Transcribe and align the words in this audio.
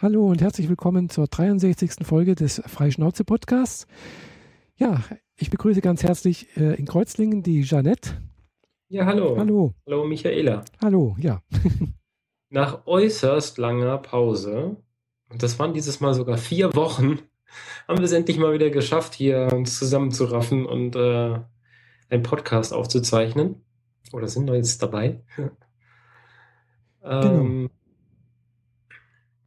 Hallo 0.00 0.28
und 0.28 0.40
herzlich 0.40 0.68
willkommen 0.68 1.08
zur 1.08 1.26
63. 1.26 2.06
Folge 2.06 2.36
des 2.36 2.62
Freischnauze 2.64 3.24
Podcasts. 3.24 3.88
Ja, 4.76 5.02
ich 5.34 5.50
begrüße 5.50 5.80
ganz 5.80 6.04
herzlich 6.04 6.56
äh, 6.56 6.76
in 6.76 6.86
Kreuzlingen 6.86 7.42
die 7.42 7.62
Jeanette. 7.62 8.12
Ja, 8.88 9.06
hallo. 9.06 9.36
Hallo. 9.36 9.74
Hallo, 9.84 10.04
Michaela. 10.06 10.64
Hallo, 10.80 11.16
ja. 11.18 11.42
Nach 12.48 12.86
äußerst 12.86 13.58
langer 13.58 13.98
Pause, 13.98 14.76
und 15.30 15.42
das 15.42 15.58
waren 15.58 15.74
dieses 15.74 15.98
Mal 15.98 16.14
sogar 16.14 16.38
vier 16.38 16.76
Wochen, 16.76 17.18
haben 17.88 17.98
wir 17.98 18.04
es 18.04 18.12
endlich 18.12 18.38
mal 18.38 18.52
wieder 18.52 18.70
geschafft, 18.70 19.14
hier 19.14 19.48
uns 19.52 19.80
zusammenzuraffen 19.80 20.64
und 20.64 20.94
äh, 20.94 21.40
einen 22.08 22.22
Podcast 22.22 22.72
aufzuzeichnen. 22.72 23.64
Oder 24.12 24.28
sind 24.28 24.46
wir 24.46 24.54
jetzt 24.54 24.80
dabei? 24.80 25.24
Genau. 27.00 27.70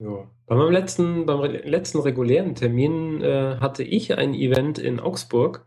Ja. 0.02 0.28
Bei 0.48 0.56
meinem 0.56 0.72
letzten, 0.72 1.26
beim 1.26 1.42
letzten 1.44 2.00
regulären 2.00 2.56
Termin 2.56 3.22
äh, 3.22 3.58
hatte 3.60 3.84
ich 3.84 4.18
ein 4.18 4.34
Event 4.34 4.80
in 4.80 5.00
Augsburg 5.00 5.66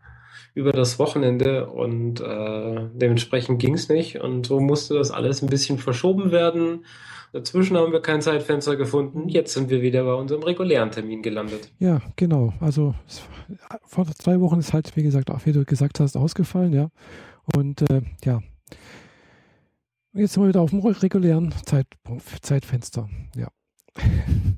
über 0.53 0.71
das 0.71 0.99
Wochenende 0.99 1.67
und 1.67 2.21
äh, 2.21 2.87
dementsprechend 2.93 3.59
ging 3.59 3.73
es 3.73 3.89
nicht 3.89 4.21
und 4.21 4.45
so 4.45 4.59
musste 4.59 4.93
das 4.93 5.11
alles 5.11 5.41
ein 5.41 5.49
bisschen 5.49 5.77
verschoben 5.77 6.31
werden. 6.31 6.85
Dazwischen 7.33 7.75
haben 7.75 7.91
wir 7.91 8.01
kein 8.01 8.21
Zeitfenster 8.21 8.77
gefunden. 8.77 9.27
Jetzt 9.27 9.53
sind 9.53 9.69
wir 9.69 9.81
wieder 9.81 10.05
bei 10.05 10.13
unserem 10.13 10.43
regulären 10.43 10.91
Termin 10.91 11.21
gelandet. 11.21 11.69
Ja, 11.79 12.01
genau. 12.15 12.53
Also 12.61 12.95
vor 13.83 14.05
zwei 14.05 14.39
Wochen 14.39 14.59
ist 14.59 14.71
halt, 14.71 14.95
wie 14.95 15.03
gesagt, 15.03 15.29
auch 15.29 15.45
wie 15.45 15.51
du 15.51 15.65
gesagt 15.65 15.99
hast, 15.99 16.15
ausgefallen, 16.15 16.71
ja. 16.71 16.89
Und 17.57 17.81
äh, 17.89 18.01
ja. 18.23 18.41
Jetzt 20.13 20.33
sind 20.33 20.43
wir 20.43 20.49
wieder 20.49 20.61
auf 20.61 20.69
dem 20.69 20.79
regulären 20.79 21.53
Zeitpunkt, 21.65 22.23
Zeitfenster, 22.41 23.09
ja. 23.35 23.49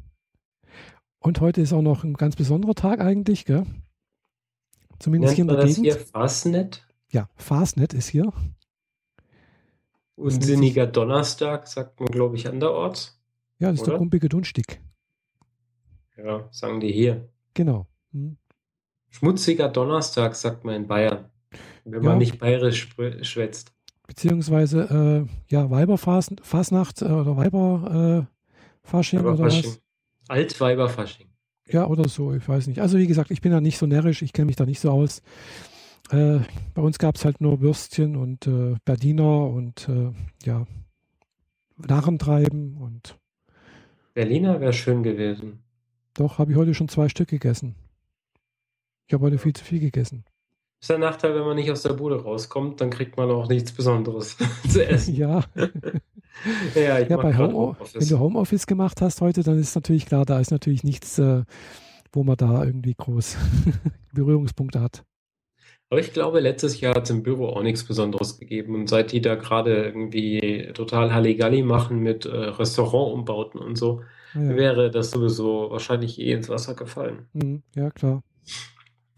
Und 1.20 1.42
heute 1.42 1.62
ist 1.62 1.74
auch 1.74 1.82
noch 1.82 2.04
ein 2.04 2.14
ganz 2.14 2.36
besonderer 2.36 2.76
Tag 2.76 3.00
eigentlich, 3.02 3.46
gell? 3.46 3.66
Zumindest 5.00 5.36
hier 5.36 5.44
in 5.44 5.48
Nennt 5.48 5.58
der 5.60 5.66
man 5.66 5.68
das 5.68 5.76
Gegend. 5.76 5.94
hier 5.98 6.06
Fastnet? 6.06 6.88
Ja, 7.12 7.30
Fastnet 7.36 7.94
ist 7.94 8.08
hier. 8.10 8.32
Unsinniger 10.16 10.88
Donnerstag, 10.88 11.68
sagt 11.68 12.00
man, 12.00 12.10
glaube 12.10 12.36
ich, 12.38 12.48
anderorts. 12.48 13.20
Ja, 13.60 13.70
das 13.70 13.80
ist 13.80 13.86
der 13.86 13.94
Oder? 13.94 14.00
Grumpige 14.00 14.30
Dunstig. 14.30 14.82
Ja, 16.18 16.48
sagen 16.52 16.80
die 16.80 16.92
hier. 16.92 17.30
Genau. 17.54 17.86
Hm. 18.12 18.38
Schmutziger 19.10 19.70
Donnerstag, 19.70 20.36
sagt 20.36 20.64
man 20.64 20.76
in 20.76 20.88
Bayern. 20.88 21.30
Wenn 21.86 22.04
Ja. 22.04 22.10
man 22.10 22.18
nicht 22.18 22.40
bayerisch 22.40 22.90
schwätzt. 23.22 23.74
Beziehungsweise, 24.08 25.28
äh, 25.30 25.54
ja, 25.54 25.70
Weiberfasnacht 25.70 27.02
äh, 27.02 27.06
oder 27.06 27.38
Weiberfasching 27.38 28.22
äh, 28.22 28.26
Fasching 28.88 29.20
oder 29.20 29.38
Weiberfasching. 29.38 29.72
was? 29.72 29.82
Altweiberfasching. 30.30 31.28
Ja, 31.70 31.86
oder 31.88 32.08
so, 32.08 32.34
ich 32.34 32.48
weiß 32.48 32.68
nicht. 32.68 32.80
Also 32.82 32.98
wie 32.98 33.08
gesagt, 33.08 33.32
ich 33.32 33.42
bin 33.42 33.52
da 33.52 33.60
nicht 33.62 33.78
so 33.78 33.86
närrisch, 33.86 34.22
ich 34.22 34.34
kenne 34.34 34.46
mich 34.48 34.56
da 34.56 34.66
nicht 34.66 34.80
so 34.80 34.90
aus. 34.92 35.22
Äh, 36.10 36.40
bei 36.74 36.82
uns 36.82 36.98
gab 36.98 37.16
es 37.16 37.26
halt 37.26 37.42
nur 37.42 37.60
Würstchen 37.60 38.16
und 38.16 38.48
äh, 38.48 38.76
Berliner 38.86 39.50
und 39.50 39.90
äh, 39.90 40.12
ja, 40.46 40.66
Narrentreiben 41.76 42.78
und 42.78 43.18
Berliner 44.14 44.60
wäre 44.62 44.74
schön 44.74 45.04
gewesen. 45.04 45.60
doch, 46.14 46.40
habe 46.40 46.52
ich 46.52 46.58
heute 46.58 46.74
schon 46.74 46.88
zwei 46.88 47.10
Stück 47.10 47.28
gegessen. 47.30 47.76
Ich 49.08 49.14
habe 49.14 49.26
heute 49.26 49.38
viel 49.38 49.54
zu 49.54 49.64
viel 49.64 49.80
gegessen. 49.80 50.24
Ist 50.82 50.90
der 50.90 50.98
Nachteil, 50.98 51.36
wenn 51.36 51.44
man 51.44 51.56
nicht 51.56 51.72
aus 51.72 51.84
der 51.84 51.94
Bude 51.94 52.22
rauskommt, 52.24 52.80
dann 52.82 52.90
kriegt 52.90 53.18
man 53.18 53.30
auch 53.32 53.48
nichts 53.50 53.72
Besonderes 53.74 54.38
zu 54.70 54.86
essen. 54.88 55.16
Ja, 55.18 55.44
Ja, 56.76 57.00
ich 57.00 57.10
ja 57.10 57.18
bei 57.18 57.36
Home, 57.38 57.48
wenn 57.50 57.56
Homeoffice. 57.56 58.08
du 58.10 58.20
Homeoffice 58.20 58.68
gemacht 58.68 59.02
hast 59.02 59.22
heute, 59.22 59.44
dann 59.44 59.60
ist 59.60 59.76
natürlich 59.76 60.06
klar, 60.06 60.26
da 60.26 60.40
ist 60.40 60.52
natürlich 60.52 60.84
nichts, 60.84 61.18
äh, 61.20 61.44
wo 62.12 62.24
man 62.24 62.38
da 62.38 62.64
irgendwie 62.64 62.94
groß 62.96 63.38
Berührungspunkte 64.14 64.80
hat. 64.80 65.04
Aber 65.90 66.00
ich 66.02 66.12
glaube, 66.12 66.40
letztes 66.42 66.82
Jahr 66.82 66.96
hat 66.96 67.06
es 67.06 67.10
im 67.12 67.24
Büro 67.24 67.48
auch 67.48 67.64
nichts 67.64 67.86
Besonderes 67.86 68.38
gegeben. 68.40 68.76
Und 68.76 68.90
seit 68.90 69.14
die 69.14 69.22
da 69.22 69.36
gerade 69.36 69.86
irgendwie 69.86 70.70
total 70.74 71.14
Halligalli 71.14 71.64
machen 71.64 72.00
mit 72.00 72.26
äh, 72.26 72.30
Restaurantumbauten 72.36 73.60
und 73.62 73.78
so, 73.78 74.02
Ah, 74.34 74.42
ja. 74.42 74.56
wäre 74.58 74.92
das 74.92 75.12
sowieso 75.12 75.72
wahrscheinlich 75.72 76.20
eh 76.20 76.34
ins 76.34 76.50
Wasser 76.50 76.74
gefallen. 76.76 77.28
Mhm, 77.34 77.64
ja, 77.76 77.90
klar. 77.92 78.22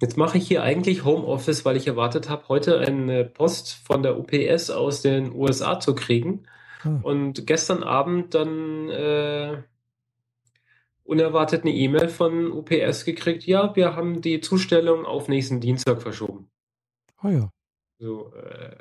Jetzt 0.01 0.17
mache 0.17 0.37
ich 0.37 0.47
hier 0.47 0.61
eigentlich 0.63 1.03
Homeoffice, 1.03 1.65
weil 1.65 1.75
ich 1.75 1.87
erwartet 1.87 2.29
habe, 2.29 2.47
heute 2.47 2.79
eine 2.79 3.25
Post 3.25 3.81
von 3.83 4.03
der 4.03 4.17
UPS 4.19 4.69
aus 4.69 5.01
den 5.01 5.33
USA 5.33 5.79
zu 5.79 5.95
kriegen. 5.95 6.43
Ah, 6.83 6.99
Und 7.03 7.45
gestern 7.45 7.83
Abend 7.83 8.33
dann 8.35 8.89
äh, 8.89 9.61
unerwartet 11.03 11.63
eine 11.63 11.73
E-Mail 11.73 12.07
von 12.09 12.51
UPS 12.51 13.03
gekriegt. 13.05 13.45
Ja, 13.45 13.75
wir 13.75 13.95
haben 13.95 14.21
die 14.21 14.41
Zustellung 14.41 15.05
auf 15.05 15.27
nächsten 15.27 15.59
Dienstag 15.59 16.01
verschoben. 16.01 16.49
ah 17.17 17.29
ja. 17.31 17.51
So, 17.97 18.31
äh, 18.33 18.77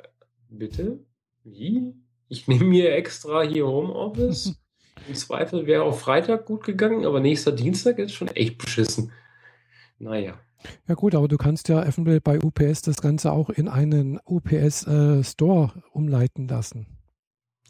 bitte? 0.48 1.00
Wie? 1.42 1.94
Ich 2.28 2.47
nehme 2.47 2.64
mir 2.64 2.94
extra 2.94 3.42
hier 3.42 3.66
Homeoffice. 3.66 4.60
Im 5.09 5.15
Zweifel 5.15 5.66
wäre 5.66 5.82
auch 5.84 5.97
Freitag 5.98 6.44
gut 6.44 6.65
gegangen, 6.65 7.06
aber 7.06 7.20
nächster 7.20 7.53
Dienstag 7.53 7.98
ist 7.98 8.12
schon 8.12 8.28
echt 8.28 8.59
beschissen. 8.59 9.12
Naja. 9.98 10.38
Ja 10.86 10.94
gut, 10.94 11.15
aber 11.15 11.28
du 11.28 11.36
kannst 11.36 11.69
ja 11.69 11.82
eventuell 11.84 12.20
bei 12.20 12.38
UPS 12.41 12.82
das 12.82 13.00
Ganze 13.00 13.32
auch 13.32 13.48
in 13.48 13.69
einen 13.69 14.20
UPS 14.25 14.86
äh, 14.86 15.25
Store 15.25 15.72
umleiten 15.92 16.47
lassen. 16.48 16.97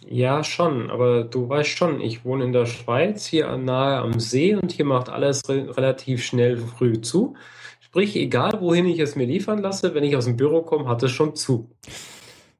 Ja, 0.06 0.44
schon, 0.44 0.90
aber 0.90 1.24
du 1.24 1.48
weißt 1.48 1.68
schon, 1.70 2.00
ich 2.00 2.24
wohne 2.24 2.44
in 2.44 2.52
der 2.52 2.66
Schweiz, 2.66 3.26
hier 3.26 3.56
nahe 3.56 3.98
am 3.98 4.20
See 4.20 4.54
und 4.54 4.72
hier 4.72 4.84
macht 4.84 5.08
alles 5.08 5.48
re 5.48 5.76
relativ 5.76 6.24
schnell 6.24 6.56
früh 6.56 7.00
zu. 7.00 7.34
Sprich, 7.80 8.16
egal 8.16 8.60
wohin 8.60 8.86
ich 8.86 9.00
es 9.00 9.16
mir 9.16 9.26
liefern 9.26 9.58
lasse, 9.58 9.94
wenn 9.94 10.04
ich 10.04 10.16
aus 10.16 10.26
dem 10.26 10.36
Büro 10.36 10.62
komme, 10.62 10.88
hat 10.88 11.02
es 11.02 11.10
schon 11.10 11.34
zu. 11.34 11.70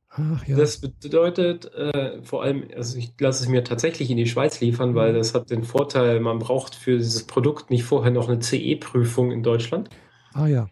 Ach 0.08 0.46
ja. 0.46 0.56
Das 0.56 0.78
bedeutet 0.80 1.72
äh, 1.74 2.22
vor 2.22 2.42
allem, 2.42 2.64
also 2.74 2.98
ich 2.98 3.12
lasse 3.20 3.44
es 3.44 3.48
mir 3.48 3.62
tatsächlich 3.62 4.10
in 4.10 4.16
die 4.16 4.26
Schweiz 4.26 4.60
liefern, 4.60 4.94
weil 4.94 5.12
das 5.12 5.34
hat 5.34 5.50
den 5.50 5.64
Vorteil, 5.64 6.20
man 6.20 6.38
braucht 6.38 6.74
für 6.74 6.96
dieses 6.96 7.24
Produkt 7.24 7.70
nicht 7.70 7.84
vorher 7.84 8.10
noch 8.10 8.28
eine 8.28 8.40
CE-Prüfung 8.40 9.30
in 9.30 9.42
Deutschland. 9.42 9.90
ah 10.34 10.46
ja. 10.46 10.68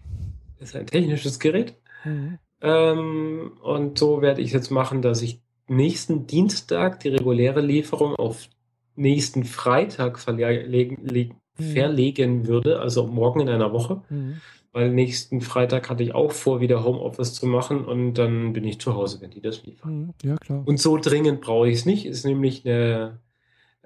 Das 0.58 0.70
ist 0.70 0.76
ein 0.76 0.86
technisches 0.86 1.38
Gerät. 1.38 1.76
Mhm. 2.04 2.38
Ähm, 2.62 3.52
und 3.62 3.98
so 3.98 4.22
werde 4.22 4.40
ich 4.40 4.48
es 4.48 4.52
jetzt 4.54 4.70
machen, 4.70 5.02
dass 5.02 5.22
ich 5.22 5.42
nächsten 5.68 6.26
Dienstag 6.26 7.00
die 7.00 7.08
reguläre 7.08 7.60
Lieferung 7.60 8.14
auf 8.16 8.48
nächsten 8.94 9.44
Freitag 9.44 10.18
verlegen, 10.18 10.98
le- 11.06 11.30
Mhm. 11.58 11.72
verlegen 11.72 12.46
würde, 12.46 12.80
also 12.80 13.06
morgen 13.06 13.40
in 13.40 13.48
einer 13.48 13.72
Woche. 13.72 14.02
Mhm. 14.10 14.40
Weil 14.72 14.90
nächsten 14.90 15.40
Freitag 15.40 15.88
hatte 15.88 16.02
ich 16.02 16.14
auch 16.14 16.32
vor, 16.32 16.60
wieder 16.60 16.84
Homeoffice 16.84 17.32
zu 17.32 17.46
machen 17.46 17.86
und 17.86 18.14
dann 18.14 18.52
bin 18.52 18.64
ich 18.64 18.78
zu 18.78 18.94
Hause, 18.94 19.22
wenn 19.22 19.30
die 19.30 19.40
das 19.40 19.64
liefern. 19.64 19.98
Mhm. 19.98 20.14
Ja, 20.22 20.36
klar. 20.36 20.62
Und 20.66 20.78
so 20.78 20.98
dringend 20.98 21.40
brauche 21.40 21.68
ich 21.68 21.76
es 21.76 21.86
nicht. 21.86 22.04
Ist 22.04 22.24
nämlich 22.26 22.66
eine, 22.66 23.20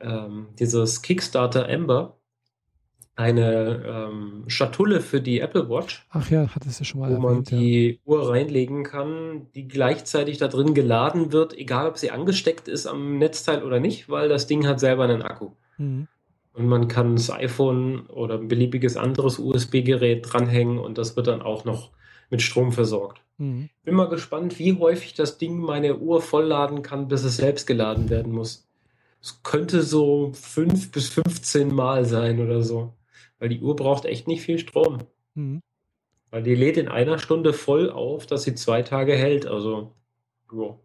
ähm, 0.00 0.48
dieses 0.58 1.02
Kickstarter 1.02 1.68
Ember, 1.68 2.16
eine 3.20 3.84
ähm, 3.86 4.44
Schatulle 4.48 5.00
für 5.00 5.20
die 5.20 5.40
Apple 5.40 5.68
Watch, 5.68 6.06
Ach 6.10 6.30
ja, 6.30 6.48
hattest 6.54 6.80
du 6.80 6.84
schon 6.84 7.00
mal 7.00 7.14
wo 7.14 7.20
man 7.20 7.32
erwähnt. 7.32 7.50
Ja. 7.50 7.58
die 7.58 8.00
Uhr 8.06 8.30
reinlegen 8.30 8.82
kann, 8.82 9.46
die 9.54 9.68
gleichzeitig 9.68 10.38
da 10.38 10.48
drin 10.48 10.72
geladen 10.72 11.30
wird, 11.30 11.56
egal 11.56 11.88
ob 11.88 11.98
sie 11.98 12.10
angesteckt 12.10 12.66
ist 12.66 12.86
am 12.86 13.18
Netzteil 13.18 13.62
oder 13.62 13.78
nicht, 13.78 14.08
weil 14.08 14.30
das 14.30 14.46
Ding 14.46 14.66
hat 14.66 14.80
selber 14.80 15.04
einen 15.04 15.22
Akku. 15.22 15.50
Mhm. 15.76 16.08
Und 16.54 16.66
man 16.66 16.88
kann 16.88 17.16
das 17.16 17.30
iPhone 17.30 18.06
oder 18.06 18.38
ein 18.38 18.48
beliebiges 18.48 18.96
anderes 18.96 19.38
USB-Gerät 19.38 20.26
dranhängen 20.32 20.78
und 20.78 20.96
das 20.96 21.14
wird 21.14 21.26
dann 21.26 21.42
auch 21.42 21.64
noch 21.64 21.90
mit 22.30 22.40
Strom 22.40 22.72
versorgt. 22.72 23.20
Mhm. 23.36 23.68
Bin 23.84 23.94
mal 23.94 24.08
gespannt, 24.08 24.58
wie 24.58 24.78
häufig 24.78 25.12
das 25.12 25.36
Ding 25.36 25.58
meine 25.58 25.98
Uhr 25.98 26.22
vollladen 26.22 26.82
kann, 26.82 27.08
bis 27.08 27.24
es 27.24 27.36
selbst 27.36 27.66
geladen 27.66 28.08
werden 28.08 28.32
muss. 28.32 28.66
Es 29.22 29.42
könnte 29.42 29.82
so 29.82 30.32
fünf 30.32 30.90
bis 30.90 31.10
15 31.10 31.74
Mal 31.74 32.06
sein 32.06 32.40
oder 32.40 32.62
so. 32.62 32.94
Weil 33.40 33.48
die 33.48 33.60
Uhr 33.60 33.74
braucht 33.74 34.04
echt 34.04 34.28
nicht 34.28 34.42
viel 34.42 34.58
Strom. 34.58 34.98
Mhm. 35.34 35.62
Weil 36.30 36.44
die 36.44 36.54
lädt 36.54 36.76
in 36.76 36.86
einer 36.86 37.18
Stunde 37.18 37.52
voll 37.52 37.90
auf, 37.90 38.26
dass 38.26 38.44
sie 38.44 38.54
zwei 38.54 38.82
Tage 38.82 39.14
hält. 39.14 39.46
Also, 39.46 39.92
ja. 40.52 40.78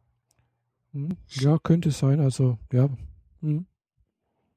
Mhm. 0.93 1.09
Ja, 1.29 1.59
könnte 1.61 1.89
es 1.89 1.99
sein. 1.99 2.19
Also, 2.19 2.57
ja. 2.71 2.89
Mhm. 3.41 3.67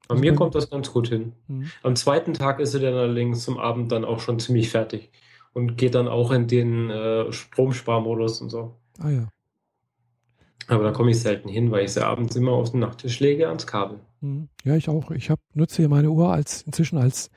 Bei 0.07 0.15
Also 0.15 0.21
mir 0.21 0.33
kommt 0.33 0.55
das 0.55 0.71
ganz 0.71 0.91
gut 0.91 1.09
hin. 1.09 1.33
Mhm. 1.47 1.69
Am 1.83 1.95
zweiten 1.95 2.33
Tag 2.33 2.59
ist 2.59 2.71
sie 2.71 2.79
dann 2.79 2.95
allerdings 2.95 3.43
zum 3.43 3.59
Abend 3.59 3.91
dann 3.91 4.05
auch 4.05 4.19
schon 4.19 4.39
ziemlich 4.39 4.69
fertig. 4.69 5.11
Und 5.53 5.77
geht 5.77 5.93
dann 5.93 6.07
auch 6.07 6.31
in 6.31 6.47
den 6.47 6.89
äh, 6.89 7.31
Stromsparmodus 7.31 8.41
und 8.41 8.49
so. 8.49 8.75
Ah 8.99 9.09
ja. 9.09 9.27
Aber 10.67 10.83
da 10.83 10.91
komme 10.91 11.11
ich 11.11 11.19
selten 11.19 11.49
hin, 11.49 11.71
weil 11.71 11.85
ich 11.85 11.93
sie 11.93 12.05
abends 12.05 12.35
immer 12.35 12.51
auf 12.51 12.71
den 12.71 12.81
Nachttisch 12.81 13.19
lege 13.19 13.47
ans 13.47 13.65
Kabel. 13.65 13.99
Mhm. 14.21 14.49
Ja, 14.63 14.75
ich 14.75 14.87
auch. 14.89 15.09
Ich 15.11 15.29
hab, 15.29 15.39
nutze 15.53 15.77
hier 15.77 15.89
meine 15.89 16.09
Uhr 16.11 16.31
als 16.31 16.61
inzwischen 16.63 16.97
als 16.97 17.31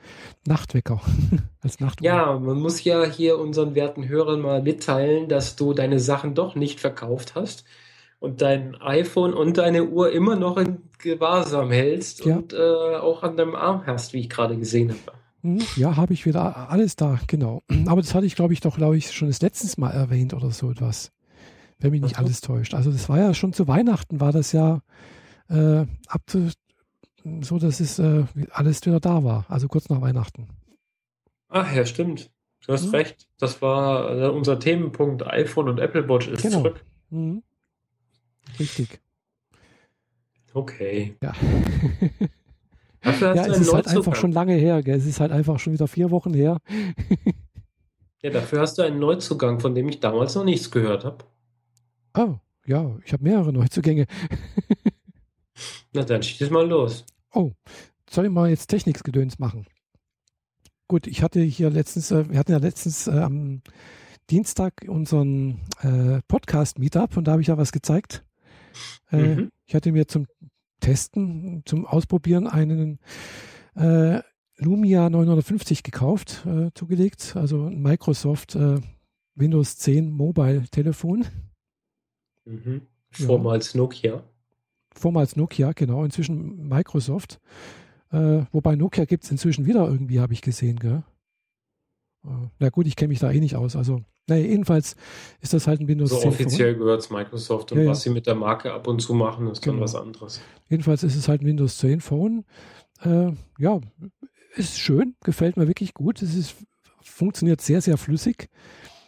Nachtwecker. 0.45 1.01
als 1.61 1.79
Nachtuhr. 1.79 2.05
Ja, 2.05 2.37
man 2.37 2.59
muss 2.59 2.83
ja 2.83 3.03
hier 3.05 3.39
unseren 3.39 3.73
werten 3.75 4.07
Hörern 4.07 4.41
mal 4.41 4.61
mitteilen, 4.61 5.29
dass 5.29 5.55
du 5.55 5.73
deine 5.73 5.99
Sachen 5.99 6.35
doch 6.35 6.55
nicht 6.55 6.79
verkauft 6.79 7.33
hast 7.35 7.63
und 8.19 8.41
dein 8.41 8.75
iPhone 8.81 9.33
und 9.33 9.57
deine 9.57 9.85
Uhr 9.85 10.11
immer 10.11 10.35
noch 10.35 10.57
in 10.57 10.77
Gewahrsam 10.99 11.71
hältst 11.71 12.25
Ja. 12.25 12.35
und 12.37 12.53
äh, 12.53 12.57
auch 12.57 13.23
an 13.23 13.35
deinem 13.35 13.55
Arm 13.55 13.83
hast, 13.87 14.13
wie 14.13 14.19
ich 14.19 14.29
gerade 14.29 14.57
gesehen 14.57 14.89
habe. 14.89 15.17
Mhm, 15.41 15.61
Ja, 15.75 15.95
habe 15.97 16.13
ich 16.13 16.25
wieder 16.25 16.69
alles 16.69 16.95
da, 16.95 17.19
genau. 17.27 17.63
Aber 17.87 18.01
das 18.01 18.13
hatte 18.13 18.25
ich, 18.25 18.35
glaube 18.35 18.53
ich, 18.53 18.59
doch, 18.61 18.77
glaube 18.77 18.95
ich, 18.97 19.11
schon 19.11 19.27
das 19.29 19.41
letztes 19.41 19.77
Mal 19.77 19.91
erwähnt 19.91 20.33
oder 20.33 20.51
so 20.51 20.69
etwas. 20.71 21.11
Wenn 21.83 21.91
mich 21.91 22.01
nicht 22.01 22.15
so. 22.15 22.21
alles 22.21 22.41
täuscht. 22.41 22.73
Also 22.73 22.91
das 22.91 23.07
war 23.09 23.19
ja 23.19 23.33
schon 23.35 23.53
zu 23.53 23.67
Weihnachten, 23.67 24.19
war 24.19 24.31
das 24.31 24.51
ja 24.51 24.81
äh, 25.49 25.85
ab 26.07 26.21
zu, 26.25 26.49
so, 27.41 27.59
dass 27.59 27.79
es 27.79 27.99
äh, 27.99 28.23
alles 28.51 28.83
wieder 28.85 28.99
da 28.99 29.23
war. 29.23 29.45
Also 29.49 29.67
kurz 29.67 29.89
nach 29.89 30.01
Weihnachten. 30.01 30.47
Ach 31.49 31.71
ja, 31.75 31.85
stimmt. 31.85 32.31
Du 32.65 32.73
hast 32.73 32.85
Mhm. 32.87 32.91
recht. 32.95 33.27
Das 33.37 33.61
war 33.61 34.09
äh, 34.17 34.29
unser 34.29 34.59
Themenpunkt. 34.59 35.27
iPhone 35.27 35.69
und 35.69 35.79
Apple 35.79 36.07
Watch 36.09 36.27
ist 36.29 36.41
Genau. 36.41 36.57
zurück. 36.59 36.83
Mhm. 37.11 37.43
Richtig. 38.59 38.99
Okay. 40.53 41.15
Ja. 41.21 41.33
Dafür 43.01 43.35
ja, 43.35 43.45
es 43.47 43.57
ist 43.59 43.73
halt 43.73 43.87
einfach 43.89 44.15
schon 44.15 44.31
lange 44.31 44.53
her. 44.53 44.81
Gell? 44.81 44.97
Es 44.97 45.05
ist 45.05 45.19
halt 45.19 45.31
einfach 45.33 45.59
schon 45.59 45.73
wieder 45.73 45.87
vier 45.87 46.09
Wochen 46.11 46.33
her. 46.33 46.57
Ja, 48.25 48.29
dafür 48.29 48.61
hast 48.61 48.77
du 48.77 48.83
einen 48.83 48.99
Neuzugang, 48.99 49.59
von 49.59 49.75
dem 49.75 49.89
ich 49.89 49.99
damals 49.99 50.33
noch 50.35 50.45
nichts 50.45 50.71
gehört 50.71 51.03
habe. 51.03 51.25
Oh, 52.15 52.35
ja, 52.65 52.95
ich 53.05 53.13
habe 53.13 53.23
mehrere 53.23 53.51
Neuzugänge. 53.53 54.05
Na 55.93 56.03
dann 56.03 56.23
schieß 56.23 56.49
mal 56.49 56.67
los. 56.67 57.05
Oh, 57.33 57.51
soll 58.09 58.25
ich 58.25 58.31
mal 58.31 58.49
jetzt 58.49 58.67
Techniksgedöns 58.67 59.39
machen? 59.39 59.65
Gut, 60.87 61.07
ich 61.07 61.21
hatte 61.23 61.41
hier 61.41 61.69
letztens, 61.69 62.11
äh, 62.11 62.29
wir 62.29 62.37
hatten 62.37 62.51
ja 62.51 62.57
letztens 62.57 63.07
äh, 63.07 63.11
am 63.19 63.61
Dienstag 64.29 64.85
unseren 64.87 65.61
äh, 65.81 66.21
Podcast-Meetup 66.27 67.17
und 67.17 67.25
da 67.27 67.33
habe 67.33 67.41
ich 67.41 67.47
ja 67.47 67.57
was 67.57 67.71
gezeigt. 67.71 68.23
Äh, 69.11 69.35
Mhm. 69.35 69.49
Ich 69.65 69.75
hatte 69.75 69.91
mir 69.91 70.07
zum 70.07 70.27
Testen, 70.79 71.63
zum 71.65 71.85
Ausprobieren 71.85 72.47
einen 72.47 72.99
äh, 73.75 74.21
Lumia 74.57 75.09
950 75.09 75.83
gekauft, 75.83 76.45
äh, 76.45 76.69
zugelegt, 76.75 77.35
also 77.35 77.65
ein 77.67 77.81
Microsoft 77.81 78.57
Windows 79.35 79.77
10 79.77 80.11
Mobile 80.11 80.63
Telefon, 80.69 81.25
Mhm. 82.45 82.81
Ja. 83.17 83.25
Vormals 83.27 83.75
Nokia. 83.75 84.23
vormals 84.95 85.35
Nokia, 85.35 85.71
genau, 85.73 86.03
inzwischen 86.03 86.67
Microsoft. 86.67 87.39
Äh, 88.11 88.43
wobei 88.51 88.75
Nokia 88.75 89.05
gibt 89.05 89.23
es 89.23 89.31
inzwischen 89.31 89.65
wieder 89.65 89.87
irgendwie, 89.87 90.19
habe 90.19 90.33
ich 90.33 90.41
gesehen, 90.41 90.77
gell? 90.79 91.03
Äh, 92.25 92.29
na 92.59 92.69
gut, 92.69 92.87
ich 92.87 92.95
kenne 92.95 93.09
mich 93.09 93.19
da 93.19 93.31
eh 93.31 93.39
nicht 93.39 93.55
aus. 93.55 93.75
Also, 93.75 94.01
naja, 94.27 94.45
jedenfalls 94.45 94.95
ist 95.41 95.53
das 95.53 95.67
halt 95.67 95.81
ein 95.81 95.87
Windows 95.87 96.11
So 96.11 96.19
10 96.19 96.29
offiziell 96.29 96.75
gehört 96.75 97.01
es 97.01 97.09
Microsoft 97.09 97.71
und 97.71 97.79
Ja, 97.79 97.85
ja. 97.85 97.89
was 97.91 98.03
sie 98.03 98.09
mit 98.11 98.25
der 98.27 98.35
Marke 98.35 98.71
ab 98.71 98.87
und 98.87 99.01
zu 99.01 99.13
machen, 99.13 99.47
ist 99.47 99.65
dann 99.65 99.73
Genau. 99.73 99.83
was 99.83 99.95
anderes. 99.95 100.41
Jedenfalls 100.69 101.03
ist 101.03 101.15
es 101.15 101.27
halt 101.27 101.41
ein 101.41 101.45
Windows 101.47 101.77
10 101.79 101.99
Phone. 102.01 102.45
Äh, 103.01 103.31
ja, 103.57 103.81
ist 104.55 104.79
schön, 104.79 105.15
gefällt 105.23 105.57
mir 105.57 105.67
wirklich 105.67 105.93
gut. 105.93 106.21
Es 106.21 106.35
ist, 106.35 106.55
funktioniert 107.01 107.61
sehr, 107.61 107.81
sehr 107.81 107.97
flüssig. 107.97 108.49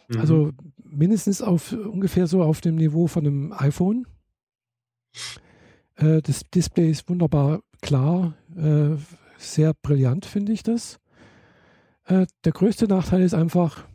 Mhm. 0.08 0.20
Also 0.20 0.50
mindestens 0.96 1.42
auf 1.42 1.72
ungefähr 1.72 2.26
so 2.26 2.42
auf 2.42 2.60
dem 2.60 2.76
Niveau 2.76 3.06
von 3.06 3.26
einem 3.26 3.52
iPhone. 3.52 4.06
Äh, 5.96 6.22
das 6.22 6.42
Display 6.54 6.90
ist 6.90 7.08
wunderbar 7.08 7.60
klar, 7.82 8.34
äh, 8.56 8.96
sehr 9.38 9.74
brillant 9.74 10.26
finde 10.26 10.52
ich 10.52 10.62
das. 10.62 10.98
Äh, 12.04 12.26
der 12.44 12.52
größte 12.52 12.86
Nachteil 12.86 13.22
ist 13.22 13.34
einfach, 13.34 13.86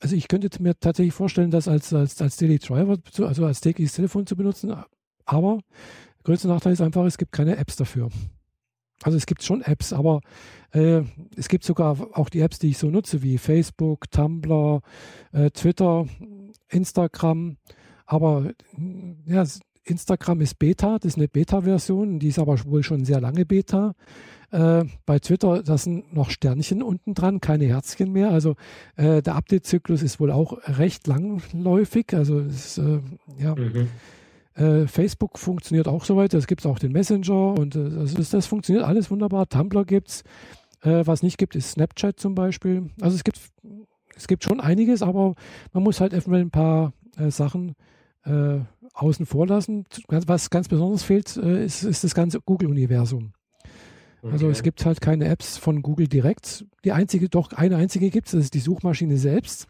also 0.00 0.16
ich 0.16 0.28
könnte 0.28 0.62
mir 0.62 0.78
tatsächlich 0.78 1.14
vorstellen, 1.14 1.50
das 1.50 1.68
als, 1.68 1.92
als, 1.92 2.20
als 2.22 2.36
Daily 2.36 2.58
Driver, 2.58 2.96
also 3.26 3.44
als 3.44 3.60
tägliches 3.60 3.94
Telefon 3.94 4.26
zu 4.26 4.36
benutzen, 4.36 4.74
aber 5.24 5.58
der 6.18 6.24
größte 6.24 6.48
Nachteil 6.48 6.72
ist 6.72 6.80
einfach, 6.80 7.04
es 7.04 7.18
gibt 7.18 7.32
keine 7.32 7.56
Apps 7.56 7.76
dafür. 7.76 8.08
Also 9.02 9.16
es 9.16 9.26
gibt 9.26 9.42
schon 9.42 9.62
Apps, 9.62 9.92
aber 9.92 10.20
äh, 10.72 11.02
es 11.36 11.48
gibt 11.48 11.64
sogar 11.64 11.96
auch 12.12 12.28
die 12.28 12.40
Apps, 12.40 12.58
die 12.58 12.70
ich 12.70 12.78
so 12.78 12.90
nutze, 12.90 13.22
wie 13.22 13.38
Facebook, 13.38 14.10
Tumblr, 14.10 14.82
äh, 15.32 15.50
Twitter, 15.50 16.06
Instagram. 16.68 17.56
Aber 18.06 18.52
mm, 18.76 19.12
ja, 19.26 19.44
Instagram 19.84 20.40
ist 20.42 20.58
Beta, 20.58 20.98
das 20.98 21.12
ist 21.12 21.18
eine 21.18 21.28
Beta-Version, 21.28 22.18
die 22.18 22.28
ist 22.28 22.38
aber 22.38 22.62
wohl 22.66 22.82
schon 22.82 23.04
sehr 23.04 23.20
lange 23.20 23.46
Beta. 23.46 23.94
Äh, 24.50 24.84
bei 25.06 25.18
Twitter, 25.18 25.62
da 25.62 25.78
sind 25.78 26.12
noch 26.12 26.30
Sternchen 26.30 26.82
unten 26.82 27.14
dran, 27.14 27.40
keine 27.40 27.66
Herzchen 27.66 28.12
mehr. 28.12 28.30
Also 28.30 28.56
äh, 28.96 29.22
der 29.22 29.36
Update-Zyklus 29.36 30.02
ist 30.02 30.20
wohl 30.20 30.30
auch 30.30 30.58
recht 30.64 31.06
langläufig. 31.06 32.12
Also 32.12 32.40
es, 32.40 32.78
äh, 32.78 33.00
ja, 33.38 33.54
Mhm. 33.54 33.88
Äh, 34.60 34.86
Facebook 34.86 35.38
funktioniert 35.38 35.88
auch 35.88 36.04
soweit. 36.04 36.34
Es 36.34 36.46
gibt 36.46 36.64
auch 36.66 36.78
den 36.78 36.92
Messenger 36.92 37.58
und 37.58 37.76
äh, 37.76 37.78
also 37.80 38.16
das, 38.16 38.30
das 38.30 38.46
funktioniert 38.46 38.84
alles 38.84 39.10
wunderbar. 39.10 39.48
Tumblr 39.48 39.84
gibt's. 39.84 40.22
Äh, 40.82 41.06
was 41.06 41.22
nicht 41.22 41.38
gibt, 41.38 41.56
ist 41.56 41.72
Snapchat 41.72 42.18
zum 42.18 42.34
Beispiel. 42.34 42.90
Also 43.00 43.14
es 43.16 43.24
gibt, 43.24 43.38
es 44.16 44.28
gibt 44.28 44.44
schon 44.44 44.60
einiges, 44.60 45.02
aber 45.02 45.34
man 45.72 45.82
muss 45.82 46.00
halt 46.00 46.12
eventuell 46.12 46.42
ein 46.42 46.50
paar 46.50 46.92
äh, 47.18 47.30
Sachen 47.30 47.74
äh, 48.24 48.60
außen 48.94 49.26
vor 49.26 49.46
lassen. 49.46 49.84
Was 50.08 50.50
ganz 50.50 50.68
besonders 50.68 51.02
fehlt, 51.02 51.36
äh, 51.36 51.64
ist, 51.64 51.82
ist 51.82 52.04
das 52.04 52.14
ganze 52.14 52.40
Google-Universum. 52.40 53.32
Also 54.22 54.46
Okay. 54.46 54.52
es 54.52 54.62
gibt 54.62 54.84
halt 54.84 55.00
keine 55.00 55.26
Apps 55.26 55.56
von 55.56 55.80
Google 55.80 56.06
direkt. 56.06 56.66
Die 56.84 56.92
einzige, 56.92 57.28
doch 57.30 57.52
eine 57.52 57.76
einzige 57.76 58.10
gibt 58.10 58.26
es, 58.28 58.32
das 58.32 58.44
ist 58.44 58.54
die 58.54 58.60
Suchmaschine 58.60 59.16
selbst. 59.16 59.68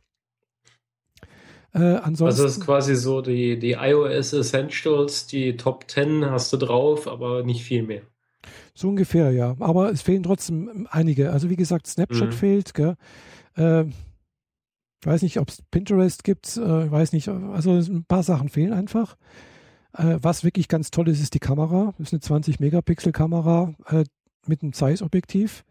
Äh, 1.73 1.79
ansonsten, 1.79 2.25
Also 2.27 2.45
es 2.47 2.57
ist 2.59 2.65
quasi 2.65 2.95
so 2.97 3.21
die, 3.23 3.59
die 3.59 3.73
iOS 3.73 4.33
Essentials, 4.33 5.27
die 5.27 5.57
Top 5.57 5.89
10 5.89 6.25
hast 6.31 6.53
du 6.53 6.57
drauf, 6.57 7.07
aber 7.07 7.43
nicht 7.45 7.63
viel 7.63 7.83
mehr. 7.83 8.03
So 8.75 8.89
ungefähr, 8.89 9.31
ja. 9.33 9.55
Aber 9.61 9.91
es 9.93 10.03
fehlen 10.03 10.23
trotzdem 10.23 10.89
einige. 10.91 11.31
Also 11.31 11.51
wie 11.51 11.57
gesagt, 11.57 11.87
Snapchat 11.87 12.29
Mhm. 12.29 12.33
fehlt. 12.33 12.75
Gell? 12.75 12.97
Äh, 13.57 13.85
weiß 15.05 15.23
nicht, 15.23 15.39
ob 15.39 15.49
es 15.49 15.63
Pinterest 15.71 16.25
gibt. 16.25 16.57
Äh, 16.57 16.91
weiß 16.91 17.13
nicht. 17.13 17.29
Also 17.29 17.73
ein 17.73 18.05
paar 18.05 18.23
Sachen 18.23 18.49
fehlen 18.49 18.73
einfach. 18.73 19.17
Äh, 19.97 20.19
was 20.23 20.45
wirklich 20.45 20.69
ganz 20.69 20.91
toll 20.91 21.09
ist, 21.09 21.21
ist 21.21 21.35
die 21.35 21.39
Kamera. 21.41 21.95
Das 21.99 22.13
ist 22.13 22.31
eine 22.33 22.41
20-Megapixel-Kamera 22.41 23.75
äh, 23.89 24.05
mit 24.47 24.63
einem 24.63 24.73
Zeiss-Objektiv. 24.73 25.65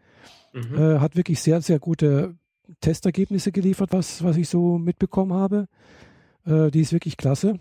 Mhm. 0.52 0.74
Äh, 0.76 0.98
hat 1.00 1.16
wirklich 1.16 1.40
sehr, 1.40 1.60
sehr 1.62 1.78
gute 1.78 2.34
Testergebnisse 2.80 3.52
geliefert, 3.52 3.92
was, 3.92 4.22
was 4.24 4.36
ich 4.36 4.48
so 4.48 4.78
mitbekommen 4.78 5.32
habe. 5.32 5.66
Äh, 6.46 6.70
die 6.70 6.80
ist 6.80 6.92
wirklich 6.92 7.16
klasse. 7.16 7.58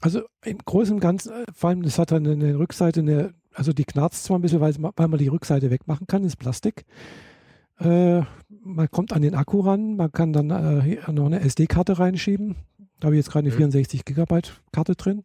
Also 0.00 0.22
im 0.44 0.58
Großen 0.58 0.94
und 0.94 1.00
Ganzen, 1.00 1.32
äh, 1.32 1.44
vor 1.52 1.70
allem, 1.70 1.82
das 1.82 1.98
hat 1.98 2.12
dann 2.12 2.26
eine 2.26 2.58
Rückseite, 2.58 3.00
eine, 3.00 3.34
also 3.52 3.72
die 3.72 3.84
knarzt 3.84 4.24
zwar 4.24 4.38
ein 4.38 4.42
bisschen, 4.42 4.60
weil, 4.60 4.74
weil 4.78 5.08
man 5.08 5.18
die 5.18 5.28
Rückseite 5.28 5.70
wegmachen 5.70 6.06
kann, 6.06 6.24
ist 6.24 6.36
Plastik. 6.36 6.84
Äh, 7.80 8.22
man 8.48 8.90
kommt 8.90 9.12
an 9.12 9.22
den 9.22 9.34
Akku 9.34 9.60
ran, 9.60 9.96
man 9.96 10.12
kann 10.12 10.32
dann 10.32 10.50
äh, 10.50 10.98
noch 11.12 11.26
eine 11.26 11.40
SD-Karte 11.40 11.98
reinschieben. 11.98 12.56
Da 13.00 13.06
habe 13.06 13.16
ich 13.16 13.20
jetzt 13.20 13.30
gerade 13.30 13.46
eine 13.46 13.54
Mhm. 13.54 13.58
64 13.58 14.04
Gigabyte 14.04 14.60
Karte 14.72 14.94
drin. 14.96 15.24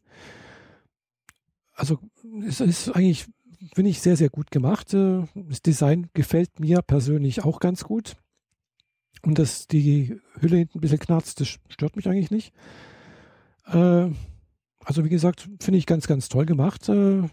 Also 1.73 1.99
es 2.47 2.59
ist 2.59 2.89
eigentlich, 2.95 3.25
finde 3.73 3.89
ich, 3.89 4.01
sehr, 4.01 4.15
sehr 4.17 4.29
gut 4.29 4.51
gemacht. 4.51 4.93
Äh, 4.93 5.23
Das 5.35 5.61
Design 5.61 6.09
gefällt 6.13 6.59
mir 6.59 6.81
persönlich 6.81 7.43
auch 7.43 7.59
ganz 7.59 7.83
gut. 7.83 8.15
Und 9.25 9.39
dass 9.39 9.67
die 9.67 10.19
Hülle 10.39 10.57
hinten 10.57 10.77
ein 10.77 10.81
bisschen 10.81 10.99
knarzt, 10.99 11.39
das 11.39 11.47
stört 11.69 11.95
mich 11.95 12.07
eigentlich 12.07 12.31
nicht. 12.31 12.53
Äh, 13.67 14.09
also 14.85 15.05
wie 15.05 15.09
gesagt, 15.09 15.49
finde 15.61 15.77
ich 15.77 15.85
ganz, 15.85 16.07
ganz 16.07 16.27
toll 16.27 16.45
gemacht. 16.45 16.89
Äh, 16.89 17.23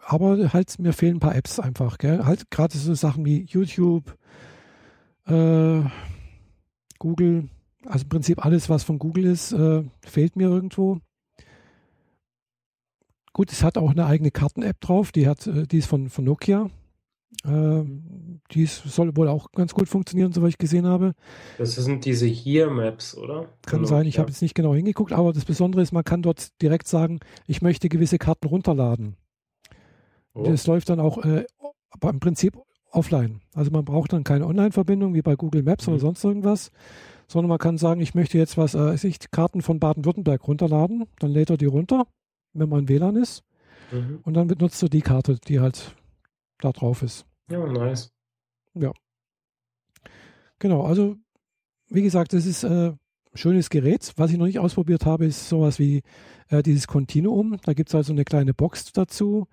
aber 0.00 0.52
halt, 0.52 0.78
mir 0.78 0.92
fehlen 0.92 1.16
ein 1.16 1.20
paar 1.20 1.36
Apps 1.36 1.60
einfach. 1.60 1.98
Gell? 1.98 2.24
Halt 2.24 2.50
gerade 2.50 2.76
so 2.76 2.94
Sachen 2.94 3.24
wie 3.26 3.44
YouTube, 3.44 4.16
äh, 5.26 5.82
Google, 6.98 7.48
also 7.84 8.04
im 8.04 8.08
Prinzip 8.08 8.44
alles, 8.44 8.70
was 8.70 8.82
von 8.82 8.98
Google 8.98 9.26
ist, 9.26 9.52
äh, 9.52 9.84
fehlt 10.00 10.36
mir 10.36 10.48
irgendwo. 10.48 11.00
Gut, 13.34 13.52
es 13.52 13.62
hat 13.62 13.76
auch 13.76 13.90
eine 13.90 14.06
eigene 14.06 14.30
Karten-App 14.30 14.80
drauf, 14.80 15.12
die, 15.12 15.28
hat, 15.28 15.46
äh, 15.46 15.66
die 15.66 15.78
ist 15.78 15.86
von, 15.86 16.08
von 16.08 16.24
Nokia. 16.24 16.70
Äh, 17.44 17.82
die 18.52 18.62
ist, 18.62 18.84
soll 18.84 19.16
wohl 19.16 19.28
auch 19.28 19.50
ganz 19.52 19.72
gut 19.74 19.88
funktionieren, 19.88 20.32
soweit 20.32 20.50
ich 20.50 20.58
gesehen 20.58 20.86
habe. 20.86 21.14
Das 21.58 21.74
sind 21.74 22.04
diese 22.04 22.26
Here 22.26 22.70
Maps, 22.70 23.16
oder? 23.16 23.48
Kann 23.66 23.80
Von 23.80 23.86
sein, 23.86 24.02
ich 24.06 24.14
Nokia. 24.14 24.20
habe 24.20 24.30
jetzt 24.30 24.42
nicht 24.42 24.54
genau 24.54 24.74
hingeguckt, 24.74 25.12
aber 25.12 25.32
das 25.32 25.44
Besondere 25.44 25.82
ist, 25.82 25.92
man 25.92 26.04
kann 26.04 26.22
dort 26.22 26.60
direkt 26.62 26.88
sagen, 26.88 27.20
ich 27.46 27.62
möchte 27.62 27.88
gewisse 27.88 28.18
Karten 28.18 28.46
runterladen. 28.46 29.16
Oh. 30.34 30.42
Das 30.44 30.66
läuft 30.66 30.88
dann 30.88 31.00
auch 31.00 31.18
äh, 31.24 31.44
im 32.02 32.20
Prinzip 32.20 32.56
offline. 32.90 33.40
Also 33.54 33.70
man 33.70 33.84
braucht 33.84 34.12
dann 34.12 34.24
keine 34.24 34.46
Online-Verbindung 34.46 35.14
wie 35.14 35.22
bei 35.22 35.36
Google 35.36 35.62
Maps 35.62 35.86
oder 35.88 35.96
Mhm. 35.96 36.00
sonst 36.00 36.24
irgendwas, 36.24 36.70
sondern 37.28 37.48
man 37.48 37.58
kann 37.58 37.78
sagen, 37.78 38.00
ich 38.00 38.14
möchte 38.14 38.38
jetzt 38.38 38.56
was, 38.56 38.74
äh, 38.74 38.94
ich 39.06 39.18
Karten 39.30 39.62
von 39.62 39.80
Baden-Württemberg 39.80 40.46
runterladen. 40.46 41.04
Dann 41.18 41.30
lädt 41.30 41.50
er 41.50 41.56
die 41.56 41.66
runter, 41.66 42.06
wenn 42.52 42.68
man 42.68 42.88
WLAN 42.88 43.16
ist, 43.16 43.42
Mhm. 43.92 44.20
und 44.24 44.34
dann 44.34 44.46
benutzt 44.48 44.82
er 44.82 44.88
die 44.88 45.02
Karte, 45.02 45.38
die 45.48 45.60
halt 45.60 45.94
da 46.60 46.72
drauf 46.72 47.02
ist. 47.02 47.26
Ja, 47.50 47.66
nice. 47.66 48.12
Genau, 50.58 50.82
also 50.82 51.16
wie 51.88 52.02
gesagt, 52.02 52.32
es 52.32 52.46
ist 52.46 52.64
äh, 52.64 52.92
schönes 53.34 53.70
Gerät. 53.70 54.12
Was 54.16 54.30
ich 54.30 54.38
noch 54.38 54.46
nicht 54.46 54.58
ausprobiert 54.58 55.04
habe, 55.04 55.26
ist 55.26 55.48
sowas 55.48 55.78
wie 55.78 56.02
äh, 56.48 56.62
dieses 56.62 56.86
Continuum. 56.86 57.58
Da 57.64 57.74
gibt 57.74 57.90
es 57.90 57.94
also 57.94 58.12
eine 58.12 58.24
kleine 58.24 58.54
Box 58.54 58.92
dazu, 58.92 59.46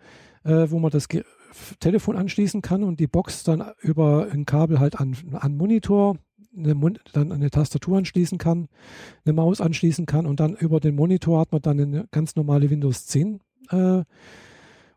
äh, 0.43 0.67
wo 0.69 0.79
man 0.79 0.91
das 0.91 1.07
Ge 1.07 1.23
Telefon 1.81 2.15
anschließen 2.15 2.61
kann 2.61 2.81
und 2.81 3.01
die 3.01 3.07
Box 3.07 3.43
dann 3.43 3.73
über 3.81 4.29
ein 4.31 4.45
Kabel 4.45 4.79
halt 4.79 5.01
an, 5.01 5.17
an 5.33 5.57
Monitor, 5.57 6.15
eine, 6.55 6.73
dann 7.11 7.33
eine 7.33 7.49
Tastatur 7.49 7.97
anschließen 7.97 8.37
kann, 8.37 8.69
eine 9.25 9.33
Maus 9.33 9.59
anschließen 9.59 10.05
kann 10.05 10.25
und 10.25 10.39
dann 10.39 10.55
über 10.55 10.79
den 10.79 10.95
Monitor 10.95 11.41
hat 11.41 11.51
man 11.51 11.61
dann 11.61 11.77
eine 11.77 12.07
ganz 12.11 12.37
normale 12.37 12.69
Windows 12.69 13.05
10 13.07 13.41
äh, 13.69 14.03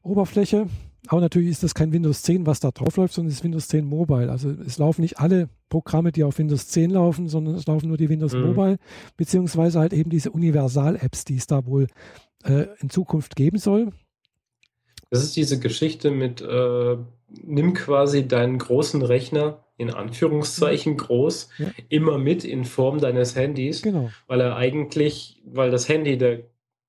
Oberfläche 0.03 0.69
aber 1.09 1.21
natürlich 1.21 1.51
ist 1.51 1.63
das 1.63 1.75
kein 1.75 1.93
Windows 1.93 2.23
10, 2.23 2.47
was 2.47 2.61
da 2.61 2.71
drauf 2.71 2.97
läuft, 2.97 3.15
sondern 3.15 3.31
es 3.31 3.39
ist 3.39 3.45
Windows 3.45 3.69
10 3.69 3.85
Mobile. 3.85 4.31
Also 4.31 4.51
es 4.51 4.79
laufen 4.79 5.03
nicht 5.03 5.19
alle 5.19 5.49
Programme, 5.69 6.13
die 6.13 6.25
auf 6.25 6.39
Windows 6.39 6.69
10 6.69 6.91
laufen, 6.91 7.29
sondern 7.29 7.57
es 7.57 7.67
laufen 7.67 7.89
nur 7.89 7.99
die 7.99 8.09
Windows 8.09 8.33
mhm. 8.33 8.47
Mobile, 8.47 8.79
beziehungsweise 9.17 9.79
halt 9.81 9.93
eben 9.93 10.09
diese 10.09 10.31
Universal-Apps, 10.31 11.25
die 11.25 11.37
es 11.37 11.47
da 11.47 11.67
wohl 11.67 11.89
äh, 12.45 12.67
in 12.81 12.89
Zukunft 12.89 13.37
geben 13.37 13.59
soll. 13.59 13.93
Das 15.11 15.23
ist 15.23 15.37
diese 15.37 15.61
Geschichte 15.61 16.11
mit, 16.11 16.41
äh, 16.41 16.97
nimm 17.29 17.75
quasi 17.75 18.27
deinen 18.27 18.59
großen 18.59 19.03
Rechner, 19.03 19.65
in 19.77 19.91
Anführungszeichen 19.91 20.95
mhm. 20.95 20.99
groß, 20.99 21.49
ja. 21.59 21.67
immer 21.89 22.17
mit 22.17 22.45
in 22.45 22.65
Form 22.65 22.99
deines 22.99 23.37
Handys, 23.37 23.83
genau. 23.83 24.11
weil 24.27 24.41
er 24.41 24.57
eigentlich, 24.57 25.43
weil 25.45 25.71
das 25.71 25.89
Handy 25.89 26.17
der 26.17 26.45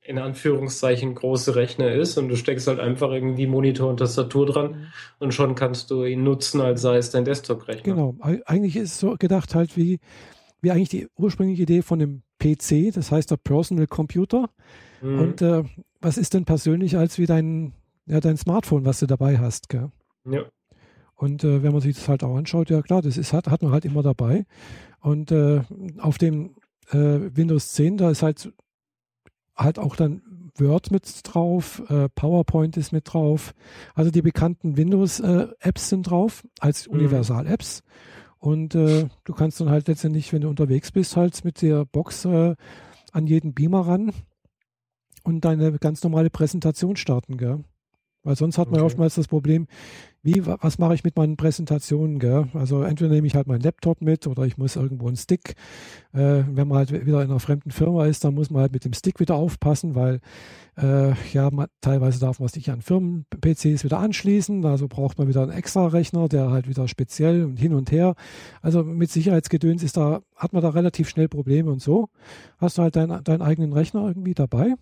in 0.08 0.18
Anführungszeichen 0.18 1.16
große 1.16 1.56
Rechner 1.56 1.92
ist 1.92 2.18
und 2.18 2.30
du 2.30 2.36
steckst 2.36 2.68
halt 2.68 2.80
einfach 2.80 3.12
irgendwie 3.12 3.48
Monitor 3.48 3.90
und 3.90 3.98
Tastatur 3.98 4.46
dran 4.46 4.72
mhm. 4.72 4.86
und 5.20 5.34
schon 5.34 5.56
kannst 5.56 5.92
du 5.92 6.04
ihn 6.04 6.24
nutzen, 6.24 6.62
als 6.62 6.82
sei 6.82 6.98
es 6.98 7.10
dein 7.10 7.26
Desktop-Rechner. 7.26 7.84
Genau, 7.84 8.16
eigentlich 8.46 8.76
ist 8.76 8.94
es 8.94 9.00
so 9.00 9.16
gedacht 9.18 9.56
halt 9.56 9.76
wie, 9.78 10.00
wie 10.62 10.72
eigentlich 10.72 10.90
die 10.90 11.08
ursprüngliche 11.18 11.64
Idee 11.64 11.82
von 11.82 12.00
dem 12.00 12.22
PC, 12.40 12.94
das 12.94 13.12
heißt 13.12 13.32
der 13.32 13.38
Personal 13.38 13.88
Computer. 13.88 14.50
Mhm. 15.02 15.20
Und 15.20 15.42
äh, 15.42 15.64
was 16.02 16.18
ist 16.18 16.34
denn 16.34 16.46
persönlich 16.46 16.98
als 16.98 17.18
wie 17.18 17.26
dein, 17.26 17.74
ja, 18.06 18.20
dein 18.20 18.38
Smartphone, 18.38 18.86
was 18.86 19.00
du 19.00 19.08
dabei 19.08 19.40
hast, 19.40 19.70
gell? 19.70 19.92
Ja. 20.30 20.44
Und 21.16 21.44
äh, 21.44 21.64
wenn 21.64 21.72
man 21.72 21.82
sich 21.82 21.96
das 21.96 22.08
halt 22.08 22.24
auch 22.24 22.36
anschaut, 22.36 22.70
ja 22.70 22.82
klar, 22.82 23.02
das 23.02 23.18
ist, 23.18 23.34
hat, 23.34 23.48
hat 23.48 23.62
man 23.64 23.72
halt 23.72 23.86
immer 23.86 24.04
dabei. 24.04 24.46
Und 25.00 25.32
äh, 25.32 25.62
auf 26.00 26.18
dem 26.18 26.56
äh, 26.92 26.96
Windows 27.36 27.74
10, 27.74 27.98
da 27.98 28.12
ist 28.12 28.22
halt 28.22 28.52
halt 29.56 29.80
auch 29.80 29.96
dann 29.96 30.22
Word 30.58 30.92
mit 30.92 31.22
drauf, 31.24 31.84
äh, 31.90 32.08
PowerPoint 32.10 32.78
ist 32.78 32.92
mit 32.92 33.14
drauf. 33.14 33.54
Also 33.94 34.12
die 34.12 34.22
bekannten 34.22 34.78
Windows-Apps 34.78 35.86
äh, 35.86 35.90
sind 35.90 36.04
drauf 36.10 36.48
als 36.60 36.88
mhm. 36.88 36.96
Universal-Apps. 36.96 37.84
Und 38.40 38.76
äh, 38.76 39.08
du 39.24 39.34
kannst 39.34 39.60
dann 39.60 39.70
halt 39.70 39.88
letztendlich, 39.88 40.32
wenn 40.32 40.42
du 40.42 40.50
unterwegs 40.50 40.92
bist, 40.92 41.18
halt 41.18 41.44
mit 41.44 41.62
der 41.62 41.86
Box 41.86 42.26
äh, 42.26 42.56
an 43.12 43.28
jeden 43.28 43.54
Beamer 43.54 43.88
ran 43.88 44.12
und 45.24 45.46
deine 45.46 45.74
ganz 45.80 46.04
normale 46.04 46.30
Präsentation 46.30 46.96
starten, 46.96 47.38
gell? 47.38 47.64
Weil 48.24 48.36
sonst 48.36 48.58
hat 48.58 48.70
man 48.72 48.80
okay. 48.80 48.86
oftmals 48.88 49.16
das 49.16 49.28
Problem, 49.28 49.68
wie, 50.26 50.46
was 50.46 50.80
mache 50.80 50.96
ich 50.96 51.04
mit 51.04 51.16
meinen 51.16 51.38
Präsentationen? 51.38 52.18
Gell? 52.18 52.48
Also 52.54 52.82
entweder 52.82 53.14
nehme 53.14 53.28
ich 53.28 53.36
halt 53.36 53.46
meinen 53.46 53.62
Laptop 53.62 54.02
mit 54.02 54.26
oder 54.26 54.44
ich 54.44 54.58
muss 54.58 54.76
irgendwo 54.76 55.08
einen 55.08 55.18
Stick. 55.18 55.54
Äh, 56.14 56.44
wenn 56.50 56.68
man 56.68 56.80
halt 56.80 56.92
wieder 56.92 57.22
in 57.22 57.30
einer 57.30 57.40
fremden 57.40 57.70
Firma 57.70 58.08
ist, 58.08 58.24
dann 58.24 58.34
muss 58.34 58.50
man 58.50 58.64
halt 58.64 58.74
mit 58.74 58.86
dem 58.86 58.94
Stick 58.94 59.20
wieder 59.20 59.36
aufpassen, 59.36 59.94
weil 59.94 60.22
äh, 60.78 61.14
ja, 61.32 61.52
man, 61.52 61.68
teilweise 61.80 62.20
darf 62.20 62.40
man 62.40 62.50
sich 62.50 62.72
an 62.72 62.82
Firmen-PCs 62.82 63.84
wieder 63.84 64.00
anschließen. 64.00 64.66
Also 64.66 64.88
braucht 64.88 65.20
man 65.20 65.28
wieder 65.28 65.44
einen 65.44 65.52
extra 65.52 65.86
Rechner, 65.86 66.28
der 66.28 66.50
halt 66.50 66.68
wieder 66.68 66.88
speziell 66.88 67.46
und 67.46 67.58
hin 67.58 67.76
und 67.76 67.92
her. 67.92 68.16
Also 68.64 68.84
mit 68.84 69.12
Sicherheitsgedöns 69.12 69.84
ist 69.84 69.96
da, 69.96 70.22
hat 70.36 70.54
man 70.54 70.64
da 70.64 70.70
relativ 70.70 71.08
schnell 71.08 71.28
Probleme 71.28 71.72
und 71.72 71.84
so. 71.84 72.10
Hast 72.58 72.80
du 72.80 72.82
halt 72.82 72.96
deinen, 72.96 73.24
deinen 73.24 73.44
eigenen 73.44 73.74
Rechner 73.74 74.08
irgendwie 74.08 74.34
dabei 74.34 74.74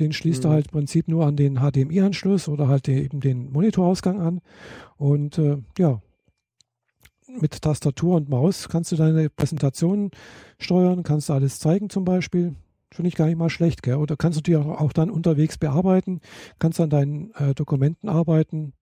den 0.00 0.12
schließt 0.12 0.44
mhm. 0.44 0.48
du 0.48 0.54
halt 0.54 0.66
im 0.66 0.72
Prinzip 0.72 1.08
nur 1.08 1.26
an 1.26 1.36
den 1.36 1.56
HDMI-Anschluss 1.56 2.48
oder 2.48 2.68
halt 2.68 2.88
eben 2.88 3.20
den 3.20 3.50
Monitorausgang 3.52 4.20
an. 4.20 4.40
Und 4.96 5.38
äh, 5.38 5.58
ja, 5.78 6.00
mit 7.28 7.62
Tastatur 7.62 8.16
und 8.16 8.28
Maus 8.28 8.68
kannst 8.68 8.92
du 8.92 8.96
deine 8.96 9.30
Präsentation 9.30 10.10
steuern, 10.58 11.02
kannst 11.02 11.28
du 11.28 11.34
alles 11.34 11.58
zeigen 11.58 11.90
zum 11.90 12.04
Beispiel. 12.04 12.54
Finde 12.90 13.08
ich 13.08 13.16
gar 13.16 13.26
nicht 13.26 13.36
mal 13.36 13.50
schlecht, 13.50 13.82
gell? 13.82 13.96
Oder 13.96 14.16
kannst 14.16 14.38
du 14.38 14.42
die 14.42 14.56
auch, 14.56 14.80
auch 14.80 14.92
dann 14.92 15.10
unterwegs 15.10 15.58
bearbeiten, 15.58 16.20
kannst 16.58 16.80
an 16.80 16.90
deinen 16.90 17.32
äh, 17.34 17.54
Dokumenten 17.54 18.08
arbeiten. 18.08 18.72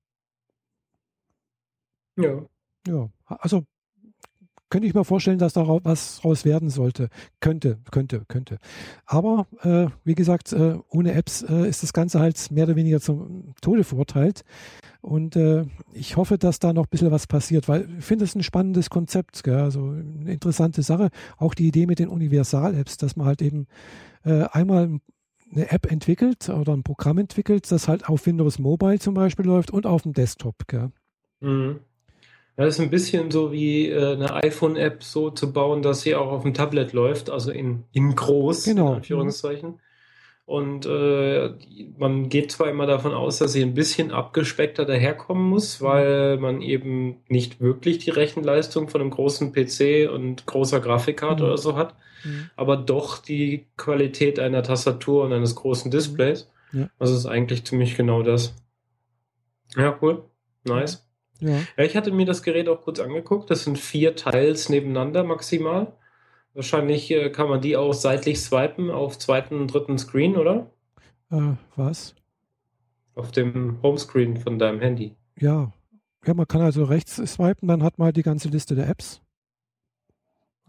Ja. 2.17 2.43
Ja, 2.87 3.11
also 3.27 3.65
könnte 4.71 4.89
ich 4.89 4.95
mir 4.95 5.05
vorstellen, 5.05 5.39
dass 5.39 5.53
da 5.53 5.67
was 5.67 6.25
raus 6.25 6.45
werden 6.45 6.71
sollte. 6.71 7.09
Könnte, 7.41 7.79
könnte, 7.91 8.25
könnte. 8.27 8.59
Aber 9.05 9.47
äh, 9.63 9.87
wie 10.05 10.15
gesagt, 10.15 10.53
äh, 10.53 10.79
ohne 10.91 11.13
Apps 11.13 11.43
äh, 11.43 11.69
ist 11.69 11.83
das 11.83 11.93
Ganze 11.93 12.21
halt 12.21 12.51
mehr 12.51 12.65
oder 12.65 12.77
weniger 12.77 13.01
zum 13.01 13.55
Tode 13.61 13.85
verurteilt. 13.85 14.45
Und 15.01 15.37
äh, 15.37 15.67
ich 15.93 16.17
hoffe, 16.17 16.37
dass 16.37 16.59
da 16.59 16.73
noch 16.73 16.87
ein 16.87 16.91
bisschen 16.91 17.13
was 17.13 17.27
passiert, 17.27 17.69
weil 17.69 17.89
ich 17.99 18.05
finde 18.05 18.25
es 18.25 18.35
ein 18.35 18.43
spannendes 18.43 18.91
Konzept, 18.91 19.45
gell? 19.45 19.57
also 19.57 19.91
eine 19.91 20.33
interessante 20.33 20.83
Sache. 20.83 21.11
Auch 21.37 21.55
die 21.55 21.69
Idee 21.69 21.87
mit 21.87 22.01
den 22.01 22.09
Universal-Apps, 22.09 22.97
dass 22.97 23.15
man 23.15 23.27
halt 23.27 23.43
eben 23.43 23.69
äh, 24.25 24.45
einmal 24.51 24.99
eine 25.53 25.71
App 25.71 25.91
entwickelt 25.91 26.49
oder 26.49 26.73
ein 26.73 26.83
Programm 26.83 27.19
entwickelt, 27.19 27.71
das 27.71 27.87
halt 27.87 28.09
auf 28.09 28.27
Windows 28.27 28.59
Mobile 28.59 28.99
zum 28.99 29.15
Beispiel 29.15 29.47
läuft 29.47 29.71
und 29.71 29.87
auf 29.87 30.03
dem 30.03 30.13
Desktop. 30.13 30.67
Gell? 30.67 30.91
Mhm. 31.41 31.81
Ja, 32.57 32.65
das 32.65 32.79
ist 32.79 32.81
ein 32.81 32.91
bisschen 32.91 33.31
so 33.31 33.53
wie 33.53 33.91
äh, 33.91 34.15
eine 34.15 34.33
iPhone-App 34.35 35.03
so 35.03 35.31
zu 35.31 35.53
bauen, 35.53 35.83
dass 35.83 36.01
sie 36.01 36.15
auch 36.15 36.33
auf 36.33 36.43
dem 36.43 36.55
Tablet 36.55 36.93
läuft, 36.93 37.29
also 37.29 37.51
in, 37.51 37.85
in 37.93 38.15
groß, 38.15 38.65
genau. 38.65 38.89
in 38.89 38.95
Anführungszeichen. 38.97 39.79
Und 40.47 40.87
äh, 40.87 41.51
man 41.99 42.29
geht 42.29 42.53
zwar 42.53 42.71
immer 42.71 42.87
davon 42.87 43.13
aus, 43.13 43.39
dass 43.39 43.53
sie 43.53 43.63
ein 43.63 43.75
bisschen 43.75 44.13
abgespeckter 44.13 44.85
daherkommen 44.85 45.43
muss, 45.51 45.83
weil 45.83 46.39
man 46.39 46.63
eben 46.63 47.17
nicht 47.29 47.61
wirklich 47.61 47.99
die 47.99 48.11
Rechenleistung 48.11 48.89
von 48.89 49.01
einem 49.01 49.11
großen 49.11 49.53
PC 49.53 50.09
und 50.09 50.47
großer 50.47 50.81
Grafikkarte 50.81 51.43
mhm. 51.43 51.49
oder 51.49 51.59
so 51.59 51.77
hat, 51.77 51.97
mhm. 52.25 52.49
aber 52.55 52.77
doch 52.77 53.19
die 53.19 53.67
Qualität 53.77 54.39
einer 54.39 54.63
Tastatur 54.63 55.25
und 55.25 55.33
eines 55.33 55.57
großen 55.57 55.91
Displays. 55.91 56.49
Mhm. 56.71 56.81
Ja. 56.81 56.91
Das 57.01 57.11
ist 57.11 57.27
eigentlich 57.27 57.67
ziemlich 57.67 57.97
genau 57.97 58.23
das. 58.23 58.55
Ja, 59.77 59.99
cool. 60.01 60.25
Nice. 60.65 61.06
Ja. 61.41 61.59
ja. 61.77 61.85
Ich 61.85 61.97
hatte 61.97 62.13
mir 62.13 62.27
das 62.27 62.43
Gerät 62.43 62.69
auch 62.69 62.83
kurz 62.83 63.01
angeguckt. 63.01 63.51
Das 63.51 63.65
sind 63.65 63.79
vier 63.79 64.17
Teils 64.17 64.69
nebeneinander 64.69 65.25
maximal. 65.25 65.93
Wahrscheinlich 66.55 67.11
äh, 67.11 67.31
kann 67.31 67.49
man 67.49 67.61
die 67.61 67.77
auch 67.77 67.93
seitlich 67.93 68.41
swipen 68.41 68.91
auf 68.91 69.19
zweiten 69.19 69.61
und 69.61 69.75
dritten 69.75 69.99
Screen, 69.99 70.37
oder? 70.37 70.71
Äh, 71.31 71.53
was? 71.77 72.15
Auf 73.15 73.31
dem 73.31 73.79
Homescreen 73.83 74.37
von 74.39 74.59
deinem 74.59 74.81
Handy. 74.81 75.15
Ja. 75.39 75.73
Ja, 76.27 76.35
man 76.35 76.49
kann 76.49 76.63
also 76.63 76.85
rechts 76.85 77.17
swipen, 77.17 77.69
dann 77.69 77.83
hat 77.83 77.99
man 77.99 78.13
die 78.13 78.23
ganze 78.23 78.49
Liste 78.49 78.75
der 78.75 78.89
Apps. 78.89 79.21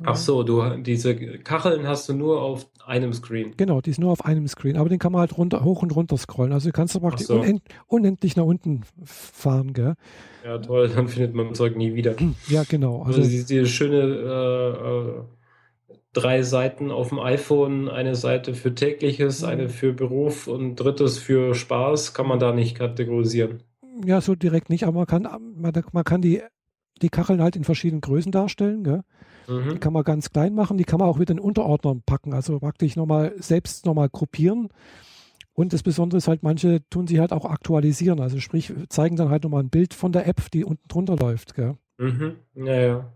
Ach 0.03 0.15
so, 0.15 0.43
du 0.43 0.77
diese 0.77 1.15
Kacheln 1.15 1.87
hast 1.87 2.07
du 2.07 2.13
nur 2.13 2.41
auf 2.41 2.67
einem 2.85 3.13
Screen. 3.13 3.55
Genau, 3.57 3.81
die 3.81 3.89
ist 3.89 3.99
nur 3.99 4.11
auf 4.11 4.23
einem 4.23 4.47
Screen, 4.47 4.77
aber 4.77 4.89
den 4.89 4.99
kann 4.99 5.11
man 5.11 5.21
halt 5.21 5.35
runter, 5.37 5.63
hoch 5.63 5.81
und 5.81 5.95
runter 5.95 6.17
scrollen. 6.17 6.53
Also 6.53 6.69
kannst 6.71 6.93
du 6.93 6.99
praktisch 6.99 7.27
so. 7.27 7.39
unend, 7.39 7.63
unendlich 7.87 8.35
nach 8.35 8.43
unten 8.43 8.83
fahren, 9.03 9.73
gell? 9.73 9.95
Ja, 10.47 10.57
toll, 10.59 10.87
dann 10.95 11.09
findet 11.09 11.33
man 11.33 11.53
Zeug 11.53 11.75
nie 11.75 11.93
wieder. 11.93 12.15
Ja, 12.47 12.63
genau. 12.63 13.03
Also, 13.03 13.19
also 13.19 13.29
diese, 13.29 13.65
schöne 13.65 13.99
äh, 13.99 15.93
äh, 15.93 15.93
drei 16.13 16.41
Seiten 16.41 16.89
auf 16.89 17.09
dem 17.09 17.19
iPhone, 17.19 17.89
eine 17.89 18.15
Seite 18.15 18.53
für 18.53 18.73
tägliches, 18.73 19.43
eine 19.43 19.67
für 19.67 19.91
Beruf 19.91 20.47
und 20.47 20.77
drittes 20.77 21.17
für 21.17 21.53
Spaß, 21.53 22.13
kann 22.13 22.27
man 22.27 22.39
da 22.39 22.53
nicht 22.53 22.77
kategorisieren. 22.77 23.63
Ja, 24.05 24.21
so 24.21 24.35
direkt 24.35 24.69
nicht, 24.69 24.85
aber 24.85 24.99
man 24.99 25.07
kann, 25.07 25.27
man, 25.55 25.73
man 25.91 26.03
kann 26.05 26.21
die, 26.21 26.41
die 27.01 27.09
Kacheln 27.09 27.41
halt 27.41 27.57
in 27.57 27.65
verschiedenen 27.65 28.01
Größen 28.01 28.31
darstellen, 28.31 28.85
gell? 28.85 29.01
Mhm. 29.49 29.73
Die 29.73 29.79
kann 29.79 29.93
man 29.93 30.03
ganz 30.03 30.31
klein 30.31 30.55
machen, 30.55 30.77
die 30.77 30.83
kann 30.85 30.99
man 30.99 31.09
auch 31.09 31.17
mit 31.17 31.29
den 31.29 31.39
Unterordnern 31.39 32.03
packen, 32.05 32.33
also 32.33 32.59
praktisch 32.59 32.95
nochmal 32.95 33.33
selbst 33.37 33.85
nochmal 33.85 34.09
gruppieren. 34.09 34.69
Und 35.59 35.73
das 35.73 35.81
Besondere 35.81 36.19
ist 36.19 36.27
halt, 36.27 36.43
manche 36.43 36.87
tun 36.91 37.07
sie 37.07 37.19
halt 37.19 37.33
auch 37.33 37.43
aktualisieren, 37.43 38.19
also 38.19 38.39
sprich, 38.39 38.71
zeigen 38.89 39.15
dann 39.15 39.31
halt 39.31 39.43
nochmal 39.43 39.63
ein 39.63 39.71
Bild 39.71 39.95
von 39.95 40.11
der 40.11 40.27
App, 40.27 40.51
die 40.51 40.63
unten 40.63 40.87
drunter 40.87 41.15
läuft. 41.15 41.55
Gell? 41.55 41.77
Mhm. 41.97 42.35
Ja, 42.53 42.79
ja. 42.79 43.13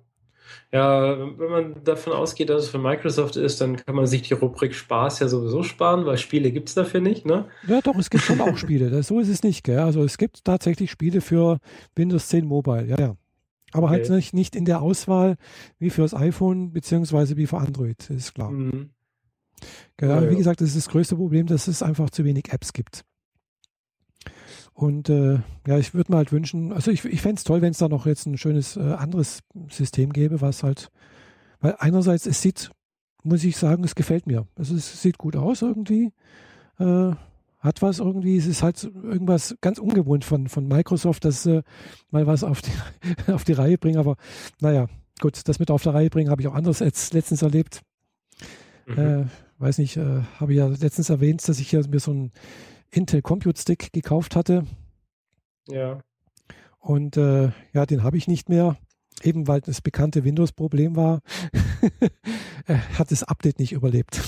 Ja, 0.71 1.19
wenn 1.37 1.51
man 1.51 1.83
davon 1.83 2.13
ausgeht, 2.13 2.49
dass 2.49 2.63
es 2.63 2.69
von 2.69 2.81
Microsoft 2.81 3.35
ist, 3.35 3.61
dann 3.61 3.75
kann 3.75 3.93
man 3.93 4.07
sich 4.07 4.23
die 4.23 4.33
Rubrik 4.33 4.73
Spaß 4.73 5.19
ja 5.19 5.27
sowieso 5.27 5.61
sparen, 5.61 6.07
weil 6.07 6.17
Spiele 6.17 6.51
gibt 6.51 6.69
es 6.69 6.75
dafür 6.75 6.99
nicht, 6.99 7.27
ne? 7.27 7.45
Ja, 7.67 7.79
doch, 7.79 7.95
es 7.95 8.09
gibt 8.09 8.23
schon 8.23 8.41
auch 8.41 8.57
Spiele. 8.57 8.89
Das, 8.89 9.07
so 9.07 9.19
ist 9.19 9.29
es 9.29 9.43
nicht, 9.43 9.63
gell? 9.63 9.77
Also 9.77 10.03
es 10.03 10.17
gibt 10.17 10.43
tatsächlich 10.43 10.89
Spiele 10.89 11.21
für 11.21 11.59
Windows 11.95 12.27
10 12.27 12.47
Mobile, 12.47 12.87
ja, 12.87 12.99
ja. 12.99 13.15
Aber 13.71 13.91
halt 13.91 14.01
okay. 14.01 14.13
halt 14.13 14.17
nicht, 14.17 14.33
nicht 14.33 14.55
in 14.55 14.65
der 14.65 14.81
Auswahl 14.81 15.37
wie 15.77 15.91
für 15.91 16.01
das 16.01 16.15
iPhone 16.15 16.73
beziehungsweise 16.73 17.37
wie 17.37 17.45
für 17.45 17.59
Android, 17.59 18.09
ist 18.09 18.33
klar. 18.33 18.49
Mhm. 18.49 18.89
Ja, 20.01 20.29
wie 20.29 20.35
gesagt, 20.35 20.61
das 20.61 20.69
ist 20.69 20.77
das 20.77 20.89
größte 20.89 21.15
Problem, 21.15 21.47
dass 21.47 21.67
es 21.67 21.83
einfach 21.83 22.09
zu 22.09 22.23
wenig 22.23 22.51
Apps 22.51 22.73
gibt. 22.73 23.03
Und 24.73 25.09
äh, 25.09 25.39
ja, 25.67 25.77
ich 25.77 25.93
würde 25.93 26.11
mir 26.11 26.17
halt 26.17 26.31
wünschen, 26.31 26.73
also 26.73 26.91
ich, 26.91 27.05
ich 27.05 27.21
fände 27.21 27.37
es 27.37 27.43
toll, 27.43 27.61
wenn 27.61 27.71
es 27.71 27.77
da 27.77 27.87
noch 27.87 28.05
jetzt 28.05 28.25
ein 28.25 28.37
schönes 28.37 28.77
äh, 28.77 28.79
anderes 28.79 29.41
System 29.69 30.11
gäbe, 30.11 30.41
was 30.41 30.63
halt, 30.63 30.89
weil 31.59 31.75
einerseits 31.77 32.25
es 32.25 32.41
sieht 32.41 32.71
muss 33.23 33.43
ich 33.43 33.57
sagen, 33.57 33.83
es 33.83 33.95
gefällt 33.95 34.27
mir. 34.27 34.47
Also 34.55 34.75
es 34.75 35.01
sieht 35.01 35.17
gut 35.17 35.35
aus 35.35 35.61
irgendwie. 35.61 36.11
Äh, 36.79 37.11
hat 37.59 37.81
was 37.83 37.99
irgendwie, 37.99 38.37
es 38.37 38.47
ist 38.47 38.63
halt 38.63 38.83
irgendwas 38.83 39.55
ganz 39.61 39.77
ungewohnt 39.77 40.25
von, 40.25 40.47
von 40.47 40.67
Microsoft, 40.67 41.25
dass 41.25 41.45
äh, 41.45 41.61
mal 42.09 42.25
was 42.25 42.43
auf 42.43 42.61
die, 42.61 42.71
auf 43.31 43.43
die 43.43 43.53
Reihe 43.53 43.77
bringen. 43.77 43.99
Aber 43.99 44.15
naja, 44.59 44.87
gut, 45.19 45.47
das 45.47 45.59
mit 45.59 45.69
auf 45.69 45.83
der 45.83 45.93
Reihe 45.93 46.09
bringen 46.09 46.31
habe 46.31 46.41
ich 46.41 46.47
auch 46.47 46.55
anders 46.55 46.81
als 46.81 47.13
letztens 47.13 47.43
erlebt. 47.43 47.81
Mhm. 48.87 49.29
Weiß 49.61 49.77
nicht, 49.77 49.95
äh, 49.95 50.23
habe 50.39 50.53
ich 50.53 50.57
ja 50.57 50.65
letztens 50.65 51.11
erwähnt, 51.11 51.47
dass 51.47 51.59
ich 51.59 51.69
hier 51.69 51.87
mir 51.87 51.99
so 51.99 52.09
einen 52.09 52.31
Intel 52.89 53.21
Compute 53.21 53.61
Stick 53.61 53.93
gekauft 53.93 54.35
hatte. 54.35 54.65
Ja. 55.67 55.99
Und 56.79 57.15
äh, 57.15 57.51
ja, 57.71 57.85
den 57.85 58.01
habe 58.01 58.17
ich 58.17 58.27
nicht 58.27 58.49
mehr. 58.49 58.77
Eben 59.21 59.47
weil 59.47 59.61
das 59.61 59.81
bekannte 59.81 60.23
Windows-Problem 60.23 60.95
war, 60.95 61.21
hat 62.97 63.11
das 63.11 63.21
Update 63.21 63.59
nicht 63.59 63.71
überlebt. 63.71 64.19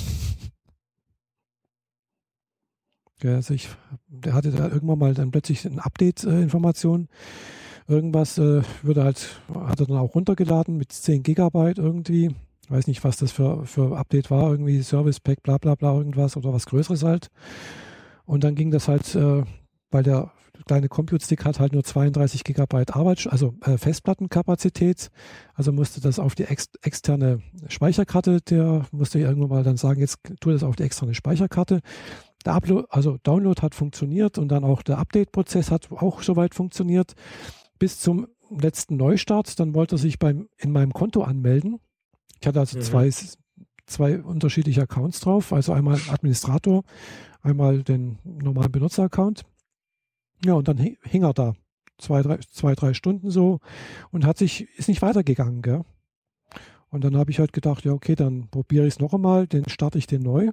also 3.23 3.55
ich, 3.55 3.69
der 4.07 4.33
hatte 4.33 4.51
da 4.51 4.67
irgendwann 4.67 4.99
mal 4.99 5.13
dann 5.15 5.31
plötzlich 5.31 5.65
eine 5.65 5.83
Update-Information. 5.83 7.07
Irgendwas 7.87 8.37
äh, 8.37 8.61
würde 8.83 9.03
halt, 9.03 9.41
hat 9.51 9.79
er 9.79 9.87
dann 9.87 9.97
auch 9.97 10.13
runtergeladen 10.13 10.77
mit 10.77 10.91
10 10.91 11.23
Gigabyte 11.23 11.79
irgendwie. 11.79 12.35
Weiß 12.69 12.87
nicht, 12.87 13.03
was 13.03 13.17
das 13.17 13.31
für, 13.31 13.65
für 13.65 13.97
Update 13.97 14.31
war, 14.31 14.51
irgendwie 14.51 14.81
Service 14.81 15.19
Pack, 15.19 15.43
bla 15.43 15.57
bla 15.57 15.75
bla, 15.75 15.93
irgendwas 15.93 16.37
oder 16.37 16.53
was 16.53 16.65
Größeres 16.65 17.03
halt. 17.03 17.29
Und 18.25 18.43
dann 18.43 18.55
ging 18.55 18.71
das 18.71 18.87
halt, 18.87 19.15
äh, 19.15 19.43
weil 19.91 20.03
der 20.03 20.31
kleine 20.65 20.87
Compute 20.87 21.23
Stick 21.23 21.45
hat 21.45 21.59
halt 21.59 21.73
nur 21.73 21.83
32 21.83 22.43
Gigabyte 22.43 22.95
Arbeit, 22.95 23.27
also 23.29 23.55
äh, 23.65 23.77
Festplattenkapazität. 23.77 25.09
Also 25.53 25.71
musste 25.71 25.99
das 25.99 26.19
auf 26.19 26.35
die 26.35 26.45
ex 26.45 26.69
externe 26.81 27.41
Speicherkarte, 27.67 28.41
der 28.41 28.85
musste 28.91 29.19
irgendwann 29.19 29.49
mal 29.49 29.63
dann 29.63 29.77
sagen, 29.77 29.99
jetzt 29.99 30.19
tu 30.39 30.51
das 30.51 30.63
auf 30.63 30.75
die 30.75 30.83
externe 30.83 31.13
Speicherkarte. 31.13 31.81
Der 32.45 32.53
Upload, 32.53 32.87
also 32.89 33.17
Download 33.23 33.61
hat 33.61 33.75
funktioniert 33.75 34.37
und 34.37 34.49
dann 34.49 34.63
auch 34.63 34.83
der 34.83 34.97
Update-Prozess 34.99 35.71
hat 35.71 35.91
auch 35.91 36.21
soweit 36.21 36.53
funktioniert. 36.53 37.13
Bis 37.79 37.99
zum 37.99 38.27
letzten 38.49 38.97
Neustart, 38.97 39.59
dann 39.59 39.73
wollte 39.73 39.95
er 39.95 39.99
sich 39.99 40.19
beim, 40.19 40.49
in 40.57 40.71
meinem 40.71 40.93
Konto 40.93 41.23
anmelden. 41.23 41.79
Ich 42.43 42.47
hatte 42.47 42.59
also 42.59 42.77
mhm. 42.77 42.81
zwei, 42.81 43.09
zwei 43.85 44.21
unterschiedliche 44.21 44.81
Accounts 44.81 45.21
drauf, 45.21 45.53
also 45.53 45.71
einmal 45.71 45.97
Administrator, 46.09 46.83
einmal 47.41 47.83
den 47.83 48.19
normalen 48.25 48.69
Benutzeraccount. 48.69 49.45
Ja, 50.43 50.55
und 50.55 50.67
dann 50.67 50.77
hing 50.77 51.23
er 51.23 51.33
da 51.33 51.53
zwei, 51.97 52.21
drei, 52.21 52.39
zwei, 52.51 52.75
drei 52.75 52.93
Stunden 52.93 53.31
so 53.31 53.61
und 54.11 54.25
hat 54.25 54.37
sich, 54.37 54.67
ist 54.77 54.89
nicht 54.89 55.01
weitergegangen, 55.01 55.61
gell? 55.61 55.85
Und 56.89 57.05
dann 57.05 57.15
habe 57.15 57.31
ich 57.31 57.39
halt 57.39 57.53
gedacht, 57.53 57.85
ja, 57.85 57.93
okay, 57.93 58.15
dann 58.15 58.49
probiere 58.49 58.87
ich 58.87 58.95
es 58.95 58.99
noch 58.99 59.13
einmal, 59.13 59.47
dann 59.47 59.69
starte 59.69 59.97
ich 59.97 60.05
den 60.05 60.23
neu 60.23 60.51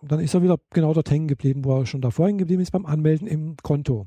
dann 0.00 0.20
ist 0.20 0.32
er 0.32 0.44
wieder 0.44 0.60
genau 0.70 0.94
dort 0.94 1.10
hängen 1.10 1.26
geblieben, 1.26 1.64
wo 1.64 1.80
er 1.80 1.86
schon 1.86 2.00
davor 2.00 2.28
hängen 2.28 2.38
geblieben 2.38 2.62
ist 2.62 2.70
beim 2.70 2.86
Anmelden 2.86 3.26
im 3.26 3.56
Konto. 3.56 4.06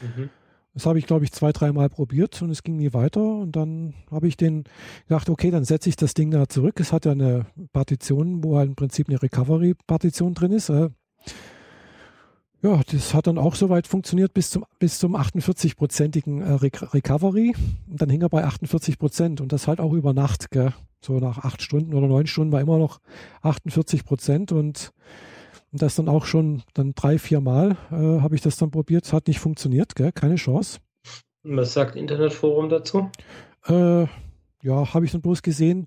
Mhm. 0.00 0.30
Das 0.78 0.86
habe 0.86 1.00
ich, 1.00 1.06
glaube 1.06 1.24
ich, 1.24 1.32
zwei, 1.32 1.50
dreimal 1.50 1.88
probiert 1.88 2.40
und 2.40 2.50
es 2.50 2.62
ging 2.62 2.76
nie 2.76 2.92
weiter. 2.92 3.20
Und 3.20 3.56
dann 3.56 3.94
habe 4.12 4.28
ich 4.28 4.36
den 4.36 4.62
gedacht, 5.08 5.28
okay, 5.28 5.50
dann 5.50 5.64
setze 5.64 5.88
ich 5.88 5.96
das 5.96 6.14
Ding 6.14 6.30
da 6.30 6.48
zurück. 6.48 6.78
Es 6.78 6.92
hat 6.92 7.04
ja 7.04 7.10
eine 7.10 7.46
Partition, 7.72 8.44
wo 8.44 8.58
halt 8.58 8.68
im 8.68 8.76
Prinzip 8.76 9.08
eine 9.08 9.20
Recovery-Partition 9.20 10.34
drin 10.34 10.52
ist. 10.52 10.68
Ja, 10.68 10.92
das 12.92 13.12
hat 13.12 13.26
dann 13.26 13.38
auch 13.38 13.56
soweit 13.56 13.88
funktioniert 13.88 14.34
bis 14.34 14.50
zum, 14.50 14.64
bis 14.78 15.00
zum 15.00 15.16
48-prozentigen 15.16 16.42
äh, 16.42 16.52
Recovery. 16.52 17.56
Und 17.90 18.00
dann 18.00 18.08
hing 18.08 18.22
er 18.22 18.28
bei 18.28 18.44
48 18.44 19.00
Prozent 19.00 19.40
und 19.40 19.52
das 19.52 19.66
halt 19.66 19.80
auch 19.80 19.94
über 19.94 20.12
Nacht. 20.12 20.52
Gell? 20.52 20.74
So 21.00 21.18
nach 21.18 21.38
acht 21.38 21.60
Stunden 21.60 21.92
oder 21.92 22.06
neun 22.06 22.28
Stunden 22.28 22.52
war 22.52 22.60
immer 22.60 22.78
noch 22.78 23.00
48 23.42 24.04
Prozent 24.04 24.52
und, 24.52 24.92
und 25.72 25.82
das 25.82 25.96
dann 25.96 26.08
auch 26.08 26.24
schon 26.24 26.62
dann 26.74 26.94
drei, 26.94 27.18
vier 27.18 27.40
Mal 27.40 27.76
äh, 27.90 28.20
habe 28.20 28.34
ich 28.34 28.40
das 28.40 28.56
dann 28.56 28.70
probiert. 28.70 29.04
Es 29.04 29.12
hat 29.12 29.28
nicht 29.28 29.38
funktioniert, 29.38 29.94
gell? 29.94 30.12
keine 30.12 30.36
Chance. 30.36 30.80
Was 31.42 31.72
sagt 31.72 31.96
Internetforum 31.96 32.68
dazu? 32.68 33.10
Äh, 33.66 34.06
ja, 34.62 34.94
habe 34.94 35.04
ich 35.04 35.12
dann 35.12 35.20
bloß 35.20 35.42
gesehen. 35.42 35.86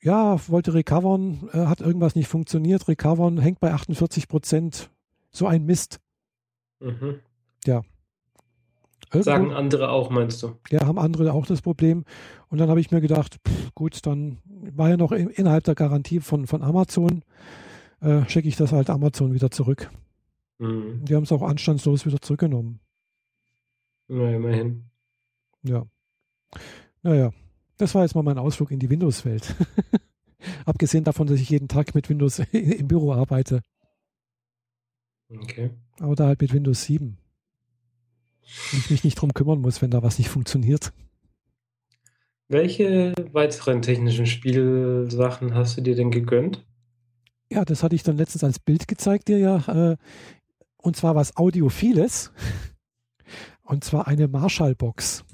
Ja, 0.00 0.38
wollte 0.48 0.74
recovern, 0.74 1.48
äh, 1.52 1.66
hat 1.66 1.80
irgendwas 1.80 2.14
nicht 2.14 2.28
funktioniert. 2.28 2.88
Recovern 2.88 3.38
hängt 3.38 3.60
bei 3.60 3.72
48 3.72 4.28
Prozent. 4.28 4.90
So 5.30 5.46
ein 5.46 5.64
Mist. 5.64 6.00
Mhm. 6.80 7.20
Ja, 7.66 7.82
Irgendwo, 9.12 9.22
Sagen 9.30 9.52
andere 9.52 9.90
auch, 9.90 10.10
meinst 10.10 10.42
du? 10.42 10.56
Ja, 10.70 10.86
haben 10.86 10.98
andere 10.98 11.32
auch 11.32 11.46
das 11.46 11.62
Problem. 11.62 12.04
Und 12.48 12.58
dann 12.58 12.68
habe 12.68 12.80
ich 12.80 12.90
mir 12.90 13.00
gedacht, 13.00 13.36
pff, 13.46 13.74
gut, 13.74 14.04
dann 14.04 14.38
war 14.44 14.88
ja 14.88 14.96
noch 14.96 15.12
innerhalb 15.12 15.64
der 15.64 15.76
Garantie 15.76 16.20
von, 16.20 16.46
von 16.46 16.62
Amazon, 16.62 17.22
äh, 18.00 18.28
schicke 18.28 18.48
ich 18.48 18.56
das 18.56 18.72
halt 18.72 18.90
Amazon 18.90 19.34
wieder 19.34 19.50
zurück. 19.50 19.90
Mhm. 20.58 21.04
Die 21.04 21.14
haben 21.14 21.24
es 21.24 21.32
auch 21.32 21.42
anstandslos 21.42 22.06
wieder 22.06 22.20
zurückgenommen. 22.20 22.80
Na, 24.08 24.34
immerhin. 24.34 24.90
Ja. 25.62 25.86
Naja, 27.02 27.32
das 27.76 27.94
war 27.94 28.02
jetzt 28.02 28.14
mal 28.14 28.22
mein 28.22 28.38
Ausflug 28.38 28.70
in 28.70 28.78
die 28.78 28.90
Windows-Welt. 28.90 29.54
Abgesehen 30.64 31.04
davon, 31.04 31.26
dass 31.26 31.40
ich 31.40 31.50
jeden 31.50 31.68
Tag 31.68 31.94
mit 31.94 32.08
Windows 32.08 32.38
im 32.52 32.88
Büro 32.88 33.12
arbeite. 33.12 33.62
Okay. 35.28 35.70
Aber 35.98 36.14
da 36.14 36.26
halt 36.26 36.40
mit 36.40 36.52
Windows 36.52 36.84
7 36.84 37.18
und 38.72 38.78
ich 38.78 38.90
mich 38.90 39.04
nicht 39.04 39.20
drum 39.20 39.34
kümmern 39.34 39.60
muss, 39.60 39.82
wenn 39.82 39.90
da 39.90 40.02
was 40.02 40.18
nicht 40.18 40.28
funktioniert. 40.28 40.92
Welche 42.48 43.12
weiteren 43.32 43.82
technischen 43.82 44.26
Spielsachen 44.26 45.54
hast 45.54 45.76
du 45.76 45.80
dir 45.80 45.96
denn 45.96 46.12
gegönnt? 46.12 46.64
Ja, 47.50 47.64
das 47.64 47.82
hatte 47.82 47.94
ich 47.94 48.02
dann 48.02 48.16
letztens 48.16 48.44
als 48.44 48.58
Bild 48.58 48.88
gezeigt 48.88 49.28
dir 49.28 49.38
ja. 49.38 49.56
Äh, 49.92 49.96
und 50.78 50.96
zwar 50.96 51.14
was 51.14 51.36
Audiophiles. 51.36 52.32
Und 53.64 53.82
zwar 53.82 54.06
eine 54.06 54.28
Marshall-Box. 54.28 55.24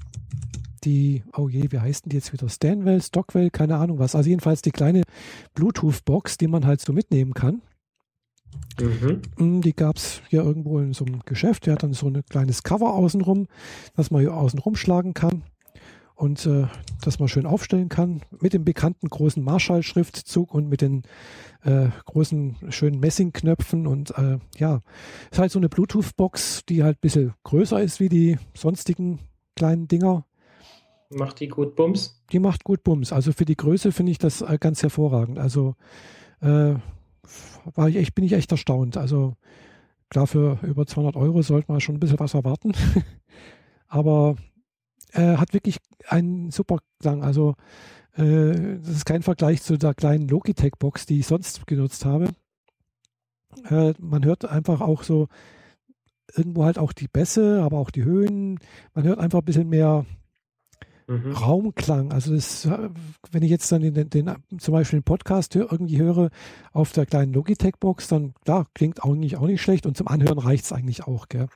Die, 0.85 1.22
oh 1.37 1.51
je, 1.51 1.70
wie 1.70 1.79
heißt 1.79 2.07
denn 2.07 2.11
die 2.11 2.16
jetzt 2.16 2.33
wieder? 2.33 2.48
Stanwell, 2.48 3.03
Stockwell, 3.03 3.51
keine 3.51 3.77
Ahnung 3.77 3.98
was. 3.98 4.14
Also 4.14 4.31
jedenfalls 4.31 4.62
die 4.62 4.70
kleine 4.70 5.03
Bluetooth-Box, 5.55 6.38
die 6.38 6.48
man 6.48 6.64
halt 6.66 6.81
so 6.81 6.94
mitnehmen 6.94 7.35
kann. 7.35 7.61
Mhm. 8.81 9.20
Mm, 9.37 9.61
die 9.61 9.75
gab 9.75 9.96
es 9.96 10.22
hier 10.29 10.42
irgendwo 10.42 10.79
in 10.79 10.94
so 10.94 11.05
einem 11.05 11.20
Geschäft. 11.27 11.66
Der 11.66 11.75
hat 11.75 11.83
dann 11.83 11.92
so 11.92 12.09
ein 12.09 12.25
kleines 12.25 12.62
Cover 12.62 12.94
außenrum, 12.94 13.46
das 13.94 14.11
man 14.11 14.22
hier 14.22 14.35
außenrum 14.35 14.75
schlagen 14.75 15.12
kann 15.12 15.44
und 16.14 16.46
äh, 16.46 16.66
das 17.03 17.18
man 17.18 17.29
schön 17.29 17.46
aufstellen 17.46 17.88
kann 17.88 18.22
mit 18.40 18.53
dem 18.53 18.64
bekannten 18.64 19.09
großen 19.09 19.42
Marshall-Schriftzug 19.42 20.55
und 20.55 20.68
mit 20.68 20.81
den 20.81 21.03
äh, 21.64 21.88
großen 22.07 22.57
schönen 22.70 23.01
Messingknöpfen 23.01 23.87
und 23.87 24.11
äh, 24.18 24.38
ja, 24.57 24.83
ist 25.31 25.38
halt 25.38 25.53
so 25.53 25.59
eine 25.59 25.68
Bluetooth-Box, 25.68 26.64
die 26.68 26.83
halt 26.83 26.98
ein 26.98 27.01
bisschen 27.01 27.35
größer 27.44 27.83
ist 27.83 28.01
wie 28.01 28.09
die 28.09 28.38
sonstigen 28.55 29.20
kleinen 29.57 29.88
Dinger. 29.88 30.27
Macht 31.11 31.40
die 31.40 31.48
gut 31.48 31.77
Bums? 31.77 32.22
Die 32.33 32.38
macht 32.38 32.64
gut 32.64 32.83
Bums. 32.83 33.12
Also 33.12 33.33
für 33.33 33.44
die 33.44 33.57
Größe 33.57 33.92
finde 33.92 34.12
ich 34.12 34.18
das 34.18 34.40
äh, 34.40 34.59
ganz 34.59 34.83
hervorragend. 34.83 35.38
Also 35.38 35.75
äh, 36.40 36.75
war 37.75 37.88
ich 37.88 37.96
echt, 37.96 38.14
bin 38.14 38.25
ich 38.25 38.33
echt 38.33 38.51
erstaunt. 38.51 38.96
Also 38.96 39.35
klar, 40.09 40.27
für 40.27 40.59
über 40.62 40.87
200 40.87 41.16
Euro 41.16 41.42
sollte 41.42 41.70
man 41.70 41.81
schon 41.81 41.96
ein 41.96 42.01
bisschen 42.01 42.18
was 42.18 42.35
erwarten. 42.35 42.72
Aber 43.88 44.37
er 45.12 45.40
hat 45.40 45.53
wirklich 45.55 45.79
einen 46.09 46.51
super 46.51 46.79
Klang. 47.01 47.22
Also 47.22 47.55
äh, 48.16 48.79
das 48.79 48.88
ist 48.88 49.07
kein 49.07 49.22
Vergleich 49.22 49.62
zu 49.62 49.79
der 49.79 49.94
kleinen 49.94 50.29
Logitech-Box, 50.29 51.07
die 51.07 51.20
ich 51.20 51.27
sonst 51.27 51.66
genutzt 51.66 52.05
habe. 52.05 52.31
Äh, 53.68 53.94
man 53.98 54.25
hört 54.25 54.44
einfach 54.44 54.81
auch 54.81 55.03
so 55.03 55.29
irgendwo 56.35 56.64
halt 56.64 56.79
auch 56.79 56.92
die 56.92 57.09
Bässe, 57.09 57.62
aber 57.62 57.79
auch 57.79 57.90
die 57.90 58.05
Höhen. 58.05 58.59
Man 58.94 59.05
hört 59.05 59.18
einfach 59.18 59.40
ein 59.40 59.44
bisschen 59.44 59.68
mehr 59.68 60.07
mhm. 61.12 61.33
Raumklang. 61.33 62.12
Also 62.12 62.35
das, 62.35 62.68
wenn 63.31 63.42
ich 63.42 63.51
jetzt 63.51 63.70
dann 63.70 63.83
den, 63.83 64.09
den, 64.11 64.31
zum 64.59 64.72
Beispiel 64.72 65.01
den 65.01 65.05
Podcast 65.05 65.55
hör, 65.55 65.70
irgendwie 65.70 65.98
höre 65.98 66.31
auf 66.72 66.92
der 66.92 67.07
kleinen 67.07 67.33
Logitech-Box, 67.33 68.09
dann 68.09 68.35
klar, 68.44 68.66
klingt 68.75 69.05
eigentlich 69.05 69.37
auch 69.37 69.46
nicht 69.46 69.62
schlecht 69.62 69.87
und 69.87 69.96
zum 69.96 70.09
Anhören 70.09 70.38
reicht 70.38 70.64
es 70.64 70.72
eigentlich 70.72 71.05
auch. 71.05 71.29
Gell? 71.29 71.48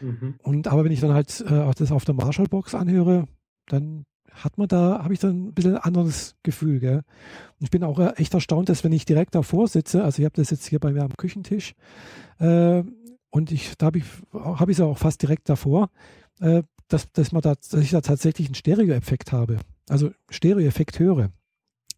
Mhm. 0.00 0.34
Und 0.42 0.68
aber 0.68 0.84
wenn 0.84 0.92
ich 0.92 1.00
dann 1.00 1.14
halt 1.14 1.40
äh, 1.40 1.70
das 1.76 1.92
auf 1.92 2.04
der 2.04 2.14
Marshall-Box 2.14 2.74
anhöre, 2.74 3.26
dann 3.66 4.04
hat 4.32 4.58
man 4.58 4.68
da, 4.68 5.02
habe 5.02 5.12
ich 5.12 5.20
dann 5.20 5.48
ein 5.48 5.54
bisschen 5.54 5.76
ein 5.76 5.82
anderes 5.82 6.36
Gefühl. 6.42 6.80
Gell? 6.80 6.98
Und 6.98 7.64
ich 7.64 7.70
bin 7.70 7.84
auch 7.84 7.98
äh, 7.98 8.12
echt 8.16 8.34
erstaunt, 8.34 8.68
dass 8.68 8.84
wenn 8.84 8.92
ich 8.92 9.04
direkt 9.04 9.34
davor 9.34 9.68
sitze, 9.68 10.04
also 10.04 10.20
ich 10.20 10.24
habe 10.24 10.36
das 10.36 10.50
jetzt 10.50 10.66
hier 10.66 10.78
bei 10.78 10.92
mir 10.92 11.02
am 11.02 11.16
Küchentisch, 11.16 11.74
äh, 12.38 12.82
und 13.30 13.52
ich, 13.52 13.76
da 13.78 13.86
habe 13.86 13.98
ich 13.98 14.04
es 14.32 14.80
hab 14.80 14.88
auch 14.88 14.98
fast 14.98 15.22
direkt 15.22 15.48
davor, 15.48 15.90
äh, 16.40 16.62
dass, 16.92 17.10
dass, 17.12 17.32
man 17.32 17.42
da, 17.42 17.54
dass 17.54 17.80
ich 17.80 17.90
da 17.90 18.00
tatsächlich 18.00 18.48
einen 18.48 18.54
Stereo-Effekt 18.54 19.32
habe. 19.32 19.58
Also 19.88 20.10
Stereo-Effekt 20.28 20.98
höre. 20.98 21.30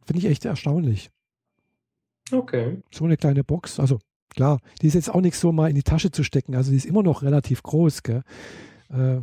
Finde 0.05 0.19
ich 0.19 0.27
echt 0.27 0.45
erstaunlich. 0.45 1.11
Okay. 2.31 2.83
So 2.91 3.05
eine 3.05 3.17
kleine 3.17 3.45
Box. 3.45 3.81
Also 3.81 3.99
klar, 4.31 4.61
die 4.81 4.87
ist 4.87 4.95
jetzt 4.95 5.11
auch 5.11 5.21
nicht 5.21 5.37
so 5.37 5.53
mal 5.53 5.69
in 5.69 5.77
die 5.77 5.83
Tasche 5.83 6.11
zu 6.11 6.25
stecken. 6.25 6.55
Also 6.55 6.71
die 6.71 6.77
ist 6.77 6.87
immer 6.87 7.03
noch 7.03 7.23
relativ 7.23 7.63
groß. 7.63 8.03
Gell? 8.03 8.23
Äh, 8.91 9.21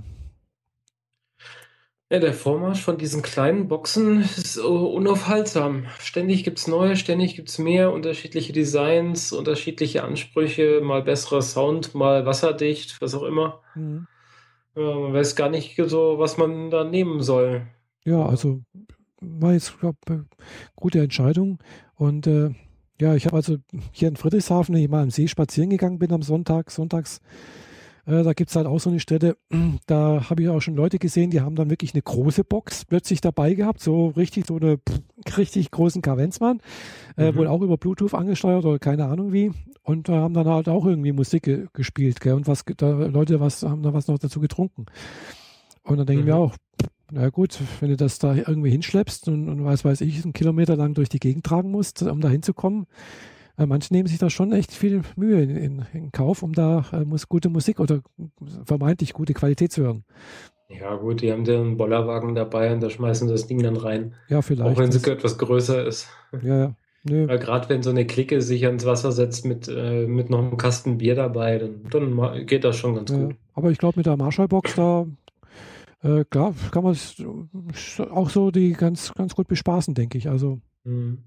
Ja, 2.12 2.20
der 2.20 2.34
Vormarsch 2.34 2.82
von 2.82 2.98
diesen 2.98 3.22
kleinen 3.22 3.68
Boxen 3.68 4.22
ist 4.22 4.58
unaufhaltsam. 4.58 5.86
Ständig 6.00 6.44
gibt 6.44 6.58
es 6.58 6.68
neue, 6.68 6.96
ständig 6.96 7.36
gibt 7.36 7.50
es 7.50 7.60
mehr, 7.60 7.94
unterschiedliche 7.94 8.52
Designs, 8.52 9.32
unterschiedliche 9.32 10.04
Ansprüche, 10.04 10.82
mal 10.82 11.04
besserer 11.04 11.44
Sound, 11.44 11.94
mal 11.94 12.26
wasserdicht, 12.26 13.00
was 13.00 13.14
auch 13.14 13.24
immer. 13.24 13.62
Mhm. 13.76 14.08
Ja, 14.80 14.96
man 14.96 15.14
weiß 15.14 15.36
gar 15.36 15.50
nicht 15.50 15.76
so, 15.88 16.20
was 16.20 16.38
man 16.38 16.72
da 16.72 16.86
nehmen 16.86 17.22
soll. 17.22 17.64
Ja, 18.06 18.26
also 18.26 18.62
war 19.20 19.52
jetzt, 19.52 19.78
glaube 19.78 19.98
gute 20.78 21.02
Entscheidung. 21.02 21.60
Und 21.96 22.28
äh, 22.28 22.52
ja, 23.02 23.14
ich 23.14 23.26
habe 23.26 23.36
also 23.36 23.58
hier 23.92 24.08
in 24.08 24.16
Friedrichshafen, 24.16 24.74
wenn 24.74 24.82
ich 24.82 24.90
mal 24.90 25.04
am 25.04 25.10
See 25.10 25.28
spazieren 25.28 25.70
gegangen 25.70 26.00
bin 26.00 26.14
am 26.14 26.22
Sonntag, 26.22 26.72
sonntags, 26.72 27.20
äh, 28.10 28.24
da 28.24 28.34
gibt 28.34 28.50
es 28.50 28.56
halt 28.56 28.66
auch 28.66 28.80
so 28.80 28.90
eine 28.90 29.00
Stelle, 29.00 29.38
da 29.86 30.30
habe 30.30 30.42
ich 30.42 30.50
auch 30.50 30.62
schon 30.62 30.76
Leute 30.76 30.98
gesehen, 30.98 31.30
die 31.30 31.42
haben 31.42 31.56
dann 31.56 31.70
wirklich 31.70 31.94
eine 31.94 32.02
große 32.02 32.44
Box 32.44 32.86
plötzlich 32.86 33.22
dabei 33.22 33.54
gehabt, 33.54 33.82
so 33.82 34.08
richtig, 34.08 34.48
so 34.48 34.58
eine 34.58 34.80
richtig 35.38 35.72
großen 35.72 36.02
Kavenzmann, 36.02 36.62
äh, 37.18 37.32
mhm. 37.32 37.38
wohl 37.38 37.48
auch 37.48 37.62
über 37.62 37.78
Bluetooth 37.78 38.14
angesteuert 38.14 38.66
oder 38.66 38.80
keine 38.80 39.06
Ahnung 39.06 39.32
wie. 39.32 39.52
Und 39.84 40.10
da 40.10 40.14
haben 40.14 40.34
dann 40.34 40.48
halt 40.48 40.70
auch 40.70 40.86
irgendwie 40.86 41.12
Musik 41.12 41.44
ge 41.44 41.68
gespielt, 41.74 42.20
gell? 42.20 42.34
Und 42.34 42.48
was 42.48 42.64
da 42.78 42.90
Leute 42.90 43.40
was 43.40 43.64
haben 43.64 43.82
da 43.84 43.94
was 43.94 44.08
noch 44.08 44.20
dazu 44.20 44.40
getrunken. 44.40 44.86
Und 45.84 45.98
dann 45.98 46.06
denke 46.06 46.24
mhm. 46.24 46.28
ich 46.28 46.34
mir 46.34 46.40
mhm. 46.40 46.46
auch, 46.46 46.56
na 47.12 47.30
gut, 47.30 47.58
wenn 47.80 47.90
du 47.90 47.98
das 47.98 48.20
da 48.20 48.36
irgendwie 48.36 48.70
hinschleppst 48.70 49.28
und, 49.30 49.50
und 49.50 49.66
was 49.66 49.84
weiß 49.84 50.02
ich, 50.02 50.24
einen 50.24 50.34
Kilometer 50.34 50.76
lang 50.76 50.94
durch 50.94 51.10
die 51.10 51.20
Gegend 51.20 51.44
tragen 51.44 51.72
musst, 51.72 52.04
um 52.04 52.22
da 52.22 52.30
hinzukommen, 52.30 52.84
äh, 52.84 52.86
manche 53.66 53.94
nehmen 53.94 54.08
sich 54.08 54.20
da 54.20 54.30
schon 54.30 54.54
echt 54.54 54.72
viel 54.72 55.02
Mühe 55.16 55.42
in, 55.42 55.50
in, 55.50 55.86
in 55.94 56.12
Kauf, 56.12 56.44
um 56.44 56.54
da 56.54 56.86
äh, 56.92 57.04
muss 57.04 57.28
gute 57.28 57.50
Musik 57.50 57.80
oder 57.80 58.02
vermeintlich 58.66 59.14
gute 59.14 59.34
Qualität 59.34 59.72
zu 59.72 59.84
hören. 59.84 60.04
Ja, 60.70 60.96
gut, 60.96 61.22
die 61.22 61.32
haben 61.32 61.46
den 61.46 61.78
Bollerwagen 61.78 62.36
dabei 62.36 62.72
und 62.72 62.82
da 62.82 62.90
schmeißen 62.90 63.28
sie 63.28 63.34
das 63.34 63.48
Ding 63.48 63.62
dann 63.64 63.76
rein. 63.76 64.14
Ja, 64.28 64.42
vielleicht. 64.42 64.70
Auch 64.70 64.78
wenn 64.78 64.90
es 64.90 65.04
etwas 65.06 65.38
größer 65.38 65.86
ist. 65.86 66.08
Ja, 66.44 66.58
ja. 66.58 66.76
Nö. 67.04 67.28
Weil 67.28 67.40
gerade 67.40 67.70
wenn 67.70 67.82
so 67.82 67.90
eine 67.90 68.06
Clique 68.06 68.42
sich 68.42 68.66
ans 68.66 68.86
Wasser 68.86 69.12
setzt 69.12 69.46
mit, 69.46 69.68
äh, 69.68 70.06
mit 70.06 70.30
noch 70.30 70.40
einem 70.40 70.58
Kasten 70.58 70.98
Bier 70.98 71.16
dabei, 71.16 71.58
dann, 71.58 71.84
dann 71.90 72.46
geht 72.46 72.64
das 72.64 72.76
schon 72.76 72.96
ganz 72.96 73.10
ja, 73.10 73.18
gut. 73.18 73.36
Aber 73.56 73.72
ich 73.72 73.78
glaube, 73.78 73.98
mit 73.98 74.06
der 74.06 74.18
Marshall-Box 74.18 74.76
da, 74.76 75.08
äh, 76.04 76.26
klar, 76.30 76.54
kann 76.72 76.84
man 76.84 76.96
auch 78.12 78.30
so 78.30 78.52
die 78.52 78.74
ganz, 78.74 79.14
ganz 79.14 79.34
gut 79.36 79.48
bespaßen, 79.48 79.94
denke 79.94 80.18
ich. 80.18 80.30
Also. 80.30 80.60
Mhm. 80.84 81.24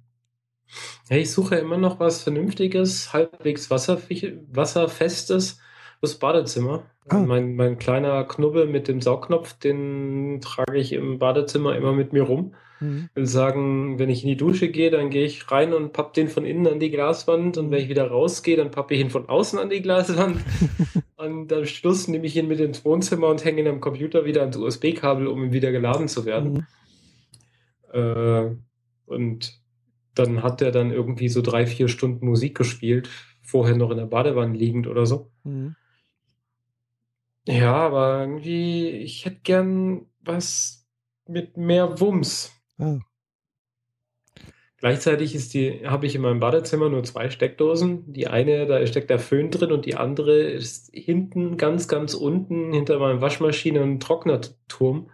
Ja, 1.10 1.16
ich 1.16 1.30
suche 1.30 1.56
immer 1.56 1.78
noch 1.78 2.00
was 2.00 2.22
Vernünftiges, 2.22 3.12
halbwegs 3.12 3.70
wasserfestes 3.70 5.60
fürs 6.00 6.18
Badezimmer. 6.18 6.84
Ah. 7.08 7.18
Mein, 7.18 7.56
mein 7.56 7.78
kleiner 7.78 8.24
Knubbel 8.24 8.66
mit 8.66 8.88
dem 8.88 9.00
Saugnopf, 9.00 9.54
den 9.54 10.40
trage 10.40 10.78
ich 10.78 10.92
im 10.92 11.18
Badezimmer 11.18 11.76
immer 11.76 11.92
mit 11.92 12.12
mir 12.12 12.22
rum. 12.22 12.54
Mhm. 12.80 13.08
Will 13.14 13.26
sagen, 13.26 13.98
wenn 13.98 14.10
ich 14.10 14.22
in 14.22 14.28
die 14.28 14.36
Dusche 14.36 14.68
gehe, 14.68 14.90
dann 14.90 15.10
gehe 15.10 15.24
ich 15.24 15.50
rein 15.50 15.72
und 15.72 15.92
papp 15.92 16.14
den 16.14 16.28
von 16.28 16.44
innen 16.44 16.66
an 16.66 16.80
die 16.80 16.90
Glaswand 16.90 17.56
und 17.58 17.70
wenn 17.70 17.78
ich 17.78 17.88
wieder 17.88 18.08
rausgehe, 18.08 18.56
dann 18.56 18.70
pappe 18.70 18.94
ich 18.94 19.00
ihn 19.00 19.10
von 19.10 19.28
außen 19.28 19.58
an 19.58 19.70
die 19.70 19.82
Glaswand. 19.82 20.38
und 21.16 21.52
am 21.52 21.66
Schluss 21.66 22.08
nehme 22.08 22.26
ich 22.26 22.36
ihn 22.36 22.48
mit 22.48 22.60
ins 22.60 22.84
Wohnzimmer 22.84 23.28
und 23.28 23.44
hänge 23.44 23.60
ihn 23.60 23.68
am 23.68 23.80
Computer 23.80 24.24
wieder 24.24 24.40
ans 24.40 24.56
USB-Kabel, 24.56 25.26
um 25.26 25.44
ihn 25.44 25.52
wieder 25.52 25.70
geladen 25.70 26.08
zu 26.08 26.24
werden. 26.24 26.66
Mhm. 27.92 28.00
Äh, 28.00 28.56
und 29.06 29.61
dann 30.14 30.42
hat 30.42 30.62
er 30.62 30.70
dann 30.70 30.90
irgendwie 30.90 31.28
so 31.28 31.42
drei, 31.42 31.66
vier 31.66 31.88
Stunden 31.88 32.26
Musik 32.26 32.56
gespielt, 32.56 33.08
vorher 33.40 33.76
noch 33.76 33.90
in 33.90 33.98
der 33.98 34.06
Badewanne 34.06 34.56
liegend 34.56 34.86
oder 34.86 35.06
so. 35.06 35.30
Mhm. 35.44 35.76
Ja, 37.46 37.74
aber 37.74 38.20
irgendwie, 38.20 38.88
ich 38.88 39.24
hätte 39.24 39.40
gern 39.42 40.06
was 40.20 40.86
mit 41.26 41.56
mehr 41.56 42.00
Wumms. 42.00 42.52
Ah. 42.78 42.98
Gleichzeitig 44.82 45.36
ist 45.36 45.54
die, 45.54 45.86
habe 45.86 46.06
ich 46.06 46.16
in 46.16 46.22
meinem 46.22 46.40
Badezimmer 46.40 46.88
nur 46.88 47.04
zwei 47.04 47.30
Steckdosen. 47.30 48.12
Die 48.12 48.26
eine, 48.26 48.66
da 48.66 48.84
steckt 48.84 49.10
der 49.10 49.20
Föhn 49.20 49.50
drin 49.50 49.70
und 49.70 49.86
die 49.86 49.94
andere 49.94 50.40
ist 50.40 50.90
hinten, 50.92 51.56
ganz, 51.56 51.86
ganz 51.86 52.14
unten, 52.14 52.72
hinter 52.72 52.98
meinem 52.98 53.20
Waschmaschine- 53.20 53.82
und 53.82 54.00
Trocknerturm. 54.00 55.10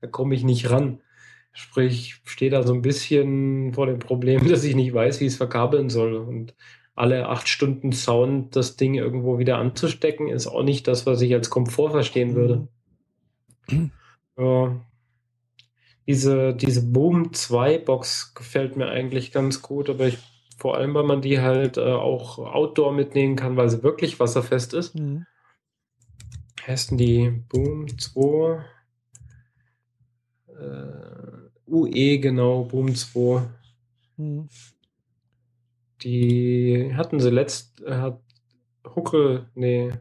Da 0.00 0.06
komme 0.06 0.36
ich 0.36 0.44
nicht 0.44 0.70
ran. 0.70 1.00
Sprich, 1.58 2.20
stehe 2.24 2.52
da 2.52 2.62
so 2.62 2.72
ein 2.72 2.82
bisschen 2.82 3.72
vor 3.74 3.86
dem 3.86 3.98
Problem, 3.98 4.46
dass 4.48 4.62
ich 4.62 4.76
nicht 4.76 4.94
weiß, 4.94 5.18
wie 5.18 5.24
ich 5.24 5.32
es 5.32 5.38
verkabeln 5.38 5.90
soll. 5.90 6.14
Und 6.14 6.54
alle 6.94 7.28
acht 7.28 7.48
Stunden 7.48 7.90
Sound 7.90 8.54
das 8.54 8.76
Ding 8.76 8.94
irgendwo 8.94 9.40
wieder 9.40 9.58
anzustecken, 9.58 10.28
ist 10.28 10.46
auch 10.46 10.62
nicht 10.62 10.86
das, 10.86 11.04
was 11.04 11.20
ich 11.20 11.34
als 11.34 11.50
Komfort 11.50 11.90
verstehen 11.90 12.36
würde. 12.36 12.68
Mhm. 13.68 13.90
Ja. 14.38 14.80
Diese, 16.06 16.54
diese 16.54 16.86
Boom 16.86 17.32
2 17.32 17.78
Box 17.78 18.34
gefällt 18.34 18.76
mir 18.76 18.86
eigentlich 18.86 19.32
ganz 19.32 19.60
gut, 19.60 19.90
aber 19.90 20.06
ich, 20.06 20.18
vor 20.58 20.76
allem, 20.76 20.94
weil 20.94 21.02
man 21.02 21.22
die 21.22 21.40
halt 21.40 21.76
äh, 21.76 21.80
auch 21.80 22.38
outdoor 22.38 22.92
mitnehmen 22.92 23.34
kann, 23.34 23.56
weil 23.56 23.68
sie 23.68 23.82
wirklich 23.82 24.20
wasserfest 24.20 24.74
ist. 24.74 24.94
Mhm. 24.94 25.26
Heißen 26.64 26.96
die 26.96 27.30
Boom 27.48 27.98
2 27.98 28.64
äh, 30.58 31.47
UE, 31.68 32.18
genau, 32.18 32.64
Boom 32.64 32.94
2. 32.94 33.48
Mhm. 34.16 34.48
Die 36.02 36.92
hatten 36.94 37.20
sie 37.20 37.30
letzt, 37.30 37.80
äh, 37.82 37.94
hat 37.94 38.20
Hucke, 38.84 39.50
nee. 39.54 39.92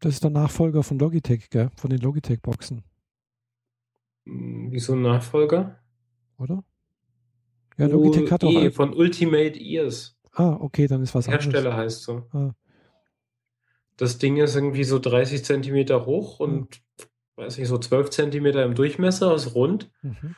Das 0.00 0.14
ist 0.14 0.22
der 0.22 0.30
Nachfolger 0.30 0.82
von 0.82 0.98
Logitech, 0.98 1.50
gell? 1.50 1.70
Von 1.76 1.90
den 1.90 2.00
Logitech-Boxen. 2.00 2.84
Hm, 4.26 4.68
wieso 4.70 4.94
ein 4.94 5.02
Nachfolger? 5.02 5.80
Oder? 6.38 6.62
Ja, 7.76 7.86
Logitech 7.86 8.30
hat 8.30 8.44
auch. 8.44 8.50
E, 8.50 8.70
von 8.70 8.94
Ultimate 8.94 9.58
Ears. 9.58 10.16
Ah, 10.32 10.56
okay, 10.60 10.86
dann 10.86 11.02
ist 11.02 11.14
was 11.14 11.26
Hersteller 11.26 11.70
anderes. 11.72 11.94
heißt 11.96 12.02
so. 12.02 12.22
Ah. 12.32 12.52
Das 13.96 14.18
Ding 14.18 14.36
ist 14.36 14.54
irgendwie 14.54 14.84
so 14.84 15.00
30 15.00 15.44
Zentimeter 15.44 16.06
hoch 16.06 16.38
und 16.38 16.76
hm 16.76 16.82
weiß 17.38 17.58
ich, 17.58 17.68
so 17.68 17.78
12 17.78 18.10
Zentimeter 18.10 18.64
im 18.64 18.74
Durchmesser, 18.74 19.34
ist 19.34 19.54
rund. 19.54 19.90
Mhm. 20.02 20.34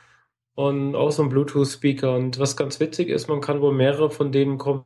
Und 0.53 0.95
auch 0.95 1.11
so 1.11 1.23
ein 1.23 1.29
Bluetooth-Speaker. 1.29 2.15
Und 2.15 2.39
was 2.39 2.55
ganz 2.55 2.79
witzig 2.79 3.09
ist, 3.09 3.27
man 3.27 3.41
kann 3.41 3.61
wohl 3.61 3.73
mehrere 3.73 4.11
von 4.11 4.31
denen 4.31 4.57
kommen. 4.57 4.85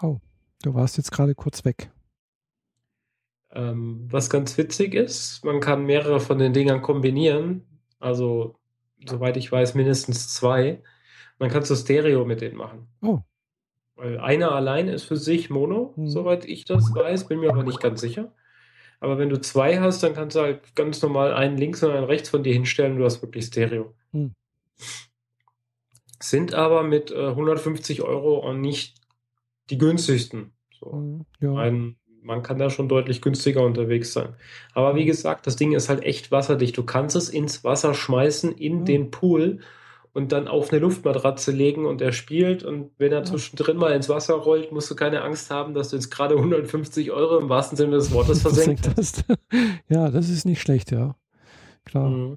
Oh, 0.00 0.18
du 0.62 0.74
warst 0.74 0.96
jetzt 0.96 1.12
gerade 1.12 1.34
kurz 1.34 1.64
weg. 1.64 1.90
Ähm, 3.50 4.08
was 4.10 4.30
ganz 4.30 4.56
witzig 4.56 4.94
ist, 4.94 5.44
man 5.44 5.60
kann 5.60 5.84
mehrere 5.84 6.20
von 6.20 6.38
den 6.38 6.54
Dingern 6.54 6.80
kombinieren. 6.80 7.66
Also, 8.00 8.58
soweit 9.06 9.36
ich 9.36 9.52
weiß, 9.52 9.74
mindestens 9.74 10.32
zwei. 10.32 10.82
Man 11.38 11.50
kann 11.50 11.64
so 11.64 11.76
Stereo 11.76 12.24
mit 12.24 12.40
denen 12.40 12.56
machen. 12.56 12.88
Oh. 13.02 13.20
Weil 13.94 14.18
einer 14.18 14.52
allein 14.52 14.88
ist 14.88 15.04
für 15.04 15.16
sich 15.16 15.50
Mono, 15.50 15.92
mhm. 15.96 16.08
soweit 16.08 16.44
ich 16.44 16.64
das 16.64 16.94
weiß, 16.94 17.28
bin 17.28 17.40
mir 17.40 17.50
aber 17.50 17.62
nicht 17.62 17.80
ganz 17.80 18.00
sicher. 18.00 18.32
Aber 19.00 19.18
wenn 19.18 19.28
du 19.28 19.40
zwei 19.40 19.80
hast, 19.80 20.02
dann 20.02 20.14
kannst 20.14 20.36
du 20.36 20.40
halt 20.40 20.76
ganz 20.76 21.02
normal 21.02 21.34
einen 21.34 21.56
links 21.56 21.82
und 21.82 21.90
einen 21.90 22.04
rechts 22.04 22.28
von 22.28 22.42
dir 22.42 22.52
hinstellen, 22.52 22.98
du 22.98 23.04
hast 23.04 23.20
wirklich 23.20 23.46
Stereo. 23.46 23.94
Mhm. 24.12 24.32
Sind 26.20 26.54
aber 26.54 26.84
mit 26.84 27.10
äh, 27.10 27.28
150 27.28 28.02
Euro 28.02 28.38
und 28.38 28.60
nicht 28.60 29.00
die 29.70 29.78
günstigsten. 29.78 30.52
So. 30.78 30.92
Mhm, 30.92 31.26
ja. 31.40 31.54
Ein, 31.56 31.96
man 32.22 32.44
kann 32.44 32.58
da 32.58 32.70
schon 32.70 32.88
deutlich 32.88 33.20
günstiger 33.20 33.62
unterwegs 33.62 34.12
sein. 34.12 34.34
Aber 34.72 34.94
wie 34.94 35.04
gesagt, 35.04 35.48
das 35.48 35.56
Ding 35.56 35.72
ist 35.72 35.88
halt 35.88 36.04
echt 36.04 36.30
wasserdicht. 36.30 36.78
Du 36.78 36.84
kannst 36.84 37.16
es 37.16 37.28
ins 37.28 37.64
Wasser 37.64 37.94
schmeißen, 37.94 38.52
in 38.52 38.80
mhm. 38.80 38.84
den 38.84 39.10
Pool 39.10 39.60
und 40.12 40.32
dann 40.32 40.46
auf 40.46 40.70
eine 40.70 40.80
Luftmatratze 40.80 41.52
legen 41.52 41.86
und 41.86 42.00
er 42.00 42.12
spielt. 42.12 42.64
Und 42.64 42.90
wenn 42.98 43.12
er 43.12 43.24
zwischendrin 43.24 43.76
mal 43.76 43.92
ins 43.92 44.08
Wasser 44.08 44.34
rollt, 44.34 44.72
musst 44.72 44.90
du 44.90 44.94
keine 44.94 45.22
Angst 45.22 45.50
haben, 45.50 45.74
dass 45.74 45.90
du 45.90 45.96
jetzt 45.96 46.10
gerade 46.10 46.34
150 46.36 47.10
Euro 47.12 47.38
im 47.38 47.48
wahrsten 47.48 47.76
Sinne 47.76 47.96
des 47.96 48.12
Wortes 48.12 48.42
versenkt 48.42 48.90
hast. 48.96 49.24
ja, 49.88 50.10
das 50.10 50.28
ist 50.28 50.44
nicht 50.44 50.60
schlecht, 50.60 50.90
ja. 50.90 51.16
Klar. 51.84 52.10
Mhm. 52.10 52.36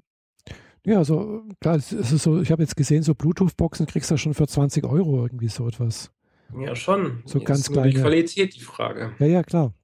Ja, 0.84 0.98
also 0.98 1.42
klar, 1.60 1.74
es 1.76 1.92
ist 1.92 2.22
so, 2.22 2.40
ich 2.40 2.52
habe 2.52 2.62
jetzt 2.62 2.76
gesehen, 2.76 3.02
so 3.02 3.14
Bluetooth-Boxen 3.14 3.86
kriegst 3.86 4.10
du 4.10 4.16
schon 4.16 4.34
für 4.34 4.46
20 4.46 4.84
Euro 4.84 5.22
irgendwie 5.22 5.48
so 5.48 5.66
etwas. 5.66 6.12
Ja, 6.56 6.76
schon. 6.76 7.22
So 7.24 7.38
jetzt 7.38 7.48
ganz 7.48 7.70
kleine. 7.70 7.90
Die 7.90 8.00
Qualität 8.00 8.54
die 8.54 8.60
Frage. 8.60 9.12
Ja, 9.18 9.26
ja, 9.26 9.42
klar. 9.42 9.74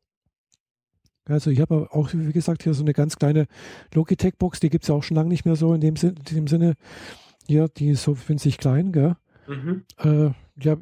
Also 1.25 1.51
ich 1.51 1.61
habe 1.61 1.89
auch, 1.91 2.11
wie 2.13 2.33
gesagt, 2.33 2.63
hier 2.63 2.75
so 2.75 2.83
eine 2.83 2.93
ganz 2.93 3.17
kleine 3.17 3.47
Logitech-Box, 3.95 4.61
die 4.61 4.71
gibt 4.71 4.85
es 4.85 4.89
ja 4.89 4.95
auch 4.95 5.03
schon 5.03 5.17
lange 5.17 5.29
nicht 5.29 5.45
mehr 5.45 5.57
so 5.57 5.75
in 5.75 5.81
dem, 5.81 5.97
Sin 5.97 6.15
in 6.31 6.37
dem 6.37 6.47
Sinne. 6.47 6.75
Ja, 7.53 7.69
die 7.69 7.91
ist 7.91 8.03
so 8.03 8.17
winzig 8.29 8.59
klein, 8.59 8.93
gell? 8.93 9.17
Mhm. 9.47 9.85
Äh, 9.99 10.31
ja, 10.62 10.77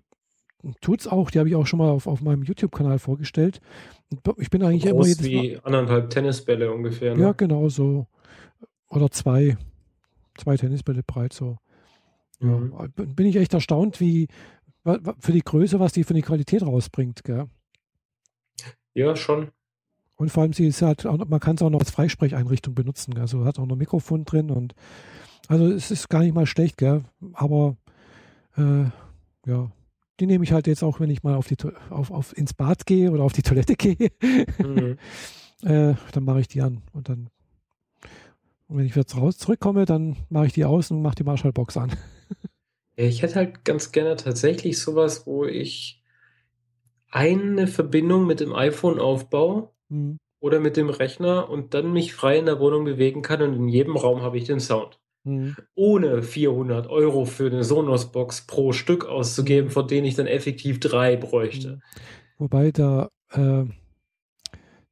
tut's 0.80 1.06
auch. 1.06 1.30
Die 1.30 1.38
habe 1.38 1.48
ich 1.48 1.56
auch 1.56 1.66
schon 1.66 1.78
mal 1.78 1.90
auf, 1.90 2.06
auf 2.06 2.20
meinem 2.20 2.42
YouTube-Kanal 2.42 2.98
vorgestellt. 2.98 3.61
Ich 4.37 4.50
bin 4.50 4.62
eigentlich 4.62 4.85
so 4.85 4.90
immer 4.90 5.06
jedes 5.06 5.24
wie 5.24 5.52
Mal, 5.52 5.61
anderthalb 5.64 6.11
Tennisbälle 6.11 6.72
ungefähr. 6.72 7.16
Ne? 7.16 7.22
Ja, 7.22 7.33
genau 7.33 7.68
so. 7.68 8.06
Oder 8.88 9.11
zwei, 9.11 9.56
zwei 10.37 10.56
Tennisbälle 10.56 11.02
breit 11.02 11.33
so. 11.33 11.59
Mhm. 12.40 12.72
Ja, 12.78 12.87
bin 13.04 13.26
ich 13.26 13.37
echt 13.37 13.54
erstaunt, 13.54 14.00
wie 14.00 14.28
für 15.18 15.33
die 15.33 15.42
Größe, 15.42 15.78
was 15.78 15.92
die 15.92 16.04
für 16.04 16.14
die 16.14 16.22
Qualität 16.22 16.62
rausbringt, 16.62 17.24
gell? 17.24 17.46
Ja, 18.94 19.14
schon. 19.14 19.48
Und 20.16 20.30
vor 20.30 20.42
allem, 20.42 20.52
sie 20.52 20.66
ist 20.66 20.83
halt, 20.83 21.06
auch, 21.06 21.16
man 21.16 21.40
kann 21.40 21.56
es 21.56 21.62
auch 21.62 21.70
noch 21.70 21.80
als 21.80 21.90
Freisprecheinrichtung 21.90 22.74
benutzen. 22.74 23.16
Also 23.18 23.44
hat 23.44 23.59
auch 23.59 23.66
noch 23.66 23.76
ein 23.76 23.78
Mikrofon 23.78 24.24
drin 24.24 24.50
und 24.50 24.74
also 25.50 25.66
es 25.66 25.90
ist 25.90 26.08
gar 26.08 26.20
nicht 26.20 26.32
mal 26.32 26.46
schlecht, 26.46 26.78
gell? 26.78 27.02
Aber 27.32 27.76
äh, 28.56 28.84
ja, 29.46 29.72
die 30.20 30.26
nehme 30.26 30.44
ich 30.44 30.52
halt 30.52 30.68
jetzt 30.68 30.84
auch, 30.84 31.00
wenn 31.00 31.10
ich 31.10 31.24
mal 31.24 31.34
auf 31.34 31.48
die 31.48 31.56
auf, 31.90 32.12
auf 32.12 32.36
ins 32.38 32.54
Bad 32.54 32.86
gehe 32.86 33.10
oder 33.10 33.24
auf 33.24 33.32
die 33.32 33.42
Toilette 33.42 33.74
gehe. 33.76 34.12
Mhm. 34.58 34.96
äh, 35.62 35.94
dann 36.12 36.24
mache 36.24 36.40
ich 36.40 36.46
die 36.48 36.62
an 36.62 36.82
und 36.92 37.08
dann 37.08 37.30
und 38.68 38.78
wenn 38.78 38.86
ich 38.86 38.94
jetzt 38.94 39.16
raus 39.16 39.38
zurückkomme, 39.38 39.86
dann 39.86 40.18
mache 40.28 40.46
ich 40.46 40.52
die 40.52 40.64
aus 40.64 40.92
und 40.92 41.02
mache 41.02 41.16
die 41.16 41.24
Marshallbox 41.24 41.76
an. 41.76 41.96
Ich 42.94 43.22
hätte 43.22 43.34
halt 43.34 43.64
ganz 43.64 43.90
gerne 43.90 44.14
tatsächlich 44.14 44.78
sowas, 44.78 45.26
wo 45.26 45.46
ich 45.46 46.00
eine 47.10 47.66
Verbindung 47.66 48.24
mit 48.24 48.38
dem 48.38 48.54
iPhone 48.54 49.00
aufbaue 49.00 49.70
mhm. 49.88 50.18
oder 50.38 50.60
mit 50.60 50.76
dem 50.76 50.90
Rechner 50.90 51.50
und 51.50 51.74
dann 51.74 51.92
mich 51.92 52.14
frei 52.14 52.38
in 52.38 52.46
der 52.46 52.60
Wohnung 52.60 52.84
bewegen 52.84 53.22
kann 53.22 53.42
und 53.42 53.54
in 53.54 53.68
jedem 53.68 53.96
Raum 53.96 54.22
habe 54.22 54.38
ich 54.38 54.44
den 54.44 54.60
Sound. 54.60 54.99
Mhm. 55.24 55.56
Ohne 55.74 56.22
400 56.22 56.88
Euro 56.88 57.24
für 57.24 57.46
eine 57.46 57.64
Sonos-Box 57.64 58.46
pro 58.46 58.72
Stück 58.72 59.04
auszugeben, 59.06 59.70
von 59.70 59.87
denen 59.87 60.06
ich 60.06 60.14
dann 60.14 60.26
effektiv 60.26 60.80
drei 60.80 61.16
bräuchte. 61.16 61.68
Mhm. 61.68 61.80
Wobei 62.38 62.70
da 62.70 63.11
äh, 63.33 63.64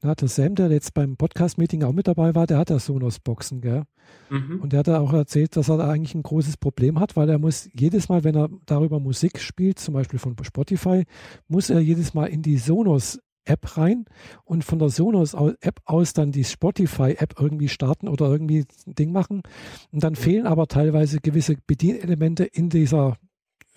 na, 0.00 0.14
der 0.14 0.28
Sam, 0.28 0.54
der 0.54 0.70
jetzt 0.70 0.94
beim 0.94 1.16
Podcast-Meeting 1.16 1.82
auch 1.82 1.92
mit 1.92 2.06
dabei 2.06 2.32
war, 2.36 2.46
der 2.46 2.58
hat 2.58 2.70
ja 2.70 2.78
Sonos-Boxen, 2.78 3.60
gell? 3.60 3.82
Mhm. 4.30 4.60
Und 4.60 4.72
der 4.72 4.80
hat 4.80 4.88
auch 4.88 5.12
erzählt, 5.12 5.56
dass 5.56 5.68
er 5.68 5.78
da 5.78 5.90
eigentlich 5.90 6.14
ein 6.14 6.22
großes 6.22 6.56
Problem 6.56 7.00
hat, 7.00 7.16
weil 7.16 7.28
er 7.28 7.40
muss 7.40 7.68
jedes 7.72 8.08
Mal, 8.08 8.22
wenn 8.22 8.36
er 8.36 8.48
darüber 8.64 9.00
Musik 9.00 9.40
spielt, 9.40 9.80
zum 9.80 9.94
Beispiel 9.94 10.20
von 10.20 10.36
Spotify, 10.42 11.04
muss 11.48 11.68
er 11.68 11.80
jedes 11.80 12.14
Mal 12.14 12.26
in 12.26 12.42
die 12.42 12.58
Sonos 12.58 13.18
App 13.48 13.76
rein 13.76 14.04
und 14.44 14.64
von 14.64 14.78
der 14.78 14.90
Sonos 14.90 15.34
App 15.34 15.80
aus 15.84 16.12
dann 16.12 16.32
die 16.32 16.44
Spotify 16.44 17.16
App 17.18 17.34
irgendwie 17.38 17.68
starten 17.68 18.08
oder 18.08 18.30
irgendwie 18.30 18.66
ein 18.86 18.94
Ding 18.94 19.12
machen. 19.12 19.42
Und 19.90 20.04
dann 20.04 20.14
fehlen 20.14 20.46
aber 20.46 20.66
teilweise 20.66 21.20
gewisse 21.20 21.56
Bedienelemente 21.66 22.44
in 22.44 22.68
dieser 22.68 23.16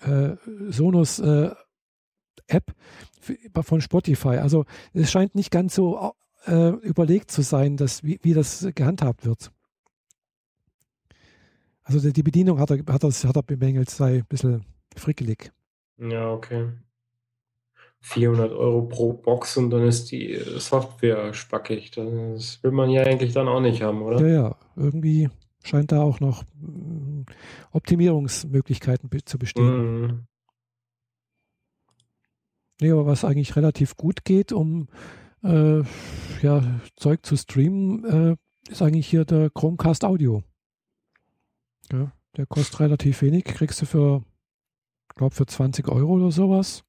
äh, 0.00 0.36
Sonos 0.68 1.18
äh, 1.18 1.50
App 2.46 2.74
von 3.62 3.80
Spotify. 3.80 4.36
Also 4.38 4.64
es 4.92 5.10
scheint 5.10 5.34
nicht 5.34 5.50
ganz 5.50 5.74
so 5.74 6.14
äh, 6.46 6.70
überlegt 6.70 7.30
zu 7.30 7.42
sein, 7.42 7.76
dass, 7.76 8.02
wie, 8.02 8.18
wie 8.22 8.34
das 8.34 8.68
gehandhabt 8.74 9.24
wird. 9.24 9.50
Also 11.84 12.10
die 12.10 12.22
Bedienung 12.22 12.58
hat 12.58 12.70
er, 12.70 12.78
hat 12.92 13.04
er, 13.04 13.10
hat 13.10 13.36
er 13.36 13.42
bemängelt, 13.42 13.90
sei 13.90 14.18
ein 14.18 14.26
bisschen 14.26 14.64
frickelig. 14.96 15.52
Ja, 15.98 16.32
okay. 16.32 16.68
400 18.02 18.52
Euro 18.52 18.82
pro 18.82 19.12
Box 19.12 19.56
und 19.56 19.70
dann 19.70 19.86
ist 19.86 20.10
die 20.10 20.36
Software 20.58 21.32
spackig. 21.32 21.92
Das 21.92 22.62
will 22.62 22.72
man 22.72 22.90
ja 22.90 23.02
eigentlich 23.04 23.32
dann 23.32 23.48
auch 23.48 23.60
nicht 23.60 23.80
haben, 23.80 24.02
oder? 24.02 24.20
Ja, 24.20 24.34
ja. 24.34 24.56
Irgendwie 24.76 25.30
scheint 25.64 25.92
da 25.92 26.02
auch 26.02 26.18
noch 26.18 26.42
mm, 26.60 27.22
Optimierungsmöglichkeiten 27.70 29.08
zu 29.24 29.38
bestehen. 29.38 30.00
Mhm. 30.00 30.26
Nee, 32.80 32.90
aber 32.90 33.06
was 33.06 33.24
eigentlich 33.24 33.54
relativ 33.54 33.96
gut 33.96 34.24
geht, 34.24 34.52
um 34.52 34.88
äh, 35.44 35.82
ja, 36.42 36.80
Zeug 36.96 37.24
zu 37.24 37.36
streamen, 37.36 38.04
äh, 38.04 38.36
ist 38.68 38.82
eigentlich 38.82 39.06
hier 39.06 39.24
der 39.24 39.50
Chromecast 39.50 40.04
Audio. 40.04 40.42
Ja, 41.92 42.12
der 42.36 42.46
kostet 42.46 42.80
relativ 42.80 43.22
wenig, 43.22 43.44
kriegst 43.44 43.80
du 43.80 43.86
für, 43.86 44.24
glaube 45.14 45.36
für 45.36 45.46
20 45.46 45.86
Euro 45.86 46.14
oder 46.14 46.32
sowas. 46.32 46.82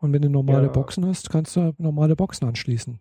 Und 0.00 0.12
wenn 0.12 0.22
du 0.22 0.30
normale 0.30 0.66
ja. 0.66 0.72
Boxen 0.72 1.06
hast, 1.06 1.30
kannst 1.30 1.56
du 1.56 1.74
normale 1.78 2.16
Boxen 2.16 2.48
anschließen. 2.48 2.98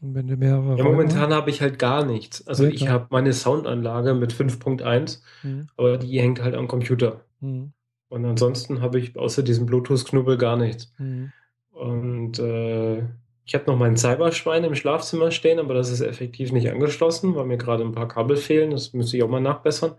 Und 0.00 0.14
wenn 0.14 0.28
du 0.28 0.36
mehrere. 0.36 0.78
Ja, 0.78 0.84
momentan 0.84 1.34
habe 1.34 1.50
ich 1.50 1.60
halt 1.60 1.78
gar 1.78 2.04
nichts. 2.04 2.46
Also 2.46 2.64
ja, 2.64 2.70
ich 2.70 2.88
habe 2.88 3.08
meine 3.10 3.32
Soundanlage 3.32 4.14
mit 4.14 4.32
5.1, 4.32 5.20
mhm. 5.42 5.66
aber 5.76 5.98
die 5.98 6.20
hängt 6.20 6.40
halt 6.40 6.54
am 6.54 6.68
Computer. 6.68 7.24
Mhm. 7.40 7.72
Und 8.08 8.24
ansonsten 8.24 8.80
habe 8.80 8.98
ich 8.98 9.16
außer 9.16 9.42
diesem 9.42 9.66
Bluetooth-Knubbel 9.66 10.38
gar 10.38 10.56
nichts. 10.56 10.92
Mhm. 10.98 11.32
Und 11.72 12.38
äh, 12.38 12.98
ich 13.44 13.54
habe 13.54 13.66
noch 13.66 13.76
mein 13.76 13.96
Cyberschwein 13.96 14.64
im 14.64 14.74
Schlafzimmer 14.76 15.32
stehen, 15.32 15.58
aber 15.58 15.74
das 15.74 15.90
ist 15.90 16.00
effektiv 16.00 16.52
nicht 16.52 16.70
angeschlossen, 16.70 17.34
weil 17.34 17.46
mir 17.46 17.56
gerade 17.56 17.84
ein 17.84 17.92
paar 17.92 18.08
Kabel 18.08 18.36
fehlen. 18.36 18.70
Das 18.70 18.92
müsste 18.92 19.16
ich 19.16 19.22
auch 19.22 19.28
mal 19.28 19.40
nachbessern. 19.40 19.94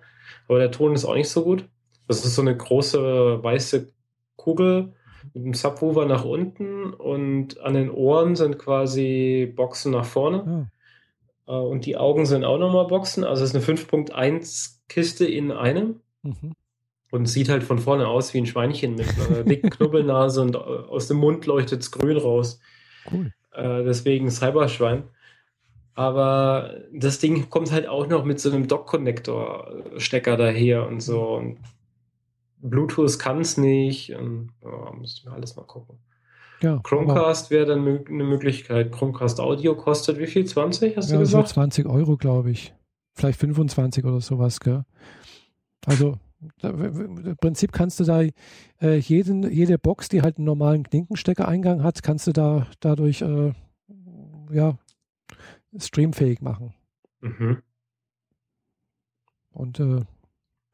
Aber 0.48 0.60
der 0.60 0.72
Ton 0.72 0.94
ist 0.94 1.06
auch 1.06 1.16
nicht 1.16 1.30
so 1.30 1.44
gut. 1.44 1.68
Das 2.08 2.26
ist 2.26 2.36
so 2.36 2.42
eine 2.42 2.56
große 2.56 3.44
weiße 3.44 3.90
Kugel 4.36 4.94
mit 5.34 5.44
einem 5.44 5.54
Subwoofer 5.54 6.06
nach 6.06 6.26
unten 6.26 6.94
und 6.94 7.60
an 7.62 7.74
den 7.74 7.90
Ohren 7.90 8.36
sind 8.36 8.60
quasi 8.60 9.52
Boxen 9.56 9.92
nach 9.92 10.06
vorne. 10.06 10.70
Oh. 11.46 11.54
Und 11.54 11.86
die 11.86 11.98
Augen 11.98 12.26
sind 12.26 12.46
auch 12.46 12.58
nochmal 12.58 12.88
Boxen. 12.88 13.24
Also 13.24 13.44
es 13.44 13.54
ist 13.54 13.70
eine 13.70 13.80
5.1 13.80 14.78
Kiste 14.88 15.26
in 15.26 15.52
einem. 15.52 16.02
Mhm 16.24 16.56
und 17.12 17.26
sieht 17.26 17.50
halt 17.50 17.64
von 17.64 17.78
vorne 17.78 18.08
aus 18.08 18.34
wie 18.34 18.40
ein 18.40 18.46
Schweinchen 18.46 18.96
mit 18.96 19.08
einer 19.20 19.44
dicken 19.44 19.70
Knubbelnase 19.70 20.42
und 20.42 20.56
äh, 20.56 20.60
aus 20.60 21.08
dem 21.08 21.18
Mund 21.18 21.46
leuchtet 21.46 21.82
es 21.82 21.92
grün 21.92 22.18
raus. 22.18 22.60
Cool. 23.12 23.32
Äh, 23.52 23.84
deswegen 23.84 24.32
Cyberschwein. 24.32 25.04
Aber 25.94 26.74
das 26.94 27.20
Ding 27.20 27.50
kommt 27.50 27.72
halt 27.72 27.88
auch 27.88 28.08
noch 28.08 28.24
mit 28.24 28.40
so 28.40 28.50
einem 28.50 28.68
Dock-Connector-Stecker 28.68 30.38
daher 30.38 30.88
und 30.88 31.02
so. 31.02 31.34
Und 31.34 31.60
Bluetooth 32.62 33.20
kann 33.20 33.42
es 33.42 33.58
nicht. 33.58 34.14
Und, 34.16 34.52
oh, 34.62 34.94
müsste 34.94 35.30
mir 35.30 35.36
alles 35.36 35.56
mal 35.56 35.66
gucken. 35.66 35.98
Ja, 36.62 36.80
Chromecast 36.84 37.50
wäre 37.50 37.66
dann 37.66 37.80
eine 37.80 38.24
Möglichkeit. 38.24 38.92
Chromecast 38.92 39.40
Audio 39.40 39.76
kostet 39.76 40.20
wie 40.20 40.28
viel? 40.28 40.46
20, 40.46 40.96
hast 40.96 41.10
ja, 41.10 41.16
du 41.16 41.22
gesagt? 41.22 41.48
So 41.48 41.54
20 41.56 41.88
Euro, 41.88 42.18
glaube 42.18 42.52
ich. 42.52 42.74
Vielleicht 43.16 43.40
25 43.40 44.06
oder 44.06 44.22
sowas, 44.22 44.60
gell? 44.60 44.86
Also 45.86 46.18
im 46.64 47.38
Prinzip 47.38 47.72
kannst 47.72 48.00
du 48.00 48.04
da 48.04 48.22
äh, 48.82 48.98
jeden, 48.98 49.50
jede 49.52 49.78
Box, 49.78 50.10
die 50.10 50.22
halt 50.22 50.38
einen 50.38 50.46
normalen 50.46 50.84
Klinkensteckereingang 50.84 51.84
hat, 51.84 52.02
kannst 52.04 52.28
du 52.28 52.32
da 52.32 52.68
dadurch 52.80 53.22
äh, 53.22 53.54
ja, 54.52 54.78
streamfähig 55.78 56.42
machen. 56.42 56.74
Mhm. 57.22 57.62
Und 59.52 59.80
äh, 59.80 60.02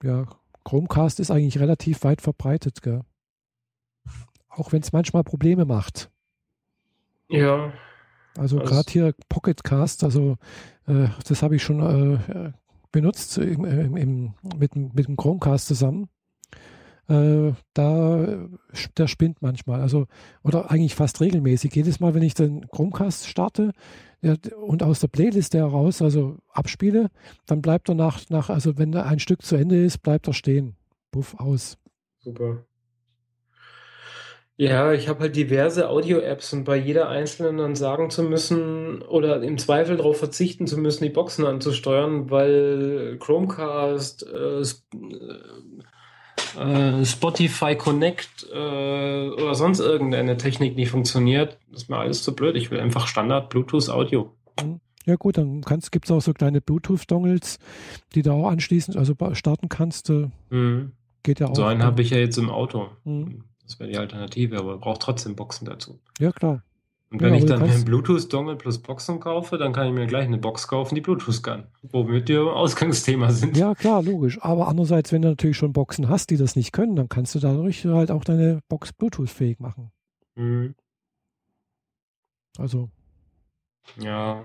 ja, 0.04 0.26
Chromecast 0.68 1.22
ist 1.22 1.32
eigentlich 1.32 1.60
relativ 1.60 2.04
weit 2.04 2.22
verbreitet, 2.22 2.82
gell? 2.82 3.02
Auch 4.50 4.74
wenn 4.74 4.82
es 4.82 4.92
manchmal 4.92 5.24
Probleme 5.24 5.64
macht. 5.64 6.12
Ja. 7.30 7.72
Also 8.38 8.58
gerade 8.58 8.92
hier 8.92 9.16
Pocketcast, 9.30 10.04
also 10.04 10.36
äh, 10.86 11.08
das 11.26 11.42
habe 11.42 11.56
ich 11.56 11.64
schon 11.64 11.80
äh, 11.80 12.52
benutzt 12.92 13.38
im, 13.38 13.64
im, 13.96 14.34
mit, 14.58 14.76
mit 14.76 15.08
dem 15.08 15.16
Chromecast 15.16 15.68
zusammen. 15.68 16.10
Äh, 17.08 17.54
da 17.74 18.48
der 18.98 19.08
spinnt 19.08 19.42
manchmal, 19.42 19.80
also 19.80 20.08
oder 20.44 20.70
eigentlich 20.70 20.96
fast 20.96 21.22
regelmäßig. 21.22 21.74
Jedes 21.74 22.02
Mal, 22.02 22.14
wenn 22.14 22.24
ich 22.24 22.34
den 22.34 22.68
Chromecast 22.68 23.26
starte 23.26 23.72
und 24.22 24.84
aus 24.84 25.00
der 25.00 25.08
Playlist 25.08 25.54
heraus, 25.54 26.02
also 26.02 26.38
abspiele, 26.52 27.10
dann 27.46 27.62
bleibt 27.62 27.90
er 27.90 27.96
nach, 27.96 28.22
nach, 28.30 28.50
also 28.50 28.78
wenn 28.78 28.96
ein 28.96 29.20
Stück 29.20 29.44
zu 29.44 29.56
Ende 29.56 29.84
ist, 29.84 30.00
bleibt 30.00 30.28
er 30.28 30.34
stehen. 30.34 30.76
Puff 31.12 31.36
aus. 31.40 31.78
Super. 32.20 32.66
Ja, 34.60 34.92
ich 34.92 35.08
habe 35.08 35.20
halt 35.20 35.36
diverse 35.36 35.88
Audio-Apps 35.88 36.52
und 36.54 36.64
bei 36.64 36.78
jeder 36.78 37.10
einzelnen 37.10 37.58
dann 37.58 37.76
sagen 37.76 38.10
zu 38.10 38.24
müssen 38.24 39.04
oder 39.04 39.44
im 39.44 39.60
Zweifel 39.60 39.98
darauf 39.98 40.18
verzichten 40.18 40.66
zu 40.66 40.80
müssen, 40.80 41.04
die 41.04 41.12
Boxen 41.12 41.46
anzusteuern, 41.46 42.32
weil 42.32 43.18
Chromecast, 43.20 44.26
äh, 44.26 44.64
äh, 46.56 47.06
Spotify 47.06 47.76
Connect 47.76 48.48
äh, 48.52 49.30
oder 49.30 49.56
sonst 49.56 49.80
irgendeine 49.80 50.38
Technik 50.38 50.76
nicht 50.76 50.90
funktioniert, 50.90 51.58
das 51.72 51.84
ist 51.84 51.90
mir 51.90 51.98
alles 51.98 52.24
zu 52.24 52.36
blöd. 52.36 52.56
Ich 52.56 52.72
will 52.72 52.80
einfach 52.80 53.08
Standard 53.08 53.50
Bluetooth 53.50 53.90
Audio. 53.90 54.34
Mhm. 54.62 54.80
Ja 55.06 55.16
gut, 55.16 55.38
dann 55.38 55.62
gibt 55.62 56.06
es 56.06 56.12
auch 56.12 56.20
so 56.20 56.34
kleine 56.34 56.60
Bluetooth-Dongles, 56.60 57.60
die 58.14 58.24
du 58.24 58.34
auch 58.34 58.50
anschließend, 58.50 58.98
also 58.98 59.16
starten 59.32 59.70
kannst. 59.70 60.10
Äh, 60.10 60.30
mhm. 60.50 60.92
Geht 61.24 61.40
ja 61.40 61.48
auch. 61.48 61.56
So 61.56 61.64
einen 61.64 61.82
habe 61.82 62.02
ich 62.02 62.10
ja 62.10 62.18
jetzt 62.18 62.38
im 62.38 62.50
Auto. 62.50 62.90
Mhm. 63.06 63.46
Das 63.64 63.80
wäre 63.80 63.90
die 63.90 63.98
Alternative, 63.98 64.58
aber 64.58 64.78
braucht 64.78 65.02
trotzdem 65.02 65.36
Boxen 65.36 65.66
dazu. 65.66 66.00
Ja, 66.20 66.32
klar. 66.32 66.64
Und 67.10 67.22
wenn 67.22 67.34
ja, 67.34 67.40
ich 67.40 67.46
dann 67.46 67.62
einen 67.62 67.86
Bluetooth-Dongle 67.86 68.58
plus 68.58 68.80
Boxen 68.80 69.22
kaufe, 69.22 69.58
dann 69.58 69.72
kann 69.72 69.88
ich 69.88 69.94
mir 69.94 70.08
gleich 70.08 70.26
eine 70.26 70.38
Box 70.38 70.68
kaufen, 70.68 70.94
die 70.94 71.02
Bluetooth 71.02 71.42
kann, 71.42 71.68
womit 71.82 72.28
wir 72.28 72.54
Ausgangsthema 72.54 73.32
sind. 73.32 73.56
Ja, 73.56 73.76
klar, 73.76 74.04
logisch. 74.04 74.40
Aber 74.42 74.68
andererseits, 74.68 75.14
wenn 75.14 75.22
du 75.22 75.30
natürlich 75.30 75.56
schon 75.56 75.72
Boxen 75.72 76.10
hast, 76.10 76.30
die 76.32 76.38
das 76.38 76.58
nicht 76.58 76.74
können, 76.74 76.98
dann 76.98 77.08
kannst 77.08 77.34
du 77.34 77.40
dadurch 77.40 77.86
halt 77.86 78.12
auch 78.12 78.26
deine 78.26 78.62
Box 78.68 78.92
Bluetooth-fähig 78.92 79.60
machen. 79.60 79.92
Mhm. 80.36 80.76
Also. 82.58 82.90
Ja. 83.98 84.44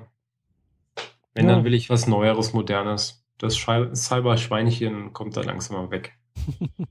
Wenn, 1.35 1.49
ja. 1.49 1.57
dann 1.57 1.65
will 1.65 1.75
ich 1.75 1.91
was 1.91 2.07
Neueres, 2.07 2.53
Modernes. 2.53 3.25
Das 3.39 3.57
Cyber-Schweinchen 3.57 5.13
kommt 5.13 5.37
da 5.37 5.41
langsam 5.41 5.79
mal 5.79 5.91
weg. 5.91 6.17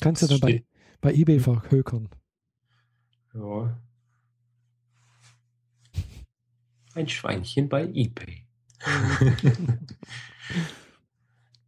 kannst 0.00 0.22
du 0.22 0.26
dabei 0.26 0.64
bei 1.00 1.14
eBay 1.14 1.38
verhökern. 1.38 2.08
Ja. 3.32 3.78
Ein 6.98 7.08
Schweinchen 7.08 7.68
bei 7.68 7.84
eBay. 7.84 8.44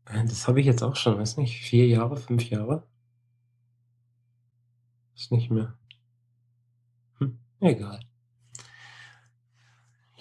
das 0.05 0.49
habe 0.49 0.61
ich 0.61 0.67
jetzt 0.67 0.83
auch 0.83 0.97
schon, 0.97 1.19
weiß 1.19 1.37
nicht, 1.37 1.61
vier 1.61 1.87
Jahre, 1.87 2.17
fünf 2.17 2.51
Jahre? 2.51 2.87
Ist 5.15 5.33
nicht 5.33 5.51
mehr. 5.51 5.79
Hm, 7.19 7.39
egal. 7.61 8.01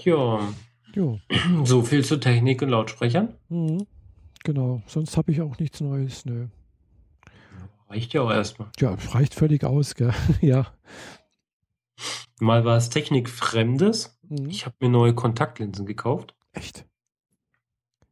Ja. 0.04 0.54
Jo. 0.94 1.20
So 1.64 1.82
viel 1.84 2.06
zu 2.06 2.18
Technik 2.18 2.62
und 2.62 2.70
Lautsprechern. 2.70 3.36
Mhm. 3.50 3.86
Genau, 4.44 4.82
sonst 4.88 5.18
habe 5.18 5.32
ich 5.32 5.42
auch 5.42 5.58
nichts 5.60 5.82
Neues, 5.82 6.26
nö. 6.26 6.48
Reicht 7.90 8.14
ja 8.14 8.22
auch 8.22 8.32
erstmal. 8.32 8.70
Ja, 8.80 8.96
reicht 9.10 9.34
völlig 9.34 9.64
aus, 9.64 9.96
gell? 9.96 10.14
ja. 10.42 10.68
Mal 12.40 12.64
war 12.64 12.78
es 12.78 12.90
Technikfremdes. 12.90 14.19
Mhm. 14.30 14.50
Ich 14.50 14.66
habe 14.66 14.76
mir 14.80 14.90
neue 14.90 15.14
Kontaktlinsen 15.14 15.86
gekauft. 15.86 16.36
Echt? 16.54 16.86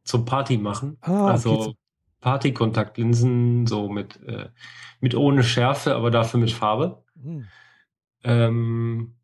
Zum 0.04 0.24
Party 0.24 0.58
machen. 0.58 0.98
Ah, 1.00 1.26
also 1.26 1.74
Party-Kontaktlinsen, 2.20 3.66
so 3.66 3.88
mit, 3.88 4.20
äh, 4.24 4.48
mit 5.00 5.14
ohne 5.14 5.42
Schärfe, 5.42 5.94
aber 5.94 6.10
dafür 6.10 6.40
mit 6.40 6.50
Farbe. 6.50 7.04
Mhm. 7.14 7.46
Ähm, 8.24 9.14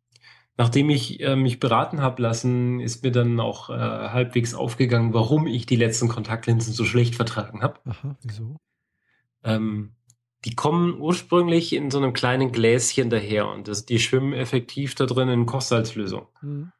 nachdem 0.57 0.89
ich 0.89 1.19
äh, 1.19 1.35
mich 1.35 1.59
beraten 1.59 2.01
habe 2.01 2.21
lassen, 2.21 2.79
ist 2.79 3.03
mir 3.03 3.11
dann 3.11 3.39
auch 3.39 3.69
äh, 3.69 3.73
halbwegs 3.73 4.53
aufgegangen, 4.53 5.13
warum 5.13 5.47
ich 5.47 5.65
die 5.65 5.75
letzten 5.75 6.07
Kontaktlinsen 6.07 6.73
so 6.73 6.85
schlecht 6.85 7.15
vertragen 7.15 7.61
habe. 7.61 7.79
Aha, 7.85 8.15
wieso? 8.21 8.57
Ähm, 9.43 9.95
die 10.45 10.55
kommen 10.55 10.99
ursprünglich 10.99 11.73
in 11.73 11.91
so 11.91 11.97
einem 11.97 12.13
kleinen 12.13 12.51
Gläschen 12.51 13.09
daher 13.09 13.49
und 13.49 13.67
das, 13.67 13.85
die 13.85 13.99
schwimmen 13.99 14.33
effektiv 14.33 14.95
da 14.95 15.05
drin 15.05 15.27
in 15.27 15.45
Kochsalzlösung. 15.45 16.27
Mhm. 16.41 16.71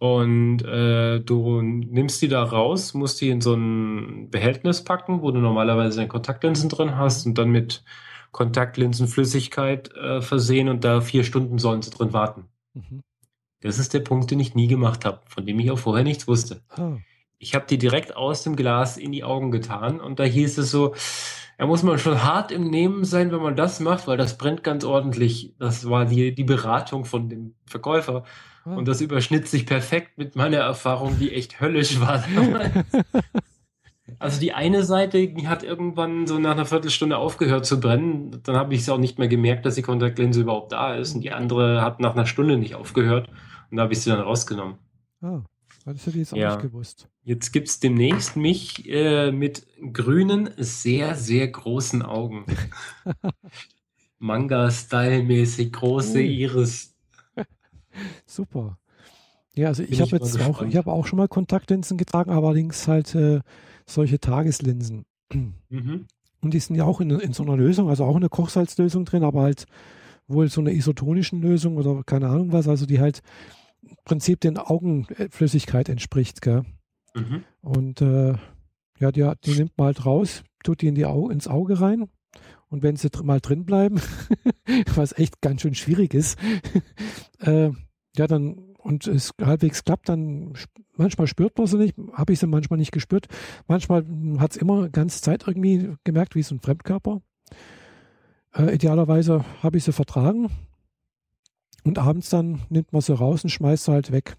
Und 0.00 0.62
äh, 0.62 1.20
du 1.20 1.60
nimmst 1.60 2.22
die 2.22 2.28
da 2.28 2.42
raus, 2.42 2.94
musst 2.94 3.20
die 3.20 3.28
in 3.28 3.42
so 3.42 3.52
ein 3.52 4.30
Behältnis 4.30 4.82
packen, 4.82 5.20
wo 5.20 5.30
du 5.30 5.40
normalerweise 5.40 5.98
deine 5.98 6.08
Kontaktlinsen 6.08 6.70
drin 6.70 6.96
hast 6.96 7.26
und 7.26 7.36
dann 7.36 7.50
mit 7.50 7.84
Kontaktlinsenflüssigkeit 8.32 9.94
äh, 9.94 10.22
versehen 10.22 10.70
und 10.70 10.84
da 10.84 11.02
vier 11.02 11.22
Stunden 11.22 11.58
sollen 11.58 11.82
sie 11.82 11.90
drin 11.90 12.14
warten. 12.14 12.48
Mhm. 12.72 13.02
Das 13.60 13.78
ist 13.78 13.92
der 13.92 14.00
Punkt, 14.00 14.30
den 14.30 14.40
ich 14.40 14.54
nie 14.54 14.68
gemacht 14.68 15.04
habe, 15.04 15.20
von 15.26 15.44
dem 15.44 15.60
ich 15.60 15.70
auch 15.70 15.78
vorher 15.78 16.02
nichts 16.04 16.26
wusste. 16.26 16.62
Oh. 16.78 16.96
Ich 17.36 17.54
habe 17.54 17.66
die 17.68 17.76
direkt 17.76 18.16
aus 18.16 18.42
dem 18.42 18.56
Glas 18.56 18.96
in 18.96 19.12
die 19.12 19.22
Augen 19.22 19.50
getan 19.50 20.00
und 20.00 20.18
da 20.18 20.24
hieß 20.24 20.56
es 20.56 20.70
so, 20.70 20.94
da 21.58 21.66
muss 21.66 21.82
man 21.82 21.98
schon 21.98 22.24
hart 22.24 22.52
im 22.52 22.70
Nehmen 22.70 23.04
sein, 23.04 23.32
wenn 23.32 23.42
man 23.42 23.54
das 23.54 23.80
macht, 23.80 24.06
weil 24.06 24.16
das 24.16 24.38
brennt 24.38 24.64
ganz 24.64 24.82
ordentlich. 24.82 25.54
Das 25.58 25.90
war 25.90 26.06
die, 26.06 26.34
die 26.34 26.44
Beratung 26.44 27.04
von 27.04 27.28
dem 27.28 27.54
Verkäufer. 27.66 28.24
Oh. 28.66 28.70
Und 28.70 28.88
das 28.88 29.00
überschnitt 29.00 29.48
sich 29.48 29.66
perfekt 29.66 30.18
mit 30.18 30.36
meiner 30.36 30.58
Erfahrung, 30.58 31.18
die 31.18 31.32
echt 31.32 31.60
höllisch 31.60 32.00
war. 32.00 32.24
also 34.18 34.40
die 34.40 34.52
eine 34.52 34.84
Seite, 34.84 35.28
die 35.28 35.48
hat 35.48 35.62
irgendwann 35.62 36.26
so 36.26 36.38
nach 36.38 36.52
einer 36.52 36.66
Viertelstunde 36.66 37.16
aufgehört 37.16 37.64
zu 37.64 37.80
brennen. 37.80 38.40
Dann 38.42 38.56
habe 38.56 38.74
ich 38.74 38.82
es 38.82 38.88
auch 38.88 38.98
nicht 38.98 39.18
mehr 39.18 39.28
gemerkt, 39.28 39.64
dass 39.64 39.76
die 39.76 39.82
Kontaktlinse 39.82 40.42
überhaupt 40.42 40.72
da 40.72 40.94
ist. 40.94 41.14
Und 41.14 41.22
die 41.22 41.32
andere 41.32 41.82
hat 41.82 42.00
nach 42.00 42.14
einer 42.14 42.26
Stunde 42.26 42.58
nicht 42.58 42.74
aufgehört. 42.74 43.28
Und 43.70 43.76
da 43.78 43.84
habe 43.84 43.92
ich 43.92 44.00
sie 44.00 44.10
dann 44.10 44.20
rausgenommen. 44.20 44.76
Oh. 45.22 45.40
Das 45.84 46.06
hätte 46.06 46.10
ich 46.10 46.16
jetzt 46.16 46.32
auch 46.34 46.36
ja. 46.36 46.50
nicht 46.50 46.62
gewusst. 46.62 47.08
Jetzt 47.22 47.52
gibt 47.52 47.68
es 47.68 47.80
demnächst 47.80 48.36
mich 48.36 48.88
äh, 48.88 49.32
mit 49.32 49.66
grünen, 49.92 50.50
sehr, 50.58 51.14
sehr 51.14 51.48
großen 51.48 52.02
Augen. 52.02 52.44
Manga-Style-mäßig, 54.18 55.72
große 55.72 56.18
oh. 56.18 56.22
Iris. 56.22 56.89
Super. 58.26 58.78
Ja, 59.54 59.68
also 59.68 59.82
Bin 59.82 59.92
ich 59.92 60.00
habe 60.00 60.12
jetzt 60.12 60.32
gespannt. 60.32 60.56
auch, 60.56 60.62
ich 60.62 60.76
habe 60.76 60.92
auch 60.92 61.06
schon 61.06 61.18
mal 61.18 61.28
Kontaktlinsen 61.28 61.98
getragen, 61.98 62.30
allerdings 62.30 62.86
halt 62.86 63.14
äh, 63.14 63.40
solche 63.86 64.20
Tageslinsen. 64.20 65.04
Mhm. 65.32 66.06
Und 66.40 66.54
die 66.54 66.60
sind 66.60 66.76
ja 66.76 66.84
auch 66.84 67.00
in, 67.00 67.10
in 67.10 67.32
so 67.32 67.42
einer 67.42 67.56
Lösung, 67.56 67.88
also 67.88 68.04
auch 68.04 68.14
in 68.14 68.22
der 68.22 68.30
Kochsalzlösung 68.30 69.04
drin, 69.04 69.24
aber 69.24 69.42
halt 69.42 69.66
wohl 70.26 70.48
so 70.48 70.60
einer 70.60 70.72
isotonischen 70.72 71.42
Lösung 71.42 71.76
oder 71.76 72.02
keine 72.04 72.28
Ahnung 72.28 72.52
was, 72.52 72.68
also 72.68 72.86
die 72.86 73.00
halt 73.00 73.20
Prinzip 74.04 74.40
den 74.40 74.56
Augenflüssigkeit 74.56 75.88
entspricht. 75.88 76.40
Gell? 76.40 76.62
Mhm. 77.14 77.44
Und 77.60 78.00
äh, 78.00 78.34
ja, 78.98 79.12
die, 79.12 79.30
die, 79.44 79.54
nimmt 79.56 79.76
man 79.76 79.86
halt 79.86 80.06
raus, 80.06 80.44
tut 80.62 80.82
die 80.82 80.88
in 80.88 80.94
die 80.94 81.06
Au 81.06 81.28
ins 81.28 81.48
Auge 81.48 81.80
rein. 81.80 82.08
Und 82.70 82.82
wenn 82.82 82.96
sie 82.96 83.10
mal 83.22 83.40
drin 83.40 83.64
bleiben, 83.64 84.00
was 84.94 85.12
echt 85.18 85.40
ganz 85.40 85.62
schön 85.62 85.74
schwierig 85.74 86.14
ist, 86.14 86.38
äh, 87.40 87.70
ja, 88.16 88.26
dann 88.26 88.54
und 88.78 89.06
es 89.06 89.34
halbwegs 89.40 89.84
klappt, 89.84 90.08
dann 90.08 90.54
manchmal 90.96 91.26
spürt 91.26 91.58
man 91.58 91.66
sie 91.66 91.76
nicht, 91.76 91.96
habe 92.14 92.32
ich 92.32 92.38
sie 92.38 92.46
manchmal 92.46 92.78
nicht 92.78 92.92
gespürt. 92.92 93.26
Manchmal 93.68 94.06
hat 94.38 94.52
es 94.52 94.56
immer 94.56 94.88
ganz 94.88 95.20
Zeit 95.20 95.46
irgendwie 95.46 95.94
gemerkt, 96.04 96.34
wie 96.34 96.42
so 96.42 96.54
ein 96.54 96.60
Fremdkörper. 96.60 97.20
Äh, 98.54 98.74
idealerweise 98.74 99.44
habe 99.62 99.76
ich 99.76 99.84
sie 99.84 99.92
vertragen, 99.92 100.48
und 101.84 101.98
abends 101.98 102.30
dann 102.30 102.62
nimmt 102.68 102.92
man 102.92 103.02
sie 103.02 103.14
raus 103.14 103.44
und 103.44 103.50
schmeißt 103.50 103.84
sie 103.84 103.92
halt 103.92 104.12
weg. 104.12 104.36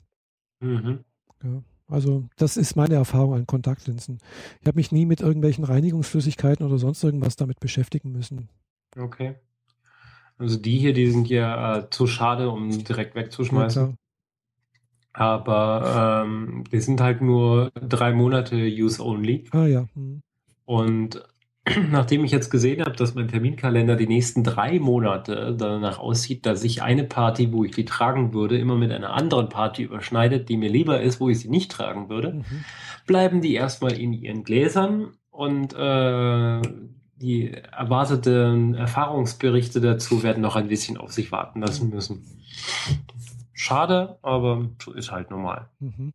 Mhm. 0.59 1.03
Ja, 1.43 1.63
also 1.91 2.25
das 2.37 2.57
ist 2.57 2.75
meine 2.75 2.95
Erfahrung 2.95 3.33
an 3.33 3.45
Kontaktlinsen. 3.45 4.19
Ich 4.61 4.67
habe 4.67 4.77
mich 4.77 4.91
nie 4.91 5.05
mit 5.05 5.21
irgendwelchen 5.21 5.63
Reinigungsflüssigkeiten 5.63 6.65
oder 6.65 6.77
sonst 6.77 7.03
irgendwas 7.03 7.35
damit 7.35 7.59
beschäftigen 7.59 8.11
müssen. 8.11 8.49
Okay. 8.97 9.35
Also 10.37 10.57
die 10.57 10.79
hier, 10.79 10.93
die 10.93 11.11
sind 11.11 11.29
ja 11.29 11.77
äh, 11.77 11.89
zu 11.89 12.07
schade, 12.07 12.49
um 12.49 12.83
direkt 12.83 13.13
wegzuschmeißen. 13.15 13.89
Ja, 13.89 13.95
Aber 15.13 16.23
ähm, 16.25 16.63
die 16.71 16.79
sind 16.79 16.99
halt 17.01 17.21
nur 17.21 17.71
drei 17.75 18.11
Monate 18.13 18.55
Use 18.55 19.03
Only. 19.03 19.47
Ah 19.51 19.65
ja. 19.65 19.85
Mhm. 19.93 20.23
Und 20.65 21.23
nachdem 21.91 22.25
ich 22.25 22.31
jetzt 22.31 22.49
gesehen 22.49 22.81
habe, 22.81 22.95
dass 22.95 23.13
mein 23.13 23.27
Terminkalender 23.27 23.95
die 23.95 24.07
nächsten 24.07 24.43
drei 24.43 24.79
Monate 24.79 25.55
danach 25.57 25.99
aussieht, 25.99 26.45
dass 26.45 26.61
sich 26.61 26.81
eine 26.81 27.03
Party, 27.03 27.53
wo 27.53 27.63
ich 27.63 27.71
die 27.71 27.85
tragen 27.85 28.33
würde, 28.33 28.57
immer 28.57 28.75
mit 28.75 28.91
einer 28.91 29.13
anderen 29.13 29.49
Party 29.49 29.83
überschneidet, 29.83 30.49
die 30.49 30.57
mir 30.57 30.69
lieber 30.69 31.01
ist, 31.01 31.19
wo 31.19 31.29
ich 31.29 31.39
sie 31.39 31.49
nicht 31.49 31.71
tragen 31.71 32.09
würde, 32.09 32.33
mhm. 32.33 32.65
bleiben 33.05 33.41
die 33.41 33.53
erstmal 33.53 33.93
in 33.93 34.13
ihren 34.13 34.43
Gläsern 34.43 35.13
und 35.29 35.73
äh, 35.73 36.61
die 37.17 37.51
erwarteten 37.51 38.73
Erfahrungsberichte 38.73 39.79
dazu 39.79 40.23
werden 40.23 40.41
noch 40.41 40.55
ein 40.55 40.67
bisschen 40.67 40.97
auf 40.97 41.11
sich 41.11 41.31
warten 41.31 41.61
lassen 41.61 41.91
müssen. 41.91 42.25
Schade, 43.53 44.17
aber 44.23 44.67
so 44.81 44.93
ist 44.93 45.11
halt 45.11 45.29
normal. 45.29 45.69
Mhm. 45.79 46.13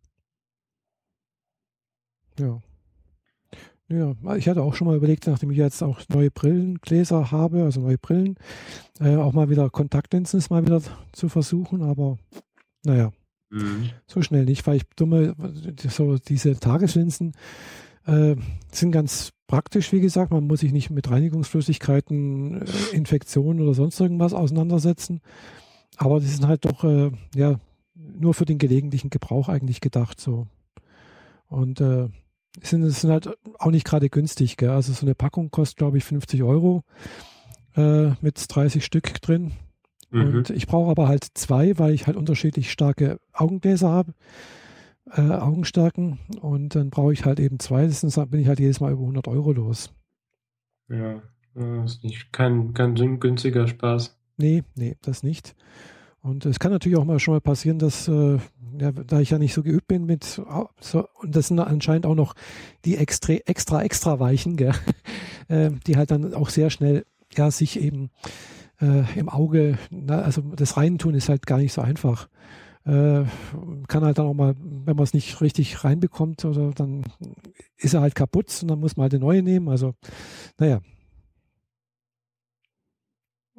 Ja. 2.40 2.60
Ja, 3.88 4.14
ich 4.34 4.48
hatte 4.48 4.62
auch 4.62 4.74
schon 4.74 4.88
mal 4.88 4.96
überlegt, 4.96 5.28
nachdem 5.28 5.52
ich 5.52 5.58
jetzt 5.58 5.80
auch 5.82 6.00
neue 6.08 6.30
Brillengläser 6.30 7.30
habe, 7.30 7.62
also 7.62 7.80
neue 7.80 7.98
Brillen, 7.98 8.36
äh, 8.98 9.14
auch 9.14 9.32
mal 9.32 9.48
wieder 9.48 9.70
Kontaktlinsen 9.70 10.42
mal 10.50 10.64
wieder 10.64 10.82
zu 11.12 11.28
versuchen, 11.28 11.82
aber 11.82 12.18
naja, 12.84 13.12
mhm. 13.50 13.90
so 14.08 14.22
schnell 14.22 14.44
nicht, 14.44 14.66
weil 14.66 14.78
ich 14.78 14.82
dumme, 14.96 15.36
so 15.88 16.18
diese 16.18 16.58
Tageslinsen 16.58 17.32
äh, 18.06 18.34
sind 18.72 18.90
ganz 18.90 19.30
praktisch, 19.46 19.92
wie 19.92 20.00
gesagt, 20.00 20.32
man 20.32 20.48
muss 20.48 20.60
sich 20.60 20.72
nicht 20.72 20.90
mit 20.90 21.08
Reinigungsflüssigkeiten, 21.08 22.62
äh, 22.62 22.66
Infektionen 22.92 23.60
oder 23.60 23.74
sonst 23.74 24.00
irgendwas 24.00 24.34
auseinandersetzen, 24.34 25.20
aber 25.96 26.18
die 26.18 26.26
sind 26.26 26.48
halt 26.48 26.64
doch, 26.64 26.82
äh, 26.82 27.12
ja, 27.36 27.60
nur 27.94 28.34
für 28.34 28.46
den 28.46 28.58
gelegentlichen 28.58 29.10
Gebrauch 29.10 29.48
eigentlich 29.48 29.80
gedacht, 29.80 30.20
so. 30.20 30.48
Und 31.48 31.80
äh, 31.80 32.08
sind, 32.62 32.88
sind 32.90 33.10
halt 33.10 33.36
auch 33.58 33.70
nicht 33.70 33.84
gerade 33.84 34.08
günstig. 34.08 34.56
Gell? 34.56 34.70
Also 34.70 34.92
so 34.92 35.06
eine 35.06 35.14
Packung 35.14 35.50
kostet, 35.50 35.78
glaube 35.78 35.98
ich, 35.98 36.04
50 36.04 36.42
Euro 36.42 36.84
äh, 37.76 38.10
mit 38.20 38.44
30 38.48 38.84
Stück 38.84 39.20
drin. 39.20 39.52
Mhm. 40.10 40.20
Und 40.20 40.50
ich 40.50 40.66
brauche 40.66 40.90
aber 40.90 41.08
halt 41.08 41.26
zwei, 41.34 41.78
weil 41.78 41.92
ich 41.92 42.06
halt 42.06 42.16
unterschiedlich 42.16 42.70
starke 42.70 43.18
Augengläser 43.32 43.90
habe, 43.90 44.14
äh, 45.10 45.20
Augenstärken. 45.20 46.18
Und 46.40 46.74
dann 46.74 46.90
brauche 46.90 47.12
ich 47.12 47.24
halt 47.24 47.40
eben 47.40 47.58
zwei. 47.58 47.88
Sonst 47.88 48.30
bin 48.30 48.40
ich 48.40 48.48
halt 48.48 48.60
jedes 48.60 48.80
Mal 48.80 48.92
über 48.92 49.02
100 49.02 49.28
Euro 49.28 49.52
los. 49.52 49.92
Ja, 50.88 51.22
das 51.54 51.94
ist 51.94 52.04
nicht 52.04 52.32
kein, 52.32 52.74
kein 52.74 52.94
günstiger 53.18 53.66
Spaß. 53.66 54.16
Nee, 54.36 54.62
nee, 54.74 54.96
das 55.02 55.22
nicht. 55.22 55.54
Und 56.20 56.44
es 56.44 56.58
kann 56.58 56.72
natürlich 56.72 56.98
auch 56.98 57.04
mal 57.04 57.18
schon 57.18 57.34
mal 57.34 57.40
passieren, 57.40 57.78
dass, 57.78 58.08
äh, 58.08 58.38
ja, 58.80 58.92
da 58.92 59.20
ich 59.20 59.30
ja 59.30 59.38
nicht 59.38 59.54
so 59.54 59.62
geübt 59.62 59.88
bin 59.88 60.06
mit, 60.06 60.24
so, 60.80 61.08
und 61.20 61.36
das 61.36 61.48
sind 61.48 61.58
anscheinend 61.58 62.06
auch 62.06 62.14
noch 62.14 62.34
die 62.84 62.96
extra, 62.96 63.34
extra, 63.34 63.82
extra 63.82 64.20
weichen, 64.20 64.56
gell, 64.56 64.74
äh, 65.48 65.70
die 65.86 65.96
halt 65.96 66.10
dann 66.10 66.34
auch 66.34 66.48
sehr 66.48 66.70
schnell, 66.70 67.04
ja, 67.34 67.50
sich 67.50 67.80
eben 67.80 68.10
äh, 68.80 69.04
im 69.18 69.28
Auge, 69.28 69.78
na, 69.90 70.20
also 70.20 70.42
das 70.42 70.76
Reintun 70.76 71.14
ist 71.14 71.28
halt 71.28 71.46
gar 71.46 71.58
nicht 71.58 71.72
so 71.72 71.80
einfach. 71.80 72.28
Äh, 72.84 73.24
kann 73.88 74.04
halt 74.04 74.18
dann 74.18 74.26
auch 74.26 74.34
mal, 74.34 74.54
wenn 74.58 74.94
man 74.94 75.02
es 75.02 75.12
nicht 75.12 75.40
richtig 75.40 75.82
reinbekommt, 75.82 76.44
oder 76.44 76.70
dann 76.70 77.02
ist 77.76 77.94
er 77.94 78.00
halt 78.00 78.14
kaputt 78.14 78.56
und 78.62 78.68
dann 78.68 78.78
muss 78.78 78.96
man 78.96 79.04
halt 79.04 79.14
eine 79.14 79.24
neue 79.24 79.42
nehmen. 79.42 79.68
Also, 79.68 79.94
naja. 80.58 80.80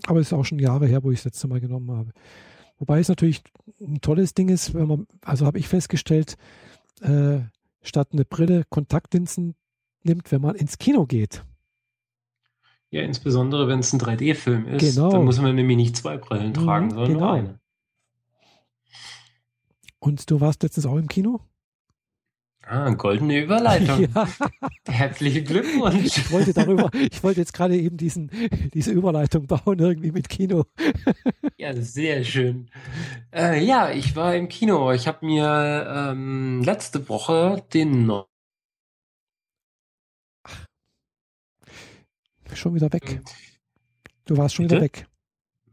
Aber 0.06 0.20
es 0.20 0.28
ist 0.28 0.34
auch 0.34 0.46
schon 0.46 0.60
Jahre 0.60 0.88
her, 0.88 1.04
wo 1.04 1.12
ich 1.12 1.20
das 1.20 1.26
letzte 1.26 1.48
Mal 1.48 1.60
genommen 1.60 1.92
habe. 1.92 2.12
Wobei 2.80 3.00
es 3.00 3.10
natürlich 3.10 3.42
ein 3.82 4.02
tolles 4.02 4.34
Ding 4.34 4.50
ist, 4.50 4.74
wenn 4.74 4.88
man, 4.88 5.08
also 5.22 5.46
habe 5.46 5.60
ich 5.60 5.68
festgestellt, 5.68 6.38
äh, 7.02 7.40
statt 7.82 8.10
eine 8.14 8.26
Brille 8.26 8.64
Kontaktlinsen 8.70 9.56
nimmt, 10.04 10.32
wenn 10.32 10.42
man 10.42 10.56
ins 10.56 10.78
Kino 10.78 11.06
geht. 11.06 11.44
Ja, 12.90 13.02
insbesondere 13.02 13.68
wenn 13.68 13.80
es 13.80 13.92
ein 13.94 14.00
3D-Film 14.00 14.66
ist, 14.68 14.96
Genau. 14.96 15.12
dann 15.12 15.26
muss 15.26 15.42
man 15.42 15.56
nämlich 15.56 15.76
nicht 15.78 15.98
zwei 15.98 16.18
Brillen 16.18 16.50
Mhm, 16.52 16.54
tragen, 16.54 16.90
sondern 16.92 17.08
genau. 17.08 17.20
nur 17.20 17.32
eine. 17.34 17.60
Und 20.00 20.30
du 20.30 20.40
warst 20.40 20.64
letztens 20.64 20.86
auch 20.86 20.96
im 20.96 21.08
Kino? 21.08 21.42
Ah, 22.70 22.90
goldene 22.92 23.40
Überleitung. 23.44 24.08
Ja, 24.88 24.94
Herzlichen 24.94 25.46
Glückwunsch. 25.46 26.18
ich 26.18 26.32
wollte 26.32 26.54
darüber, 26.54 26.90
ich 26.94 27.24
wollte 27.24 27.40
jetzt 27.42 27.54
gerade 27.54 27.78
eben 27.78 27.98
diesen, 27.98 28.30
diese 28.74 28.92
Überleitung 28.92 29.48
bauen, 29.48 29.80
irgendwie 29.80 30.12
mit 30.12 30.28
Kino. 30.30 30.66
Ja, 31.58 31.74
sehr 31.76 32.24
schön. 32.24 32.70
Äh, 33.34 33.64
ja, 33.64 33.92
ich 33.92 34.16
war 34.16 34.36
im 34.36 34.48
Kino. 34.50 34.92
Ich 34.92 35.08
habe 35.08 35.26
mir 35.26 35.88
ähm, 36.12 36.62
letzte 36.64 37.08
Woche 37.10 37.64
den 37.74 38.06
neuen 38.06 38.26
Schon 42.54 42.76
wieder 42.76 42.92
weg. 42.92 43.22
Du 44.26 44.38
warst 44.38 44.56
schon 44.56 44.66
wieder 44.66 44.80
Bitte? 44.80 45.00
weg. 45.02 45.08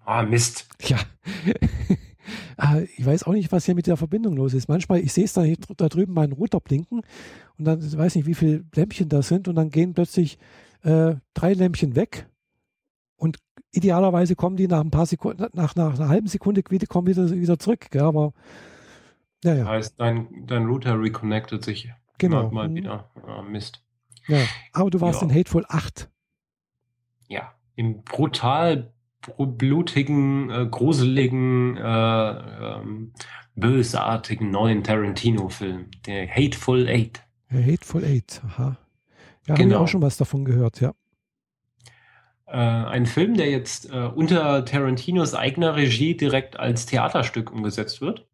Ah, 0.04 0.22
Mist. 0.22 0.68
Ja. 0.82 0.98
Ah, 2.56 2.80
ich 2.96 3.04
weiß 3.04 3.24
auch 3.24 3.32
nicht, 3.32 3.52
was 3.52 3.64
hier 3.66 3.74
mit 3.74 3.86
der 3.86 3.96
Verbindung 3.96 4.34
los 4.36 4.54
ist. 4.54 4.68
Manchmal, 4.68 5.00
ich 5.00 5.12
sehe 5.12 5.24
es 5.24 5.32
da, 5.32 5.44
da 5.76 5.88
drüben 5.88 6.12
meinen 6.14 6.32
Router 6.32 6.60
blinken 6.60 7.02
und 7.58 7.64
dann 7.64 7.80
ich 7.80 7.96
weiß 7.96 8.14
nicht, 8.16 8.26
wie 8.26 8.34
viele 8.34 8.64
Lämpchen 8.74 9.08
da 9.08 9.22
sind 9.22 9.48
und 9.48 9.54
dann 9.56 9.70
gehen 9.70 9.94
plötzlich 9.94 10.38
äh, 10.82 11.14
drei 11.34 11.52
Lämpchen 11.54 11.96
weg 11.96 12.28
und 13.16 13.38
idealerweise 13.72 14.36
kommen 14.36 14.56
die 14.56 14.68
nach 14.68 14.80
ein 14.80 14.90
paar 14.90 15.06
Sekunden, 15.06 15.46
nach, 15.54 15.74
nach 15.74 15.98
einer 15.98 16.08
halben 16.08 16.28
Sekunde 16.28 16.62
wieder, 16.68 16.86
kommen 16.86 17.06
wieder, 17.08 17.30
wieder 17.30 17.58
zurück. 17.58 17.86
Gell? 17.90 18.02
Aber 18.02 18.32
ja, 19.42 19.54
ja, 19.54 19.66
Heißt, 19.66 19.98
dein, 19.98 20.28
dein 20.46 20.66
Router 20.66 20.98
reconnected 21.00 21.64
sich 21.64 21.90
genau. 22.18 22.44
mal, 22.44 22.52
mal 22.52 22.68
Mhm. 22.68 22.74
wieder. 22.76 23.10
Ah, 23.26 23.42
Mist. 23.42 23.82
Ja. 24.28 24.38
Aber 24.72 24.90
du 24.90 25.00
warst 25.00 25.20
Ja. 25.22 25.28
in 25.28 25.34
Hateful 25.34 25.64
8. 25.68 26.08
Ja, 27.28 27.52
im 27.74 28.02
brutal 28.04 28.76
br- 28.76 28.93
blutigen, 29.38 30.50
äh, 30.50 30.66
gruseligen, 30.70 31.76
äh, 31.76 31.80
ähm, 31.82 33.12
bösartigen 33.56 34.50
neuen 34.50 34.82
Tarantino-Film, 34.82 35.90
der 36.06 36.28
Hateful 36.28 36.88
Eight. 36.88 37.22
Ja, 37.50 37.60
Hateful 37.60 38.04
8. 38.04 38.42
Aha. 38.46 38.76
Ja, 39.46 39.52
habe 39.52 39.62
ich 39.62 39.68
Genau. 39.68 39.80
auch 39.80 39.88
schon 39.88 40.02
was 40.02 40.16
davon 40.16 40.44
gehört, 40.44 40.80
ja. 40.80 40.92
Äh, 42.46 42.56
ein 42.56 43.06
Film, 43.06 43.36
der 43.36 43.50
jetzt 43.50 43.90
äh, 43.90 44.10
unter 44.14 44.64
Tarantinos 44.64 45.34
eigener 45.34 45.76
Regie 45.76 46.16
direkt 46.16 46.58
als 46.58 46.86
Theaterstück 46.86 47.52
umgesetzt 47.52 48.00
wird. 48.00 48.26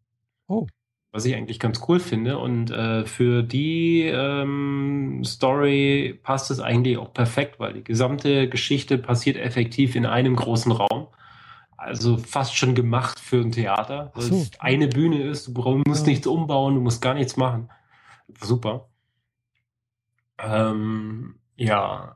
Oh. 0.47 0.67
Was 1.13 1.25
ich 1.25 1.35
eigentlich 1.35 1.59
ganz 1.59 1.81
cool 1.89 1.99
finde. 1.99 2.37
Und 2.37 2.71
äh, 2.71 3.05
für 3.05 3.43
die 3.43 4.03
ähm, 4.03 5.23
Story 5.25 6.17
passt 6.23 6.51
es 6.51 6.59
eigentlich 6.61 6.97
auch 6.97 7.13
perfekt, 7.13 7.59
weil 7.59 7.73
die 7.73 7.83
gesamte 7.83 8.47
Geschichte 8.47 8.97
passiert 8.97 9.35
effektiv 9.37 9.95
in 9.95 10.05
einem 10.05 10.35
großen 10.37 10.71
Raum. 10.71 11.07
Also 11.75 12.17
fast 12.17 12.55
schon 12.55 12.75
gemacht 12.75 13.19
für 13.19 13.41
ein 13.41 13.51
Theater. 13.51 14.11
Weil 14.13 14.23
so. 14.23 14.35
es 14.35 14.51
eine 14.59 14.87
Bühne 14.87 15.23
ist, 15.23 15.47
du 15.47 15.81
musst 15.85 16.05
Ja. 16.05 16.11
nichts 16.11 16.27
umbauen, 16.27 16.75
du 16.75 16.81
musst 16.81 17.01
gar 17.01 17.15
nichts 17.15 17.35
machen. 17.37 17.69
Super. 18.39 18.87
Ähm, 20.37 21.35
ja, 21.57 22.15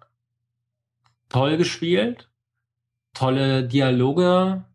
toll 1.30 1.58
gespielt, 1.58 2.30
tolle 3.14 3.68
Dialoge. 3.68 4.66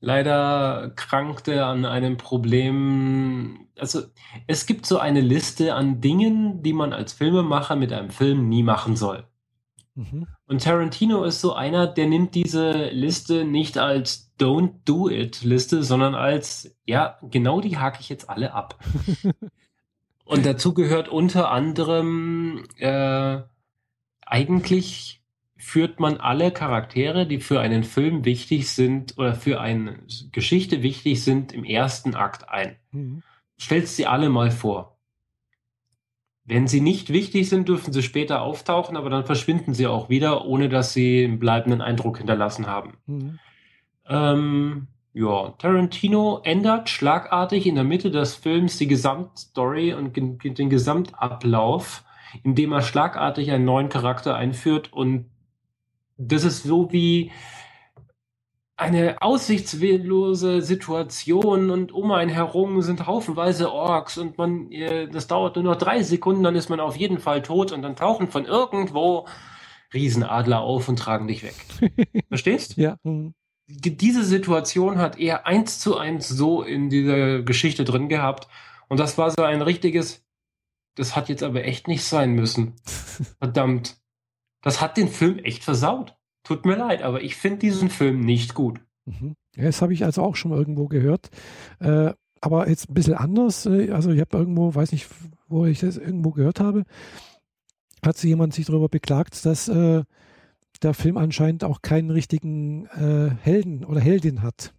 Leider 0.00 0.92
krankte 0.96 1.64
an 1.64 1.84
einem 1.84 2.16
Problem. 2.16 3.61
Also 3.78 4.02
es 4.46 4.66
gibt 4.66 4.86
so 4.86 4.98
eine 4.98 5.20
Liste 5.20 5.74
an 5.74 6.00
Dingen, 6.00 6.62
die 6.62 6.72
man 6.72 6.92
als 6.92 7.12
Filmemacher 7.12 7.76
mit 7.76 7.92
einem 7.92 8.10
Film 8.10 8.48
nie 8.48 8.62
machen 8.62 8.96
soll. 8.96 9.26
Mhm. 9.94 10.26
Und 10.46 10.62
Tarantino 10.62 11.24
ist 11.24 11.40
so 11.40 11.54
einer, 11.54 11.86
der 11.86 12.06
nimmt 12.06 12.34
diese 12.34 12.88
Liste 12.90 13.44
nicht 13.44 13.78
als 13.78 14.32
Don't 14.38 14.72
Do 14.84 15.08
It 15.08 15.42
Liste, 15.42 15.82
sondern 15.82 16.14
als, 16.14 16.74
ja, 16.84 17.18
genau 17.22 17.60
die 17.60 17.78
hake 17.78 17.98
ich 18.00 18.08
jetzt 18.08 18.28
alle 18.28 18.54
ab. 18.54 18.78
Und 20.24 20.46
dazu 20.46 20.72
gehört 20.72 21.08
unter 21.08 21.50
anderem, 21.50 22.64
äh, 22.78 23.40
eigentlich 24.24 25.20
führt 25.56 26.00
man 26.00 26.16
alle 26.16 26.50
Charaktere, 26.50 27.26
die 27.26 27.38
für 27.38 27.60
einen 27.60 27.84
Film 27.84 28.24
wichtig 28.24 28.70
sind 28.70 29.18
oder 29.18 29.34
für 29.34 29.60
eine 29.60 29.98
Geschichte 30.32 30.82
wichtig 30.82 31.22
sind, 31.22 31.52
im 31.52 31.64
ersten 31.64 32.14
Akt 32.14 32.48
ein. 32.48 32.76
Mhm. 32.92 33.22
Stellst 33.62 33.96
sie 33.96 34.06
alle 34.06 34.28
mal 34.28 34.50
vor. 34.50 34.98
Wenn 36.44 36.66
sie 36.66 36.80
nicht 36.80 37.10
wichtig 37.10 37.48
sind, 37.48 37.68
dürfen 37.68 37.92
sie 37.92 38.02
später 38.02 38.42
auftauchen, 38.42 38.96
aber 38.96 39.08
dann 39.08 39.24
verschwinden 39.24 39.74
sie 39.74 39.86
auch 39.86 40.08
wieder, 40.08 40.44
ohne 40.44 40.68
dass 40.68 40.92
sie 40.92 41.24
einen 41.24 41.38
bleibenden 41.38 41.80
Eindruck 41.80 42.18
hinterlassen 42.18 42.66
haben. 42.66 42.98
Mhm. 43.06 43.38
Ähm, 44.08 44.88
ja, 45.12 45.50
Tarantino 45.58 46.40
ändert 46.42 46.88
schlagartig 46.88 47.66
in 47.66 47.76
der 47.76 47.84
Mitte 47.84 48.10
des 48.10 48.34
Films 48.34 48.78
die 48.78 48.88
Gesamtstory 48.88 49.94
und 49.94 50.16
den 50.16 50.70
Gesamtablauf, 50.70 52.02
indem 52.42 52.72
er 52.72 52.82
schlagartig 52.82 53.52
einen 53.52 53.64
neuen 53.64 53.88
Charakter 53.88 54.34
einführt 54.34 54.92
und 54.92 55.26
das 56.16 56.44
ist 56.44 56.64
so 56.64 56.92
wie 56.92 57.30
eine 58.76 59.20
aussichtslose 59.22 60.62
Situation 60.62 61.70
und 61.70 61.92
um 61.92 62.10
einen 62.10 62.30
herum 62.30 62.80
sind 62.82 63.06
haufenweise 63.06 63.70
Orks 63.72 64.18
und 64.18 64.38
man, 64.38 64.70
äh, 64.72 65.08
das 65.08 65.26
dauert 65.26 65.56
nur 65.56 65.64
noch 65.64 65.76
drei 65.76 66.02
Sekunden, 66.02 66.42
dann 66.42 66.56
ist 66.56 66.68
man 66.70 66.80
auf 66.80 66.96
jeden 66.96 67.18
Fall 67.18 67.42
tot 67.42 67.70
und 67.72 67.82
dann 67.82 67.96
tauchen 67.96 68.28
von 68.28 68.44
irgendwo 68.44 69.26
Riesenadler 69.94 70.60
auf 70.60 70.88
und 70.88 70.98
tragen 70.98 71.28
dich 71.28 71.42
weg. 71.42 71.54
Verstehst? 72.28 72.76
Ja. 72.76 72.96
Mhm. 73.04 73.34
die- 73.68 73.96
diese 73.96 74.24
Situation 74.24 74.98
hat 74.98 75.18
er 75.18 75.46
eins 75.46 75.78
zu 75.78 75.96
eins 75.98 76.28
so 76.28 76.62
in 76.62 76.88
dieser 76.90 77.42
Geschichte 77.42 77.84
drin 77.84 78.08
gehabt. 78.08 78.48
Und 78.88 78.98
das 79.00 79.16
war 79.18 79.30
so 79.30 79.42
ein 79.42 79.62
richtiges, 79.62 80.24
das 80.96 81.14
hat 81.14 81.28
jetzt 81.28 81.42
aber 81.42 81.64
echt 81.64 81.88
nicht 81.88 82.04
sein 82.04 82.32
müssen. 82.32 82.74
Verdammt. 83.38 83.96
Das 84.62 84.80
hat 84.80 84.96
den 84.96 85.08
Film 85.08 85.38
echt 85.38 85.62
versaut. 85.64 86.16
Tut 86.44 86.66
mir 86.66 86.76
leid, 86.76 87.02
aber 87.02 87.22
ich 87.22 87.36
finde 87.36 87.58
diesen 87.58 87.90
Film 87.90 88.20
nicht 88.20 88.54
gut. 88.54 88.80
Mhm. 89.04 89.34
Das 89.54 89.82
habe 89.82 89.92
ich 89.92 90.04
also 90.04 90.22
auch 90.22 90.36
schon 90.36 90.52
irgendwo 90.52 90.88
gehört. 90.88 91.30
Äh, 91.78 92.12
aber 92.40 92.68
jetzt 92.68 92.90
ein 92.90 92.94
bisschen 92.94 93.14
anders. 93.14 93.66
Äh, 93.66 93.90
also 93.90 94.10
ich 94.10 94.20
habe 94.20 94.36
irgendwo, 94.36 94.74
weiß 94.74 94.92
nicht, 94.92 95.08
wo 95.48 95.66
ich 95.66 95.80
das 95.80 95.96
irgendwo 95.96 96.30
gehört 96.30 96.60
habe, 96.60 96.84
hat 98.04 98.16
sich 98.16 98.28
jemand 98.28 98.54
sich 98.54 98.66
darüber 98.66 98.88
beklagt, 98.88 99.44
dass 99.46 99.68
äh, 99.68 100.02
der 100.82 100.94
Film 100.94 101.16
anscheinend 101.16 101.64
auch 101.64 101.82
keinen 101.82 102.10
richtigen 102.10 102.86
äh, 102.86 103.30
Helden 103.40 103.84
oder 103.84 104.00
Heldin 104.00 104.42
hat. 104.42 104.74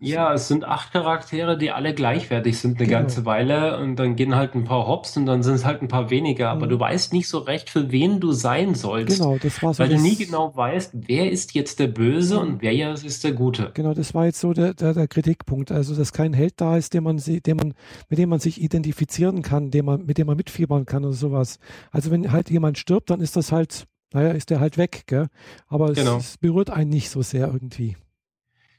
Ja, 0.00 0.32
es 0.32 0.46
sind 0.46 0.64
acht 0.64 0.92
Charaktere, 0.92 1.58
die 1.58 1.72
alle 1.72 1.92
gleichwertig 1.92 2.58
sind 2.58 2.78
eine 2.78 2.86
Genau. 2.86 3.00
ganze 3.00 3.24
Weile 3.24 3.78
und 3.80 3.96
dann 3.96 4.14
gehen 4.14 4.36
halt 4.36 4.54
ein 4.54 4.62
paar 4.64 4.86
Hops 4.86 5.16
und 5.16 5.26
dann 5.26 5.42
sind 5.42 5.54
es 5.54 5.64
halt 5.64 5.82
ein 5.82 5.88
paar 5.88 6.10
weniger, 6.10 6.50
aber 6.50 6.66
Mhm. 6.66 6.70
du 6.70 6.80
weißt 6.80 7.12
nicht 7.12 7.28
so 7.28 7.38
recht, 7.38 7.68
für 7.68 7.90
wen 7.90 8.20
du 8.20 8.30
sein 8.32 8.74
sollst. 8.76 9.18
Genau, 9.18 9.38
das 9.38 9.60
war 9.62 9.74
so. 9.74 9.82
Weil 9.82 9.88
du 9.90 9.98
nie 10.00 10.14
genau 10.16 10.54
weißt, 10.54 10.92
wer 10.94 11.30
ist 11.30 11.54
jetzt 11.54 11.80
der 11.80 11.88
Böse 11.88 12.36
Mhm. 12.36 12.40
und 12.42 12.62
wer 12.62 12.72
ja 12.72 12.92
ist 12.92 13.24
der 13.24 13.32
Gute. 13.32 13.72
Genau, 13.74 13.92
das 13.92 14.14
war 14.14 14.26
jetzt 14.26 14.38
so 14.40 14.52
der, 14.52 14.74
der, 14.74 14.94
der 14.94 15.08
Kritikpunkt. 15.08 15.72
Also, 15.72 15.96
dass 15.96 16.12
kein 16.12 16.32
Held 16.32 16.54
da 16.60 16.76
ist, 16.76 16.94
den 16.94 17.02
man, 17.02 17.16
den 17.18 17.56
man, 17.56 17.74
mit 18.08 18.18
dem 18.20 18.28
man 18.28 18.38
sich 18.38 18.62
identifizieren 18.62 19.42
kann, 19.42 19.70
den 19.72 19.84
man, 19.84 20.06
mit 20.06 20.16
dem 20.18 20.28
man 20.28 20.36
mitfiebern 20.36 20.86
kann 20.86 21.04
oder 21.04 21.14
sowas. 21.14 21.58
Also, 21.90 22.10
wenn 22.12 22.30
halt 22.30 22.50
jemand 22.50 22.78
stirbt, 22.78 23.10
dann 23.10 23.20
ist 23.20 23.34
das 23.36 23.50
halt, 23.50 23.86
naja, 24.12 24.30
ist 24.30 24.50
der 24.50 24.60
halt 24.60 24.78
weg, 24.78 25.02
gell? 25.06 25.26
Aber 25.66 25.90
es, 25.90 25.98
Genau. 25.98 26.18
es 26.18 26.38
berührt 26.38 26.70
einen 26.70 26.90
nicht 26.90 27.10
so 27.10 27.20
sehr 27.22 27.48
irgendwie. 27.52 27.96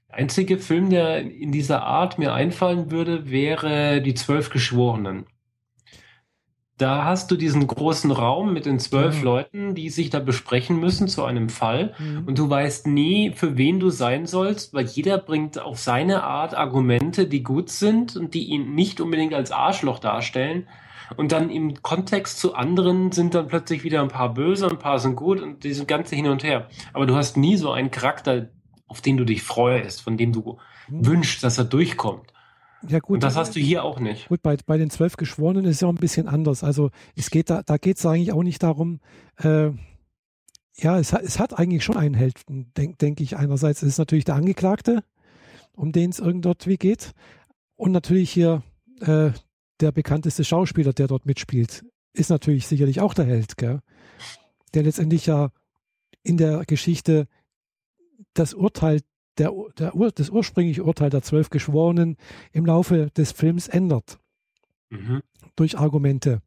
Der 0.09 0.17
einzige 0.17 0.57
Film, 0.57 0.89
der 0.89 1.19
in 1.21 1.51
dieser 1.51 1.83
Art 1.83 2.17
mir 2.17 2.33
einfallen 2.33 2.91
würde, 2.91 3.29
wäre 3.29 4.01
Die 4.01 4.15
Zwölf 4.15 4.49
Geschworenen. 4.49 5.25
Da 6.79 7.03
hast 7.03 7.29
du 7.29 7.35
diesen 7.35 7.67
großen 7.67 8.09
Raum 8.09 8.53
mit 8.53 8.65
den 8.65 8.79
zwölf 8.79 9.17
Ja. 9.17 9.23
Leuten, 9.23 9.75
die 9.75 9.89
sich 9.89 10.09
da 10.11 10.19
besprechen 10.19 10.79
müssen 10.79 11.09
zu 11.09 11.25
einem 11.25 11.49
Fall. 11.49 11.93
Mhm. 11.99 12.23
Und 12.25 12.39
du 12.39 12.49
weißt 12.49 12.87
nie, 12.87 13.33
für 13.35 13.57
wen 13.57 13.81
du 13.81 13.89
sein 13.89 14.25
sollst, 14.25 14.73
weil 14.73 14.85
jeder 14.85 15.17
bringt 15.17 15.59
auf 15.59 15.77
seine 15.77 16.23
Art 16.23 16.55
Argumente, 16.55 17.27
die 17.27 17.43
gut 17.43 17.69
sind 17.69 18.15
und 18.15 18.33
die 18.33 18.45
ihn 18.45 18.75
nicht 18.75 19.01
unbedingt 19.01 19.33
als 19.33 19.51
Arschloch 19.51 19.99
darstellen. 19.99 20.69
Und 21.17 21.33
dann 21.33 21.49
im 21.49 21.81
Kontext 21.81 22.39
zu 22.39 22.55
anderen 22.55 23.11
sind 23.11 23.35
dann 23.35 23.47
plötzlich 23.47 23.83
wieder 23.83 24.01
ein 24.01 24.07
paar 24.07 24.33
böse, 24.33 24.69
ein 24.69 24.79
paar 24.79 24.99
sind 24.99 25.17
gut 25.17 25.41
und 25.41 25.65
diese 25.65 25.85
ganze 25.85 26.15
hin 26.15 26.27
und 26.27 26.43
her. 26.43 26.69
Aber 26.93 27.05
du 27.05 27.15
hast 27.15 27.35
nie 27.35 27.57
so 27.57 27.71
einen 27.71 27.91
Charakter, 27.91 28.47
auf 28.89 29.01
den 29.01 29.17
du 29.17 29.23
dich 29.25 29.41
freust, 29.43 30.01
von 30.01 30.17
dem 30.17 30.33
du 30.33 30.57
Mhm. 30.89 31.05
wünschst, 31.05 31.43
dass 31.43 31.57
er 31.57 31.65
durchkommt. 31.65 32.33
Ja, 32.87 32.99
gut. 32.99 33.15
Und 33.15 33.23
das 33.23 33.35
hast 33.35 33.55
du 33.55 33.59
hier 33.59 33.83
auch 33.83 33.99
nicht. 33.99 34.27
Gut, 34.29 34.41
bei, 34.41 34.57
bei 34.65 34.77
den 34.77 34.89
zwölf 34.89 35.17
Geschworenen 35.17 35.65
ist 35.65 35.75
es 35.75 35.81
ja 35.81 35.87
auch 35.87 35.93
ein 35.93 35.97
bisschen 35.97 36.27
anders. 36.27 36.63
Also 36.63 36.91
es 37.15 37.29
geht 37.29 37.49
da, 37.49 37.61
da 37.63 37.77
geht 37.77 37.97
es 37.97 38.05
eigentlich 38.05 38.31
auch 38.31 38.43
nicht 38.43 38.63
darum, 38.63 38.99
äh, 39.37 39.69
ja, 40.77 40.97
es 40.97 41.11
hat, 41.11 41.23
es 41.23 41.39
hat 41.39 41.57
eigentlich 41.59 41.83
schon 41.83 41.97
einen 41.97 42.15
Held, 42.15 42.41
denke 42.47 42.95
denk 42.97 43.19
ich 43.19 43.35
einerseits. 43.37 43.81
Es 43.81 43.89
ist 43.89 43.97
natürlich 43.97 44.23
der 44.25 44.35
Angeklagte, 44.35 45.03
um 45.75 45.91
den 45.91 46.09
es 46.09 46.19
irgendwie 46.19 46.77
geht. 46.77 47.11
Und 47.75 47.91
natürlich 47.91 48.31
hier 48.31 48.63
äh, 49.01 49.31
der 49.81 49.91
bekannteste 49.91 50.43
Schauspieler, 50.45 50.93
der 50.93 51.07
dort 51.07 51.25
mitspielt, 51.25 51.83
ist 52.13 52.29
natürlich 52.29 52.65
sicherlich 52.67 53.01
auch 53.01 53.13
der 53.13 53.25
Held, 53.25 53.57
gell? 53.57 53.81
der 54.73 54.83
letztendlich 54.83 55.25
ja 55.25 55.51
in 56.23 56.37
der 56.37 56.63
Geschichte 56.65 57.27
das 58.39 58.53
Urteil, 58.53 59.01
der, 59.37 59.51
der, 59.77 59.93
das 60.15 60.29
ursprüngliche 60.29 60.83
Urteil 60.83 61.09
der 61.09 61.21
zwölf 61.21 61.49
Geschworenen 61.49 62.17
im 62.51 62.65
Laufe 62.65 63.09
des 63.15 63.31
Films 63.31 63.67
ändert. 63.67 64.19
Mhm. 64.89 65.21
Durch 65.55 65.77
Argumente, 65.77 66.41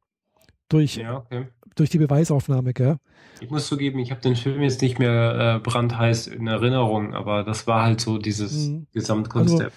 durch, 0.68 0.96
ja, 0.96 1.18
okay. 1.18 1.46
durch 1.76 1.90
die 1.90 1.98
Beweisaufnahme. 1.98 2.72
Gell? 2.72 2.96
Ich 3.40 3.50
muss 3.50 3.66
zugeben, 3.66 3.98
ich 3.98 4.10
habe 4.10 4.20
den 4.20 4.36
Film 4.36 4.62
jetzt 4.62 4.80
nicht 4.80 4.98
mehr 4.98 5.56
äh, 5.56 5.60
brandheiß 5.60 6.28
in 6.28 6.46
Erinnerung, 6.46 7.14
aber 7.14 7.44
das 7.44 7.66
war 7.66 7.82
halt 7.82 8.00
so 8.00 8.18
dieses 8.18 8.68
mhm. 8.68 8.86
Gesamtkonzept. 8.92 9.72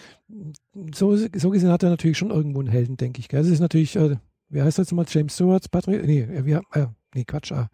Also, 0.93 1.16
so, 1.18 1.28
so 1.36 1.49
gesehen 1.49 1.72
hat 1.72 1.84
er 1.84 1.89
natürlich 1.89 2.18
schon 2.18 2.32
irgendwo 2.32 2.59
einen 2.59 2.70
Helden, 2.70 2.97
denke 2.97 3.20
ich. 3.20 3.28
Gell? 3.28 3.41
Es 3.41 3.49
ist 3.49 3.59
natürlich, 3.59 3.95
äh, 3.95 4.16
wie 4.49 4.61
heißt 4.61 4.80
das 4.80 4.91
nochmal, 4.91 5.05
James 5.07 5.36
Stewart, 5.36 5.70
Patrick? 5.70 6.05
Nee, 6.05 6.22
äh, 6.22 6.45
wir, 6.45 6.61
äh, 6.72 6.88
nee 7.13 7.26
Quatsch. 7.26 7.51
Ah, 7.51 7.70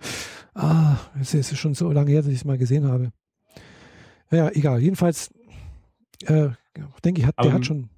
ah 0.56 0.98
es 1.20 1.34
ist 1.34 1.56
schon 1.58 1.76
so 1.76 1.92
lange 1.92 2.12
her, 2.12 2.22
dass 2.22 2.32
ich 2.32 2.40
es 2.40 2.46
mal 2.46 2.58
gesehen 2.58 2.88
habe. 2.88 3.12
Ja, 4.32 4.50
egal. 4.50 4.82
Jedenfalls 4.82 5.32
äh, 6.26 6.50
denke 7.04 7.22
ich, 7.22 7.28
hat, 7.28 7.36
der 7.44 7.54
hat 7.54 7.66
schon. 7.66 7.90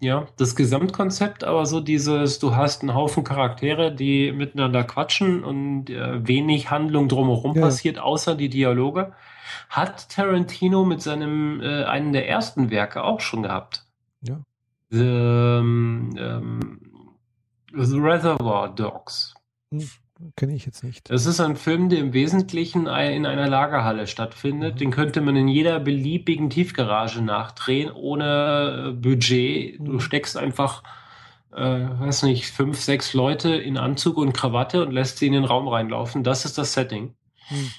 Ja, 0.00 0.26
das 0.36 0.56
Gesamtkonzept, 0.56 1.44
aber 1.44 1.64
so 1.64 1.80
dieses, 1.80 2.38
du 2.38 2.54
hast 2.56 2.82
einen 2.82 2.94
Haufen 2.94 3.24
Charaktere, 3.24 3.94
die 3.94 4.32
miteinander 4.32 4.84
quatschen 4.84 5.42
und 5.44 5.88
äh, 5.88 6.26
wenig 6.26 6.70
Handlung 6.70 7.08
drumherum 7.08 7.54
ja. 7.54 7.62
passiert, 7.62 7.98
außer 7.98 8.34
die 8.34 8.50
Dialoge, 8.50 9.12
hat 9.70 10.10
Tarantino 10.10 10.84
mit 10.84 11.00
seinem 11.00 11.60
äh, 11.62 11.84
einem 11.84 12.12
der 12.12 12.28
ersten 12.28 12.70
Werke 12.70 13.02
auch 13.02 13.20
schon 13.20 13.44
gehabt. 13.44 13.86
Ja. 14.20 14.40
The, 14.90 15.04
ähm, 15.04 16.10
ähm 16.18 16.80
The 17.76 17.98
Reservoir 17.98 18.68
Dogs. 18.68 19.34
Hm. 19.72 19.88
Kenne 20.36 20.54
ich 20.54 20.64
jetzt 20.64 20.84
nicht. 20.84 21.10
Es 21.10 21.26
ist 21.26 21.40
ein 21.40 21.56
Film, 21.56 21.88
der 21.88 21.98
im 21.98 22.12
Wesentlichen 22.12 22.82
in 22.86 23.26
einer 23.26 23.48
Lagerhalle 23.48 24.06
stattfindet. 24.06 24.74
Mhm. 24.74 24.78
Den 24.78 24.90
könnte 24.92 25.20
man 25.20 25.34
in 25.34 25.48
jeder 25.48 25.80
beliebigen 25.80 26.50
Tiefgarage 26.50 27.20
nachdrehen, 27.20 27.90
ohne 27.90 28.90
äh, 28.90 28.92
Budget. 28.92 29.80
Mhm. 29.80 29.84
Du 29.84 29.98
steckst 29.98 30.36
einfach, 30.36 30.84
äh, 31.52 31.60
weiß 31.60 32.22
nicht, 32.24 32.46
fünf, 32.46 32.80
sechs 32.80 33.12
Leute 33.12 33.56
in 33.56 33.76
Anzug 33.76 34.16
und 34.16 34.32
Krawatte 34.32 34.86
und 34.86 34.92
lässt 34.92 35.18
sie 35.18 35.26
in 35.26 35.32
den 35.32 35.44
Raum 35.44 35.66
reinlaufen. 35.66 36.22
Das 36.22 36.44
ist 36.44 36.58
das 36.58 36.74
Setting. 36.74 37.14
Mhm. 37.50 37.70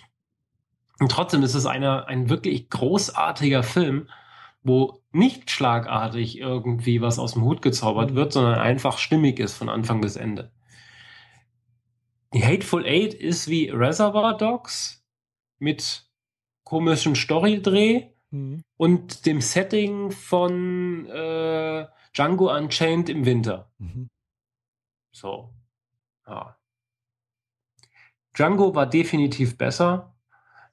Und 1.00 1.12
trotzdem 1.12 1.42
ist 1.42 1.56
es 1.56 1.66
einer, 1.66 2.08
ein 2.08 2.30
wirklich 2.30 2.70
großartiger 2.70 3.64
Film, 3.64 4.10
wo 4.62 5.02
nicht 5.12 5.52
schlagartig 5.52 6.40
irgendwie 6.40 7.02
was 7.02 7.18
aus 7.18 7.34
dem 7.34 7.44
Hut 7.44 7.62
gezaubert 7.62 8.12
mhm. 8.12 8.16
wird, 8.16 8.34
sondern 8.34 8.56
einfach 8.56 8.98
stimmig 8.98 9.40
ist 9.40 9.56
von 9.56 9.70
Anfang 9.70 10.02
bis 10.02 10.18
Ende. 10.18 10.52
Die 12.36 12.44
Hateful 12.44 12.86
Eight 12.86 13.14
ist 13.14 13.48
wie 13.48 13.70
Reservoir 13.70 14.36
Dogs 14.36 15.02
mit 15.58 16.06
komischen 16.66 17.16
Storydreh 17.16 18.10
mhm. 18.30 18.62
und 18.76 19.26
dem 19.26 19.40
Setting 19.40 20.12
von 20.12 21.06
äh, 21.06 21.86
Django 22.14 22.54
Unchained 22.54 23.08
im 23.08 23.26
Winter. 23.26 23.72
Mhm. 23.78 24.10
So. 25.14 25.54
Ja. 26.28 26.58
Django 28.34 28.76
war 28.76 28.88
definitiv 28.88 29.58
besser. 29.58 30.14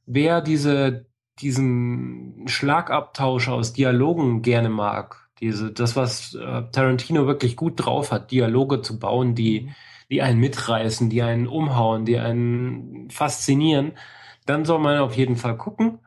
Wer 0.04 0.40
diese, 0.40 1.06
diesen 1.38 2.42
Schlagabtausch 2.48 3.48
aus 3.48 3.72
Dialogen 3.72 4.42
gerne 4.42 4.68
mag, 4.68 5.30
diese, 5.38 5.72
das, 5.72 5.94
was 5.94 6.34
äh, 6.34 6.64
Tarantino 6.72 7.28
wirklich 7.28 7.54
gut 7.54 7.74
drauf 7.76 8.10
hat, 8.10 8.32
Dialoge 8.32 8.82
zu 8.82 8.98
bauen, 8.98 9.36
die 9.36 9.60
mhm 9.60 9.74
die 10.12 10.20
einen 10.20 10.40
mitreißen, 10.40 11.08
die 11.08 11.22
einen 11.22 11.46
umhauen, 11.46 12.04
die 12.04 12.18
einen 12.18 13.08
faszinieren, 13.08 13.92
dann 14.44 14.66
soll 14.66 14.78
man 14.78 14.98
auf 14.98 15.16
jeden 15.16 15.36
Fall 15.36 15.56
gucken. 15.56 16.00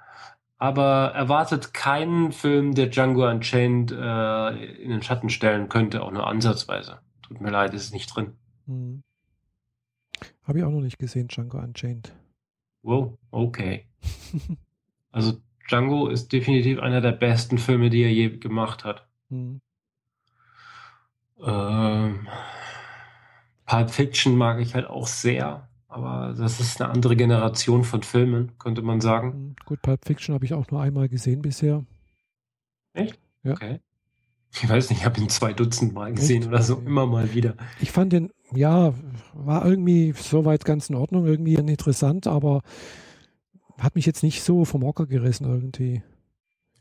Aber 0.58 1.12
erwartet 1.16 1.74
keinen 1.74 2.32
Film, 2.32 2.76
der 2.76 2.88
Django 2.88 3.28
Unchained 3.28 3.92
äh, 3.92 4.66
in 4.76 4.92
den 4.92 5.02
Schatten 5.02 5.30
stellen 5.30 5.70
könnte, 5.70 6.04
auch 6.04 6.12
nur 6.12 6.28
ansatzweise. 6.28 7.00
Tut 7.24 7.42
mir 7.42 7.50
leid, 7.50 7.74
ist 7.74 7.94
nicht 7.94 8.16
drin. 8.16 8.34
Hm. 8.68 9.02
Habe 10.44 10.60
ich 10.60 10.64
auch 10.64 10.70
noch 10.70 10.82
nicht 10.82 11.00
gesehen, 11.00 11.28
Django 11.28 11.58
Unchained. 11.58 12.14
Wow, 12.84 13.18
okay. 13.32 13.88
also 15.12 15.34
Django 15.68 16.10
ist 16.10 16.32
definitiv 16.32 16.78
einer 16.80 17.02
der 17.02 17.12
besten 17.12 17.58
Filme, 17.58 17.90
die 17.90 18.04
er 18.04 18.12
je 18.12 18.38
gemacht 18.38 18.86
hat. 18.86 19.08
Hm. 19.30 19.62
Ähm, 21.44 22.28
Pulp 23.66 23.90
Fiction 23.90 24.38
mag 24.38 24.60
ich 24.60 24.76
halt 24.76 24.88
auch 24.88 25.08
sehr, 25.08 25.68
aber 25.88 26.36
das 26.38 26.60
ist 26.60 26.82
eine 26.82 26.92
andere 26.92 27.16
Generation 27.16 27.84
von 27.84 28.04
Filmen, 28.04 28.52
könnte 28.60 28.82
man 28.82 29.02
sagen. 29.02 29.32
Hm, 29.32 29.56
gut, 29.66 29.82
Pulp 29.82 30.06
Fiction 30.06 30.36
habe 30.36 30.46
ich 30.46 30.54
auch 30.54 30.70
nur 30.70 30.82
einmal 30.82 31.10
gesehen 31.10 31.42
bisher. 31.42 31.84
Echt? 32.94 33.20
Ja. 33.44 33.54
Okay. 33.54 33.80
Ich 34.54 34.70
weiß 34.70 34.90
nicht, 34.90 35.00
ich 35.00 35.06
habe 35.06 35.20
ihn 35.20 35.28
zwei 35.30 35.52
Dutzend 35.52 35.94
Mal 35.94 36.14
gesehen 36.14 36.44
Echt? 36.44 36.48
oder 36.48 36.62
so, 36.62 36.82
immer 36.86 37.06
mal 37.06 37.34
wieder. 37.34 37.56
Ich 37.82 37.92
fand 37.92 38.14
den, 38.14 38.32
ja, 38.54 38.94
war 39.34 39.66
irgendwie 39.66 40.14
soweit 40.16 40.64
ganz 40.64 40.90
in 40.90 40.96
Ordnung, 40.96 41.26
irgendwie 41.26 41.56
interessant, 41.56 42.28
aber 42.28 42.62
hat 43.80 43.96
mich 43.96 44.06
jetzt 44.06 44.24
nicht 44.24 44.44
so 44.44 44.64
vom 44.64 44.86
Hocker 44.86 45.08
gerissen 45.08 45.46
irgendwie. 45.46 46.04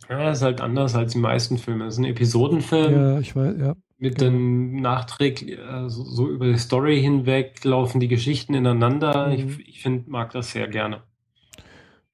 Ja, 0.09 0.30
ist 0.30 0.43
halt 0.43 0.61
anders 0.61 0.95
als 0.95 1.12
die 1.12 1.18
meisten 1.18 1.59
Filme. 1.59 1.87
Das 1.87 1.95
ist 1.95 1.99
ein 1.99 2.05
Episodenfilm. 2.05 2.93
Ja, 2.93 3.18
ich 3.18 3.35
weiß, 3.35 3.57
ja 3.59 3.74
mit 3.99 4.19
genau. 4.19 4.31
dem 4.31 4.77
Nachträg, 4.77 5.43
äh, 5.43 5.89
so, 5.89 6.05
so, 6.05 6.29
über 6.29 6.47
die 6.47 6.59
Story 6.59 7.01
hinweg 7.01 7.65
laufen 7.65 8.01
die 8.01 8.09
Geschichten 8.09 8.55
ineinander. 8.55 9.29
Mhm. 9.29 9.33
Ich, 9.35 9.69
ich 9.69 9.83
finde, 9.83 10.11
mag 10.11 10.33
das 10.33 10.53
sehr 10.53 10.69
gerne. 10.69 11.03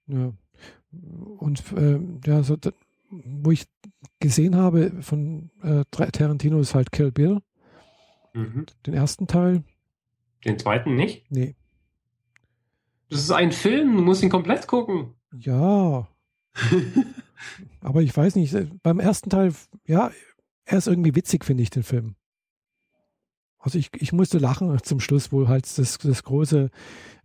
Ja. 0.07 0.33
Und 1.39 1.63
äh, 1.77 2.01
ja, 2.27 2.43
so, 2.43 2.57
wo 3.11 3.51
ich 3.51 3.67
gesehen 4.19 4.57
habe 4.57 4.93
von 5.01 5.51
äh, 5.63 5.85
Tarantino 5.91 6.61
ist 6.61 6.75
halt 6.75 6.93
Kill 6.93 7.13
Bill. 7.13 7.39
Mhm. 8.35 8.67
Den 8.87 8.95
ersten 8.95 9.27
Teil. 9.27 9.65
Den 10.45 10.59
zweiten 10.59 10.95
nicht? 10.95 11.31
Nee. 11.31 11.55
Das 13.09 13.21
ist 13.21 13.31
ein 13.33 13.53
Film, 13.53 13.97
du 13.97 14.03
musst 14.03 14.23
ihn 14.23 14.31
komplett 14.31 14.67
gucken. 14.67 15.15
Ja. 15.33 16.09
Aber 17.81 18.03
ich 18.03 18.17
weiß 18.17 18.37
nicht, 18.37 18.55
beim 18.83 19.01
ersten 19.01 19.31
Teil, 19.31 19.53
ja, 19.87 20.11
er 20.65 20.79
ist 20.79 20.87
irgendwie 20.87 21.15
witzig, 21.15 21.45
finde 21.45 21.63
ich, 21.63 21.71
den 21.71 21.83
Film. 21.83 22.17
Also 23.59 23.79
ich, 23.79 23.91
ich 23.99 24.13
musste 24.13 24.39
lachen 24.39 24.83
zum 24.83 25.01
Schluss, 25.01 25.33
wo 25.33 25.47
halt 25.47 25.67
das, 25.79 25.99
das 25.99 26.23
große 26.23 26.71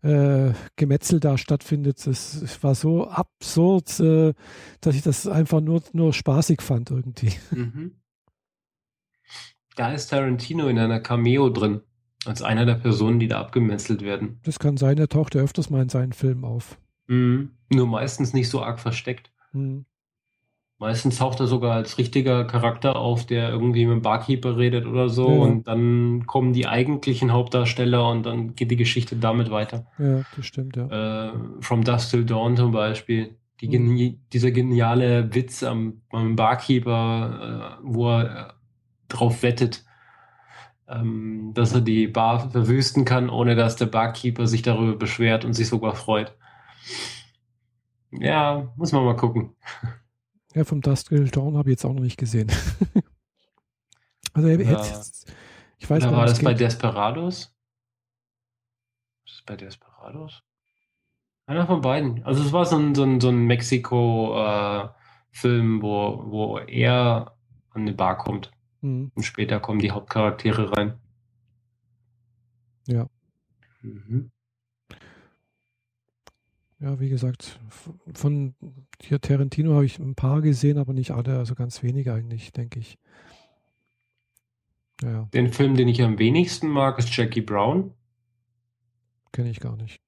äh, 0.02 0.52
Gemetzel 0.76 1.22
da 1.22 1.38
stattfindet. 1.38 2.06
Das, 2.06 2.40
das 2.42 2.62
war 2.62 2.76
so 2.76 3.08
absurd, 3.08 4.00
äh, 4.02 4.34
dass 4.82 4.96
ich 4.96 5.02
das 5.02 5.28
einfach 5.28 5.62
nur, 5.62 5.82
nur 5.94 6.14
spaßig 6.14 6.62
fand 6.62 6.92
irgendwie. 6.92 7.34
Mhm. 7.52 7.96
Da 9.78 9.92
ist 9.92 10.08
Tarantino 10.08 10.70
in 10.70 10.80
einer 10.80 11.02
Cameo 11.02 11.50
drin, 11.50 11.82
als 12.24 12.42
einer 12.42 12.66
der 12.66 12.76
Personen, 12.76 13.20
die 13.20 13.28
da 13.28 13.42
abgemetzelt 13.42 14.04
werden. 14.04 14.40
Das 14.44 14.58
kann 14.58 14.78
sein, 14.78 14.98
er 14.98 15.10
taucht 15.10 15.36
ja 15.36 15.42
öfters 15.42 15.70
mal 15.70 15.82
in 15.82 15.90
seinen 15.90 16.14
Filmen 16.14 16.46
auf. 16.46 16.78
Mhm. 17.08 17.52
Nur 17.70 17.86
meistens 17.86 18.34
nicht 18.34 18.50
so 18.50 18.64
arg 18.64 18.80
versteckt. 18.80 19.34
Mhm. 19.52 19.86
Meistens 20.78 21.20
taucht 21.20 21.40
er 21.40 21.48
sogar 21.48 21.74
als 21.74 21.98
richtiger 21.98 22.44
Charakter 22.44 22.98
auf, 22.98 23.26
der 23.26 23.50
irgendwie 23.50 23.86
mit 23.86 23.96
dem 23.96 24.02
Barkeeper 24.02 24.58
redet 24.58 24.86
oder 24.86 25.08
so. 25.08 25.30
Ja. 25.30 25.42
Und 25.42 25.68
dann 25.68 26.26
kommen 26.26 26.52
die 26.52 26.68
eigentlichen 26.68 27.32
Hauptdarsteller 27.32 28.10
und 28.10 28.26
dann 28.26 28.56
geht 28.56 28.72
die 28.72 28.76
Geschichte 28.76 29.16
damit 29.16 29.52
weiter. 29.52 29.88
Ja, 29.98 30.24
das 30.36 30.46
stimmt, 30.46 30.76
ja. 30.76 31.30
Äh, 31.30 31.34
From 31.62 31.86
Dust 31.86 32.12
Till 32.12 32.26
Dawn 32.26 32.58
zum 32.58 32.74
Beispiel. 32.74 33.38
Die 33.62 33.80
mhm. 33.80 34.20
Dieser 34.34 34.52
geniale 34.52 35.34
Witz 35.34 35.64
am, 35.64 36.02
am 36.12 36.36
Barkeeper, 36.36 37.78
äh, 37.80 37.84
wo 37.84 38.10
er 38.10 38.50
äh, 38.50 38.54
drauf 39.08 39.44
wettet, 39.44 39.86
ähm, 40.90 41.52
dass 41.54 41.74
er 41.74 41.80
die 41.80 42.08
Bar 42.08 42.52
verwüsten 42.52 43.06
kann, 43.06 43.30
ohne 43.30 43.56
dass 43.56 43.78
der 43.78 43.86
Barkeeper 43.86 44.46
sich 44.46 44.62
darüber 44.62 44.98
beschwert 44.98 45.46
und 45.46 45.54
sich 45.54 45.70
sogar 45.70 45.96
freut. 45.96 46.36
Ja, 48.12 48.74
muss 48.76 48.92
man 48.92 49.06
mal 49.06 49.16
gucken. 49.16 49.56
Ja, 50.56 50.64
vom 50.64 50.82
Dust 50.82 51.10
Till 51.10 51.30
Dawn 51.30 51.58
habe 51.58 51.70
ich 51.70 51.74
jetzt 51.74 51.84
auch 51.84 51.94
noch 51.94 52.02
nicht 52.02 52.18
gesehen. 52.18 52.50
also 54.34 54.48
er, 54.48 54.62
jetzt, 54.62 55.36
ich 55.78 55.90
weiß 55.90 56.04
Oder 56.04 56.16
war 56.16 56.26
das 56.26 56.42
bei 56.42 56.54
Desperados? 56.54 57.54
Ist 59.26 59.36
das 59.36 59.42
bei 59.46 59.58
Desperados? 59.58 60.44
Einer 61.46 61.68
von 61.68 61.82
beiden. 61.82 62.24
Also 62.24 62.42
es 62.42 62.54
war 62.54 62.66
so 62.66 62.78
ein, 62.78 62.96
so 62.96 63.04
ein, 63.04 63.20
so 63.20 63.28
ein 63.28 63.46
Mexiko-Film, 63.46 65.80
äh, 65.80 65.82
wo, 65.82 66.24
wo 66.26 66.58
er 66.60 67.36
an 67.72 67.82
eine 67.82 67.92
Bar 67.92 68.18
kommt. 68.18 68.54
Mhm. 68.80 69.12
Und 69.14 69.24
später 69.24 69.60
kommen 69.60 69.80
die 69.80 69.92
Hauptcharaktere 69.92 70.72
rein. 70.72 70.98
Ja. 72.88 73.10
Mhm. 73.82 74.32
Ja, 76.80 77.00
wie 77.00 77.10
gesagt, 77.10 77.60
von 78.14 78.54
hier 79.02 79.22
Tarantino 79.22 79.74
habe 79.74 79.86
ich 79.86 80.00
ein 80.00 80.16
paar 80.16 80.42
gesehen, 80.42 80.78
aber 80.78 80.94
nicht 80.94 81.12
alle, 81.12 81.38
also 81.38 81.56
ganz 81.56 81.84
wenige 81.84 82.14
eigentlich, 82.14 82.52
denke 82.52 82.80
ich. 82.80 82.98
Ja. 85.02 85.28
Den 85.34 85.52
Film, 85.52 85.76
den 85.76 85.88
ich 85.88 86.02
am 86.02 86.20
wenigsten 86.20 86.68
mag, 86.68 87.00
ist 87.00 87.16
Jackie 87.16 87.42
Brown. 87.42 87.94
Kenne 89.32 89.50
ich 89.50 89.60
gar 89.60 89.76
nicht. 89.76 90.00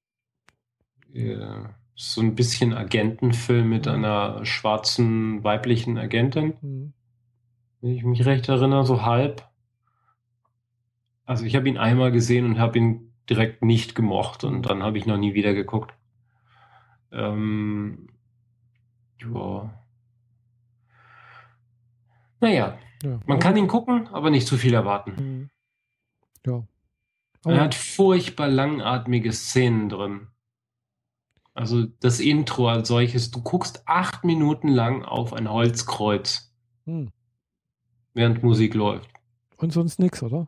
Ja, 1.11 1.75
so 1.95 2.21
ein 2.21 2.35
bisschen 2.35 2.73
Agentenfilm 2.73 3.67
mit 3.67 3.85
mhm. 3.85 3.91
einer 3.93 4.45
schwarzen 4.45 5.43
weiblichen 5.43 5.97
Agentin. 5.97 6.53
Mhm. 6.61 6.93
Wenn 7.81 7.91
ich 7.91 8.03
mich 8.03 8.25
recht 8.25 8.47
erinnere, 8.49 8.85
so 8.85 9.03
halb. 9.03 9.47
Also 11.25 11.43
ich 11.43 11.55
habe 11.55 11.67
ihn 11.67 11.77
einmal 11.77 12.11
gesehen 12.11 12.45
und 12.45 12.59
habe 12.59 12.77
ihn 12.77 13.13
direkt 13.29 13.63
nicht 13.63 13.95
gemocht 13.95 14.43
und 14.43 14.63
dann 14.63 14.83
habe 14.83 14.97
ich 14.97 15.05
noch 15.05 15.17
nie 15.17 15.33
wieder 15.33 15.53
geguckt. 15.53 15.96
Ähm, 17.11 18.09
ja. 19.19 19.73
Naja, 22.39 22.77
ja. 23.03 23.19
man 23.25 23.39
kann 23.39 23.57
ihn 23.57 23.67
gucken, 23.67 24.07
aber 24.07 24.29
nicht 24.29 24.47
zu 24.47 24.57
viel 24.57 24.73
erwarten. 24.73 25.11
Mhm. 25.15 25.49
Ja. 26.45 26.67
Aber 27.43 27.55
er 27.55 27.61
hat 27.61 27.75
furchtbar 27.75 28.47
langatmige 28.47 29.31
Szenen 29.31 29.89
drin. 29.89 30.27
Also 31.53 31.85
das 32.01 32.19
Intro 32.19 32.67
als 32.67 32.87
solches, 32.87 33.31
du 33.31 33.41
guckst 33.41 33.81
acht 33.87 34.23
Minuten 34.23 34.67
lang 34.67 35.03
auf 35.03 35.33
ein 35.33 35.49
Holzkreuz, 35.49 36.53
hm. 36.85 37.09
während 38.13 38.43
Musik 38.43 38.75
läuft. 38.75 39.09
Und 39.57 39.73
sonst 39.73 39.97
nichts, 39.97 40.21
oder? 40.21 40.47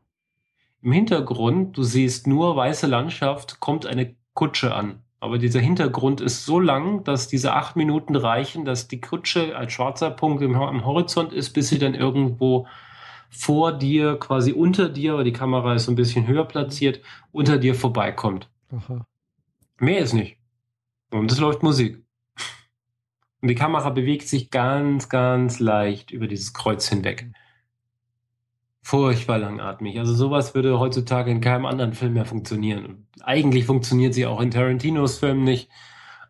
Im 0.82 0.91
Hintergrund, 0.91 1.76
du 1.78 1.84
siehst 1.84 2.28
nur 2.28 2.55
weiße 2.55 2.86
Landschaft, 2.86 3.60
kommt 3.60 3.88
eine 3.88 4.16
Kutsche 4.34 4.76
an. 4.76 5.01
Aber 5.22 5.38
dieser 5.38 5.59
Hintergrund 5.59 6.22
ist 6.22 6.45
so 6.45 6.59
lang, 6.59 7.03
dass 7.03 7.28
diese 7.28 7.53
acht 7.53 7.76
Minuten 7.76 8.15
reichen, 8.15 8.63
dass 8.63 8.88
die 8.88 9.01
Kutsche 9.01 9.55
als 9.55 9.74
schwarzer 9.74 10.11
Punkt 10.11 10.41
im, 10.41 10.55
am 10.55 10.86
Horizont 10.86 11.34
ist, 11.34 11.51
bis 11.51 11.70
sie 11.70 11.80
dann 11.80 11.93
irgendwo 11.93 12.67
vor 13.30 13.74
dir, 13.74 14.17
quasi 14.17 14.53
unter 14.53 14.89
dir, 14.89 15.15
weil 15.15 15.26
die 15.26 15.34
Kamera 15.34 15.76
ist 15.76 15.86
so 15.86 15.91
ein 15.91 15.95
bisschen 15.95 16.26
höher 16.26 16.45
platziert, 16.45 17.01
unter 17.32 17.57
dir 17.57 17.76
vorbeikommt. 17.76 18.49
Aha. 18.72 19.05
Mehr 19.80 19.99
ist 19.99 20.13
nicht. 20.13 20.38
Und 21.11 21.32
es 21.32 21.39
läuft 21.39 21.63
Musik. 21.63 22.03
Und 23.41 23.47
die 23.47 23.55
Kamera 23.55 23.89
bewegt 23.89 24.28
sich 24.28 24.51
ganz, 24.51 25.09
ganz 25.09 25.59
leicht 25.59 26.11
über 26.11 26.28
dieses 26.28 26.53
Kreuz 26.53 26.88
hinweg 26.88 27.30
furchtbar 28.89 29.37
langatmig. 29.37 29.99
Also 29.99 30.15
sowas 30.15 30.55
würde 30.55 30.79
heutzutage 30.79 31.29
in 31.29 31.41
keinem 31.41 31.67
anderen 31.67 31.93
Film 31.93 32.13
mehr 32.13 32.25
funktionieren. 32.25 33.05
Eigentlich 33.21 33.65
funktioniert 33.65 34.15
sie 34.15 34.25
auch 34.25 34.41
in 34.41 34.49
Tarantinos 34.49 35.19
Filmen 35.19 35.43
nicht. 35.43 35.69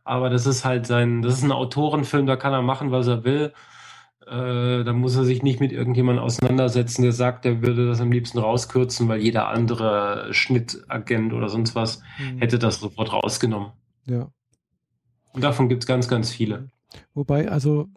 Aber 0.04 0.30
das 0.30 0.46
ist 0.46 0.66
halt 0.66 0.86
sein, 0.86 1.22
das 1.22 1.36
ist 1.36 1.44
ein 1.44 1.54
Autorenfilm, 1.54 2.26
da 2.26 2.36
kann 2.36 2.52
er 2.52 2.62
machen, 2.62 2.92
was 2.92 3.08
er 3.08 3.24
will. 3.24 3.54
Äh, 4.28 4.84
da 4.84 4.92
muss 4.92 5.16
er 5.16 5.24
sich 5.24 5.42
nicht 5.42 5.62
mit 5.62 5.72
irgendjemandem 5.72 6.22
auseinandersetzen, 6.22 7.04
der 7.04 7.14
sagt, 7.14 7.46
er 7.46 7.62
würde 7.62 7.88
das 7.88 8.02
am 8.02 8.12
liebsten 8.12 8.40
rauskürzen, 8.40 9.08
weil 9.08 9.22
jeder 9.22 9.48
andere 9.48 10.28
Schnittagent 10.32 11.32
oder 11.32 11.48
sonst 11.48 11.76
was 11.76 12.02
mhm. 12.20 12.40
hätte 12.40 12.60
das 12.60 12.82
sofort 12.82 13.14
rausgenommen. 13.14 13.72
Ja. 14.06 14.28
Und 15.32 15.46
davon 15.46 15.70
gibt 15.70 15.84
es 15.84 15.88
ganz, 15.88 16.10
ganz 16.10 16.30
viele. 16.30 16.68
Wobei, 17.14 17.50
also 17.50 17.88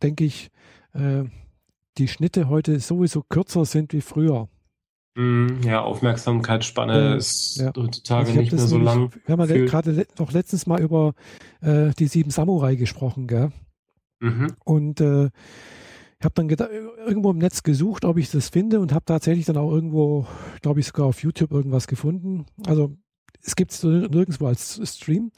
denke 0.00 0.24
ich, 0.24 0.50
äh, 0.94 1.24
die 1.98 2.08
Schnitte 2.08 2.48
heute 2.48 2.78
sowieso 2.80 3.22
kürzer 3.22 3.64
sind 3.64 3.92
wie 3.92 4.00
früher. 4.00 4.48
Mm, 5.16 5.62
ja, 5.62 5.82
Aufmerksamkeitsspanne 5.82 7.14
äh, 7.14 7.16
ist 7.16 7.56
ja. 7.56 7.72
heutzutage 7.74 8.28
also 8.28 8.40
nicht 8.40 8.52
mehr 8.52 8.66
so 8.66 8.78
lang. 8.78 9.10
Wir 9.24 9.32
haben 9.32 9.48
ja 9.48 9.64
gerade 9.64 10.06
noch 10.18 10.32
letztens 10.32 10.66
mal 10.66 10.80
über 10.80 11.14
äh, 11.62 11.90
die 11.98 12.06
sieben 12.06 12.30
Samurai 12.30 12.76
gesprochen, 12.76 13.26
gell? 13.26 13.50
Mhm. 14.20 14.52
Und 14.64 15.00
äh, 15.00 15.26
ich 16.18 16.24
habe 16.24 16.34
dann 16.34 16.48
irgendwo 16.48 17.30
im 17.30 17.38
Netz 17.38 17.62
gesucht, 17.62 18.04
ob 18.04 18.18
ich 18.18 18.30
das 18.30 18.50
finde 18.50 18.80
und 18.80 18.92
habe 18.92 19.04
tatsächlich 19.06 19.46
dann 19.46 19.56
auch 19.56 19.70
irgendwo, 19.70 20.26
glaube 20.60 20.80
ich, 20.80 20.86
sogar 20.86 21.06
auf 21.06 21.22
YouTube 21.22 21.50
irgendwas 21.50 21.86
gefunden. 21.86 22.46
Also 22.66 22.94
es 23.42 23.54
gibt 23.54 23.72
es 23.72 23.82
nirgendwo 23.82 24.46
als 24.46 24.80
Stream. 24.84 25.30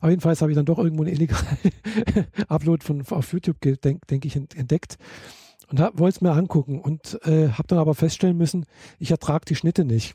Aber 0.00 0.10
jedenfalls 0.10 0.42
habe 0.42 0.52
ich 0.52 0.56
dann 0.56 0.66
doch 0.66 0.78
irgendwo 0.78 1.02
einen 1.02 1.12
illegalen 1.12 1.58
Upload 2.48 2.84
von 2.84 3.04
auf 3.10 3.32
YouTube, 3.32 3.60
denke 3.60 4.06
denk 4.08 4.24
ich, 4.24 4.36
entdeckt 4.36 4.98
und 5.70 5.80
wollte 5.80 6.16
es 6.16 6.20
mir 6.20 6.32
angucken 6.32 6.80
und 6.80 7.18
äh, 7.24 7.48
habe 7.50 7.68
dann 7.68 7.78
aber 7.78 7.94
feststellen 7.94 8.36
müssen, 8.36 8.66
ich 8.98 9.10
ertrage 9.10 9.44
die 9.46 9.54
Schnitte 9.54 9.84
nicht. 9.84 10.14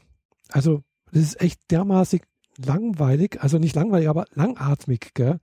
Also 0.49 0.81
das 1.11 1.23
ist 1.23 1.41
echt 1.41 1.71
dermaßen 1.71 2.19
langweilig, 2.63 3.41
also 3.41 3.57
nicht 3.57 3.75
langweilig, 3.75 4.09
aber 4.09 4.25
langatmig, 4.33 5.13
gell? 5.13 5.39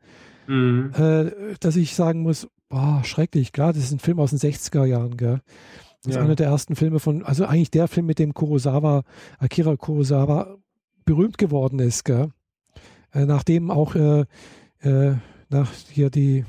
Mhm. 0.46 0.92
Äh, 0.96 1.54
dass 1.61 1.76
ich 1.76 1.94
sagen 1.94 2.22
muss, 2.22 2.48
boah, 2.68 3.02
schrecklich, 3.04 3.52
klar, 3.52 3.72
das 3.72 3.84
ist 3.84 3.92
ein 3.92 3.98
Film 3.98 4.20
aus 4.20 4.30
den 4.30 4.38
60er 4.38 4.84
Jahren, 4.84 5.16
gell? 5.16 5.40
Das 6.02 6.14
ja. 6.14 6.20
ist 6.20 6.24
einer 6.24 6.36
der 6.36 6.48
ersten 6.48 6.76
Filme 6.76 7.00
von, 7.00 7.24
also 7.24 7.46
eigentlich 7.46 7.70
der 7.70 7.88
Film, 7.88 8.07
mit 8.07 8.18
dem 8.18 8.34
Kurosawa, 8.34 9.02
Akira 9.38 9.76
Kurosawa 9.76 10.57
berühmt 11.04 11.38
geworden 11.38 11.78
ist, 11.78 12.04
gell? 12.04 12.30
Äh, 13.12 13.24
nachdem 13.24 13.70
auch 13.70 13.94
äh, 13.94 14.24
äh 14.80 15.14
nach 15.48 15.72
hier 15.90 16.11
die, 16.11 16.44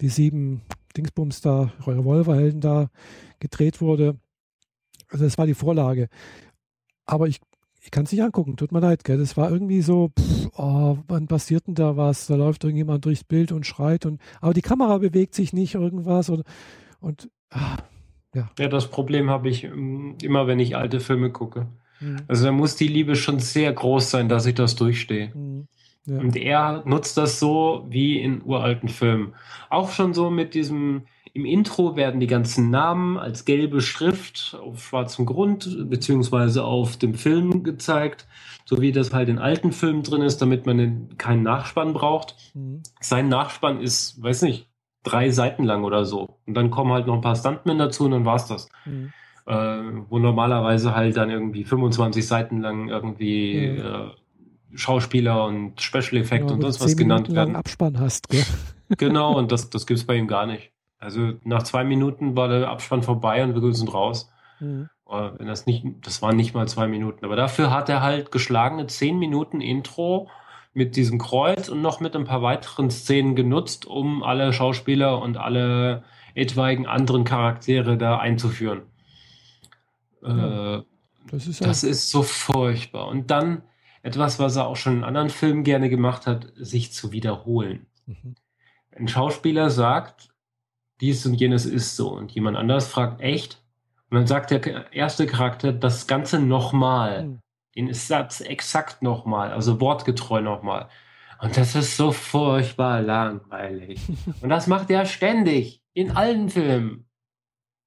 die 0.00 0.08
sieben 0.08 0.62
Dingsbums 0.92 1.40
da, 1.40 1.72
Revolverhelden 1.86 2.60
da 2.60 2.90
gedreht 3.40 3.80
wurde. 3.80 4.16
Also 5.08 5.24
das 5.24 5.38
war 5.38 5.46
die 5.46 5.54
Vorlage. 5.54 6.08
Aber 7.04 7.28
ich, 7.28 7.40
ich 7.82 7.90
kann 7.90 8.04
es 8.04 8.12
nicht 8.12 8.22
angucken, 8.22 8.56
tut 8.56 8.72
mir 8.72 8.80
leid, 8.80 9.04
gell? 9.04 9.18
Das 9.18 9.36
war 9.36 9.50
irgendwie 9.50 9.82
so, 9.82 10.10
pff, 10.18 10.48
oh, 10.56 10.98
wann 11.08 11.26
passiert 11.26 11.66
denn 11.66 11.74
da 11.74 11.96
was? 11.96 12.26
Da 12.26 12.36
läuft 12.36 12.64
irgendjemand 12.64 13.04
durchs 13.04 13.24
Bild 13.24 13.52
und 13.52 13.66
schreit 13.66 14.06
und 14.06 14.20
aber 14.40 14.54
die 14.54 14.62
Kamera 14.62 14.98
bewegt 14.98 15.34
sich 15.34 15.52
nicht 15.52 15.74
irgendwas 15.74 16.28
und, 16.28 16.44
und 17.00 17.28
ah, 17.50 17.78
ja. 18.34 18.50
Ja, 18.58 18.68
das 18.68 18.90
Problem 18.90 19.28
habe 19.30 19.48
ich 19.48 19.64
ähm, 19.64 20.16
immer, 20.22 20.46
wenn 20.46 20.60
ich 20.60 20.76
alte 20.76 21.00
Filme 21.00 21.30
gucke. 21.30 21.66
Mhm. 22.00 22.22
Also 22.28 22.46
da 22.46 22.52
muss 22.52 22.76
die 22.76 22.88
Liebe 22.88 23.16
schon 23.16 23.38
sehr 23.38 23.72
groß 23.72 24.10
sein, 24.10 24.28
dass 24.28 24.46
ich 24.46 24.54
das 24.54 24.76
durchstehe. 24.76 25.32
Mhm. 25.34 25.68
Ja. 26.06 26.18
Und 26.18 26.36
er 26.36 26.82
nutzt 26.84 27.16
das 27.16 27.38
so 27.38 27.86
wie 27.88 28.20
in 28.20 28.42
uralten 28.44 28.88
Filmen. 28.88 29.34
Auch 29.70 29.90
schon 29.90 30.14
so 30.14 30.30
mit 30.30 30.54
diesem, 30.54 31.02
im 31.32 31.44
Intro 31.44 31.96
werden 31.96 32.20
die 32.20 32.26
ganzen 32.26 32.70
Namen 32.70 33.16
als 33.18 33.44
gelbe 33.44 33.80
Schrift 33.80 34.58
auf 34.60 34.84
schwarzem 34.84 35.26
Grund 35.26 35.88
beziehungsweise 35.88 36.64
auf 36.64 36.96
dem 36.96 37.14
Film 37.14 37.62
gezeigt, 37.62 38.26
so 38.64 38.80
wie 38.80 38.92
das 38.92 39.12
halt 39.12 39.28
in 39.28 39.38
alten 39.38 39.72
Filmen 39.72 40.02
drin 40.02 40.22
ist, 40.22 40.42
damit 40.42 40.66
man 40.66 41.16
keinen 41.18 41.42
Nachspann 41.44 41.92
braucht. 41.92 42.36
Mhm. 42.54 42.82
Sein 43.00 43.28
Nachspann 43.28 43.80
ist, 43.80 44.20
weiß 44.22 44.42
nicht, 44.42 44.68
drei 45.04 45.30
Seiten 45.30 45.64
lang 45.64 45.84
oder 45.84 46.04
so. 46.04 46.38
Und 46.46 46.54
dann 46.54 46.70
kommen 46.70 46.92
halt 46.92 47.06
noch 47.06 47.14
ein 47.14 47.20
paar 47.20 47.36
Stuntmen 47.36 47.78
dazu 47.78 48.04
und 48.04 48.12
dann 48.12 48.24
war's 48.24 48.46
das. 48.48 48.68
Mhm. 48.84 49.12
Äh, 49.46 50.04
wo 50.08 50.18
normalerweise 50.18 50.94
halt 50.94 51.16
dann 51.16 51.30
irgendwie 51.30 51.64
25 51.64 52.26
Seiten 52.26 52.60
lang 52.60 52.88
irgendwie 52.88 53.70
mhm. 53.72 53.78
äh, 53.78 54.10
Schauspieler 54.74 55.44
und 55.44 55.80
Special 55.80 56.16
Effekt 56.20 56.48
ja, 56.48 56.54
und 56.54 56.62
das 56.62 56.80
was 56.80 56.96
genannt 56.96 57.28
Minuten 57.28 57.36
werden. 57.36 57.56
Abspann 57.56 57.98
hast, 57.98 58.28
gell? 58.28 58.44
Genau, 58.98 59.38
und 59.38 59.50
das, 59.52 59.70
das 59.70 59.86
gibt 59.86 60.00
es 60.00 60.06
bei 60.06 60.16
ihm 60.16 60.28
gar 60.28 60.44
nicht. 60.44 60.70
Also 60.98 61.32
nach 61.44 61.62
zwei 61.62 61.82
Minuten 61.82 62.36
war 62.36 62.48
der 62.48 62.68
Abspann 62.68 63.02
vorbei 63.02 63.42
und 63.42 63.54
wir 63.54 63.74
sind 63.74 63.92
raus. 63.92 64.30
Mhm. 64.60 64.88
Wenn 65.06 65.46
das 65.46 65.66
nicht, 65.66 65.84
das 66.02 66.22
waren 66.22 66.36
nicht 66.36 66.54
mal 66.54 66.68
zwei 66.68 66.86
Minuten. 66.86 67.24
Aber 67.24 67.36
dafür 67.36 67.70
hat 67.70 67.88
er 67.88 68.02
halt 68.02 68.30
geschlagene 68.32 68.86
zehn 68.86 69.18
Minuten 69.18 69.60
Intro 69.60 70.28
mit 70.74 70.96
diesem 70.96 71.18
Kreuz 71.18 71.68
und 71.68 71.82
noch 71.82 72.00
mit 72.00 72.16
ein 72.16 72.24
paar 72.24 72.42
weiteren 72.42 72.90
Szenen 72.90 73.34
genutzt, 73.34 73.84
um 73.86 74.22
alle 74.22 74.52
Schauspieler 74.52 75.20
und 75.20 75.36
alle 75.36 76.02
etwaigen 76.34 76.86
anderen 76.86 77.24
Charaktere 77.24 77.98
da 77.98 78.18
einzuführen. 78.18 78.82
Ja, 80.22 80.76
äh, 80.78 80.82
das, 81.30 81.46
ist, 81.46 81.64
das 81.64 81.84
ist 81.84 82.10
so 82.10 82.22
furchtbar. 82.22 83.08
Und 83.08 83.30
dann 83.30 83.62
etwas, 84.02 84.38
was 84.38 84.56
er 84.56 84.66
auch 84.66 84.76
schon 84.76 84.98
in 84.98 85.04
anderen 85.04 85.30
Filmen 85.30 85.64
gerne 85.64 85.88
gemacht 85.88 86.26
hat, 86.26 86.52
sich 86.56 86.92
zu 86.92 87.12
wiederholen. 87.12 87.86
Mhm. 88.06 88.34
Ein 88.94 89.08
Schauspieler 89.08 89.70
sagt, 89.70 90.28
dies 91.00 91.24
und 91.24 91.34
jenes 91.34 91.64
ist 91.66 91.96
so 91.96 92.10
und 92.10 92.32
jemand 92.32 92.56
anders 92.56 92.88
fragt 92.88 93.20
echt 93.20 93.62
und 94.10 94.16
dann 94.16 94.26
sagt 94.26 94.50
der 94.50 94.92
erste 94.92 95.26
Charakter 95.26 95.72
das 95.72 96.06
Ganze 96.06 96.38
nochmal, 96.38 97.24
mhm. 97.24 97.40
den 97.76 97.94
Satz 97.94 98.40
exakt 98.40 99.02
nochmal, 99.02 99.52
also 99.52 99.80
wortgetreu 99.80 100.42
nochmal. 100.42 100.88
Und 101.40 101.56
das 101.56 101.74
ist 101.74 101.96
so 101.96 102.12
furchtbar 102.12 103.02
langweilig. 103.02 104.00
und 104.42 104.48
das 104.48 104.66
macht 104.66 104.90
er 104.90 105.06
ständig 105.06 105.82
in 105.92 106.10
allen 106.12 106.50
Filmen. 106.50 107.08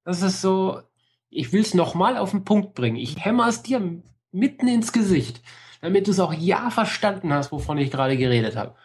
Das 0.04 0.22
ist 0.22 0.42
so, 0.42 0.82
ich 1.30 1.54
will 1.54 1.62
es 1.62 1.74
nochmal 1.74 2.18
auf 2.18 2.32
den 2.32 2.44
Punkt 2.44 2.74
bringen. 2.74 2.98
Ich 2.98 3.24
hämmer 3.24 3.48
es 3.48 3.64
dir 3.64 4.02
mitten 4.32 4.68
ins 4.68 4.92
Gesicht 4.92 5.42
damit 5.86 6.08
du 6.08 6.12
es 6.12 6.20
auch 6.20 6.34
ja 6.34 6.70
verstanden 6.70 7.32
hast, 7.32 7.52
wovon 7.52 7.78
ich 7.78 7.92
gerade 7.92 8.18
geredet 8.18 8.56
habe. 8.56 8.76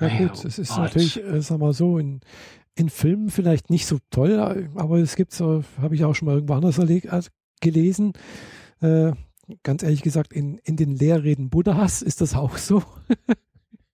Ja 0.00 0.08
gut, 0.16 0.44
es 0.44 0.58
ist 0.58 0.70
Gott. 0.70 0.78
natürlich, 0.78 1.22
äh, 1.22 1.42
sag 1.42 1.58
mal 1.58 1.72
so, 1.72 1.98
in, 1.98 2.20
in 2.74 2.88
Filmen 2.88 3.30
vielleicht 3.30 3.68
nicht 3.68 3.86
so 3.86 3.98
toll, 4.10 4.70
aber 4.74 4.98
es 4.98 5.14
gibt 5.16 5.32
so, 5.32 5.62
habe 5.80 5.94
ich 5.94 6.04
auch 6.04 6.14
schon 6.14 6.26
mal 6.26 6.36
irgendwo 6.36 6.54
anders 6.54 6.78
äh, 6.78 7.22
gelesen. 7.60 8.12
Äh, 8.80 9.12
ganz 9.62 9.82
ehrlich 9.82 10.02
gesagt, 10.02 10.32
in, 10.32 10.58
in 10.58 10.76
den 10.76 10.94
Lehrreden 10.94 11.50
Buddhas 11.50 12.02
ist 12.02 12.20
das 12.20 12.34
auch 12.34 12.56
so. 12.56 12.82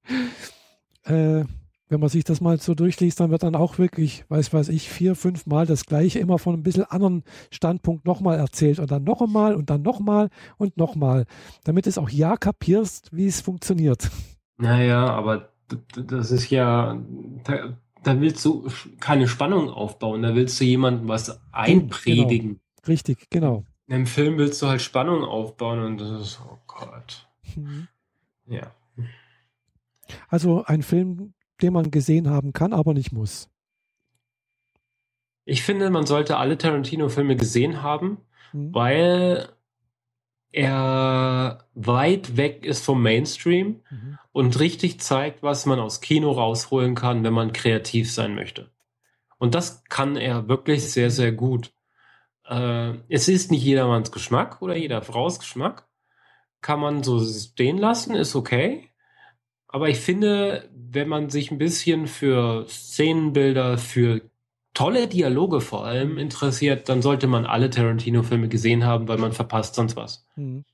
äh, 1.05 1.45
wenn 1.89 2.01
man 2.01 2.09
sich 2.09 2.25
das 2.25 2.41
mal 2.41 2.59
so 2.59 2.75
durchliest, 2.75 3.21
dann 3.21 3.31
wird 3.31 3.43
dann 3.43 3.55
auch 3.55 3.79
wirklich, 3.79 4.25
weiß 4.29 4.53
weiß 4.53 4.69
ich, 4.71 4.89
vier, 4.89 5.15
fünf 5.15 5.47
Mal 5.47 5.67
das 5.67 5.85
gleiche 5.85 6.19
immer 6.19 6.39
von 6.39 6.55
ein 6.55 6.63
bisschen 6.63 6.85
anderen 6.85 7.25
Standpunkt 7.51 8.07
nochmal 8.07 8.39
erzählt 8.39 8.79
und 8.79 8.91
dann 8.91 9.05
noch 9.05 9.21
einmal 9.21 9.55
und 9.55 9.71
dann 9.71 9.83
nochmal 9.83 10.31
und 10.57 10.77
nochmal, 10.77 11.27
damit 11.65 11.87
es 11.87 11.99
auch 11.99 12.09
ja 12.09 12.37
kapierst, 12.37 13.11
wie 13.13 13.27
es 13.27 13.41
funktioniert. 13.41 14.11
Naja, 14.57 15.07
aber 15.07 15.51
das 15.95 16.31
ist 16.31 16.51
ja, 16.51 16.99
da, 17.45 17.77
da, 18.03 18.21
willst 18.21 18.45
du 18.45 18.69
keine 19.01 19.29
Spannung 19.29 19.69
aufbauen, 19.69 20.23
da 20.23 20.35
willst 20.35 20.61
du 20.61 20.65
jemandem 20.65 21.09
was 21.09 21.41
einpredigen. 21.53 22.49
Genau. 22.49 22.87
Richtig, 22.87 23.31
genau. 23.31 23.65
Im 23.87 24.07
Film 24.07 24.39
willst 24.39 24.63
du 24.63 24.69
halt 24.69 24.81
Spannung 24.81 25.25
aufbauen 25.25 25.81
und 25.81 26.01
das 26.01 26.11
ist, 26.21 26.41
oh 26.49 26.59
Gott. 26.67 27.29
Mhm. 27.57 27.89
Ja. 28.47 28.73
Also 30.29 30.65
ein 30.65 30.83
Film, 30.83 31.34
den 31.63 31.73
man 31.73 31.91
gesehen 31.91 32.29
haben 32.29 32.53
kann, 32.53 32.73
aber 32.73 32.95
nicht 32.95 33.13
muss. 33.13 33.49
Ich 35.45 35.63
finde, 35.63 35.91
man 35.91 36.07
sollte 36.07 36.39
alle 36.39 36.57
Tarantino-Filme 36.57 37.37
gesehen 37.37 37.83
haben, 37.83 38.19
mhm. 38.53 38.75
weil 38.75 39.49
er 40.51 41.67
weit 41.75 42.37
weg 42.37 42.65
ist 42.65 42.85
vom 42.85 43.03
Mainstream 43.03 43.83
mhm. 43.91 44.19
und 44.33 44.61
richtig 44.61 45.01
zeigt, 45.01 45.43
was 45.43 45.67
man 45.67 45.81
aus 45.81 46.01
Kino 46.01 46.31
rausholen 46.31 46.95
kann, 46.95 47.25
wenn 47.25 47.33
man 47.33 47.53
kreativ 47.53 48.13
sein 48.13 48.35
möchte. 48.35 48.71
Und 49.39 49.55
das 49.55 49.85
kann 49.85 50.17
er 50.17 50.49
wirklich 50.49 50.91
sehr, 50.91 51.11
sehr 51.11 51.33
gut. 51.33 51.73
Äh, 52.49 52.95
es 53.09 53.29
ist 53.29 53.51
nicht 53.51 53.65
jedermanns 53.65 54.13
Geschmack 54.13 54.63
oder 54.63 54.77
jeder 54.77 55.03
Frau's 55.03 55.41
Geschmack. 55.41 55.89
Kann 56.61 56.81
man 56.81 57.03
so 57.03 57.23
stehen 57.23 57.77
lassen, 57.77 58.15
ist 58.15 58.37
okay. 58.37 58.89
Aber 59.75 59.89
ich 59.89 59.99
finde, 59.99 60.71
wenn 60.73 61.09
man 61.09 61.31
sich 61.31 61.51
ein 61.51 61.59
bisschen 61.59 62.07
für 62.07 62.65
Szenenbilder, 62.69 63.77
für 63.77 64.21
tolle 64.73 65.09
Dialoge 65.09 65.61
vor 65.61 65.85
allem 65.85 66.17
interessiert, 66.17 66.89
dann 66.89 67.03
sollte 67.03 67.27
man 67.27 67.45
alle 67.45 67.71
Tarantino-Filme 67.71 68.49
gesehen 68.49 68.85
haben, 68.85 69.09
weil 69.09 69.19
man 69.19 69.33
verpasst 69.33 69.75
sonst 69.75 69.97
was. 69.97 70.29
Mhm. 70.37 70.65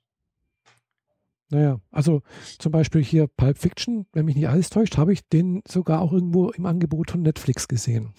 Naja, 1.48 1.80
also 1.90 2.20
zum 2.58 2.72
Beispiel 2.72 3.02
hier 3.02 3.26
Pulp 3.26 3.56
Fiction, 3.56 4.04
wenn 4.12 4.26
mich 4.26 4.36
nicht 4.36 4.50
alles 4.50 4.68
täuscht, 4.68 4.98
habe 4.98 5.14
ich 5.14 5.26
den 5.26 5.62
sogar 5.66 6.02
auch 6.02 6.12
irgendwo 6.12 6.50
im 6.50 6.66
Angebot 6.66 7.12
von 7.12 7.22
Netflix 7.22 7.68
gesehen. 7.68 8.12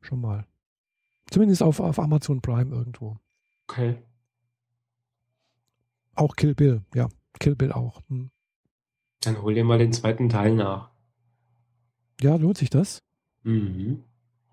Schon 0.00 0.20
mal. 0.20 0.46
Zumindest 1.28 1.64
auf, 1.64 1.80
auf 1.80 1.98
Amazon 1.98 2.40
Prime 2.40 2.72
irgendwo. 2.72 3.16
Okay. 3.66 3.96
Auch 6.14 6.36
Kill 6.36 6.54
Bill, 6.54 6.82
ja. 6.94 7.08
Kill 7.40 7.56
Bill 7.56 7.72
auch. 7.72 8.00
Hm. 8.08 8.30
Dann 9.34 9.42
hol 9.42 9.54
dir 9.54 9.64
mal 9.64 9.78
den 9.78 9.92
zweiten 9.92 10.28
Teil 10.28 10.54
nach. 10.54 10.90
Ja, 12.20 12.36
lohnt 12.36 12.58
sich 12.58 12.70
das? 12.70 13.02
Mhm. 13.42 14.04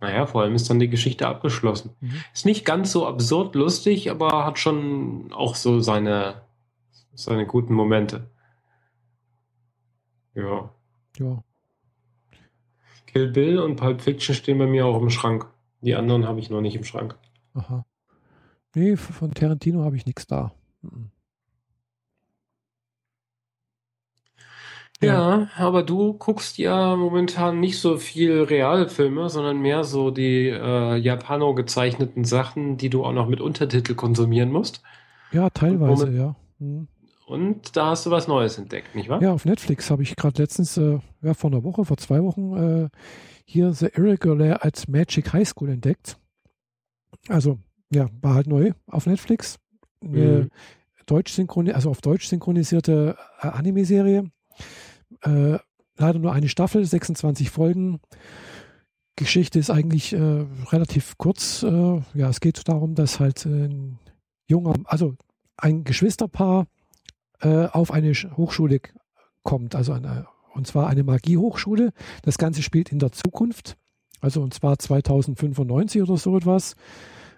Naja, 0.01 0.25
vor 0.25 0.41
allem 0.41 0.55
ist 0.55 0.69
dann 0.69 0.79
die 0.79 0.89
Geschichte 0.89 1.27
abgeschlossen. 1.27 1.95
Mhm. 2.01 2.21
Ist 2.33 2.45
nicht 2.45 2.65
ganz 2.65 2.91
so 2.91 3.07
absurd 3.07 3.55
lustig, 3.55 4.11
aber 4.11 4.45
hat 4.45 4.59
schon 4.59 5.31
auch 5.33 5.55
so 5.55 5.79
seine, 5.79 6.41
seine 7.13 7.45
guten 7.47 7.73
Momente. 7.73 8.29
Ja. 10.33 10.69
Ja. 11.17 11.43
Kill 13.07 13.29
Bill 13.29 13.59
und 13.59 13.77
Pulp 13.77 14.01
Fiction 14.01 14.35
stehen 14.35 14.57
bei 14.57 14.67
mir 14.67 14.85
auch 14.85 15.01
im 15.01 15.09
Schrank. 15.09 15.47
Die 15.81 15.95
anderen 15.95 16.27
habe 16.27 16.39
ich 16.39 16.49
noch 16.49 16.61
nicht 16.61 16.75
im 16.75 16.83
Schrank. 16.83 17.17
Aha. 17.53 17.85
Nee, 18.75 18.97
von 18.97 19.33
Tarantino 19.33 19.83
habe 19.83 19.95
ich 19.95 20.05
nichts 20.05 20.27
da. 20.27 20.51
Mhm. 20.81 21.11
Ja, 25.05 25.49
aber 25.57 25.83
du 25.83 26.13
guckst 26.13 26.57
ja 26.57 26.95
momentan 26.95 27.59
nicht 27.59 27.79
so 27.79 27.97
viel 27.97 28.43
Realfilme, 28.43 29.29
sondern 29.29 29.59
mehr 29.59 29.83
so 29.83 30.11
die 30.11 30.49
äh, 30.49 30.95
Japano 30.95 31.53
gezeichneten 31.53 32.23
Sachen, 32.25 32.77
die 32.77 32.89
du 32.89 33.03
auch 33.05 33.13
noch 33.13 33.27
mit 33.27 33.41
Untertitel 33.41 33.95
konsumieren 33.95 34.51
musst. 34.51 34.81
Ja, 35.31 35.49
teilweise, 35.49 36.07
und 36.07 36.17
ja. 36.17 36.35
Mhm. 36.59 36.87
Und 37.27 37.75
da 37.75 37.87
hast 37.87 38.05
du 38.05 38.11
was 38.11 38.27
Neues 38.27 38.57
entdeckt, 38.57 38.93
nicht 38.93 39.09
wahr? 39.09 39.21
Ja, 39.21 39.33
auf 39.33 39.45
Netflix 39.45 39.89
habe 39.89 40.03
ich 40.03 40.15
gerade 40.15 40.41
letztens, 40.41 40.77
äh, 40.77 40.99
ja, 41.23 41.33
vor 41.33 41.51
einer 41.51 41.63
Woche, 41.63 41.83
vor 41.83 41.97
zwei 41.97 42.21
Wochen, 42.21 42.55
äh, 42.55 42.89
hier 43.45 43.73
The 43.73 43.87
Irregular 43.95 44.63
als 44.63 44.87
Magic 44.87 45.33
High 45.33 45.47
School 45.47 45.69
entdeckt. 45.69 46.17
Also, 47.27 47.57
ja, 47.91 48.07
war 48.21 48.35
halt 48.35 48.47
neu 48.47 48.73
auf 48.87 49.07
Netflix. 49.07 49.57
Eine 50.03 50.19
mhm. 50.19 50.49
deutsch 51.07 51.33
synchronisierte, 51.33 51.75
also 51.75 51.89
auf 51.89 52.01
Deutsch 52.01 52.27
synchronisierte 52.27 53.17
äh, 53.41 53.47
Anime-Serie 53.47 54.29
äh, 55.25 55.57
leider 55.97 56.19
nur 56.19 56.33
eine 56.33 56.49
Staffel, 56.49 56.85
26 56.85 57.49
Folgen. 57.49 57.99
Geschichte 59.15 59.59
ist 59.59 59.69
eigentlich 59.69 60.13
äh, 60.13 60.45
relativ 60.71 61.17
kurz. 61.17 61.63
Äh, 61.63 62.01
ja, 62.13 62.29
es 62.29 62.41
geht 62.41 62.67
darum, 62.67 62.95
dass 62.95 63.19
halt 63.19 63.45
ein 63.45 63.99
junger, 64.47 64.73
also 64.85 65.15
ein 65.57 65.83
Geschwisterpaar 65.83 66.67
äh, 67.41 67.67
auf 67.67 67.91
eine 67.91 68.13
Hochschule 68.13 68.81
kommt, 69.43 69.75
also 69.75 69.93
eine, 69.93 70.27
und 70.53 70.67
zwar 70.67 70.87
eine 70.87 71.03
Magiehochschule. 71.03 71.91
Das 72.23 72.37
Ganze 72.37 72.61
spielt 72.61 72.91
in 72.91 72.99
der 72.99 73.11
Zukunft, 73.11 73.77
also 74.19 74.41
und 74.41 74.53
zwar 74.53 74.77
2095 74.77 76.01
oder 76.01 76.17
so 76.17 76.35
etwas. 76.35 76.75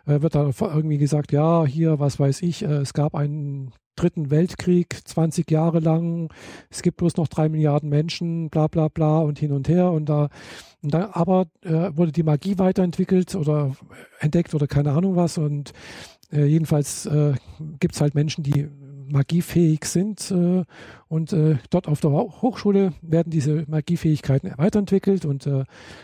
Äh, 0.08 0.22
wird 0.22 0.36
da 0.36 0.50
irgendwie 0.62 0.98
gesagt, 0.98 1.32
ja, 1.32 1.66
hier, 1.66 2.00
was 2.00 2.20
weiß 2.20 2.42
ich, 2.42 2.64
äh, 2.64 2.78
es 2.78 2.94
gab 2.94 3.14
einen 3.14 3.74
Dritten 3.96 4.30
Weltkrieg 4.30 4.96
20 5.06 5.50
Jahre 5.50 5.80
lang, 5.80 6.32
es 6.70 6.84
gibt 6.84 6.98
bloß 6.98 7.18
noch 7.18 7.28
drei 7.28 7.50
Milliarden 7.50 7.90
Menschen, 7.90 8.50
bla 8.50 8.68
bla 8.68 8.90
bla 8.90 9.20
und 9.20 9.40
hin 9.40 9.52
und 9.52 9.68
her. 9.68 9.92
Und 9.92 10.08
da, 10.08 10.30
und 10.84 10.94
da 10.94 11.10
aber 11.14 11.48
äh, 11.64 11.90
wurde 11.98 12.12
die 12.12 12.24
Magie 12.24 12.60
weiterentwickelt 12.60 13.34
oder 13.36 13.76
entdeckt 14.20 14.54
oder 14.54 14.68
keine 14.68 14.92
Ahnung 14.92 15.16
was. 15.16 15.40
Und 15.40 15.74
äh, 16.32 16.46
jedenfalls 16.46 17.08
äh, 17.08 17.34
gibt 17.80 17.96
es 17.96 18.02
halt 18.02 18.14
Menschen, 18.14 18.44
die 18.44 18.68
magiefähig 19.10 19.84
sind. 19.86 20.30
Äh, 20.30 20.64
und 21.08 21.34
äh, 21.34 21.56
dort 21.72 21.88
auf 21.88 22.00
der 22.00 22.12
Hochschule 22.12 22.94
werden 23.02 23.32
diese 23.32 23.66
Magiefähigkeiten 23.68 24.54
weiterentwickelt 24.58 25.26
und 25.26 25.50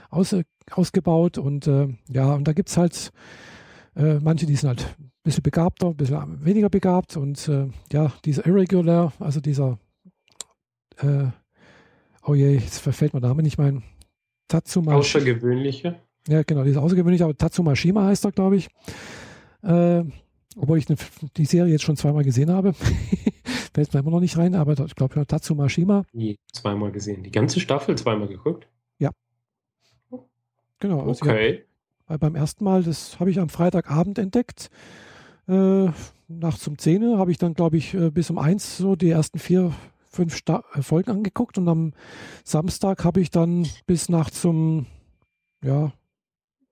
aus, 0.09 0.35
ausgebaut. 0.71 1.37
Und 1.37 1.69
ja, 2.09 2.33
und 2.33 2.47
da 2.47 2.53
gibt 2.53 2.69
es 2.69 2.77
halt 2.77 3.11
äh, 3.95 4.19
manche, 4.19 4.45
die 4.45 4.55
sind 4.55 4.69
halt 4.69 4.95
bisschen 5.23 5.43
begabter, 5.43 5.87
ein 5.87 5.95
bisschen 5.95 6.45
weniger 6.45 6.69
begabt 6.69 7.15
und 7.15 7.47
äh, 7.47 7.67
ja, 7.91 8.11
dieser 8.25 8.45
Irregular, 8.45 9.13
also 9.19 9.39
dieser, 9.39 9.79
äh, 10.97 11.27
oh 12.25 12.33
je, 12.33 12.55
jetzt 12.55 12.79
verfällt 12.79 13.13
mir 13.13 13.21
der 13.21 13.29
Name 13.29 13.43
nicht 13.43 13.57
mein, 13.57 13.83
Tatsuma. 14.47 14.93
Außergewöhnliche. 14.93 15.99
Ja, 16.27 16.43
genau, 16.43 16.63
dieser 16.63 16.81
außergewöhnliche, 16.81 17.23
aber 17.23 17.35
Tatsuma 17.35 17.75
Shima 17.75 18.05
heißt 18.05 18.25
er, 18.25 18.31
glaube 18.31 18.57
ich. 18.57 18.67
Äh, 19.63 20.03
obwohl 20.55 20.77
ich 20.77 20.85
die 20.85 21.45
Serie 21.45 21.71
jetzt 21.71 21.83
schon 21.83 21.97
zweimal 21.97 22.23
gesehen 22.23 22.51
habe. 22.51 22.73
Fällt 23.73 23.93
mir 23.93 24.01
immer 24.01 24.11
noch 24.11 24.19
nicht 24.19 24.37
rein, 24.37 24.53
aber 24.53 24.73
ich 24.85 24.95
glaube, 24.95 25.25
Tatsuma 25.25 25.67
Shima. 25.69 26.03
Nie 26.11 26.37
zweimal 26.51 26.91
gesehen. 26.91 27.23
Die 27.23 27.31
ganze 27.31 27.59
Staffel 27.59 27.97
zweimal 27.97 28.27
geguckt? 28.27 28.67
Ja. 28.99 29.09
Genau. 30.79 31.07
Also 31.07 31.25
okay. 31.25 31.65
Ja, 32.09 32.17
beim 32.17 32.35
ersten 32.35 32.63
Mal, 32.63 32.83
das 32.83 33.19
habe 33.19 33.31
ich 33.31 33.39
am 33.39 33.49
Freitagabend 33.49 34.19
entdeckt. 34.19 34.69
Äh, 35.47 35.89
nachts 36.27 36.67
um 36.67 36.77
10 36.77 37.17
habe 37.17 37.31
ich 37.31 37.37
dann, 37.37 37.53
glaube 37.53 37.77
ich, 37.77 37.93
äh, 37.93 38.09
bis 38.09 38.29
um 38.29 38.37
1 38.37 38.77
so 38.77 38.95
die 38.95 39.09
ersten 39.09 39.39
vier, 39.39 39.73
fünf 40.09 40.35
Sta 40.35 40.63
äh, 40.73 40.81
Folgen 40.81 41.11
angeguckt 41.11 41.57
und 41.57 41.67
am 41.67 41.93
Samstag 42.43 43.03
habe 43.03 43.21
ich 43.21 43.31
dann 43.31 43.67
bis 43.85 44.09
nachts 44.09 44.43
um, 44.43 44.85
ja, 45.63 45.93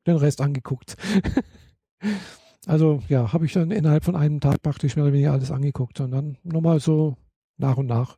den 0.06 0.18
Rest 0.18 0.42
angeguckt. 0.42 0.98
also 2.66 3.02
ja, 3.08 3.32
habe 3.32 3.46
ich 3.46 3.54
dann 3.54 3.72
innerhalb 3.72 4.04
von 4.04 4.16
einem 4.16 4.42
Tag 4.42 4.62
praktisch 4.62 4.96
mehr 4.96 5.06
oder 5.06 5.14
weniger 5.14 5.32
alles 5.32 5.52
angeguckt 5.52 6.00
und 6.02 6.12
dann 6.12 6.38
nochmal 6.44 6.80
so 6.80 7.16
nach 7.58 7.78
und 7.78 7.88
nach. 7.88 8.18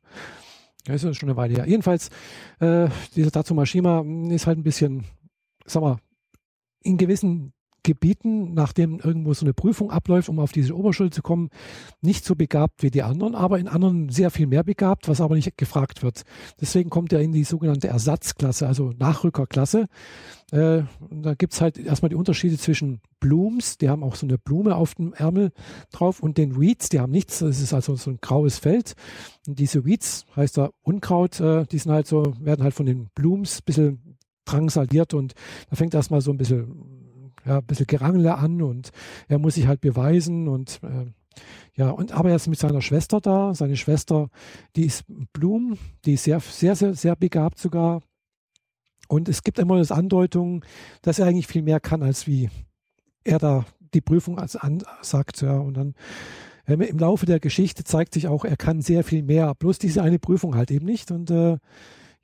Das 0.85 1.03
ist 1.03 1.17
schon 1.17 1.29
eine 1.29 1.37
Weile 1.37 1.55
her. 1.55 1.67
Jedenfalls, 1.67 2.09
äh, 2.59 2.89
dieser 3.15 3.31
Tatsumashima 3.31 4.03
ist 4.29 4.47
halt 4.47 4.57
ein 4.57 4.63
bisschen, 4.63 5.05
sag 5.65 5.81
mal, 5.81 5.97
in 6.83 6.97
gewissen 6.97 7.53
Gebieten, 7.83 8.53
nachdem 8.53 8.99
irgendwo 8.99 9.33
so 9.33 9.45
eine 9.45 9.53
Prüfung 9.53 9.91
abläuft, 9.91 10.29
um 10.29 10.39
auf 10.39 10.53
diese 10.53 10.75
Oberschule 10.75 11.09
zu 11.09 11.21
kommen, 11.21 11.49
nicht 12.01 12.23
so 12.23 12.33
begabt 12.33 12.81
wie 12.81 12.89
die 12.89 13.03
anderen, 13.03 13.35
aber 13.35 13.59
in 13.59 13.67
anderen 13.67 14.07
sehr 14.07 14.31
viel 14.31 14.47
mehr 14.47 14.63
begabt, 14.63 15.09
was 15.09 15.19
aber 15.19 15.35
nicht 15.35 15.57
gefragt 15.57 16.01
wird. 16.01 16.23
Deswegen 16.61 16.89
kommt 16.89 17.11
er 17.11 17.19
in 17.19 17.33
die 17.33 17.43
sogenannte 17.43 17.89
Ersatzklasse, 17.89 18.67
also 18.67 18.93
Nachrückerklasse. 18.97 19.87
Äh, 20.51 20.83
da 21.11 21.33
gibt's 21.33 21.59
halt 21.59 21.77
erstmal 21.77 22.09
die 22.09 22.15
Unterschiede 22.15 22.57
zwischen 22.57 23.01
Blooms, 23.19 23.77
die 23.77 23.89
haben 23.89 24.03
auch 24.03 24.15
so 24.15 24.25
eine 24.25 24.37
Blume 24.37 24.75
auf 24.75 24.95
dem 24.95 25.13
Ärmel 25.13 25.51
drauf, 25.91 26.21
und 26.21 26.37
den 26.37 26.59
Weeds, 26.59 26.87
die 26.87 27.01
haben 27.01 27.11
nichts, 27.11 27.39
das 27.39 27.59
ist 27.59 27.73
also 27.73 27.95
so 27.95 28.11
ein 28.11 28.19
graues 28.21 28.59
Feld. 28.59 28.93
Und 29.45 29.59
diese 29.59 29.83
Weeds, 29.83 30.25
heißt 30.37 30.57
da 30.57 30.69
Unkraut, 30.83 31.41
äh, 31.41 31.65
die 31.65 31.79
sind 31.79 31.91
halt 31.91 32.07
so, 32.07 32.33
werden 32.39 32.63
halt 32.63 32.73
von 32.73 32.85
den 32.85 33.09
Blooms 33.13 33.59
ein 33.59 33.65
bisschen 33.65 34.02
drangsaliert 34.45 35.13
und 35.13 35.33
da 35.69 35.75
fängt 35.75 35.93
erstmal 35.93 36.21
so 36.21 36.31
ein 36.31 36.37
bisschen 36.37 37.33
ja, 37.45 37.57
ein 37.57 37.65
bisschen 37.65 37.87
Gerangele 37.87 38.37
an 38.37 38.61
und 38.61 38.91
er 39.27 39.37
muss 39.37 39.55
sich 39.55 39.67
halt 39.67 39.81
beweisen 39.81 40.47
und 40.47 40.79
äh, 40.83 41.11
Ja, 41.75 41.89
und 41.89 42.11
aber 42.11 42.29
er 42.29 42.35
ist 42.35 42.47
mit 42.47 42.59
seiner 42.59 42.81
Schwester 42.81 43.19
da. 43.19 43.53
Seine 43.53 43.75
Schwester, 43.75 44.29
die 44.75 44.85
ist 44.85 45.03
Blum, 45.33 45.77
die 46.05 46.13
ist 46.13 46.23
sehr, 46.23 46.39
sehr, 46.39 46.75
sehr, 46.75 46.93
sehr 46.93 47.15
begabt 47.15 47.57
sogar. 47.59 48.01
Und 49.07 49.27
es 49.27 49.43
gibt 49.43 49.59
immer 49.59 49.77
das 49.77 49.91
Andeutung, 49.91 50.63
dass 51.01 51.19
er 51.19 51.27
eigentlich 51.27 51.47
viel 51.47 51.63
mehr 51.63 51.79
kann, 51.79 52.03
als 52.03 52.27
wie 52.27 52.49
er 53.23 53.39
da 53.39 53.65
die 53.93 54.01
Prüfung 54.01 54.39
als 54.39 54.55
ansagt. 54.55 55.41
Ja. 55.41 55.57
Und 55.57 55.75
dann 55.75 55.95
äh, 56.65 56.73
im 56.73 56.99
Laufe 56.99 57.25
der 57.25 57.39
Geschichte 57.39 57.83
zeigt 57.83 58.13
sich 58.13 58.27
auch, 58.27 58.45
er 58.45 58.57
kann 58.57 58.81
sehr 58.81 59.03
viel 59.03 59.23
mehr. 59.23 59.53
Bloß 59.55 59.79
diese 59.79 60.01
eine 60.01 60.19
Prüfung 60.19 60.55
halt 60.55 60.71
eben 60.71 60.85
nicht. 60.85 61.11
Und 61.11 61.31
äh, 61.31 61.57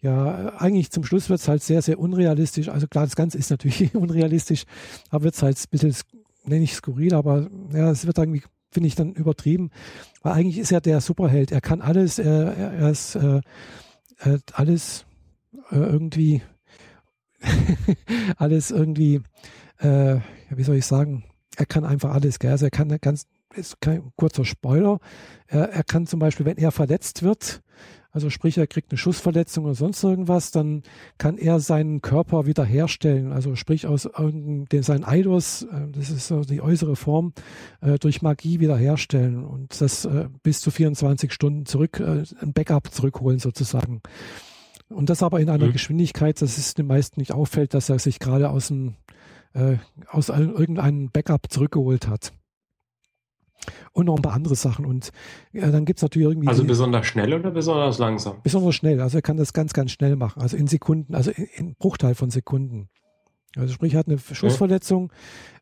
ja, 0.02 0.54
eigentlich 0.58 0.92
zum 0.92 1.04
Schluss 1.04 1.30
wird 1.30 1.42
es 1.42 1.48
halt 1.48 1.62
sehr, 1.62 1.82
sehr 1.82 2.00
unrealistisch. 2.00 2.70
Also 2.70 2.88
klar, 2.88 3.06
das 3.06 3.16
Ganze 3.16 3.38
ist 3.38 3.50
natürlich 3.50 3.94
unrealistisch, 3.96 4.64
aber 5.10 5.26
wird 5.26 5.36
es 5.36 5.42
halt 5.44 5.58
ein 5.60 5.66
bisschen, 5.70 5.96
nenne 6.46 6.64
ich 6.64 6.74
skurril, 6.74 7.14
aber 7.14 7.50
ja, 7.74 7.92
es 7.92 8.06
wird 8.06 8.18
irgendwie, 8.18 8.44
finde 8.72 8.88
ich, 8.88 8.96
dann 8.96 9.14
übertrieben. 9.14 9.72
Weil 10.22 10.34
eigentlich 10.34 10.58
ist 10.58 10.72
er 10.72 10.82
der 10.82 11.02
Superheld. 11.02 11.52
Er 11.52 11.62
kann 11.62 11.82
alles, 11.82 12.18
er, 12.18 12.56
er 12.56 12.90
ist 12.90 13.16
äh, 13.16 13.42
alles 14.54 15.06
äh, 15.72 15.76
irgendwie, 15.76 16.42
alles 18.38 18.72
irgendwie, 18.72 19.22
äh, 19.80 20.18
wie 20.50 20.64
soll 20.64 20.76
ich 20.76 20.86
sagen, 20.86 21.26
er 21.58 21.66
kann 21.66 21.84
einfach 21.84 22.14
alles, 22.14 22.40
gell? 22.40 22.52
Also 22.52 22.66
er 22.66 22.72
kann 22.72 22.96
ganz, 23.02 23.28
ist 23.54 23.82
kein 23.82 24.12
kurzer 24.16 24.46
Spoiler, 24.46 25.00
er, 25.48 25.70
er 25.70 25.84
kann 25.84 26.08
zum 26.08 26.20
Beispiel, 26.20 26.46
wenn 26.46 26.58
er 26.58 26.72
verletzt 26.72 27.24
wird, 27.24 27.62
also 28.12 28.32
sprich, 28.32 28.58
er 28.58 28.66
kriegt 28.66 28.92
eine 28.92 28.98
Schussverletzung 28.98 29.66
oder 29.66 29.76
sonst 29.76 30.04
irgendwas, 30.04 30.50
dann 30.50 30.82
kann 31.20 31.38
er 31.38 31.60
seinen 31.60 32.02
Körper 32.02 32.48
wiederherstellen. 32.48 33.32
Also 33.32 33.56
sprich 33.56 33.86
aus 33.86 34.06
irgendeinem, 34.06 34.84
seinen 34.84 35.04
Eidos, 35.04 35.64
äh, 35.64 35.92
das 35.92 36.10
ist 36.10 36.28
so 36.28 36.42
die 36.42 36.62
äußere 36.62 36.96
Form, 36.96 37.34
äh, 37.82 38.00
durch 38.00 38.24
Magie 38.24 38.60
wiederherstellen 38.60 39.44
und 39.44 39.80
das 39.80 40.06
äh, 40.06 40.28
bis 40.42 40.62
zu 40.62 40.72
24 40.72 41.32
Stunden 41.32 41.66
zurück, 41.66 42.02
ein 42.02 42.54
Backup 42.54 42.92
zurückholen 42.92 43.40
sozusagen. 43.40 44.02
Und 44.90 45.12
das 45.12 45.22
aber 45.22 45.40
in 45.40 45.50
einer 45.50 45.68
mhm. 45.68 45.74
Geschwindigkeit, 45.74 46.42
dass 46.42 46.58
es 46.58 46.74
den 46.74 46.88
meisten 46.88 47.20
nicht 47.20 47.32
auffällt, 47.32 47.76
dass 47.76 47.90
er 47.90 48.00
sich 48.00 48.18
gerade 48.18 48.50
aus, 48.50 48.72
einem, 48.72 48.96
aus 50.08 50.30
irgendeinem 50.30 51.12
Backup 51.12 51.52
zurückgeholt 51.52 52.08
hat 52.08 52.32
und 53.92 54.06
noch 54.06 54.16
ein 54.16 54.22
paar 54.22 54.34
andere 54.34 54.56
Sachen. 54.56 54.86
Und 54.86 55.12
ja, 55.52 55.70
dann 55.72 55.86
gibt 55.86 56.00
es 56.00 56.04
natürlich 56.04 56.28
irgendwie. 56.28 56.48
Also 56.48 56.64
besonders 56.64 57.06
schnell 57.06 57.34
oder 57.34 57.52
besonders 57.52 57.98
langsam? 57.98 58.38
Besonders 58.44 58.76
schnell. 58.76 59.02
Also 59.02 59.18
er 59.18 59.22
kann 59.22 59.38
das 59.38 59.54
ganz, 59.54 59.74
ganz 59.74 59.92
schnell 59.92 60.16
machen. 60.16 60.42
Also 60.42 60.58
in 60.58 60.68
Sekunden, 60.68 61.16
also 61.16 61.32
in, 61.32 61.48
in 61.56 61.76
Bruchteil 61.76 62.16
von 62.16 62.30
Sekunden. 62.30 62.90
Also 63.56 63.74
sprich, 63.74 63.94
er 63.94 64.00
hat 64.00 64.08
eine 64.08 64.20
Schussverletzung 64.20 65.06
okay. 65.06 65.14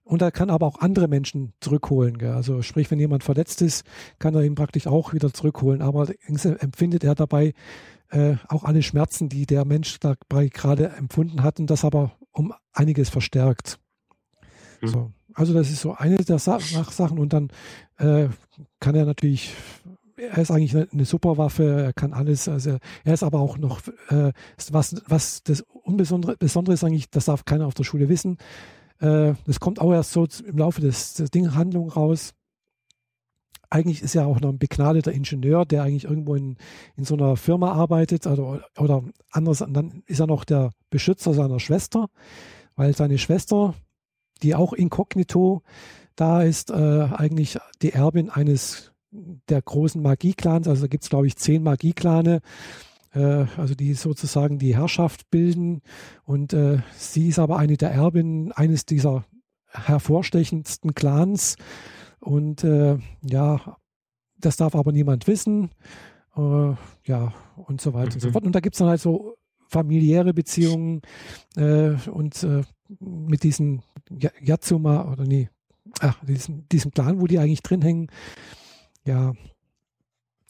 und 0.03 0.21
er 0.21 0.31
kann 0.31 0.49
aber 0.49 0.65
auch 0.65 0.79
andere 0.79 1.07
Menschen 1.07 1.53
zurückholen. 1.61 2.17
Gell? 2.17 2.33
Also 2.33 2.61
sprich, 2.61 2.91
wenn 2.91 2.99
jemand 2.99 3.23
verletzt 3.23 3.61
ist, 3.61 3.85
kann 4.19 4.35
er 4.35 4.43
ihn 4.43 4.55
praktisch 4.55 4.87
auch 4.87 5.13
wieder 5.13 5.33
zurückholen. 5.33 5.81
Aber 5.81 6.07
empfindet 6.27 7.03
er 7.03 7.15
dabei 7.15 7.53
äh, 8.09 8.35
auch 8.49 8.63
alle 8.63 8.83
Schmerzen, 8.83 9.29
die 9.29 9.45
der 9.45 9.65
Mensch 9.65 9.99
dabei 9.99 10.47
gerade 10.47 10.89
empfunden 10.89 11.43
hat 11.43 11.59
und 11.59 11.69
das 11.69 11.85
aber 11.85 12.13
um 12.31 12.53
einiges 12.73 13.09
verstärkt. 13.09 13.79
Mhm. 14.81 14.87
So. 14.87 15.11
Also 15.37 15.53
das 15.53 15.69
ist 15.69 15.81
so 15.81 15.93
eine 15.93 16.17
der 16.17 16.39
Sa 16.39 16.59
Sachen 16.59 17.19
und 17.19 17.31
dann 17.31 17.49
äh, 17.99 18.27
kann 18.79 18.95
er 18.95 19.05
natürlich, 19.05 19.53
er 20.15 20.39
ist 20.39 20.49
eigentlich 20.49 20.75
eine, 20.75 20.87
eine 20.91 21.05
super 21.05 21.37
Waffe, 21.37 21.83
er 21.83 21.93
kann 21.93 22.11
alles, 22.11 22.49
also 22.49 22.79
er 23.03 23.13
ist 23.13 23.21
aber 23.21 23.39
auch 23.39 23.59
noch, 23.59 23.81
äh, 24.09 24.31
was, 24.71 24.95
was 25.07 25.43
das 25.43 25.61
Unbesondere 25.61 26.37
Besondere 26.37 26.73
ist 26.73 26.83
eigentlich, 26.83 27.11
das 27.11 27.25
darf 27.25 27.45
keiner 27.45 27.67
auf 27.67 27.75
der 27.75 27.83
Schule 27.83 28.09
wissen, 28.09 28.37
äh, 28.99 29.35
das 29.45 29.59
kommt 29.59 29.79
auch 29.79 29.93
erst 29.93 30.11
so 30.11 30.27
im 30.43 30.57
Laufe 30.57 30.81
des, 30.81 31.13
des 31.13 31.29
Dinghandlung 31.29 31.89
raus. 31.89 32.33
Eigentlich 33.69 34.01
ist 34.01 34.15
er 34.15 34.25
auch 34.25 34.39
noch 34.39 34.49
ein 34.49 34.57
begnadeter 34.57 35.11
Ingenieur, 35.11 35.65
der 35.65 35.83
eigentlich 35.83 36.05
irgendwo 36.05 36.33
in, 36.33 36.57
in 36.95 37.05
so 37.05 37.13
einer 37.13 37.35
Firma 37.35 37.73
arbeitet 37.73 38.25
oder, 38.25 38.63
oder 38.79 39.03
anders, 39.29 39.59
dann 39.59 40.01
ist 40.07 40.19
er 40.19 40.25
noch 40.25 40.45
der 40.45 40.71
Beschützer 40.89 41.35
seiner 41.35 41.59
Schwester, 41.59 42.07
weil 42.75 42.95
seine 42.95 43.19
Schwester, 43.19 43.75
die 44.39 44.55
auch 44.55 44.73
inkognito 44.73 45.61
da 46.15 46.41
ist, 46.41 46.71
äh, 46.71 46.73
eigentlich 46.73 47.57
die 47.81 47.93
Erbin 47.93 48.29
eines 48.29 48.91
der 49.11 49.61
großen 49.61 50.01
Magieclans. 50.01 50.67
Also 50.67 50.83
da 50.83 50.87
gibt 50.87 51.03
es, 51.03 51.09
glaube 51.09 51.27
ich, 51.27 51.37
zehn 51.37 51.63
Magieklane, 51.63 52.41
äh, 53.13 53.45
also 53.57 53.75
die 53.75 53.93
sozusagen 53.93 54.59
die 54.59 54.75
Herrschaft 54.75 55.29
bilden. 55.29 55.81
Und 56.23 56.53
äh, 56.53 56.79
sie 56.95 57.29
ist 57.29 57.39
aber 57.39 57.57
eine 57.57 57.77
der 57.77 57.91
Erbinnen 57.91 58.51
eines 58.51 58.85
dieser 58.85 59.25
hervorstechendsten 59.67 60.95
Clans. 60.95 61.55
Und 62.19 62.63
äh, 62.63 62.97
ja, 63.23 63.77
das 64.39 64.57
darf 64.57 64.75
aber 64.75 64.91
niemand 64.91 65.27
wissen. 65.27 65.71
Äh, 66.35 66.73
ja, 67.05 67.33
und 67.55 67.81
so 67.81 67.93
weiter 67.93 68.09
mhm. 68.09 68.13
und 68.13 68.21
so 68.21 68.27
mhm. 68.27 68.33
fort. 68.33 68.45
Und 68.45 68.55
da 68.55 68.59
gibt 68.59 68.75
es 68.75 68.79
dann 68.79 68.89
halt 68.89 69.01
so 69.01 69.35
familiäre 69.69 70.33
Beziehungen 70.33 71.01
äh, 71.55 71.91
und 72.09 72.43
äh, 72.43 72.61
mit 72.99 73.43
diesen 73.43 73.83
Yatsuma 74.09 75.11
oder 75.11 75.23
nee, 75.23 75.49
ach, 75.99 76.23
diesem, 76.23 76.67
diesem 76.69 76.91
Clan, 76.91 77.21
wo 77.21 77.27
die 77.27 77.39
eigentlich 77.39 77.63
drin 77.63 77.81
hängen. 77.81 78.07
Ja, 79.05 79.33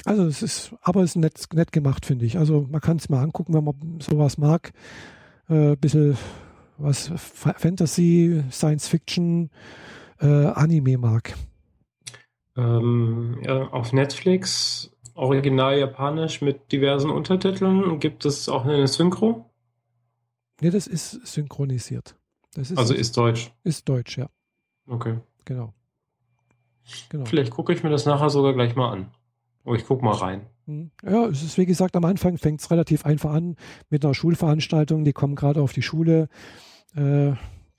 also 0.05 0.25
es 0.25 0.41
ist, 0.41 0.75
aber 0.81 1.03
es 1.03 1.11
ist 1.11 1.15
nett, 1.17 1.53
nett 1.53 1.71
gemacht, 1.71 2.05
finde 2.05 2.25
ich. 2.25 2.37
Also 2.37 2.65
man 2.69 2.81
kann 2.81 2.97
es 2.97 3.09
mal 3.09 3.21
angucken, 3.21 3.53
wenn 3.53 3.63
man 3.63 3.99
sowas 3.99 4.37
mag. 4.37 4.71
Äh, 5.49 5.75
bisschen 5.75 6.17
was 6.77 7.11
Fantasy, 7.15 8.43
Science 8.51 8.87
Fiction, 8.87 9.49
äh, 10.19 10.25
Anime 10.25 10.97
mag. 10.97 11.35
Ähm, 12.55 13.39
ja, 13.43 13.67
auf 13.69 13.93
Netflix 13.93 14.91
original 15.13 15.77
japanisch 15.77 16.41
mit 16.41 16.71
diversen 16.71 17.09
Untertiteln. 17.09 17.99
Gibt 17.99 18.25
es 18.25 18.47
auch 18.49 18.65
eine 18.65 18.87
Synchro? 18.87 19.49
Nee, 20.61 20.69
das 20.69 20.87
ist 20.87 21.25
synchronisiert. 21.27 22.15
Ist, 22.57 22.75
also 22.75 22.93
ist 22.93 23.15
Deutsch. 23.15 23.51
Ist 23.63 23.87
Deutsch, 23.87 24.17
ja. 24.17 24.29
Okay. 24.87 25.19
Genau. 25.45 25.73
genau. 27.09 27.25
Vielleicht 27.25 27.51
gucke 27.51 27.71
ich 27.71 27.83
mir 27.83 27.89
das 27.89 28.05
nachher 28.05 28.29
sogar 28.31 28.53
gleich 28.53 28.75
mal 28.75 28.91
an. 28.91 29.11
Oh, 29.63 29.75
ich 29.75 29.85
gucke 29.85 30.03
mal 30.03 30.15
rein. 30.15 30.47
Hm. 30.65 30.89
Ja, 31.03 31.27
es 31.27 31.43
ist 31.43 31.57
wie 31.57 31.67
gesagt, 31.67 31.95
am 31.95 32.05
Anfang 32.05 32.37
fängt 32.37 32.61
es 32.61 32.71
relativ 32.71 33.05
einfach 33.05 33.31
an 33.31 33.57
mit 33.89 34.03
einer 34.03 34.15
Schulveranstaltung. 34.15 35.03
Die 35.05 35.13
kommen 35.13 35.35
gerade 35.35 35.61
auf 35.61 35.71
die 35.71 35.83
Schule. 35.83 36.29
Äh, 36.95 37.33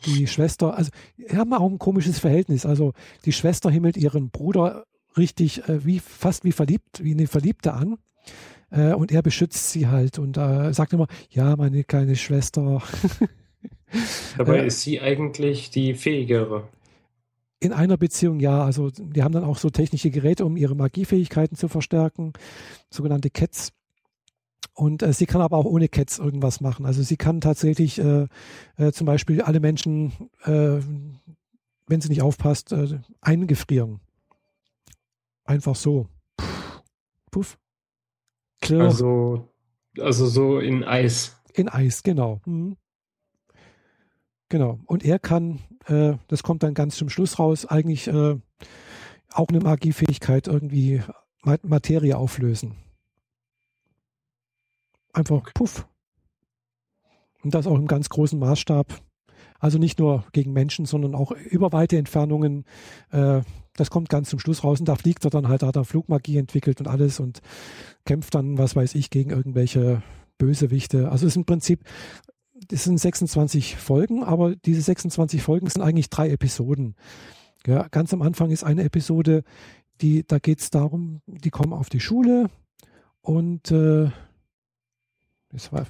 die 0.06 0.28
Schwester, 0.28 0.76
also 0.76 0.92
haben 1.34 1.52
auch 1.52 1.68
ein 1.68 1.80
komisches 1.80 2.20
Verhältnis. 2.20 2.64
Also 2.64 2.92
die 3.24 3.32
Schwester 3.32 3.70
himmelt 3.70 3.96
ihren 3.96 4.30
Bruder 4.30 4.84
richtig 5.16 5.68
äh, 5.68 5.84
wie 5.84 5.98
fast 5.98 6.44
wie 6.44 6.52
verliebt, 6.52 7.02
wie 7.02 7.14
eine 7.14 7.26
Verliebte 7.26 7.72
an. 7.72 7.96
Äh, 8.70 8.92
und 8.92 9.10
er 9.10 9.22
beschützt 9.22 9.72
sie 9.72 9.88
halt 9.88 10.20
und 10.20 10.36
sagt 10.36 10.92
immer, 10.92 11.08
ja, 11.30 11.56
meine 11.56 11.82
kleine 11.82 12.14
Schwester. 12.14 12.80
Dabei 14.36 14.58
äh, 14.58 14.66
ist 14.66 14.82
sie 14.82 15.00
eigentlich 15.00 15.70
die 15.70 15.94
fähigere. 15.94 16.68
In 17.60 17.72
einer 17.72 17.96
Beziehung 17.96 18.38
ja, 18.38 18.62
also 18.62 18.90
die 18.90 19.22
haben 19.22 19.32
dann 19.32 19.44
auch 19.44 19.58
so 19.58 19.70
technische 19.70 20.10
Geräte, 20.10 20.44
um 20.44 20.56
ihre 20.56 20.76
Magiefähigkeiten 20.76 21.56
zu 21.56 21.68
verstärken, 21.68 22.32
sogenannte 22.90 23.30
Cats. 23.30 23.72
Und 24.74 25.02
äh, 25.02 25.12
sie 25.12 25.26
kann 25.26 25.40
aber 25.40 25.56
auch 25.56 25.64
ohne 25.64 25.88
Cats 25.88 26.20
irgendwas 26.20 26.60
machen. 26.60 26.86
Also 26.86 27.02
sie 27.02 27.16
kann 27.16 27.40
tatsächlich 27.40 27.98
äh, 27.98 28.28
äh, 28.76 28.92
zum 28.92 29.06
Beispiel 29.06 29.42
alle 29.42 29.58
Menschen, 29.58 30.12
äh, 30.44 30.78
wenn 31.88 32.00
sie 32.00 32.10
nicht 32.10 32.22
aufpasst, 32.22 32.70
äh, 32.70 33.00
eingefrieren. 33.20 34.00
Einfach 35.44 35.74
so. 35.74 36.06
Puff. 36.36 36.84
Puff. 37.32 37.58
Klirr. 38.60 38.82
Also, 38.82 39.48
also 39.98 40.26
so 40.26 40.58
in 40.60 40.84
Eis. 40.84 41.40
In 41.54 41.68
Eis, 41.68 42.02
genau. 42.02 42.40
Mhm. 42.44 42.76
Genau. 44.48 44.80
Und 44.86 45.04
er 45.04 45.18
kann, 45.18 45.60
äh, 45.86 46.14
das 46.28 46.42
kommt 46.42 46.62
dann 46.62 46.74
ganz 46.74 46.96
zum 46.96 47.10
Schluss 47.10 47.38
raus, 47.38 47.66
eigentlich 47.66 48.08
äh, 48.08 48.36
auch 49.30 49.48
eine 49.48 49.60
Magiefähigkeit 49.60 50.46
irgendwie 50.46 51.02
Materie 51.62 52.16
auflösen. 52.16 52.74
Einfach 55.12 55.52
puff. 55.54 55.86
Und 57.42 57.54
das 57.54 57.66
auch 57.66 57.76
im 57.76 57.86
ganz 57.86 58.08
großen 58.08 58.38
Maßstab. 58.38 59.00
Also 59.60 59.78
nicht 59.78 59.98
nur 59.98 60.24
gegen 60.32 60.52
Menschen, 60.52 60.86
sondern 60.86 61.14
auch 61.14 61.32
über 61.32 61.72
weite 61.72 61.96
Entfernungen. 61.96 62.64
Äh, 63.10 63.42
das 63.74 63.90
kommt 63.90 64.08
ganz 64.08 64.28
zum 64.30 64.38
Schluss 64.38 64.64
raus 64.64 64.80
und 64.80 64.88
da 64.88 64.96
fliegt 64.96 65.24
er 65.24 65.30
dann 65.30 65.48
halt, 65.48 65.62
da 65.62 65.68
hat 65.68 65.76
er 65.76 65.84
Flugmagie 65.84 66.38
entwickelt 66.38 66.80
und 66.80 66.88
alles 66.88 67.20
und 67.20 67.40
kämpft 68.04 68.34
dann, 68.34 68.58
was 68.58 68.76
weiß 68.76 68.94
ich, 68.94 69.10
gegen 69.10 69.30
irgendwelche 69.30 70.02
Bösewichte. 70.36 71.10
Also 71.10 71.26
es 71.26 71.32
ist 71.32 71.36
im 71.36 71.44
Prinzip 71.44 71.84
das 72.68 72.84
sind 72.84 72.98
26 72.98 73.76
Folgen, 73.76 74.22
aber 74.22 74.54
diese 74.56 74.82
26 74.82 75.42
Folgen 75.42 75.68
sind 75.68 75.82
eigentlich 75.82 76.10
drei 76.10 76.30
Episoden. 76.30 76.94
Ja, 77.66 77.88
ganz 77.88 78.12
am 78.12 78.22
Anfang 78.22 78.50
ist 78.50 78.64
eine 78.64 78.84
Episode, 78.84 79.42
die, 80.00 80.24
da 80.26 80.38
geht 80.38 80.60
es 80.60 80.70
darum, 80.70 81.20
die 81.26 81.50
kommen 81.50 81.72
auf 81.72 81.88
die 81.88 82.00
Schule 82.00 82.50
und 83.20 83.70
äh, 83.70 84.10
das 85.50 85.72
war, 85.72 85.86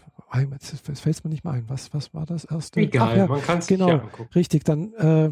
jetzt 0.53 0.87
fällt 0.87 1.17
es 1.17 1.25
mir 1.25 1.31
nicht 1.31 1.45
mehr 1.45 1.53
ein. 1.53 1.69
Was, 1.69 1.93
was 1.93 2.15
war 2.15 2.27
das 2.27 2.45
erste? 2.45 2.81
Egal, 2.81 3.19
ja, 3.19 3.27
man 3.27 3.43
kann 3.43 3.59
es 3.59 3.67
genau, 3.67 3.91
angucken. 3.91 4.29
Richtig, 4.35 4.65
dann 4.65 4.93
äh, 4.95 5.31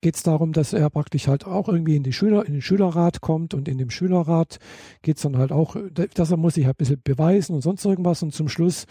geht 0.00 0.16
es 0.16 0.22
darum, 0.22 0.52
dass 0.52 0.72
er 0.72 0.88
praktisch 0.90 1.28
halt 1.28 1.46
auch 1.46 1.68
irgendwie 1.68 1.96
in, 1.96 2.02
die 2.02 2.12
Schüler, 2.12 2.46
in 2.46 2.52
den 2.52 2.62
Schülerrat 2.62 3.20
kommt 3.20 3.54
und 3.54 3.68
in 3.68 3.78
dem 3.78 3.90
Schülerrat 3.90 4.58
geht 5.02 5.16
es 5.16 5.22
dann 5.22 5.36
halt 5.36 5.52
auch, 5.52 5.76
dass 5.92 6.30
er 6.30 6.36
muss 6.36 6.54
sich 6.54 6.66
halt 6.66 6.76
ein 6.76 6.78
bisschen 6.78 7.02
beweisen 7.02 7.54
und 7.54 7.62
sonst 7.62 7.84
irgendwas 7.84 8.22
und 8.22 8.34
zum 8.34 8.48
Schluss 8.48 8.86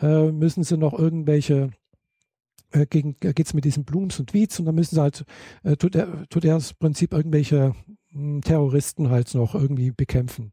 äh, 0.00 0.30
müssen 0.30 0.62
sie 0.62 0.76
noch 0.76 0.96
irgendwelche 0.98 1.70
äh, 2.72 2.82
äh, 2.82 2.86
geht 2.86 3.46
es 3.46 3.54
mit 3.54 3.64
diesen 3.64 3.84
Blooms 3.84 4.18
und 4.20 4.34
Weeds 4.34 4.58
und 4.58 4.66
dann 4.66 4.74
müssen 4.74 4.96
sie 4.96 5.00
halt, 5.00 5.24
äh, 5.62 5.76
tut, 5.76 5.94
er, 5.94 6.28
tut 6.28 6.44
er 6.44 6.54
das 6.54 6.74
Prinzip 6.74 7.12
irgendwelche 7.12 7.74
mh, 8.10 8.34
hm, 8.34 8.40
Terroristen 8.42 9.10
halt 9.10 9.34
noch 9.34 9.54
irgendwie 9.54 9.90
bekämpfen. 9.90 10.52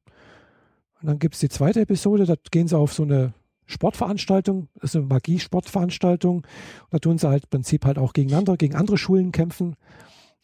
Und 1.02 1.08
dann 1.08 1.20
gibt 1.20 1.36
es 1.36 1.42
die 1.42 1.50
zweite 1.50 1.82
Episode, 1.82 2.26
da 2.26 2.36
gehen 2.52 2.68
sie 2.68 2.78
auf 2.78 2.94
so 2.94 3.04
eine 3.04 3.34
Sportveranstaltung, 3.66 4.68
das 4.76 4.92
ist 4.92 4.96
eine 4.96 5.06
Magie-Sportveranstaltung. 5.06 6.46
Da 6.90 7.00
tun 7.00 7.18
sie 7.18 7.28
halt 7.28 7.46
im 7.46 7.50
Prinzip 7.50 7.86
halt 7.86 7.98
auch 7.98 8.14
gegeneinander, 8.14 8.58
gegen 8.58 8.76
andere 8.76 8.98
Schulen 8.98 9.32
kämpfen. 9.32 9.76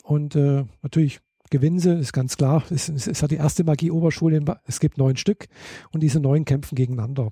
Und 0.03 0.36
äh, 0.36 0.65
natürlich 0.82 1.20
gewinnen 1.49 1.80
sie, 1.80 1.93
ist 1.97 2.13
ganz 2.13 2.38
klar. 2.38 2.63
Es 2.70 2.89
ist, 2.89 3.07
ist 3.07 3.22
ja 3.22 3.28
die 3.28 3.36
erste 3.36 3.63
Magie-Oberschule. 3.63 4.43
Es 4.65 4.80
gibt 4.80 4.97
neun 4.97 5.17
Stück 5.17 5.47
und 5.91 6.01
diese 6.01 6.20
neun 6.20 6.45
kämpfen 6.45 6.76
gegeneinander. 6.76 7.32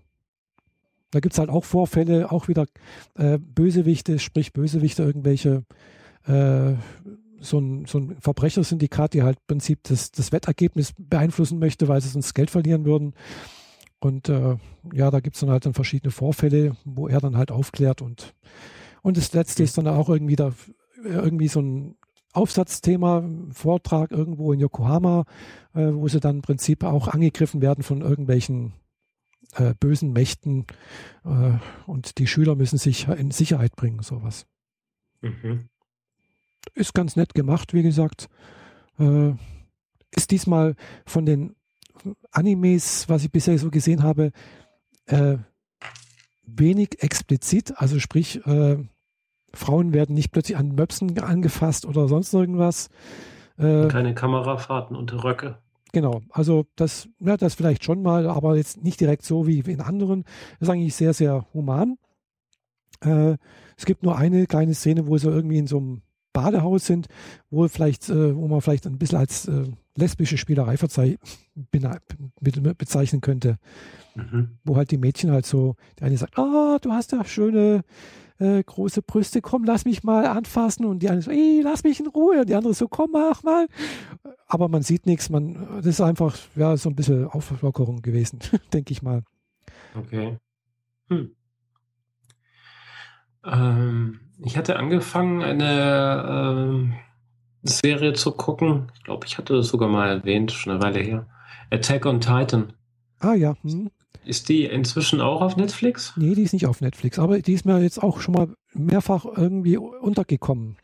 Da 1.12 1.20
gibt 1.22 1.34
es 1.34 1.40
halt 1.40 1.50
auch 1.50 1.64
Vorfälle, 1.64 2.32
auch 2.32 2.48
wieder 2.48 2.66
äh, 3.16 3.38
Bösewichte, 3.40 4.20
sprich 4.20 4.52
Bösewichte, 4.52 5.04
irgendwelche 5.04 5.64
äh, 6.26 6.74
so 7.40 7.60
ein, 7.60 7.86
so 7.86 8.00
ein 8.00 8.18
Verbrechersyndikat, 8.20 9.14
die 9.14 9.24
halt 9.24 9.38
im 9.38 9.48
Prinzip 9.48 9.84
das, 9.84 10.12
das 10.12 10.32
Wettergebnis 10.32 10.94
beeinflussen 10.98 11.60
möchte, 11.60 11.88
weil 11.88 12.02
sie 12.02 12.10
sonst 12.10 12.34
Geld 12.34 12.50
verlieren 12.50 12.86
würden. 12.86 13.14
Und 14.00 14.30
äh, 14.30 14.58
ja, 14.94 15.10
da 15.10 15.20
gibt 15.20 15.36
es 15.36 15.40
dann 15.40 15.50
halt 15.50 15.66
dann 15.66 15.74
verschiedene 15.74 16.12
Vorfälle, 16.12 16.76
wo 16.86 17.08
er 17.08 17.20
dann 17.20 17.38
halt 17.38 17.52
aufklärt 17.52 18.02
und 18.02 18.34
und 19.02 19.16
das 19.16 19.32
letzte 19.32 19.64
ist 19.64 19.78
dann 19.78 19.88
auch 19.88 20.10
irgendwie 20.10 20.36
da 20.36 20.52
irgendwie 21.04 21.48
so 21.48 21.62
ein 21.62 21.96
Aufsatzthema, 22.34 23.24
Vortrag 23.52 24.12
irgendwo 24.12 24.52
in 24.52 24.60
Yokohama, 24.60 25.24
äh, 25.74 25.94
wo 25.94 26.08
sie 26.08 26.20
dann 26.20 26.38
im 26.38 26.42
Prinzip 26.42 26.84
auch 26.84 27.08
angegriffen 27.08 27.62
werden 27.62 27.84
von 27.84 28.02
irgendwelchen 28.02 28.74
äh, 29.56 29.74
bösen 29.80 30.12
Mächten 30.12 30.66
äh, 31.24 31.54
und 31.86 32.18
die 32.18 32.28
Schüler 32.28 32.56
müssen 32.56 32.78
sich 32.78 33.08
in 33.08 33.32
Sicherheit 33.32 33.76
bringen, 33.76 34.02
sowas. 34.02 34.46
Mhm. 35.22 35.70
Ist 36.74 36.94
ganz 36.94 37.16
nett 37.16 37.34
gemacht, 37.34 37.74
wie 37.74 37.84
gesagt. 37.84 38.28
Äh, 39.00 39.32
ist 40.12 40.32
diesmal 40.32 40.76
von 41.06 41.26
den 41.26 41.56
Animes, 42.32 43.10
was 43.10 43.24
ich 43.24 43.32
bisher 43.32 43.58
so 43.58 43.70
gesehen 43.70 44.04
habe, 44.04 44.32
äh, 45.06 45.38
wenig 46.46 47.02
explizit. 47.02 47.74
Also 47.78 48.00
sprich, 48.00 48.46
äh, 48.46 48.78
Frauen 49.54 49.94
werden 49.94 50.16
nicht 50.16 50.32
plötzlich 50.32 50.58
an 50.58 50.76
Möpsen 50.76 51.18
angefasst 51.20 51.86
oder 51.86 52.08
sonst 52.08 52.34
irgendwas. 52.34 52.90
Äh, 53.58 53.88
Keine 53.88 54.14
Kamerafahrten 54.14 54.96
unter 54.96 55.24
Röcke. 55.24 55.58
Genau, 55.94 56.22
also 56.30 56.66
das, 56.76 57.08
ja, 57.20 57.38
das 57.38 57.56
vielleicht 57.56 57.84
schon 57.84 58.02
mal, 58.02 58.28
aber 58.28 58.58
jetzt 58.58 58.84
nicht 58.84 59.00
direkt 59.00 59.24
so 59.24 59.48
wie 59.48 59.60
in 59.60 59.82
anderen. 59.82 60.24
Das 60.60 60.68
ist 60.68 60.74
eigentlich 60.74 60.96
sehr, 60.96 61.14
sehr 61.14 61.46
human. 61.54 61.98
Äh, 63.02 63.38
es 63.78 63.86
gibt 63.86 64.04
nur 64.04 64.18
eine 64.18 64.48
kleine 64.48 64.74
Szene, 64.74 65.08
wo 65.08 65.18
sie 65.18 65.30
irgendwie 65.30 65.58
in 65.58 65.68
so 65.68 65.78
einem 65.78 66.02
Badehaus 66.38 66.86
sind, 66.86 67.08
wo 67.50 67.68
vielleicht, 67.68 68.10
äh, 68.10 68.36
wo 68.36 68.48
man 68.48 68.62
vielleicht 68.62 68.86
ein 68.86 69.00
bisschen 69.00 69.18
als 69.18 69.48
äh, 69.48 69.64
lesbische 69.96 70.38
Spielerei 70.38 70.78
bezeichnen 72.78 73.22
könnte. 73.22 73.58
Mhm. 74.14 74.52
Wo 74.64 74.76
halt 74.76 74.92
die 74.92 75.00
Mädchen 75.00 75.32
halt 75.32 75.48
so, 75.48 75.76
der 76.00 76.08
eine 76.08 76.18
sagt, 76.18 76.38
ah, 76.38 76.76
oh, 76.76 76.78
du 76.80 76.92
hast 76.92 77.12
ja 77.12 77.26
schöne 77.26 77.84
äh, 78.38 78.62
große 78.62 79.02
Brüste, 79.02 79.42
komm, 79.42 79.64
lass 79.64 79.86
mich 79.86 80.04
mal 80.04 80.28
anfassen. 80.28 80.86
Und 80.86 81.00
die 81.00 81.10
eine 81.10 81.24
so, 81.24 81.32
ey, 81.32 81.62
lass 81.64 81.84
mich 81.84 82.00
in 82.00 82.08
Ruhe. 82.08 82.42
Und 82.42 82.50
die 82.50 82.56
andere 82.56 82.76
so, 82.76 82.88
komm, 82.88 83.10
mach 83.14 83.42
mal. 83.42 83.68
Aber 84.46 84.68
man 84.68 84.84
sieht 84.84 85.08
nichts, 85.08 85.32
man, 85.32 85.56
das 85.78 85.88
ist 85.88 86.02
einfach, 86.02 86.38
ja, 86.56 86.78
so 86.78 86.90
ein 86.90 86.96
bisschen 86.96 87.26
Auflockerung 87.26 88.04
gewesen, 88.04 88.40
denke 88.74 88.92
ich 88.92 89.02
mal. 89.02 89.24
Okay. 89.96 90.38
Hm. 91.10 91.32
Ähm, 93.44 94.20
ich 94.44 94.58
hatte 94.58 94.78
angefangen, 94.78 95.42
eine 95.42 96.26
ähm, 96.30 96.94
Serie 97.64 98.14
zu 98.14 98.32
gucken. 98.32 98.92
Ich 98.96 99.04
glaube, 99.04 99.26
ich 99.26 99.38
hatte 99.38 99.56
das 99.56 99.68
sogar 99.68 99.90
mal 99.90 100.10
erwähnt, 100.10 100.52
schon 100.52 100.74
eine 100.74 100.82
Weile 100.82 101.00
her. 101.00 101.28
Attack 101.72 102.06
on 102.06 102.22
Titan. 102.22 102.74
Ah 103.20 103.34
ja. 103.34 103.56
Hm. 103.64 103.90
Ist 104.26 104.50
die 104.50 104.66
inzwischen 104.66 105.22
auch 105.22 105.42
auf 105.42 105.56
Netflix? 105.56 106.14
Nee, 106.18 106.36
die 106.36 106.44
ist 106.44 106.54
nicht 106.54 106.68
auf 106.68 106.82
Netflix, 106.82 107.18
aber 107.18 107.40
die 107.40 107.54
ist 107.54 107.66
mir 107.66 107.82
jetzt 107.82 108.04
auch 108.04 108.20
schon 108.20 108.34
mal 108.34 108.50
mehrfach 108.74 109.26
irgendwie 109.26 109.78
untergekommen. 109.78 110.78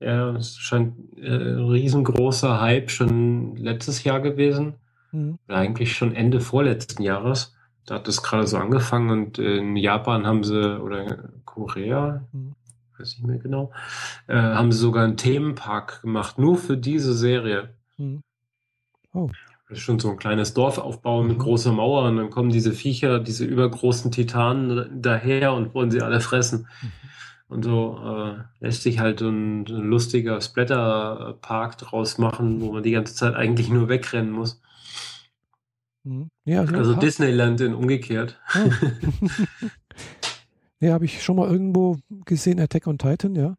Ja, 0.00 0.30
es 0.30 0.56
scheint 0.56 0.94
äh, 1.18 1.28
ein 1.28 1.68
riesengroßer 1.68 2.60
Hype 2.60 2.90
schon 2.90 3.56
letztes 3.56 4.02
Jahr 4.04 4.20
gewesen. 4.20 4.74
Mhm. 5.12 5.38
Oder 5.46 5.58
eigentlich 5.58 5.94
schon 5.94 6.14
Ende 6.14 6.40
vorletzten 6.40 7.02
Jahres. 7.02 7.54
Da 7.86 7.96
hat 7.96 8.08
es 8.08 8.22
gerade 8.22 8.46
so 8.46 8.56
angefangen 8.56 9.10
und 9.10 9.38
in 9.38 9.76
Japan 9.76 10.26
haben 10.26 10.44
sie, 10.44 10.80
oder 10.80 11.30
Korea, 11.44 12.24
mhm. 12.32 12.54
Weiß 13.02 13.18
nicht 13.18 13.26
mehr 13.26 13.38
genau, 13.38 13.72
äh, 14.28 14.34
haben 14.34 14.72
sie 14.72 14.78
sogar 14.78 15.04
einen 15.04 15.16
Themenpark 15.16 16.02
gemacht, 16.02 16.38
nur 16.38 16.56
für 16.56 16.76
diese 16.78 17.12
Serie. 17.12 17.74
Mhm. 17.98 18.22
Oh 19.12 19.28
schon 19.74 19.98
so 19.98 20.10
ein 20.10 20.16
kleines 20.16 20.54
Dorf 20.54 20.78
aufbauen 20.78 21.28
mit 21.28 21.38
mhm. 21.38 21.42
großer 21.42 21.72
Mauer 21.72 22.04
und 22.04 22.16
dann 22.16 22.30
kommen 22.30 22.50
diese 22.50 22.72
Viecher, 22.72 23.18
diese 23.20 23.44
übergroßen 23.44 24.10
Titanen 24.10 25.00
daher 25.02 25.54
und 25.54 25.74
wollen 25.74 25.90
sie 25.90 26.02
alle 26.02 26.20
fressen. 26.20 26.68
Mhm. 26.82 26.92
Und 27.48 27.64
so 27.64 27.98
äh, 28.02 28.64
lässt 28.64 28.82
sich 28.82 28.98
halt 28.98 29.20
ein, 29.20 29.60
ein 29.62 29.66
lustiger 29.66 30.40
Splatter-Park 30.40 31.78
draus 31.78 32.16
machen, 32.16 32.62
wo 32.62 32.72
man 32.72 32.82
die 32.82 32.92
ganze 32.92 33.14
Zeit 33.14 33.34
eigentlich 33.34 33.68
nur 33.68 33.88
wegrennen 33.88 34.30
muss. 34.30 34.60
Mhm. 36.04 36.28
Ja, 36.44 36.62
also, 36.62 36.76
also 36.76 36.94
Disneyland 36.94 37.60
in 37.60 37.74
umgekehrt. 37.74 38.40
Oh. 38.54 38.70
ja, 40.82 40.92
habe 40.92 41.04
ich 41.04 41.22
schon 41.22 41.36
mal 41.36 41.48
irgendwo 41.48 41.98
gesehen, 42.24 42.58
Attack 42.58 42.86
on 42.86 42.98
Titan, 42.98 43.34
ja. 43.36 43.56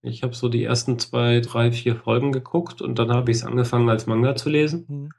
Ich 0.00 0.22
habe 0.22 0.34
so 0.34 0.48
die 0.48 0.64
ersten 0.64 0.98
zwei, 0.98 1.40
drei, 1.40 1.70
vier 1.70 1.94
Folgen 1.94 2.32
geguckt 2.32 2.82
und 2.82 2.98
dann 2.98 3.12
habe 3.12 3.30
ich 3.30 3.38
es 3.38 3.44
angefangen 3.44 3.88
als 3.88 4.06
Manga 4.06 4.34
zu 4.34 4.48
lesen. 4.48 4.84
Mhm. 4.88 5.10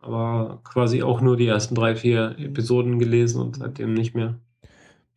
Aber 0.00 0.60
quasi 0.64 1.02
auch 1.02 1.20
nur 1.20 1.36
die 1.36 1.46
ersten 1.46 1.74
drei, 1.74 1.94
vier 1.94 2.34
mhm. 2.36 2.46
Episoden 2.46 2.98
gelesen 2.98 3.40
und 3.40 3.56
seitdem 3.56 3.94
nicht 3.94 4.14
mehr. 4.14 4.38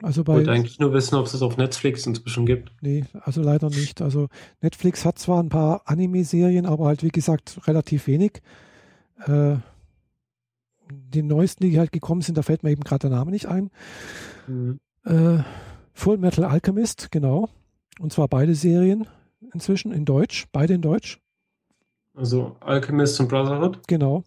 Also 0.03 0.23
bei, 0.23 0.33
ich 0.33 0.37
wollte 0.39 0.51
eigentlich 0.51 0.79
nur 0.79 0.93
wissen, 0.93 1.15
ob 1.15 1.25
es 1.25 1.33
es 1.33 1.41
auf 1.41 1.57
Netflix 1.57 2.05
inzwischen 2.05 2.45
gibt. 2.45 2.71
Nee, 2.81 3.05
also 3.21 3.41
leider 3.41 3.69
nicht. 3.69 4.01
Also 4.01 4.27
Netflix 4.61 5.05
hat 5.05 5.17
zwar 5.17 5.41
ein 5.41 5.49
paar 5.49 5.81
Anime-Serien, 5.85 6.65
aber 6.65 6.85
halt 6.85 7.01
wie 7.01 7.09
gesagt 7.09 7.61
relativ 7.65 8.07
wenig. 8.07 8.41
Äh, 9.25 9.55
die 10.89 11.23
neuesten, 11.23 11.63
die 11.63 11.79
halt 11.79 11.91
gekommen 11.91 12.21
sind, 12.21 12.37
da 12.37 12.43
fällt 12.43 12.63
mir 12.63 12.71
eben 12.71 12.83
gerade 12.83 13.09
der 13.09 13.17
Name 13.17 13.31
nicht 13.31 13.47
ein. 13.47 13.71
Mhm. 14.47 14.79
Äh, 15.07 15.43
Full 15.93 16.17
Metal 16.17 16.43
Alchemist, 16.43 17.11
genau. 17.11 17.49
Und 17.99 18.11
zwar 18.11 18.27
beide 18.27 18.53
Serien 18.53 19.07
inzwischen 19.53 19.91
in 19.91 20.05
Deutsch, 20.05 20.47
beide 20.51 20.73
in 20.73 20.81
Deutsch. 20.81 21.19
Also 22.13 22.57
Alchemist 22.59 23.19
und 23.19 23.29
Brotherhood? 23.29 23.87
Genau. 23.87 24.23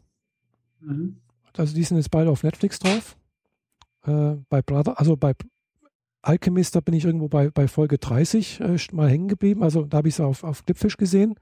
Mhm. 0.80 1.16
Also 1.56 1.74
die 1.74 1.82
sind 1.82 1.98
jetzt 1.98 2.10
beide 2.10 2.30
auf 2.30 2.42
Netflix 2.42 2.78
drauf. 2.78 3.16
Äh, 4.04 4.36
bei 4.48 4.62
Brother, 4.62 4.98
also 4.98 5.16
bei 5.16 5.34
Alchemist, 6.22 6.74
da 6.74 6.80
bin 6.80 6.94
ich 6.94 7.04
irgendwo 7.04 7.28
bei, 7.28 7.50
bei 7.50 7.68
Folge 7.68 7.98
30 7.98 8.60
äh, 8.60 8.76
mal 8.92 9.08
hängen 9.08 9.28
geblieben. 9.28 9.62
Also 9.62 9.84
da 9.84 9.98
habe 9.98 10.08
ich 10.08 10.14
es 10.14 10.20
auf, 10.20 10.44
auf 10.44 10.64
Clipfish 10.64 10.96
gesehen. 10.96 11.34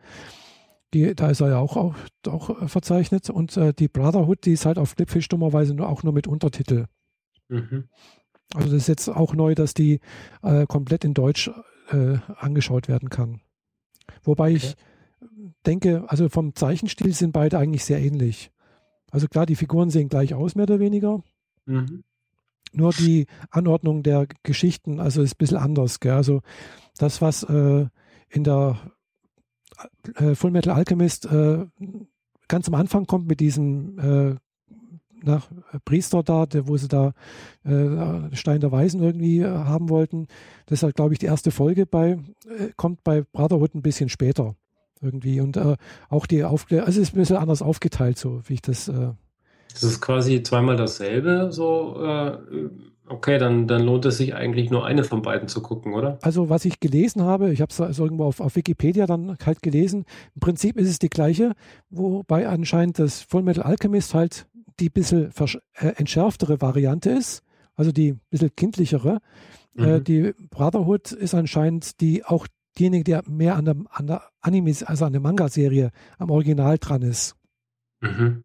Die, 0.94 1.14
da 1.14 1.30
ist 1.30 1.40
er 1.40 1.50
ja 1.50 1.58
auch, 1.58 1.76
auch, 1.76 1.94
auch 2.26 2.62
äh, 2.62 2.68
verzeichnet. 2.68 3.30
Und 3.30 3.56
äh, 3.56 3.72
die 3.72 3.88
Brotherhood, 3.88 4.44
die 4.46 4.52
ist 4.52 4.66
halt 4.66 4.78
auf 4.78 4.96
Clipfish 4.96 5.28
dummerweise 5.28 5.74
nur, 5.74 5.88
auch 5.88 6.02
nur 6.02 6.12
mit 6.12 6.26
Untertitel. 6.26 6.86
Mhm. 7.48 7.88
Also 8.54 8.70
das 8.70 8.82
ist 8.82 8.88
jetzt 8.88 9.08
auch 9.08 9.34
neu, 9.34 9.54
dass 9.54 9.74
die 9.74 10.00
äh, 10.42 10.66
komplett 10.66 11.04
in 11.04 11.14
Deutsch 11.14 11.50
äh, 11.90 12.18
angeschaut 12.36 12.88
werden 12.88 13.10
kann. 13.10 13.40
Wobei 14.22 14.54
okay. 14.54 14.56
ich 14.56 14.76
denke, 15.66 16.04
also 16.08 16.28
vom 16.28 16.54
Zeichenstil 16.54 17.12
sind 17.12 17.32
beide 17.32 17.58
eigentlich 17.58 17.84
sehr 17.84 18.00
ähnlich. 18.00 18.50
Also 19.10 19.28
klar, 19.28 19.46
die 19.46 19.56
Figuren 19.56 19.90
sehen 19.90 20.08
gleich 20.08 20.34
aus, 20.34 20.54
mehr 20.54 20.64
oder 20.64 20.80
weniger. 20.80 21.22
Mhm. 21.66 22.04
Nur 22.72 22.92
die 22.92 23.26
Anordnung 23.50 24.02
der 24.02 24.26
Geschichten, 24.42 25.00
also 25.00 25.22
ist 25.22 25.34
ein 25.34 25.38
bisschen 25.38 25.56
anders. 25.56 26.00
Gell? 26.00 26.12
Also 26.12 26.42
das, 26.98 27.22
was 27.22 27.42
äh, 27.44 27.86
in 28.28 28.44
der 28.44 28.78
äh, 30.14 30.34
Full 30.34 30.50
Metal 30.50 30.74
Alchemist 30.74 31.24
äh, 31.26 31.66
ganz 32.48 32.68
am 32.68 32.74
Anfang 32.74 33.06
kommt 33.06 33.28
mit 33.28 33.40
diesem 33.40 34.38
äh, 35.22 35.26
nach 35.26 35.48
Priester 35.84 36.22
da, 36.22 36.46
der, 36.46 36.68
wo 36.68 36.76
sie 36.76 36.88
da 36.88 37.12
äh, 37.64 38.34
Stein 38.34 38.60
der 38.60 38.72
Weisen 38.72 39.02
irgendwie 39.02 39.40
äh, 39.40 39.46
haben 39.46 39.88
wollten. 39.88 40.26
Das 40.66 40.80
ist 40.80 40.82
halt, 40.82 40.96
glaube 40.96 41.12
ich, 41.12 41.18
die 41.18 41.26
erste 41.26 41.50
Folge 41.50 41.86
bei, 41.86 42.18
äh, 42.46 42.70
kommt 42.76 43.04
bei 43.04 43.22
Brotherhood 43.22 43.74
ein 43.74 43.82
bisschen 43.82 44.08
später 44.08 44.54
irgendwie. 45.00 45.40
Und 45.40 45.56
äh, 45.56 45.76
auch 46.08 46.26
die 46.26 46.44
Aufklärung, 46.44 46.86
also 46.86 47.00
es 47.00 47.08
ist 47.08 47.14
ein 47.14 47.20
bisschen 47.20 47.36
anders 47.36 47.62
aufgeteilt, 47.62 48.18
so 48.18 48.40
wie 48.46 48.54
ich 48.54 48.62
das. 48.62 48.88
Äh, 48.88 49.12
das 49.72 49.82
ist 49.82 50.00
quasi 50.00 50.42
zweimal 50.42 50.76
dasselbe, 50.76 51.52
so 51.52 52.02
äh, 52.02 52.38
Okay, 53.10 53.38
dann, 53.38 53.66
dann 53.66 53.84
lohnt 53.84 54.04
es 54.04 54.18
sich 54.18 54.34
eigentlich 54.34 54.70
nur 54.70 54.84
eine 54.84 55.02
von 55.02 55.22
beiden 55.22 55.48
zu 55.48 55.62
gucken, 55.62 55.94
oder? 55.94 56.18
Also 56.22 56.50
was 56.50 56.64
ich 56.64 56.78
gelesen 56.78 57.22
habe, 57.22 57.50
ich 57.52 57.62
habe 57.62 57.70
es 57.70 57.80
also 57.80 58.04
irgendwo 58.04 58.24
auf, 58.24 58.40
auf 58.40 58.56
Wikipedia 58.56 59.06
dann 59.06 59.36
halt 59.44 59.62
gelesen, 59.62 60.04
im 60.34 60.40
Prinzip 60.40 60.76
ist 60.76 60.88
es 60.88 60.98
die 60.98 61.08
gleiche, 61.08 61.54
wobei 61.90 62.46
anscheinend 62.46 62.98
das 62.98 63.22
Full 63.22 63.42
Metal 63.42 63.64
Alchemist 63.64 64.14
halt 64.14 64.46
die 64.80 64.90
bisschen 64.90 65.30
äh, 65.74 65.88
entschärftere 65.96 66.60
Variante 66.60 67.10
ist, 67.10 67.42
also 67.74 67.92
die 67.92 68.16
bisschen 68.30 68.54
kindlichere. 68.54 69.20
Äh, 69.76 69.80
mhm. 69.80 69.88
Äh, 69.88 70.00
die 70.00 70.34
Brotherhood 70.50 71.12
ist 71.12 71.34
anscheinend 71.34 72.00
die 72.00 72.24
auch 72.24 72.46
diejenige, 72.78 73.04
die 73.04 73.30
mehr 73.30 73.56
an 73.56 73.64
der, 73.64 73.76
an 73.90 74.06
der 74.06 74.22
Anime, 74.40 74.72
also 74.84 75.04
an 75.04 75.12
der 75.12 75.20
Manga-Serie 75.20 75.90
am 76.18 76.30
Original 76.30 76.78
dran 76.78 77.02
ist. 77.02 77.34
Mhm. 78.00 78.44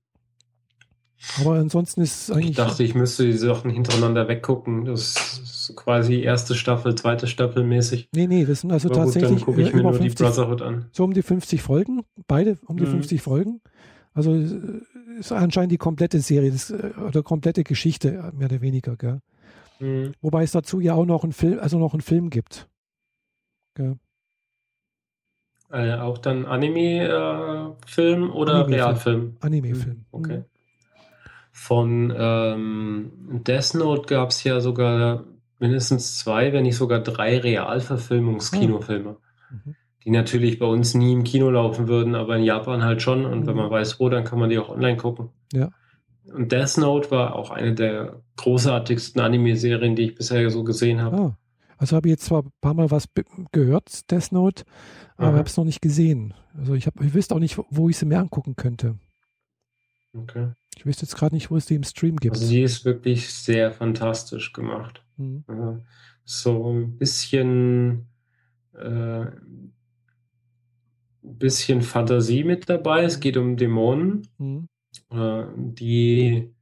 Aber 1.40 1.56
ansonsten 1.56 2.02
ist 2.02 2.32
eigentlich. 2.32 2.50
Ich 2.52 2.56
dachte, 2.58 2.84
ich 2.84 2.96
müsste 2.96 3.26
die 3.26 3.38
Sachen 3.38 3.72
hintereinander 3.72 4.28
weggucken. 4.28 4.84
Das 4.86 5.16
ist 5.42 5.74
quasi 5.76 6.22
erste 6.22 6.54
Staffel, 6.54 6.96
zweite 6.96 7.28
Staffel 7.28 7.64
mäßig. 7.64 8.10
Nee, 8.14 8.28
nee, 8.28 8.46
das 8.46 8.62
sind 8.62 8.72
also 8.72 8.90
Aber 8.90 9.06
tatsächlich. 9.06 9.30
Gut, 9.30 9.40
dann 9.40 9.46
gucke 9.46 9.62
ich 9.62 9.74
mir 9.74 9.84
nur 9.84 9.94
50, 9.94 10.16
die 10.16 10.24
Brotherhood 10.24 10.62
an. 10.62 10.86
So 10.92 11.06
um 11.06 11.14
die 11.14 11.22
50 11.22 11.62
Folgen, 11.62 12.02
beide 12.28 12.58
um 12.66 12.76
die 12.76 12.86
mhm. 12.86 12.92
50 12.92 13.22
Folgen. 13.22 13.62
Also 14.14 14.34
ist 14.34 15.32
anscheinend 15.32 15.72
die 15.72 15.78
komplette 15.78 16.20
Serie 16.20 16.52
das, 16.52 16.70
äh, 16.70 16.92
oder 17.08 17.24
komplette 17.24 17.64
Geschichte, 17.64 18.32
mehr 18.36 18.48
oder 18.48 18.62
weniger, 18.62 18.96
gell? 18.96 19.22
Mhm. 19.80 20.14
Wobei 20.22 20.44
es 20.44 20.52
dazu 20.52 20.80
ja 20.80 20.94
auch 20.94 21.06
noch 21.06 21.24
einen 21.24 21.34
Film, 21.34 21.60
also 21.60 21.80
noch 21.80 21.94
einen 21.94 22.02
Film 22.02 22.30
gibt. 22.30 22.70
Gell? 23.76 23.98
Äh, 25.72 25.96
auch 25.96 26.20
dann 26.20 26.46
Anime-Film 26.46 28.24
äh, 28.24 28.32
oder 28.32 28.66
Anime 28.66 28.76
Realfilm? 28.76 29.38
Anime-Film. 29.40 29.98
Mhm. 29.98 30.06
Okay. 30.12 30.38
Mhm. 30.38 30.46
Von 31.52 32.14
ähm, 32.16 33.12
Death 33.46 33.74
Note 33.76 34.08
gab 34.08 34.30
es 34.30 34.44
ja 34.44 34.60
sogar 34.60 35.24
mindestens 35.60 36.18
zwei, 36.18 36.52
wenn 36.52 36.64
nicht 36.64 36.76
sogar 36.76 37.00
drei 37.00 37.40
Realverfilmungs-Kinofilme. 37.40 39.18
Ah. 39.18 39.54
Mhm. 39.54 39.76
Die 40.06 40.12
natürlich 40.12 40.60
bei 40.60 40.66
uns 40.66 40.94
nie 40.94 41.14
im 41.14 41.24
Kino 41.24 41.50
laufen 41.50 41.88
würden, 41.88 42.16
aber 42.16 42.38
in 42.38 42.44
Japan 42.44 42.84
halt 42.84 43.02
schon. 43.02 43.26
Und 43.26 43.42
mhm. 43.42 43.48
wenn 43.48 43.56
man 43.56 43.72
weiß 43.72 44.00
wo, 44.00 44.10
dann 44.10 44.24
kann 44.24 44.40
man 44.40 44.50
die 44.50 44.60
auch 44.60 44.70
online 44.70 44.98
gucken. 44.98 45.30
Ja. 45.54 45.70
Und 46.26 46.52
Death 46.52 46.78
Note 46.78 47.12
war 47.12 47.36
auch 47.36 47.52
eine 47.52 47.74
der 47.74 48.22
großartigsten 48.38 49.22
Anime-Serien, 49.22 49.96
die 49.96 50.04
ich 50.04 50.16
bisher 50.16 50.50
so 50.50 50.64
gesehen 50.64 51.02
habe. 51.02 51.18
Ah. 51.18 51.38
Also 51.78 51.96
habe 51.96 52.08
ich 52.08 52.12
jetzt 52.12 52.26
zwar 52.26 52.44
ein 52.44 52.52
paar 52.62 52.74
Mal 52.74 52.92
was 52.92 53.10
gehört, 53.52 54.10
Death 54.10 54.32
Note, 54.32 54.64
aber 55.18 55.34
mhm. 55.34 55.38
habe 55.38 55.50
es 55.50 55.58
noch 55.58 55.66
nicht 55.66 55.82
gesehen. 55.82 56.34
Also 56.58 56.76
ich, 56.76 56.88
hab, 56.88 57.02
ich 57.02 57.14
wüsste 57.14 57.36
auch 57.36 57.40
nicht, 57.40 57.58
wo 57.70 57.90
ich 57.90 57.98
sie 57.98 58.06
mir 58.06 58.20
angucken 58.20 58.56
könnte. 58.56 58.98
Okay. 60.16 60.52
Ich 60.78 60.86
wüsste 60.86 61.06
jetzt 61.06 61.16
gerade 61.16 61.36
nicht, 61.36 61.52
wo 61.52 61.58
es 61.58 61.66
die 61.66 61.76
im 61.76 61.84
Stream 61.84 62.18
gibt. 62.18 62.36
Also 62.36 62.48
die 62.48 62.62
ist 62.62 62.86
wirklich 62.86 63.34
sehr 63.34 63.72
fantastisch 63.72 64.54
gemacht. 64.54 65.04
Mhm. 65.18 65.44
So 66.24 66.72
ein 66.72 66.98
bisschen, 66.98 68.08
äh, 68.74 69.26
bisschen 71.24 71.82
Fantasie 71.82 72.44
mit 72.44 72.70
dabei. 72.70 73.04
Es 73.04 73.20
geht 73.20 73.38
um 73.38 73.58
Dämonen, 73.58 74.28
mhm. 74.38 74.68
äh, 75.12 75.44
die 75.56 76.54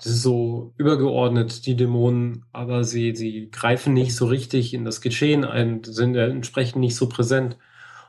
so 0.00 0.74
übergeordnet, 0.78 1.66
die 1.66 1.76
Dämonen, 1.76 2.44
aber 2.52 2.82
sie, 2.82 3.14
sie 3.14 3.50
greifen 3.50 3.94
nicht 3.94 4.16
so 4.16 4.26
richtig 4.26 4.74
in 4.74 4.84
das 4.84 5.00
Geschehen 5.00 5.44
ein, 5.44 5.84
sind 5.84 6.16
entsprechend 6.16 6.80
nicht 6.80 6.96
so 6.96 7.08
präsent. 7.08 7.56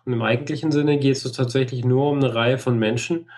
Und 0.06 0.14
im 0.14 0.22
eigentlichen 0.22 0.72
Sinne 0.72 0.98
geht 0.98 1.16
es 1.16 1.32
tatsächlich 1.32 1.86
nur 1.86 2.10
um 2.10 2.18
eine 2.18 2.34
Reihe 2.34 2.58
von 2.58 2.80
Menschen 2.80 3.30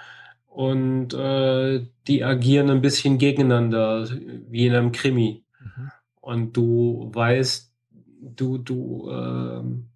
und 0.48 1.14
äh, 1.14 1.86
die 2.08 2.24
agieren 2.24 2.70
ein 2.70 2.82
bisschen 2.82 3.18
gegeneinander, 3.18 4.08
wie 4.50 4.68
in 4.68 4.74
einem 4.74 4.94
Krimi. 4.94 5.44
Mhm. 5.60 5.92
Und 6.22 6.58
du 6.58 7.12
weißt, 7.14 7.74
du, 8.22 8.58
du 8.58 9.12
ähm, 9.12 9.90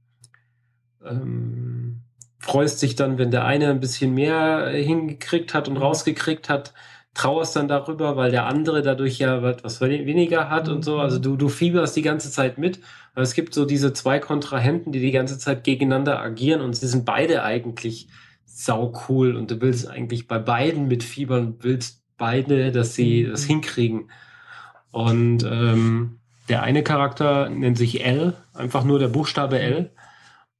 ähm, 1.06 2.02
freust 2.39 2.82
dich 2.82 2.95
dann, 2.95 3.18
wenn 3.18 3.32
der 3.32 3.45
eine 3.45 3.70
ein 3.70 3.80
bisschen 3.80 4.14
mehr 4.14 4.70
hingekriegt 4.70 5.54
hat 5.54 5.68
und 5.68 5.76
mhm. 5.76 5.82
rausgekriegt 5.82 6.50
hat, 6.50 6.74
trauerst 7.14 7.56
dann 7.56 7.68
darüber, 7.68 8.16
weil 8.16 8.32
der 8.32 8.45
andere 8.45 8.82
dadurch 8.82 9.20
ja 9.20 9.41
etwas 9.50 9.82
weniger 9.82 10.50
hat 10.50 10.70
und 10.70 10.86
so. 10.86 11.00
Also 11.00 11.18
mhm. 11.18 11.24
du, 11.24 11.36
du 11.36 11.50
fieberst 11.50 11.95
die 11.95 12.02
ganze 12.02 12.32
Zeit 12.32 12.58
mit. 12.58 12.80
Weil 13.14 13.24
es 13.24 13.34
gibt 13.34 13.54
so 13.54 13.66
diese 13.66 13.91
zwei 13.91 14.20
Kontrahenten, 14.20 14.91
die 14.91 15.00
die 15.02 15.12
ganze 15.12 15.38
Zeit 15.38 15.64
gegeneinander 15.64 16.20
agieren 16.20 16.62
und 16.62 16.76
sie 16.76 16.88
sind 16.88 17.06
beide 17.06 17.43
eigentlich 17.43 18.08
sau 18.45 18.93
cool 19.08 19.36
und 19.36 19.52
du 19.52 19.60
willst 19.62 19.89
eigentlich 19.89 20.28
bei 20.28 20.39
beiden 20.39 20.88
mitfiebern, 20.88 21.56
willst 21.60 22.04
beide, 22.18 22.72
dass 22.72 22.95
sie 22.95 23.26
mhm. 23.26 23.32
das 23.32 23.43
hinkriegen. 23.43 24.12
Und 24.91 25.43
ähm, 25.43 26.20
der 26.47 26.64
eine 26.64 26.84
Charakter 26.84 27.50
nennt 27.50 27.78
sich 27.78 28.06
L, 28.06 28.36
einfach 28.54 28.84
nur 28.84 29.00
der 29.00 29.08
Buchstabe 29.08 29.60
L. 29.60 29.91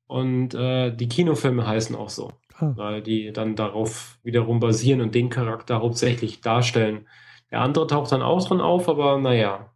Und 0.10 0.54
äh, 0.54 0.92
die 0.94 1.08
Kinofilme 1.08 1.66
heißen 1.66 1.96
auch 1.96 2.10
so 2.10 2.34
ah. 2.62 2.74
weil 2.76 3.02
die 3.02 3.32
dann 3.32 3.56
darauf 3.56 4.20
wiederum 4.24 4.60
basieren 4.60 5.02
und 5.02 5.16
den 5.16 5.30
Charakter 5.30 5.82
hauptsächlich 5.82 6.42
darstellen. 6.42 7.08
Der 7.52 7.62
andere 7.62 7.88
taucht 7.88 8.12
dann 8.12 8.22
auch 8.22 8.46
drin 8.48 8.62
auf, 8.62 8.88
aber 8.90 9.18
naja, 9.18 9.72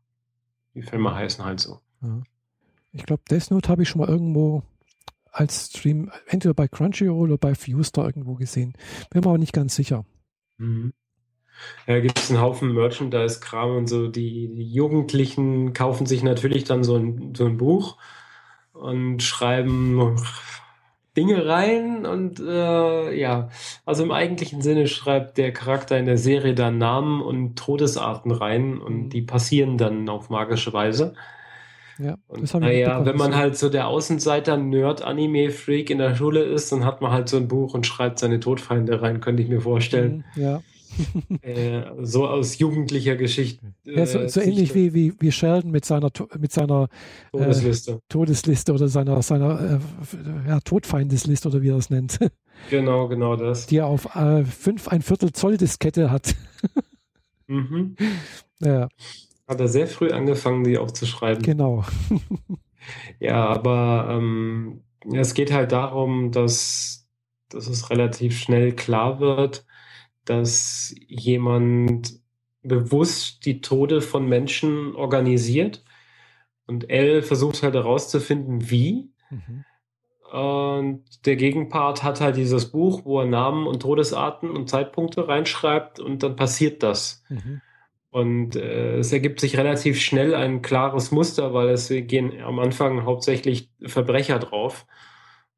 die 0.76 0.84
Filme 0.84 1.14
heißen 1.16 1.44
halt 1.44 1.60
so. 1.60 1.80
Ich 2.92 3.06
glaube, 3.06 3.24
Death 3.30 3.50
Note 3.52 3.70
habe 3.70 3.84
ich 3.84 3.90
schon 3.90 4.02
mal 4.02 4.10
irgendwo 4.10 4.64
als 5.32 5.68
Stream, 5.68 6.12
entweder 6.28 6.54
bei 6.54 6.68
Crunchyroll 6.68 7.32
oder 7.32 7.38
bei 7.38 7.56
Fustar 7.56 8.06
irgendwo 8.06 8.36
gesehen. 8.36 8.74
Bin 9.10 9.22
mir 9.22 9.30
aber 9.30 9.38
nicht 9.40 9.54
ganz 9.54 9.76
sicher. 9.76 10.06
Mhm. 10.58 10.94
Ja, 11.88 12.00
gibt 12.00 12.20
es 12.20 12.30
einen 12.30 12.42
Haufen 12.42 12.74
Merchandise-Kram 12.74 13.78
und 13.78 13.88
so. 13.88 14.08
Die, 14.08 14.54
die, 14.54 14.74
Jugendlichen 14.74 15.74
kaufen 15.74 16.06
sich 16.06 16.24
natürlich 16.24 16.66
dann 16.66 16.84
so 16.84 16.98
ein, 16.98 17.34
so 17.36 17.46
ein 17.46 17.58
Buch 17.58 17.98
und 18.74 19.22
schreiben 19.22 20.18
Dinge 21.16 21.46
rein 21.46 22.06
und 22.06 22.40
äh, 22.40 23.14
ja, 23.16 23.50
also 23.86 24.04
im 24.04 24.12
eigentlichen 24.12 24.62
Sinne 24.62 24.88
schreibt 24.88 25.38
der 25.38 25.54
Charakter 25.54 25.98
in 25.98 26.06
der 26.06 26.18
Serie 26.18 26.56
dann 26.56 26.80
Namen 26.80 27.22
und 27.22 27.56
Todesarten 27.56 28.32
rein 28.32 28.80
und 28.80 28.96
mhm. 28.96 29.10
die 29.10 29.22
passieren 29.22 29.78
dann 29.78 30.10
auf 30.10 30.30
magische 30.30 30.74
Weise. 30.74 31.14
Ja, 32.00 32.18
und, 32.28 32.52
naja, 32.56 33.06
wenn 33.06 33.18
man 33.18 33.36
halt 33.36 33.56
so 33.56 33.70
der 33.70 33.88
Außenseiter 33.88 34.58
Nerd 34.58 35.04
Anime 35.04 35.52
Freak 35.52 35.92
in 35.92 36.00
der 36.00 36.16
Schule 36.16 36.42
ist, 36.42 36.72
dann 36.72 36.84
hat 36.84 37.02
man 37.02 37.12
halt 37.12 37.30
so 37.30 37.38
ein 37.38 37.48
Buch 37.48 37.76
und 37.76 37.86
schreibt 37.86 38.18
seine 38.18 38.40
Todfeinde 38.40 39.04
rein, 39.04 39.22
könnte 39.22 39.44
ich 39.44 39.50
mir 39.50 39.62
vorstellen. 39.62 40.26
Mhm, 40.36 40.42
ja. 40.42 40.62
äh, 41.42 41.84
so 42.02 42.28
aus 42.28 42.58
jugendlicher 42.58 43.16
Geschichte. 43.16 43.74
Äh, 43.86 44.00
ja, 44.00 44.06
so, 44.06 44.28
so 44.28 44.42
ähnlich 44.42 44.74
wie, 44.76 44.94
wie, 44.94 45.14
wie 45.20 45.32
Sheldon 45.32 45.72
mit 45.72 45.86
seiner, 45.86 46.10
mit 46.40 46.52
seiner 46.52 46.90
Todesliste. 47.32 47.92
Äh, 47.92 48.00
Todesliste 48.10 48.74
oder 48.74 48.88
seiner, 48.88 49.22
seiner 49.22 49.80
äh, 49.80 50.50
ja, 50.50 50.60
Todfeindesliste 50.60 51.50
oder 51.50 51.62
wie 51.62 51.70
er 51.70 51.78
es 51.78 51.90
nennt. 51.90 52.20
Genau, 52.70 53.08
genau 53.08 53.36
das. 53.36 53.66
Die 53.66 53.78
er 53.78 53.88
auf 53.88 54.16
äh, 54.16 54.46
fünf, 54.46 54.88
ein 54.88 55.02
Viertel 55.02 55.34
Zoll 55.34 55.58
Diskette 55.58 56.12
hat. 56.12 56.36
mhm. 57.48 57.96
Ja. 58.60 58.88
Hat 59.48 59.60
er 59.60 59.68
sehr 59.68 59.88
früh 59.88 60.12
angefangen, 60.12 60.64
die 60.64 60.78
aufzuschreiben. 60.78 61.42
Genau. 61.42 61.84
ja, 63.20 63.44
aber 63.48 64.08
ähm, 64.12 64.84
es 65.12 65.34
geht 65.34 65.52
halt 65.52 65.72
darum, 65.72 66.32
dass, 66.32 67.08
dass 67.50 67.68
es 67.68 67.90
relativ 67.90 68.38
schnell 68.38 68.74
klar 68.74 69.20
wird, 69.20 69.66
dass 70.26 70.96
jemand 71.08 72.14
bewusst 72.62 73.46
die 73.46 73.62
Tode 73.62 74.02
von 74.02 74.28
Menschen 74.28 74.96
organisiert 74.96 75.84
und 76.66 76.90
L 76.90 77.22
versucht 77.22 77.62
halt 77.62 77.76
herauszufinden, 77.76 78.70
wie. 78.70 79.12
Mhm. 79.30 79.66
Und 80.32 81.26
der 81.28 81.36
Gegenpart 81.36 82.02
hat 82.02 82.22
halt 82.22 82.38
dieses 82.38 82.72
Buch, 82.72 83.06
wo 83.06 83.20
er 83.20 83.28
Namen 83.28 83.68
und 83.68 83.82
Todesarten 83.82 84.50
und 84.50 84.70
Zeitpunkte 84.70 85.28
reinschreibt 85.28 86.00
und 86.00 86.24
dann 86.24 86.36
passiert 86.36 86.82
das. 86.82 87.24
Mhm. 87.30 87.62
Und 88.10 88.56
äh, 88.56 88.98
es 88.98 89.12
ergibt 89.12 89.40
sich 89.40 89.58
relativ 89.58 90.00
schnell 90.00 90.36
ein 90.36 90.62
klares 90.62 91.12
Muster, 91.12 91.54
weil 91.54 91.70
es 91.70 91.90
gehen 91.90 92.42
am 92.42 92.60
Anfang 92.60 93.06
hauptsächlich 93.06 93.70
Verbrecher 93.84 94.40
drauf, 94.40 94.86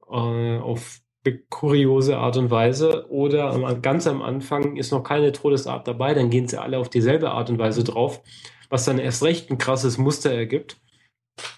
äh, 0.09 0.57
auf 0.57 1.01
kuriose 1.33 2.17
Art 2.17 2.37
und 2.37 2.51
Weise 2.51 3.09
oder 3.09 3.75
ganz 3.81 4.07
am 4.07 4.21
Anfang 4.21 4.77
ist 4.77 4.91
noch 4.91 5.03
keine 5.03 5.31
Todesart 5.31 5.87
dabei, 5.87 6.13
dann 6.13 6.29
gehen 6.29 6.47
sie 6.47 6.61
alle 6.61 6.77
auf 6.77 6.89
dieselbe 6.89 7.31
Art 7.31 7.49
und 7.49 7.59
Weise 7.59 7.83
drauf, 7.83 8.21
was 8.69 8.85
dann 8.85 8.99
erst 8.99 9.23
recht 9.23 9.49
ein 9.49 9.57
krasses 9.57 9.97
Muster 9.97 10.31
ergibt 10.31 10.77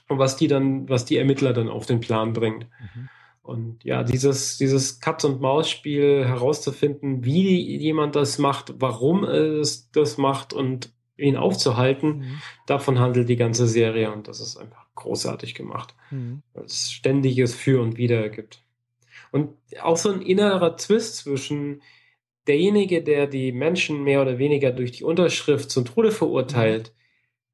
und 0.08 0.20
was 0.20 0.38
die 0.38 0.48
dann, 0.48 0.88
was 0.90 1.06
die 1.06 1.18
Ermittler 1.18 1.54
dann 1.54 1.70
auf 1.70 1.86
den 1.86 2.00
Plan 2.00 2.34
bringt. 2.34 2.68
Mhm. 2.80 3.10
Und 3.42 3.84
ja, 3.86 4.04
dieses, 4.04 4.58
dieses 4.58 5.00
Katz-und-Maus-Spiel 5.00 6.26
herauszufinden, 6.26 7.24
wie 7.24 7.78
jemand 7.78 8.18
das 8.18 8.40
macht, 8.40 8.74
warum 8.80 9.24
es 9.24 9.90
das 9.92 10.18
macht 10.18 10.52
und 10.52 10.92
ihn 11.16 11.38
aufzuhalten, 11.38 12.18
mhm. 12.18 12.42
davon 12.66 13.00
handelt 13.00 13.30
die 13.30 13.38
ganze 13.38 13.68
Serie 13.68 14.12
und 14.12 14.28
das 14.28 14.42
ist 14.42 14.58
einfach 14.58 14.86
großartig 14.96 15.56
gemacht. 15.56 15.96
Mhm. 16.12 16.42
Weil 16.54 16.66
es 16.66 16.92
ständiges 16.92 17.56
Für 17.56 17.82
und 17.82 17.98
Wider 17.98 18.28
gibt. 18.30 18.67
Und 19.32 19.56
auch 19.82 19.98
so 19.98 20.12
ein 20.12 20.22
innerer 20.22 20.78
Twist 20.78 21.18
zwischen 21.18 21.82
derjenige, 22.48 23.04
der 23.04 23.28
die 23.28 23.52
Menschen 23.52 24.04
mehr 24.04 24.22
oder 24.22 24.38
weniger 24.38 24.72
durch 24.72 24.92
die 24.92 25.04
Unterschrift 25.04 25.70
zum 25.70 25.86
Tode 25.86 26.12
verurteilt, 26.12 26.94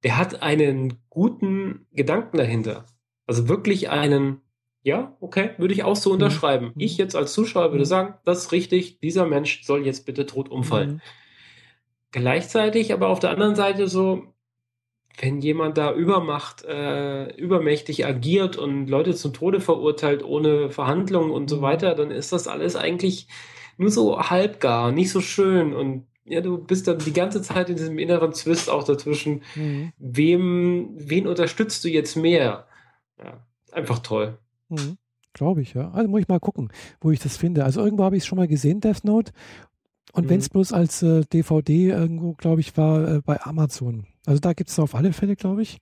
der 0.04 0.18
hat 0.18 0.42
einen 0.42 1.02
guten 1.10 1.88
Gedanken 1.92 2.38
dahinter. 2.38 2.86
Also 3.26 3.48
wirklich 3.48 3.90
einen, 3.90 4.42
ja, 4.82 5.16
okay, 5.20 5.52
würde 5.58 5.74
ich 5.74 5.84
auch 5.84 5.96
so 5.96 6.10
mhm. 6.10 6.16
unterschreiben. 6.16 6.66
Mhm. 6.68 6.74
Ich 6.82 6.98
jetzt 6.98 7.16
als 7.16 7.34
Zuschauer 7.34 7.72
würde 7.72 7.86
mhm. 7.86 7.90
sagen, 7.90 8.14
das 8.26 8.40
ist 8.40 8.52
richtig, 8.52 9.00
dieser 9.00 9.26
Mensch 9.26 9.64
soll 9.64 9.86
jetzt 9.86 10.06
bitte 10.06 10.26
tot 10.26 10.50
umfallen. 10.50 10.96
Mhm. 10.96 11.02
Gleichzeitig 12.12 12.94
aber 12.94 13.08
auf 13.08 13.20
der 13.20 13.32
anderen 13.32 13.56
Seite 13.56 13.88
so, 13.88 14.34
wenn 15.18 15.42
jemand 15.42 15.78
da 15.78 15.94
Übermacht, 15.94 16.64
äh, 16.66 17.36
übermächtig 17.36 18.06
agiert 18.06 18.58
und 18.58 18.88
Leute 18.88 19.14
zum 19.14 19.34
Tode 19.34 19.60
verurteilt 19.60 20.24
ohne 20.24 20.70
Verhandlungen 20.70 21.32
und 21.32 21.50
so 21.50 21.58
mhm. 21.58 21.62
weiter, 21.62 21.96
dann 21.96 22.12
ist 22.12 22.32
das 22.32 22.48
alles 22.48 22.76
eigentlich 22.76 23.28
nur 23.78 23.92
so 23.92 24.20
halbgar, 24.20 24.92
nicht 24.92 25.12
so 25.12 25.22
schön 25.22 25.74
und 25.74 26.06
ja, 26.26 26.42
du 26.42 26.58
bist 26.58 26.88
dann 26.88 27.00
die 27.00 27.14
ganze 27.14 27.42
Zeit 27.42 27.70
in 27.70 27.76
diesem 27.76 28.00
inneren 28.00 28.34
Zwist 28.34 28.70
auch 28.70 28.84
dazwischen. 28.84 29.42
Mhm. 29.56 29.92
Wem, 29.98 30.90
wen 30.96 31.28
unterstützt 31.28 31.84
du 31.84 31.90
jetzt 31.90 32.16
mehr? 32.16 32.66
Ja, 33.22 33.46
einfach 33.72 34.00
toll. 34.00 34.38
Mhm. 34.70 34.98
Glaube 35.34 35.62
ich, 35.62 35.74
ja. 35.74 35.92
Also 35.92 36.08
muss 36.08 36.22
ich 36.22 36.28
mal 36.28 36.40
gucken, 36.40 36.70
wo 37.02 37.12
ich 37.12 37.20
das 37.20 37.36
finde. 37.36 37.66
Also 37.66 37.84
irgendwo 37.84 38.04
habe 38.04 38.16
ich 38.16 38.24
es 38.24 38.28
schon 38.28 38.38
mal 38.38 38.48
gesehen, 38.48 38.80
Death 38.80 39.04
Note. 39.04 39.34
Und 40.14 40.26
mhm. 40.26 40.30
wenn 40.30 40.40
es 40.40 40.50
bloß 40.50 40.72
als 40.72 41.02
äh, 41.02 41.26
DVD 41.26 41.90
irgendwo, 41.90 42.34
glaube 42.34 42.62
ich, 42.62 42.78
war 42.78 43.16
äh, 43.16 43.22
bei 43.22 43.42
Amazon. 43.42 44.06
Also 44.26 44.40
da 44.40 44.54
gibt 44.54 44.70
es 44.70 44.80
auf 44.80 44.96
alle 44.96 45.14
Fälle, 45.14 45.36
glaube 45.36 45.62
ich. 45.62 45.80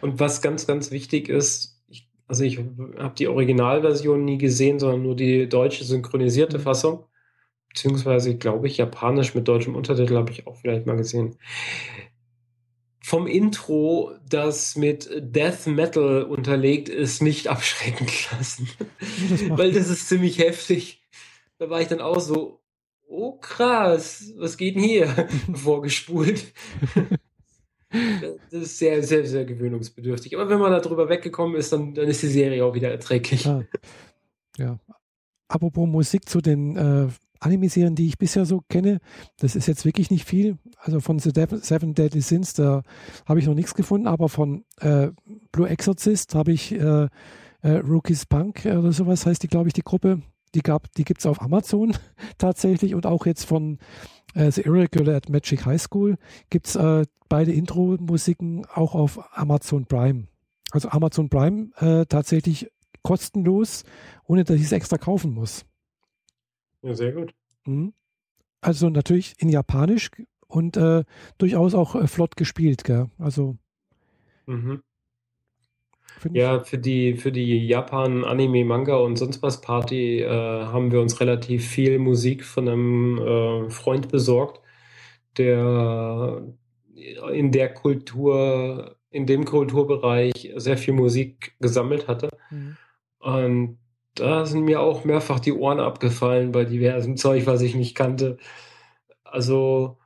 Und 0.00 0.20
was 0.20 0.42
ganz, 0.42 0.66
ganz 0.66 0.90
wichtig 0.90 1.28
ist, 1.28 1.82
ich, 1.88 2.08
also 2.26 2.44
ich 2.44 2.58
habe 2.58 3.14
die 3.16 3.28
Originalversion 3.28 4.24
nie 4.24 4.38
gesehen, 4.38 4.78
sondern 4.78 5.02
nur 5.02 5.16
die 5.16 5.48
deutsche 5.48 5.84
synchronisierte 5.84 6.58
mhm. 6.58 6.62
Fassung. 6.62 7.06
Beziehungsweise, 7.68 8.36
glaube 8.36 8.68
ich, 8.68 8.76
japanisch 8.76 9.34
mit 9.34 9.48
deutschem 9.48 9.74
Untertitel 9.74 10.16
habe 10.16 10.30
ich 10.30 10.46
auch 10.46 10.56
vielleicht 10.56 10.86
mal 10.86 10.96
gesehen. 10.96 11.36
Vom 13.02 13.26
Intro, 13.26 14.12
das 14.28 14.76
mit 14.76 15.10
Death 15.18 15.66
Metal 15.66 16.22
unterlegt 16.22 16.88
ist, 16.88 17.20
nicht 17.20 17.48
abschrecken 17.48 18.06
lassen. 18.30 18.68
Das 19.00 19.58
Weil 19.58 19.72
das 19.72 19.90
ist 19.90 20.08
ziemlich 20.08 20.38
heftig. 20.38 21.02
Da 21.58 21.68
war 21.68 21.80
ich 21.80 21.88
dann 21.88 22.00
auch 22.00 22.20
so, 22.20 22.60
oh 23.08 23.32
krass, 23.38 24.32
was 24.36 24.56
geht 24.56 24.76
denn 24.76 24.82
hier? 24.82 25.28
Vorgespult. 25.54 26.52
Das 28.50 28.62
ist 28.62 28.78
sehr, 28.78 29.02
sehr, 29.02 29.26
sehr 29.26 29.44
gewöhnungsbedürftig. 29.44 30.34
Aber 30.36 30.48
wenn 30.48 30.58
man 30.58 30.72
da 30.72 30.80
drüber 30.80 31.08
weggekommen 31.08 31.56
ist, 31.56 31.72
dann, 31.72 31.94
dann 31.94 32.08
ist 32.08 32.22
die 32.22 32.28
Serie 32.28 32.64
auch 32.64 32.74
wieder 32.74 32.90
erträglich. 32.90 33.46
Ah, 33.46 33.64
ja. 34.58 34.78
Apropos 35.48 35.86
Musik 35.86 36.28
zu 36.28 36.40
den 36.40 36.76
äh, 36.76 37.08
Anime-Serien, 37.40 37.94
die 37.94 38.06
ich 38.06 38.18
bisher 38.18 38.46
so 38.46 38.62
kenne, 38.68 39.00
das 39.36 39.54
ist 39.54 39.66
jetzt 39.66 39.84
wirklich 39.84 40.10
nicht 40.10 40.24
viel. 40.24 40.58
Also 40.78 41.00
von 41.00 41.18
The 41.18 41.30
Seven 41.30 41.94
Deadly 41.94 42.20
Sins, 42.20 42.54
da 42.54 42.82
habe 43.26 43.38
ich 43.38 43.46
noch 43.46 43.54
nichts 43.54 43.74
gefunden, 43.74 44.06
aber 44.06 44.28
von 44.28 44.64
äh, 44.80 45.08
Blue 45.52 45.68
Exorcist 45.68 46.34
habe 46.34 46.52
ich 46.52 46.72
äh, 46.72 47.08
äh, 47.62 47.70
Rookies 47.78 48.26
Punk 48.26 48.64
oder 48.64 48.92
sowas 48.92 49.26
heißt 49.26 49.42
die, 49.42 49.48
glaube 49.48 49.68
ich, 49.68 49.74
die 49.74 49.82
Gruppe. 49.82 50.22
Die, 50.54 50.62
die 50.96 51.04
gibt 51.04 51.20
es 51.20 51.26
auf 51.26 51.42
Amazon 51.42 51.96
tatsächlich 52.38 52.94
und 52.94 53.06
auch 53.06 53.26
jetzt 53.26 53.44
von 53.44 53.78
äh, 54.34 54.50
The 54.50 54.62
Irregular 54.62 55.16
at 55.16 55.28
Magic 55.28 55.64
High 55.64 55.80
School 55.80 56.16
gibt 56.50 56.66
es 56.66 56.76
äh, 56.76 57.06
beide 57.28 57.52
Intro-Musiken 57.52 58.66
auch 58.66 58.94
auf 58.94 59.36
Amazon 59.36 59.86
Prime. 59.86 60.28
Also 60.70 60.88
Amazon 60.90 61.28
Prime 61.28 61.70
äh, 61.76 62.04
tatsächlich 62.06 62.70
kostenlos, 63.02 63.84
ohne 64.26 64.44
dass 64.44 64.56
ich 64.56 64.64
es 64.64 64.72
extra 64.72 64.98
kaufen 64.98 65.32
muss. 65.32 65.64
Ja, 66.82 66.94
sehr 66.94 67.12
gut. 67.12 67.34
Mhm. 67.64 67.92
Also 68.60 68.88
natürlich 68.88 69.34
in 69.38 69.48
Japanisch 69.48 70.10
und 70.46 70.76
äh, 70.76 71.04
durchaus 71.38 71.74
auch 71.74 71.94
äh, 71.94 72.06
flott 72.06 72.36
gespielt, 72.36 72.84
gell? 72.84 73.10
Also. 73.18 73.56
Mhm. 74.46 74.82
Ja, 76.32 76.60
für 76.60 76.78
die, 76.78 77.14
für 77.14 77.32
die 77.32 77.66
Japan 77.66 78.24
Anime, 78.24 78.64
Manga 78.64 78.96
und 78.96 79.16
sonst 79.16 79.42
was 79.42 79.60
Party 79.60 80.20
äh, 80.20 80.28
haben 80.28 80.90
wir 80.90 81.00
uns 81.00 81.20
relativ 81.20 81.66
viel 81.68 81.98
Musik 81.98 82.44
von 82.44 82.68
einem 82.68 83.18
äh, 83.18 83.70
Freund 83.70 84.08
besorgt, 84.08 84.60
der 85.36 86.42
in 87.32 87.52
der 87.52 87.74
Kultur, 87.74 88.96
in 89.10 89.26
dem 89.26 89.44
Kulturbereich 89.44 90.52
sehr 90.56 90.78
viel 90.78 90.94
Musik 90.94 91.54
gesammelt 91.60 92.08
hatte. 92.08 92.30
Mhm. 92.50 92.76
Und 93.18 93.78
da 94.14 94.46
sind 94.46 94.64
mir 94.64 94.80
auch 94.80 95.04
mehrfach 95.04 95.40
die 95.40 95.52
Ohren 95.52 95.80
abgefallen 95.80 96.52
bei 96.52 96.64
diversem 96.64 97.16
Zeug, 97.18 97.46
was 97.46 97.62
ich 97.62 97.74
nicht 97.74 97.94
kannte. 97.94 98.38
Also 99.24 99.98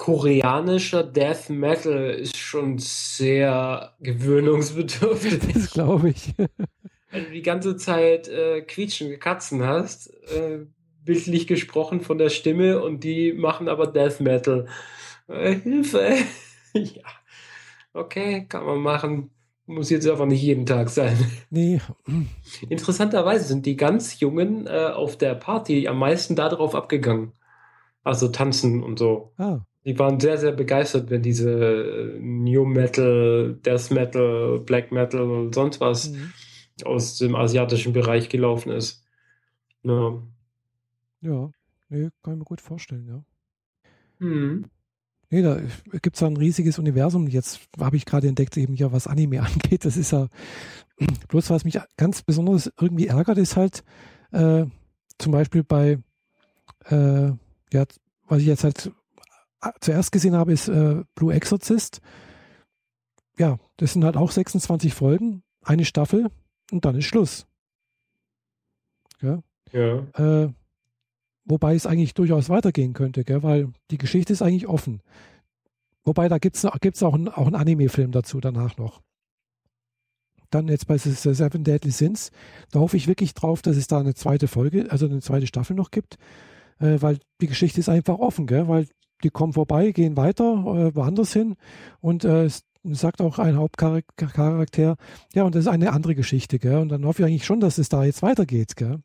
koreanischer 0.00 1.02
Death 1.04 1.50
Metal 1.50 2.08
ist 2.08 2.38
schon 2.38 2.78
sehr 2.78 3.92
gewöhnungsbedürftig. 4.00 5.52
Das 5.52 5.72
glaube 5.72 6.08
ich. 6.08 6.32
Wenn 7.10 7.24
du 7.24 7.30
die 7.32 7.42
ganze 7.42 7.76
Zeit 7.76 8.26
äh, 8.26 8.62
quietschende 8.62 9.18
Katzen 9.18 9.62
hast, 9.62 10.08
äh, 10.34 10.60
bildlich 11.04 11.46
gesprochen 11.46 12.00
von 12.00 12.16
der 12.16 12.30
Stimme 12.30 12.82
und 12.82 13.04
die 13.04 13.34
machen 13.34 13.68
aber 13.68 13.88
Death 13.88 14.20
Metal. 14.20 14.68
Äh, 15.28 15.56
Hilfe! 15.56 16.14
ja. 16.72 17.02
Okay, 17.92 18.46
kann 18.48 18.64
man 18.64 18.78
machen. 18.78 19.30
Muss 19.66 19.90
jetzt 19.90 20.08
einfach 20.08 20.24
nicht 20.24 20.42
jeden 20.42 20.64
Tag 20.64 20.88
sein. 20.88 21.18
Nee. 21.50 21.78
Interessanterweise 22.70 23.44
sind 23.44 23.66
die 23.66 23.76
ganz 23.76 24.18
Jungen 24.18 24.66
äh, 24.66 24.92
auf 24.94 25.18
der 25.18 25.34
Party 25.34 25.88
am 25.88 25.98
meisten 25.98 26.36
darauf 26.36 26.74
abgegangen. 26.74 27.32
Also 28.02 28.28
tanzen 28.28 28.82
und 28.82 28.98
so. 28.98 29.34
Ah. 29.36 29.60
Die 29.84 29.98
waren 29.98 30.20
sehr, 30.20 30.36
sehr 30.36 30.52
begeistert, 30.52 31.10
wenn 31.10 31.22
diese 31.22 31.50
äh, 31.50 32.18
New 32.20 32.64
Metal, 32.66 33.58
Death 33.64 33.90
Metal, 33.90 34.58
Black 34.60 34.92
Metal 34.92 35.22
und 35.22 35.54
sonst 35.54 35.80
was 35.80 36.10
mhm. 36.10 36.32
aus 36.84 37.16
dem 37.18 37.34
asiatischen 37.34 37.92
Bereich 37.92 38.28
gelaufen 38.28 38.72
ist. 38.72 39.04
Ja. 39.82 40.22
Ja, 41.22 41.50
nee, 41.88 42.10
kann 42.22 42.34
ich 42.34 42.38
mir 42.38 42.44
gut 42.44 42.60
vorstellen, 42.60 43.06
ja. 43.08 43.24
Mhm. 44.18 44.66
Nee, 45.30 45.42
da 45.42 45.60
gibt 46.02 46.16
es 46.16 46.22
ein 46.22 46.36
riesiges 46.36 46.78
Universum. 46.78 47.28
Jetzt 47.28 47.60
habe 47.78 47.96
ich 47.96 48.04
gerade 48.04 48.26
entdeckt, 48.26 48.56
eben 48.56 48.74
ja, 48.74 48.90
was 48.92 49.06
Anime 49.06 49.42
angeht. 49.42 49.84
Das 49.84 49.96
ist 49.96 50.12
ja 50.12 50.28
bloß, 51.28 51.50
was 51.50 51.64
mich 51.64 51.78
ganz 51.96 52.22
besonders 52.22 52.70
irgendwie 52.78 53.06
ärgert, 53.06 53.38
ist 53.38 53.56
halt 53.56 53.84
äh, 54.32 54.66
zum 55.18 55.32
Beispiel 55.32 55.62
bei, 55.62 55.98
äh, 56.86 57.30
ja, 57.72 57.84
was 58.26 58.40
ich 58.40 58.46
jetzt 58.46 58.64
halt 58.64 58.90
zuerst 59.80 60.12
gesehen 60.12 60.34
habe, 60.34 60.52
ist 60.52 60.68
äh, 60.68 61.02
Blue 61.14 61.32
Exorcist. 61.32 62.00
Ja, 63.38 63.58
das 63.76 63.92
sind 63.92 64.04
halt 64.04 64.16
auch 64.16 64.30
26 64.30 64.94
Folgen, 64.94 65.42
eine 65.62 65.84
Staffel 65.84 66.30
und 66.70 66.84
dann 66.84 66.96
ist 66.96 67.06
Schluss. 67.06 67.46
Ja. 69.20 69.42
ja. 69.72 70.06
Äh, 70.14 70.52
Wobei 71.50 71.74
es 71.74 71.84
eigentlich 71.84 72.14
durchaus 72.14 72.48
weitergehen 72.48 72.92
könnte, 72.92 73.24
gell? 73.24 73.42
weil 73.42 73.72
die 73.90 73.98
Geschichte 73.98 74.32
ist 74.32 74.40
eigentlich 74.40 74.68
offen. 74.68 75.02
Wobei, 76.04 76.28
da 76.28 76.38
gibt 76.38 76.56
es 76.56 76.66
gibt's 76.80 77.02
auch, 77.02 77.14
ein, 77.14 77.28
auch 77.28 77.46
einen 77.46 77.56
Anime-Film 77.56 78.12
dazu 78.12 78.40
danach 78.40 78.76
noch. 78.76 79.00
Dann 80.50 80.68
jetzt 80.68 80.86
bei 80.86 80.96
Seven 80.96 81.64
Deadly 81.64 81.90
Sins, 81.90 82.30
da 82.70 82.78
hoffe 82.78 82.96
ich 82.96 83.08
wirklich 83.08 83.34
drauf, 83.34 83.62
dass 83.62 83.76
es 83.76 83.88
da 83.88 83.98
eine 83.98 84.14
zweite 84.14 84.46
Folge, 84.46 84.90
also 84.90 85.06
eine 85.06 85.20
zweite 85.20 85.48
Staffel 85.48 85.74
noch 85.74 85.90
gibt, 85.90 86.18
äh, 86.78 87.00
weil 87.00 87.18
die 87.40 87.48
Geschichte 87.48 87.80
ist 87.80 87.88
einfach 87.88 88.18
offen, 88.18 88.46
gell? 88.46 88.68
weil 88.68 88.86
die 89.22 89.30
kommen 89.30 89.52
vorbei, 89.52 89.92
gehen 89.92 90.16
weiter, 90.16 90.44
äh, 90.44 90.94
woanders 90.94 91.32
hin 91.32 91.56
und 92.00 92.24
äh, 92.24 92.48
sagt 92.84 93.20
auch 93.20 93.38
ein 93.38 93.56
Hauptcharakter, 93.56 94.96
ja, 95.34 95.44
und 95.44 95.54
das 95.54 95.64
ist 95.64 95.68
eine 95.68 95.92
andere 95.92 96.14
Geschichte, 96.14 96.58
gell? 96.58 96.78
Und 96.78 96.88
dann 96.88 97.04
hoffe 97.04 97.22
ich 97.22 97.28
eigentlich 97.28 97.44
schon, 97.44 97.60
dass 97.60 97.78
es 97.78 97.88
da 97.88 98.04
jetzt 98.04 98.22
weitergeht, 98.22 98.76
gell? 98.76 99.00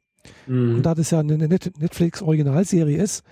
Mhm. 0.47 0.75
Und 0.75 0.83
da 0.83 0.95
das 0.95 1.11
ja 1.11 1.19
eine 1.19 1.37
Netflix-Originalserie 1.37 2.97
ist, 2.97 3.23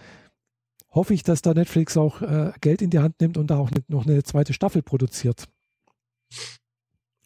hoffe 0.91 1.13
ich, 1.13 1.23
dass 1.23 1.41
da 1.41 1.53
Netflix 1.53 1.97
auch 1.97 2.21
äh, 2.21 2.51
Geld 2.61 2.81
in 2.81 2.89
die 2.89 2.99
Hand 2.99 3.19
nimmt 3.19 3.37
und 3.37 3.47
da 3.47 3.57
auch 3.57 3.71
noch 3.87 4.05
eine 4.05 4.23
zweite 4.23 4.53
Staffel 4.53 4.83
produziert. 4.83 5.47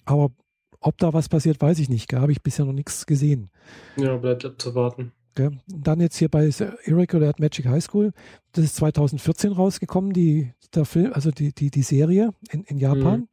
Aber 0.05 0.31
ob 0.79 0.97
da 0.99 1.13
was 1.13 1.27
passiert, 1.27 1.59
weiß 1.59 1.79
ich 1.79 1.89
nicht. 1.89 2.13
Da 2.13 2.21
habe 2.21 2.31
ich 2.31 2.41
bisher 2.41 2.65
noch 2.65 2.73
nichts 2.73 3.05
gesehen. 3.05 3.49
Ja, 3.97 4.15
bleibt 4.17 4.45
abzuwarten. 4.45 5.11
Gell? 5.37 5.51
Dann 5.67 5.99
jetzt 5.99 6.17
hier 6.17 6.29
bei 6.29 6.49
Irregular 6.85 7.29
at 7.29 7.39
Magic 7.39 7.67
High 7.67 7.83
School. 7.83 8.11
Das 8.53 8.65
ist 8.65 8.75
2014 8.77 9.51
rausgekommen, 9.51 10.11
die, 10.11 10.51
der 10.73 10.83
Film, 10.83 11.13
also 11.13 11.29
die, 11.29 11.53
die, 11.53 11.69
die 11.69 11.83
Serie 11.83 12.33
in, 12.49 12.63
in 12.63 12.79
Japan. 12.79 13.19
Mhm. 13.19 13.27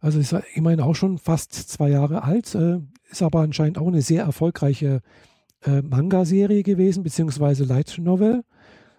Also 0.00 0.18
ist 0.18 0.34
immerhin 0.54 0.80
auch 0.80 0.96
schon 0.96 1.18
fast 1.18 1.54
zwei 1.54 1.90
Jahre 1.90 2.24
alt, 2.24 2.52
äh, 2.56 2.80
ist 3.10 3.22
aber 3.22 3.40
anscheinend 3.42 3.78
auch 3.78 3.86
eine 3.86 4.02
sehr 4.02 4.24
erfolgreiche 4.24 5.02
äh, 5.62 5.82
Manga-Serie 5.82 6.64
gewesen, 6.64 7.04
beziehungsweise 7.04 7.62
Light 7.62 7.96
Novel, 7.98 8.42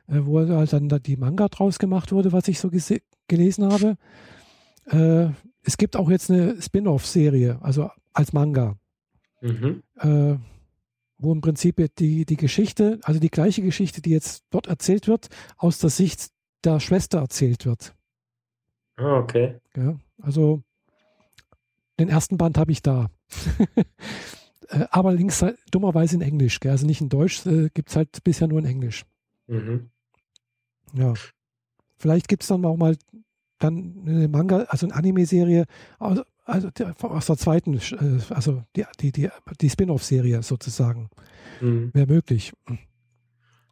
äh, 0.07 0.19
wo 0.21 0.39
halt 0.39 0.71
dann 0.71 0.87
die 0.87 1.17
Manga 1.17 1.49
draus 1.49 1.79
gemacht 1.79 2.13
wurde, 2.13 2.31
was 2.31 2.47
ich 2.47 2.59
so 2.59 2.69
gelesen 3.27 3.65
habe. 3.65 3.97
Äh, 4.85 5.33
es 5.63 5.75
gibt 5.75 5.97
auch 5.97 6.09
jetzt 6.09 6.31
eine 6.31 6.61
Spin-off-Serie, 6.61 7.59
also 7.61 7.89
als 8.13 8.31
Manga, 8.31 8.77
mhm. 9.41 9.83
Wo 11.21 11.31
im 11.31 11.41
Prinzip 11.41 11.75
die, 11.99 12.25
die 12.25 12.35
Geschichte, 12.35 12.99
also 13.03 13.19
die 13.19 13.29
gleiche 13.29 13.61
Geschichte, 13.61 14.01
die 14.01 14.09
jetzt 14.09 14.43
dort 14.49 14.65
erzählt 14.65 15.07
wird, 15.07 15.29
aus 15.55 15.77
der 15.77 15.91
Sicht 15.91 16.31
der 16.63 16.79
Schwester 16.79 17.19
erzählt 17.19 17.65
wird. 17.65 17.93
Ah, 18.95 19.19
okay. 19.19 19.59
Ja, 19.75 19.99
also 20.19 20.63
den 21.99 22.09
ersten 22.09 22.37
Band 22.37 22.57
habe 22.57 22.71
ich 22.71 22.81
da. 22.81 23.09
Äh, 24.69 24.85
aber 24.89 25.11
links 25.11 25.41
halt 25.41 25.59
dummerweise 25.71 26.15
in 26.15 26.21
Englisch. 26.21 26.61
Gell? 26.61 26.71
Also 26.71 26.85
nicht 26.85 27.01
in 27.01 27.09
Deutsch, 27.09 27.45
äh, 27.45 27.69
gibt 27.73 27.89
es 27.89 27.97
halt 27.97 28.23
bisher 28.23 28.47
nur 28.47 28.59
in 28.59 28.65
Englisch. 28.65 29.03
Mhm. 29.47 29.89
Ja. 30.93 31.13
Vielleicht 31.97 32.29
gibt 32.29 32.43
es 32.43 32.47
dann 32.47 32.63
auch 32.63 32.77
mal 32.77 32.95
dann 33.63 34.03
eine 34.05 34.27
Manga, 34.27 34.65
also 34.69 34.85
eine 34.87 34.95
Anime-Serie, 34.95 35.65
also, 35.99 36.23
also 36.45 36.69
aus 37.01 37.25
der 37.27 37.37
zweiten, 37.37 37.75
äh, 37.75 38.19
also 38.29 38.63
die, 38.75 38.85
die, 38.99 39.11
die, 39.11 39.29
die 39.59 39.69
Spin-off-Serie 39.69 40.43
sozusagen. 40.43 41.09
Mhm. 41.61 41.91
Wäre 41.93 42.07
möglich. 42.07 42.53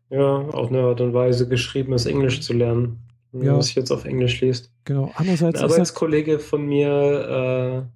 Ja, 0.10 0.38
auf 0.38 0.70
eine 0.70 0.82
Art 0.82 1.02
und 1.02 1.14
Weise 1.14 1.48
geschriebenes 1.48 2.06
Englisch 2.06 2.42
zu 2.42 2.54
lernen, 2.54 3.00
wenn 3.32 3.44
Ja. 3.44 3.52
man 3.52 3.60
es 3.60 3.76
jetzt 3.76 3.92
auf 3.92 4.06
Englisch 4.06 4.42
liest. 4.42 4.72
Genau. 4.86 5.12
Andererseits 5.16 5.60
Ein 5.60 5.70
Arbeitskollege 5.70 6.40
von 6.40 6.66
mir 6.66 7.88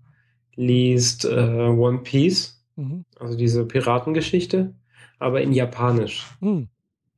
äh, 0.56 0.62
liest 0.62 1.26
äh, 1.26 1.30
One 1.30 2.00
Piece, 2.00 2.64
mhm. 2.76 3.06
also 3.20 3.36
diese 3.38 3.66
Piratengeschichte, 3.66 4.74
aber 5.20 5.42
in 5.42 5.54
Japanisch. 5.54 6.28
Hm. 6.40 6.68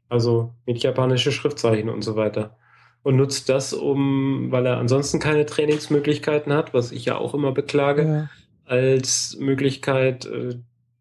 Also 0.08 0.54
mit 0.66 0.84
japanische 0.84 1.32
Schriftzeichen 1.32 1.90
und 1.90 2.04
so 2.04 2.16
weiter. 2.16 2.56
Und 3.06 3.18
nutzt 3.18 3.50
das, 3.50 3.72
um, 3.72 4.52
weil 4.52 4.66
er 4.66 4.78
ansonsten 4.78 5.20
keine 5.20 5.46
Trainingsmöglichkeiten 5.46 6.52
hat, 6.52 6.74
was 6.74 6.92
ich 6.92 7.06
ja 7.06 7.18
auch 7.20 7.36
immer 7.36 7.52
beklage, 7.52 8.04
ja, 8.04 8.30
als 8.66 9.38
Möglichkeit, 9.40 10.26
äh, 10.26 10.56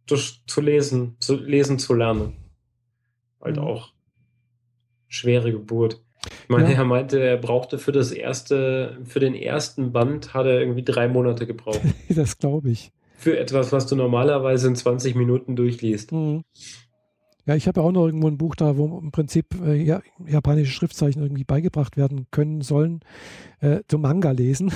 durch, 0.06 0.43
zu 0.47 0.60
lesen, 0.60 1.16
zu 1.18 1.35
lesen 1.36 1.78
zu 1.78 1.94
lernen. 1.94 2.35
Halt 3.40 3.56
Mhm. 3.56 3.62
auch 3.62 3.93
schwere 5.09 5.51
Geburt. 5.51 6.02
Ich 6.43 6.48
meine, 6.51 6.70
Ja. 6.72 6.78
er 6.81 6.85
meinte, 6.85 7.20
er 7.20 7.39
brauchte 7.39 7.78
für 7.78 7.93
das 7.93 8.10
erste, 8.12 8.98
für 9.06 9.20
den 9.20 9.35
ersten 9.35 9.93
Band 9.93 10.35
hat 10.35 10.44
er 10.44 10.60
irgendwie 10.60 10.85
drei 10.85 11.09
Monate 11.09 11.47
gebraucht. 11.47 11.81
das 12.10 12.36
glaube 12.36 12.70
ich. 12.70 12.90
für 13.16 13.39
etwas, 13.39 13.72
was 13.72 13.86
du 13.86 13.97
normalerweise 13.97 14.68
in 14.68 14.76
20 14.76 15.14
Minuten 15.14 15.56
durchliest. 15.56 16.12
Mhm. 16.12 16.43
Ja, 17.47 17.55
ich 17.55 17.69
habe 17.69 17.81
ja 17.81 17.87
auch 17.87 17.93
noch 17.93 18.07
irgendwo 18.07 18.29
ein 18.29 18.39
Buch 18.39 18.55
da, 18.55 18.77
wo 18.79 18.99
im 18.99 19.11
Prinzip 19.12 19.55
äh, 19.61 19.75
ja, 19.75 20.01
japanische 20.27 20.73
Schriftzeichen 20.73 21.23
irgendwie 21.23 21.45
beigebracht 21.45 21.97
werden 21.97 22.27
können 22.31 22.62
sollen. 22.62 23.01
Äh, 23.61 23.81
zum 23.89 24.01
Manga 24.01 24.31
lesen. 24.31 24.73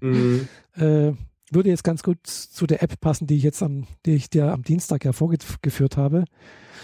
Mhm. 0.00 0.48
äh, 0.76 1.12
würde 1.50 1.68
jetzt 1.68 1.84
ganz 1.84 2.02
gut 2.02 2.26
zu 2.26 2.66
der 2.66 2.82
App 2.82 2.98
passen, 3.00 3.26
die 3.26 3.36
ich 3.36 3.42
jetzt 3.42 3.62
am, 3.62 3.86
die 4.06 4.14
ich 4.14 4.30
dir 4.30 4.50
am 4.52 4.62
Dienstag 4.62 5.04
ja 5.04 5.12
vorgeführt 5.12 5.96
habe, 5.96 6.24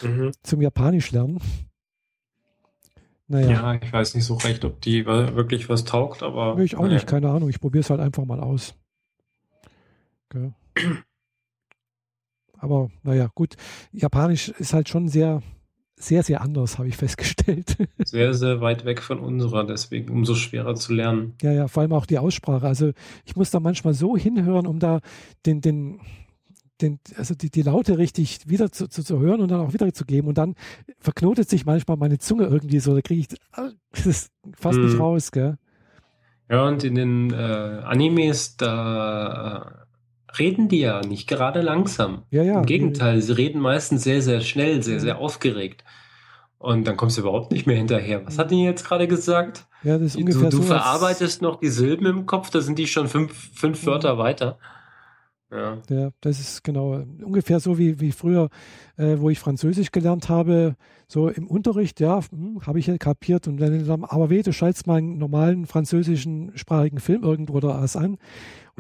Mhm. 0.03 0.33
zum 0.43 0.61
Japanisch 0.63 1.11
lernen. 1.13 1.41
Naja, 3.27 3.51
Ja, 3.51 3.75
ich 3.75 3.93
weiß 3.93 4.15
nicht 4.15 4.25
so 4.25 4.35
recht, 4.35 4.65
ob 4.65 4.81
die 4.81 5.07
wirklich 5.07 5.69
was 5.69 5.85
taugt, 5.85 6.23
aber. 6.23 6.59
ich 6.59 6.77
auch 6.77 6.83
naja. 6.83 6.95
nicht, 6.95 7.07
keine 7.07 7.31
Ahnung. 7.31 7.49
Ich 7.49 7.61
probiere 7.61 7.81
es 7.81 7.91
halt 7.91 8.01
einfach 8.01 8.25
mal 8.25 8.41
aus. 8.41 8.75
Gell. 10.31 10.53
Aber 12.61 12.91
naja, 13.03 13.29
gut. 13.35 13.57
Japanisch 13.93 14.49
ist 14.51 14.73
halt 14.75 14.89
schon 14.89 15.09
sehr, 15.09 15.43
sehr, 15.97 16.23
sehr 16.23 16.41
anders, 16.41 16.79
habe 16.79 16.89
ich 16.89 16.97
festgestellt. 16.97 17.77
Sehr, 18.05 18.33
sehr 18.33 18.61
weit 18.63 18.85
weg 18.87 19.03
von 19.03 19.19
unserer, 19.21 19.65
deswegen 19.67 20.11
umso 20.11 20.35
schwerer 20.35 20.75
zu 20.75 20.95
lernen. 20.95 21.35
Ja, 21.43 21.53
ja, 21.53 21.69
vor 21.69 21.83
allem 21.83 21.93
auch 21.93 22.07
die 22.07 22.19
Aussprache. 22.19 22.67
Also 22.67 22.93
ich 23.27 23.37
muss 23.37 23.51
da 23.51 23.61
manchmal 23.61 23.93
so 23.95 24.17
hinhören, 24.17 24.67
um 24.67 24.79
da 24.79 25.01
den, 25.45 25.61
den, 25.61 26.01
den, 26.81 26.99
also 27.17 27.35
die, 27.35 27.51
die 27.51 27.61
Laute 27.63 27.99
richtig 27.99 28.49
wieder 28.49 28.73
zu, 28.73 28.89
zu, 28.89 29.05
zu 29.05 29.19
hören 29.19 29.41
und 29.43 29.51
dann 29.51 29.61
auch 29.61 29.75
wieder 29.75 29.93
zu 29.93 30.07
geben. 30.07 30.29
Und 30.29 30.39
dann 30.39 30.55
verknotet 30.99 31.51
sich 31.51 31.67
manchmal 31.67 31.99
meine 31.99 32.19
Zunge 32.19 32.45
irgendwie 32.45 32.81
so, 32.81 32.95
da 32.95 33.03
kriege 33.03 33.21
ich 33.21 33.29
das 34.05 34.31
fast 34.57 34.79
Mhm. 34.79 34.85
nicht 34.87 34.99
raus, 34.99 35.33
gell? 35.33 35.59
Ja, 36.49 36.67
und 36.67 36.83
in 36.83 36.95
den 36.95 37.31
äh, 37.31 37.37
Animes, 37.37 38.57
da 38.57 39.87
reden 40.39 40.69
die 40.69 40.81
ja 40.81 41.01
nicht 41.01 41.29
gerade 41.29 41.61
langsam. 41.61 42.23
Ja, 42.31 42.43
ja. 42.43 42.59
Im 42.61 42.67
Gegenteil, 42.67 43.21
sie 43.21 43.37
reden 43.37 43.61
meistens 43.61 44.05
sehr, 44.05 44.23
sehr 44.23 44.41
schnell, 44.41 44.83
sehr, 44.83 45.01
sehr 45.01 45.19
aufgeregt. 45.19 45.85
Und 46.59 46.87
dann 46.87 46.97
kommst 46.97 47.17
du 47.17 47.23
überhaupt 47.23 47.53
nicht 47.53 47.67
mehr 47.67 47.77
hinterher. 47.77 48.25
Was 48.27 48.39
hat 48.39 48.51
die 48.51 48.63
jetzt 48.63 48.85
gerade 48.87 49.09
gesagt? 49.09 49.67
Ja, 49.83 49.95
das 49.97 50.09
ist 50.09 50.17
Du, 50.17 50.21
ungefähr 50.21 50.51
du 50.51 50.57
so. 50.59 50.63
als- 50.75 50.83
verarbeitest 50.83 51.41
noch 51.43 51.59
die 51.59 51.69
Silben 51.69 52.05
im 52.07 52.27
Kopf, 52.27 52.51
da 52.51 52.61
sind 52.61 52.79
die 52.79 52.87
schon 52.87 53.09
fünf, 53.09 53.33
fünf. 53.55 53.87
Wörter 53.87 54.19
weiter. 54.19 54.59
Ja. 55.51 55.79
Ja, 55.89 56.11
das 56.21 56.39
ist 56.39 56.63
genau 56.63 56.99
äh, 56.99 57.07
ungefähr 57.25 57.59
so 57.59 57.77
wie, 57.77 57.99
wie 57.99 58.13
früher, 58.13 58.51
äh, 58.97 59.17
wo 59.19 59.31
ich 59.31 59.41
Französisch 59.41 59.91
gelernt 59.91 60.29
habe. 60.29 60.77
So 61.09 61.29
im 61.29 61.49
Unterricht, 61.49 61.99
ja, 61.99 62.21
hm, 62.31 62.61
habe 62.65 62.79
ich 62.79 62.87
ja 62.87 62.97
kapiert. 62.99 63.49
Und 63.49 63.57
dann, 63.57 64.05
aber 64.05 64.31
weh, 64.31 64.43
du 64.43 64.53
schaltest 64.53 64.87
mal 64.87 64.99
einen 64.99 65.19
normalen 65.19 65.67
französischen 65.67 66.53
sprachigen 66.57 67.01
Film 67.01 67.25
irgendwo 67.25 67.61
was 67.63 67.97
an. 67.97 68.19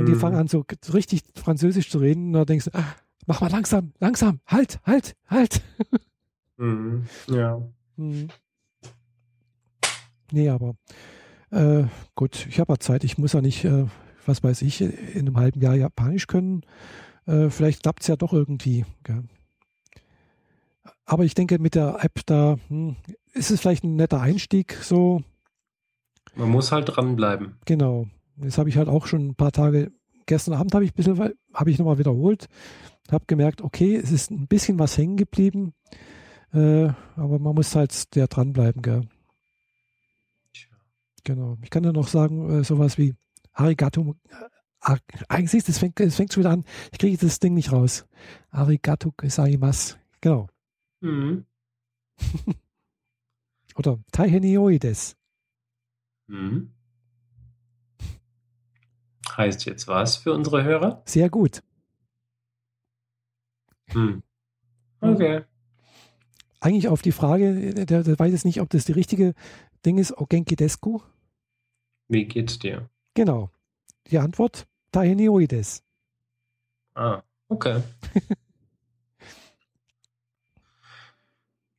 Und 0.00 0.06
die 0.06 0.12
Mhm. 0.14 0.18
fangen 0.20 0.36
an, 0.36 0.48
so 0.48 0.64
richtig 0.94 1.22
Französisch 1.34 1.90
zu 1.90 1.98
reden. 1.98 2.28
Und 2.28 2.32
da 2.32 2.44
denkst 2.46 2.64
du, 2.66 2.70
ah, 2.74 2.94
mach 3.26 3.40
mal 3.42 3.50
langsam, 3.50 3.92
langsam, 4.00 4.40
halt, 4.46 4.80
halt, 4.84 5.14
halt. 5.28 5.60
Mhm. 6.56 7.04
Ja. 7.28 7.60
Hm. 7.96 8.28
Nee, 10.32 10.48
aber 10.48 10.74
äh, 11.50 11.84
gut, 12.14 12.46
ich 12.48 12.60
habe 12.60 12.72
ja 12.72 12.78
Zeit. 12.78 13.04
Ich 13.04 13.18
muss 13.18 13.32
ja 13.32 13.40
nicht, 13.40 13.64
äh, 13.64 13.86
was 14.26 14.42
weiß 14.42 14.62
ich, 14.62 14.80
in 14.80 15.20
einem 15.26 15.36
halben 15.36 15.60
Jahr 15.60 15.74
Japanisch 15.74 16.26
können. 16.28 16.62
Äh, 17.26 17.50
vielleicht 17.50 17.82
klappt 17.82 18.02
es 18.02 18.06
ja 18.08 18.16
doch 18.16 18.32
irgendwie. 18.32 18.84
Gell? 19.04 19.24
Aber 21.04 21.24
ich 21.24 21.34
denke, 21.34 21.58
mit 21.58 21.74
der 21.74 21.98
App 22.04 22.20
da 22.26 22.56
hm, 22.68 22.96
ist 23.32 23.50
es 23.50 23.60
vielleicht 23.60 23.84
ein 23.84 23.96
netter 23.96 24.20
Einstieg. 24.20 24.74
So, 24.82 25.22
Man 26.36 26.48
muss 26.50 26.70
halt 26.72 26.96
dranbleiben. 26.96 27.56
genau. 27.66 28.06
Das 28.40 28.58
habe 28.58 28.68
ich 28.68 28.76
halt 28.76 28.88
auch 28.88 29.06
schon 29.06 29.28
ein 29.28 29.34
paar 29.34 29.52
Tage. 29.52 29.92
Gestern 30.26 30.54
Abend 30.54 30.74
habe 30.74 30.84
ich 30.84 30.92
ein 30.92 30.94
bisschen, 30.94 31.18
habe 31.52 31.70
ich 31.70 31.78
nochmal 31.78 31.98
wiederholt, 31.98 32.46
habe 33.10 33.24
gemerkt, 33.26 33.62
okay, 33.62 33.96
es 33.96 34.12
ist 34.12 34.30
ein 34.30 34.46
bisschen 34.46 34.78
was 34.78 34.96
hängen 34.96 35.16
geblieben, 35.16 35.74
äh, 36.52 36.88
aber 37.16 37.38
man 37.38 37.54
muss 37.54 37.74
halt 37.74 38.14
der 38.14 38.28
dranbleiben, 38.28 38.82
gell? 38.82 39.02
Genau. 41.24 41.56
Ich 41.62 41.70
kann 41.70 41.84
ja 41.84 41.92
noch 41.92 42.08
sagen, 42.08 42.60
äh, 42.60 42.64
sowas 42.64 42.96
wie 42.96 43.14
Arigato. 43.52 44.14
Äh, 44.28 44.34
Ar- 44.80 44.98
eigentlich 45.28 45.50
siehst 45.50 45.68
du, 45.68 45.72
es 45.72 45.78
fängt, 45.78 46.00
es 46.00 46.16
fängt 46.16 46.32
schon 46.32 46.42
wieder 46.42 46.52
an. 46.52 46.64
Ich 46.92 46.98
kriege 46.98 47.18
das 47.18 47.38
Ding 47.40 47.52
nicht 47.54 47.70
raus. 47.72 48.06
Arigato 48.50 49.12
gozaimasu. 49.14 49.96
Genau. 50.22 50.48
Mhm. 51.00 51.44
Oder 53.76 53.98
Taihenioides. 54.12 55.16
Mhm. 56.28 56.72
Heißt 59.36 59.64
jetzt 59.66 59.86
was 59.88 60.16
für 60.16 60.32
unsere 60.32 60.64
Hörer? 60.64 61.02
Sehr 61.06 61.28
gut. 61.30 61.62
Hm. 63.88 64.22
Okay. 65.00 65.42
Eigentlich 66.60 66.88
auf 66.88 67.02
die 67.02 67.12
Frage, 67.12 67.74
der, 67.86 68.02
der 68.02 68.18
weiß 68.18 68.32
jetzt 68.32 68.44
nicht, 68.44 68.60
ob 68.60 68.70
das 68.70 68.84
die 68.84 68.92
richtige 68.92 69.34
Ding 69.84 69.98
ist, 69.98 70.16
Ogenki 70.16 70.56
Desku. 70.56 71.00
Wie 72.08 72.26
geht's 72.26 72.58
dir? 72.58 72.88
Genau. 73.14 73.50
Die 74.10 74.18
Antwort, 74.18 74.66
Taihenioides. 74.92 75.82
Ah, 76.94 77.22
okay. 77.48 77.82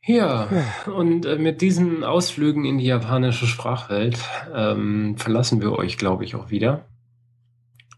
Ja, 0.04 0.50
Ja. 0.52 0.92
und 0.94 1.26
äh, 1.26 1.38
mit 1.38 1.62
diesen 1.62 2.04
Ausflügen 2.04 2.66
in 2.66 2.78
die 2.80 2.86
japanische 2.86 3.46
Sprachwelt 3.46 4.20
ähm, 4.54 5.16
verlassen 5.18 5.62
wir 5.62 5.74
euch, 5.74 5.98
glaube 5.98 6.24
ich, 6.24 6.36
auch 6.36 6.50
wieder. 6.50 6.86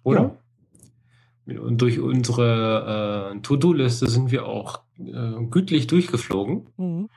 Oder? 0.03 0.38
Und 1.45 1.81
durch 1.81 1.99
unsere 1.99 3.34
äh, 3.35 3.39
To-Do-Liste 3.41 4.09
sind 4.09 4.31
wir 4.31 4.45
auch 4.45 4.81
äh, 4.97 5.43
gütlich 5.49 5.88
durchgeflogen. 5.88 6.69
Mhm. 6.77 7.09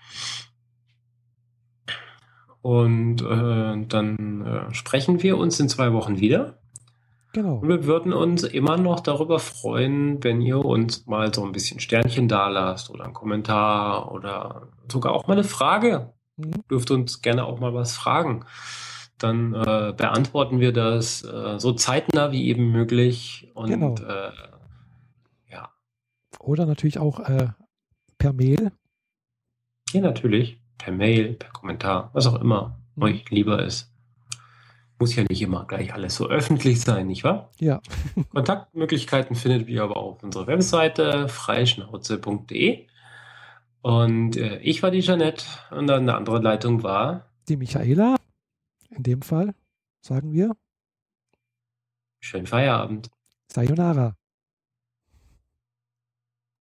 Und 2.60 3.22
äh, 3.22 3.86
dann 3.86 4.44
äh, 4.44 4.74
sprechen 4.74 5.22
wir 5.22 5.38
uns 5.38 5.60
in 5.60 5.68
zwei 5.68 5.92
Wochen 5.92 6.18
wieder. 6.18 6.58
Genau. 7.32 7.56
Und 7.58 7.68
wir 7.68 7.84
würden 7.84 8.12
uns 8.12 8.42
immer 8.42 8.76
noch 8.76 8.98
darüber 8.98 9.38
freuen, 9.38 10.24
wenn 10.24 10.40
ihr 10.40 10.64
uns 10.64 11.06
mal 11.06 11.32
so 11.32 11.44
ein 11.44 11.52
bisschen 11.52 11.78
Sternchen 11.78 12.26
da 12.26 12.48
lasst 12.48 12.90
oder 12.90 13.04
einen 13.04 13.14
Kommentar 13.14 14.10
oder 14.10 14.68
sogar 14.90 15.12
auch 15.12 15.28
mal 15.28 15.34
eine 15.34 15.44
Frage. 15.44 16.12
Mhm. 16.36 16.64
Dürft 16.68 16.90
uns 16.90 17.22
gerne 17.22 17.44
auch 17.44 17.60
mal 17.60 17.74
was 17.74 17.96
fragen. 17.96 18.44
Dann 19.18 19.54
äh, 19.54 19.94
beantworten 19.96 20.60
wir 20.60 20.72
das 20.72 21.24
äh, 21.24 21.58
so 21.58 21.72
zeitnah 21.72 22.32
wie 22.32 22.46
eben 22.48 22.70
möglich. 22.70 23.50
Und 23.54 23.70
Genau. 23.70 23.94
äh, 23.96 24.30
ja, 25.50 25.70
Oder 26.38 26.66
natürlich 26.66 26.98
auch 26.98 27.20
äh, 27.20 27.48
per 28.18 28.32
Mail. 28.32 28.72
hier 29.90 30.02
natürlich 30.02 30.60
per 30.78 30.92
Mail, 30.92 31.34
per 31.34 31.50
Kommentar, 31.50 32.10
was 32.12 32.26
auch 32.26 32.40
immer 32.40 32.78
Mhm. 32.96 33.02
euch 33.02 33.30
lieber 33.30 33.62
ist. 33.62 33.92
Muss 34.98 35.14
ja 35.14 35.24
nicht 35.28 35.42
immer 35.42 35.66
gleich 35.66 35.92
alles 35.92 36.14
so 36.16 36.28
öffentlich 36.28 36.80
sein, 36.80 37.06
nicht 37.06 37.24
wahr? 37.24 37.50
Ja. 37.58 37.80
Kontaktmöglichkeiten 38.32 39.36
findet 39.36 39.68
ihr 39.68 39.82
aber 39.82 39.96
auf 39.98 40.22
unserer 40.22 40.46
Webseite 40.46 41.28
freischnauze.de. 41.28 42.86
Und 43.82 44.36
äh, 44.36 44.58
ich 44.58 44.82
war 44.82 44.90
die 44.90 45.00
Jeanette 45.00 45.44
und 45.70 45.86
dann 45.86 46.02
eine 46.02 46.14
andere 46.16 46.40
Leitung 46.40 46.82
war. 46.82 47.26
Die 47.48 47.56
Michaela, 47.56 48.16
in 48.90 49.02
dem 49.02 49.22
Fall 49.22 49.54
sagen 50.00 50.32
wir. 50.32 50.56
Schönen 52.20 52.46
Feierabend. 52.46 53.10
Sayonara. 53.48 54.16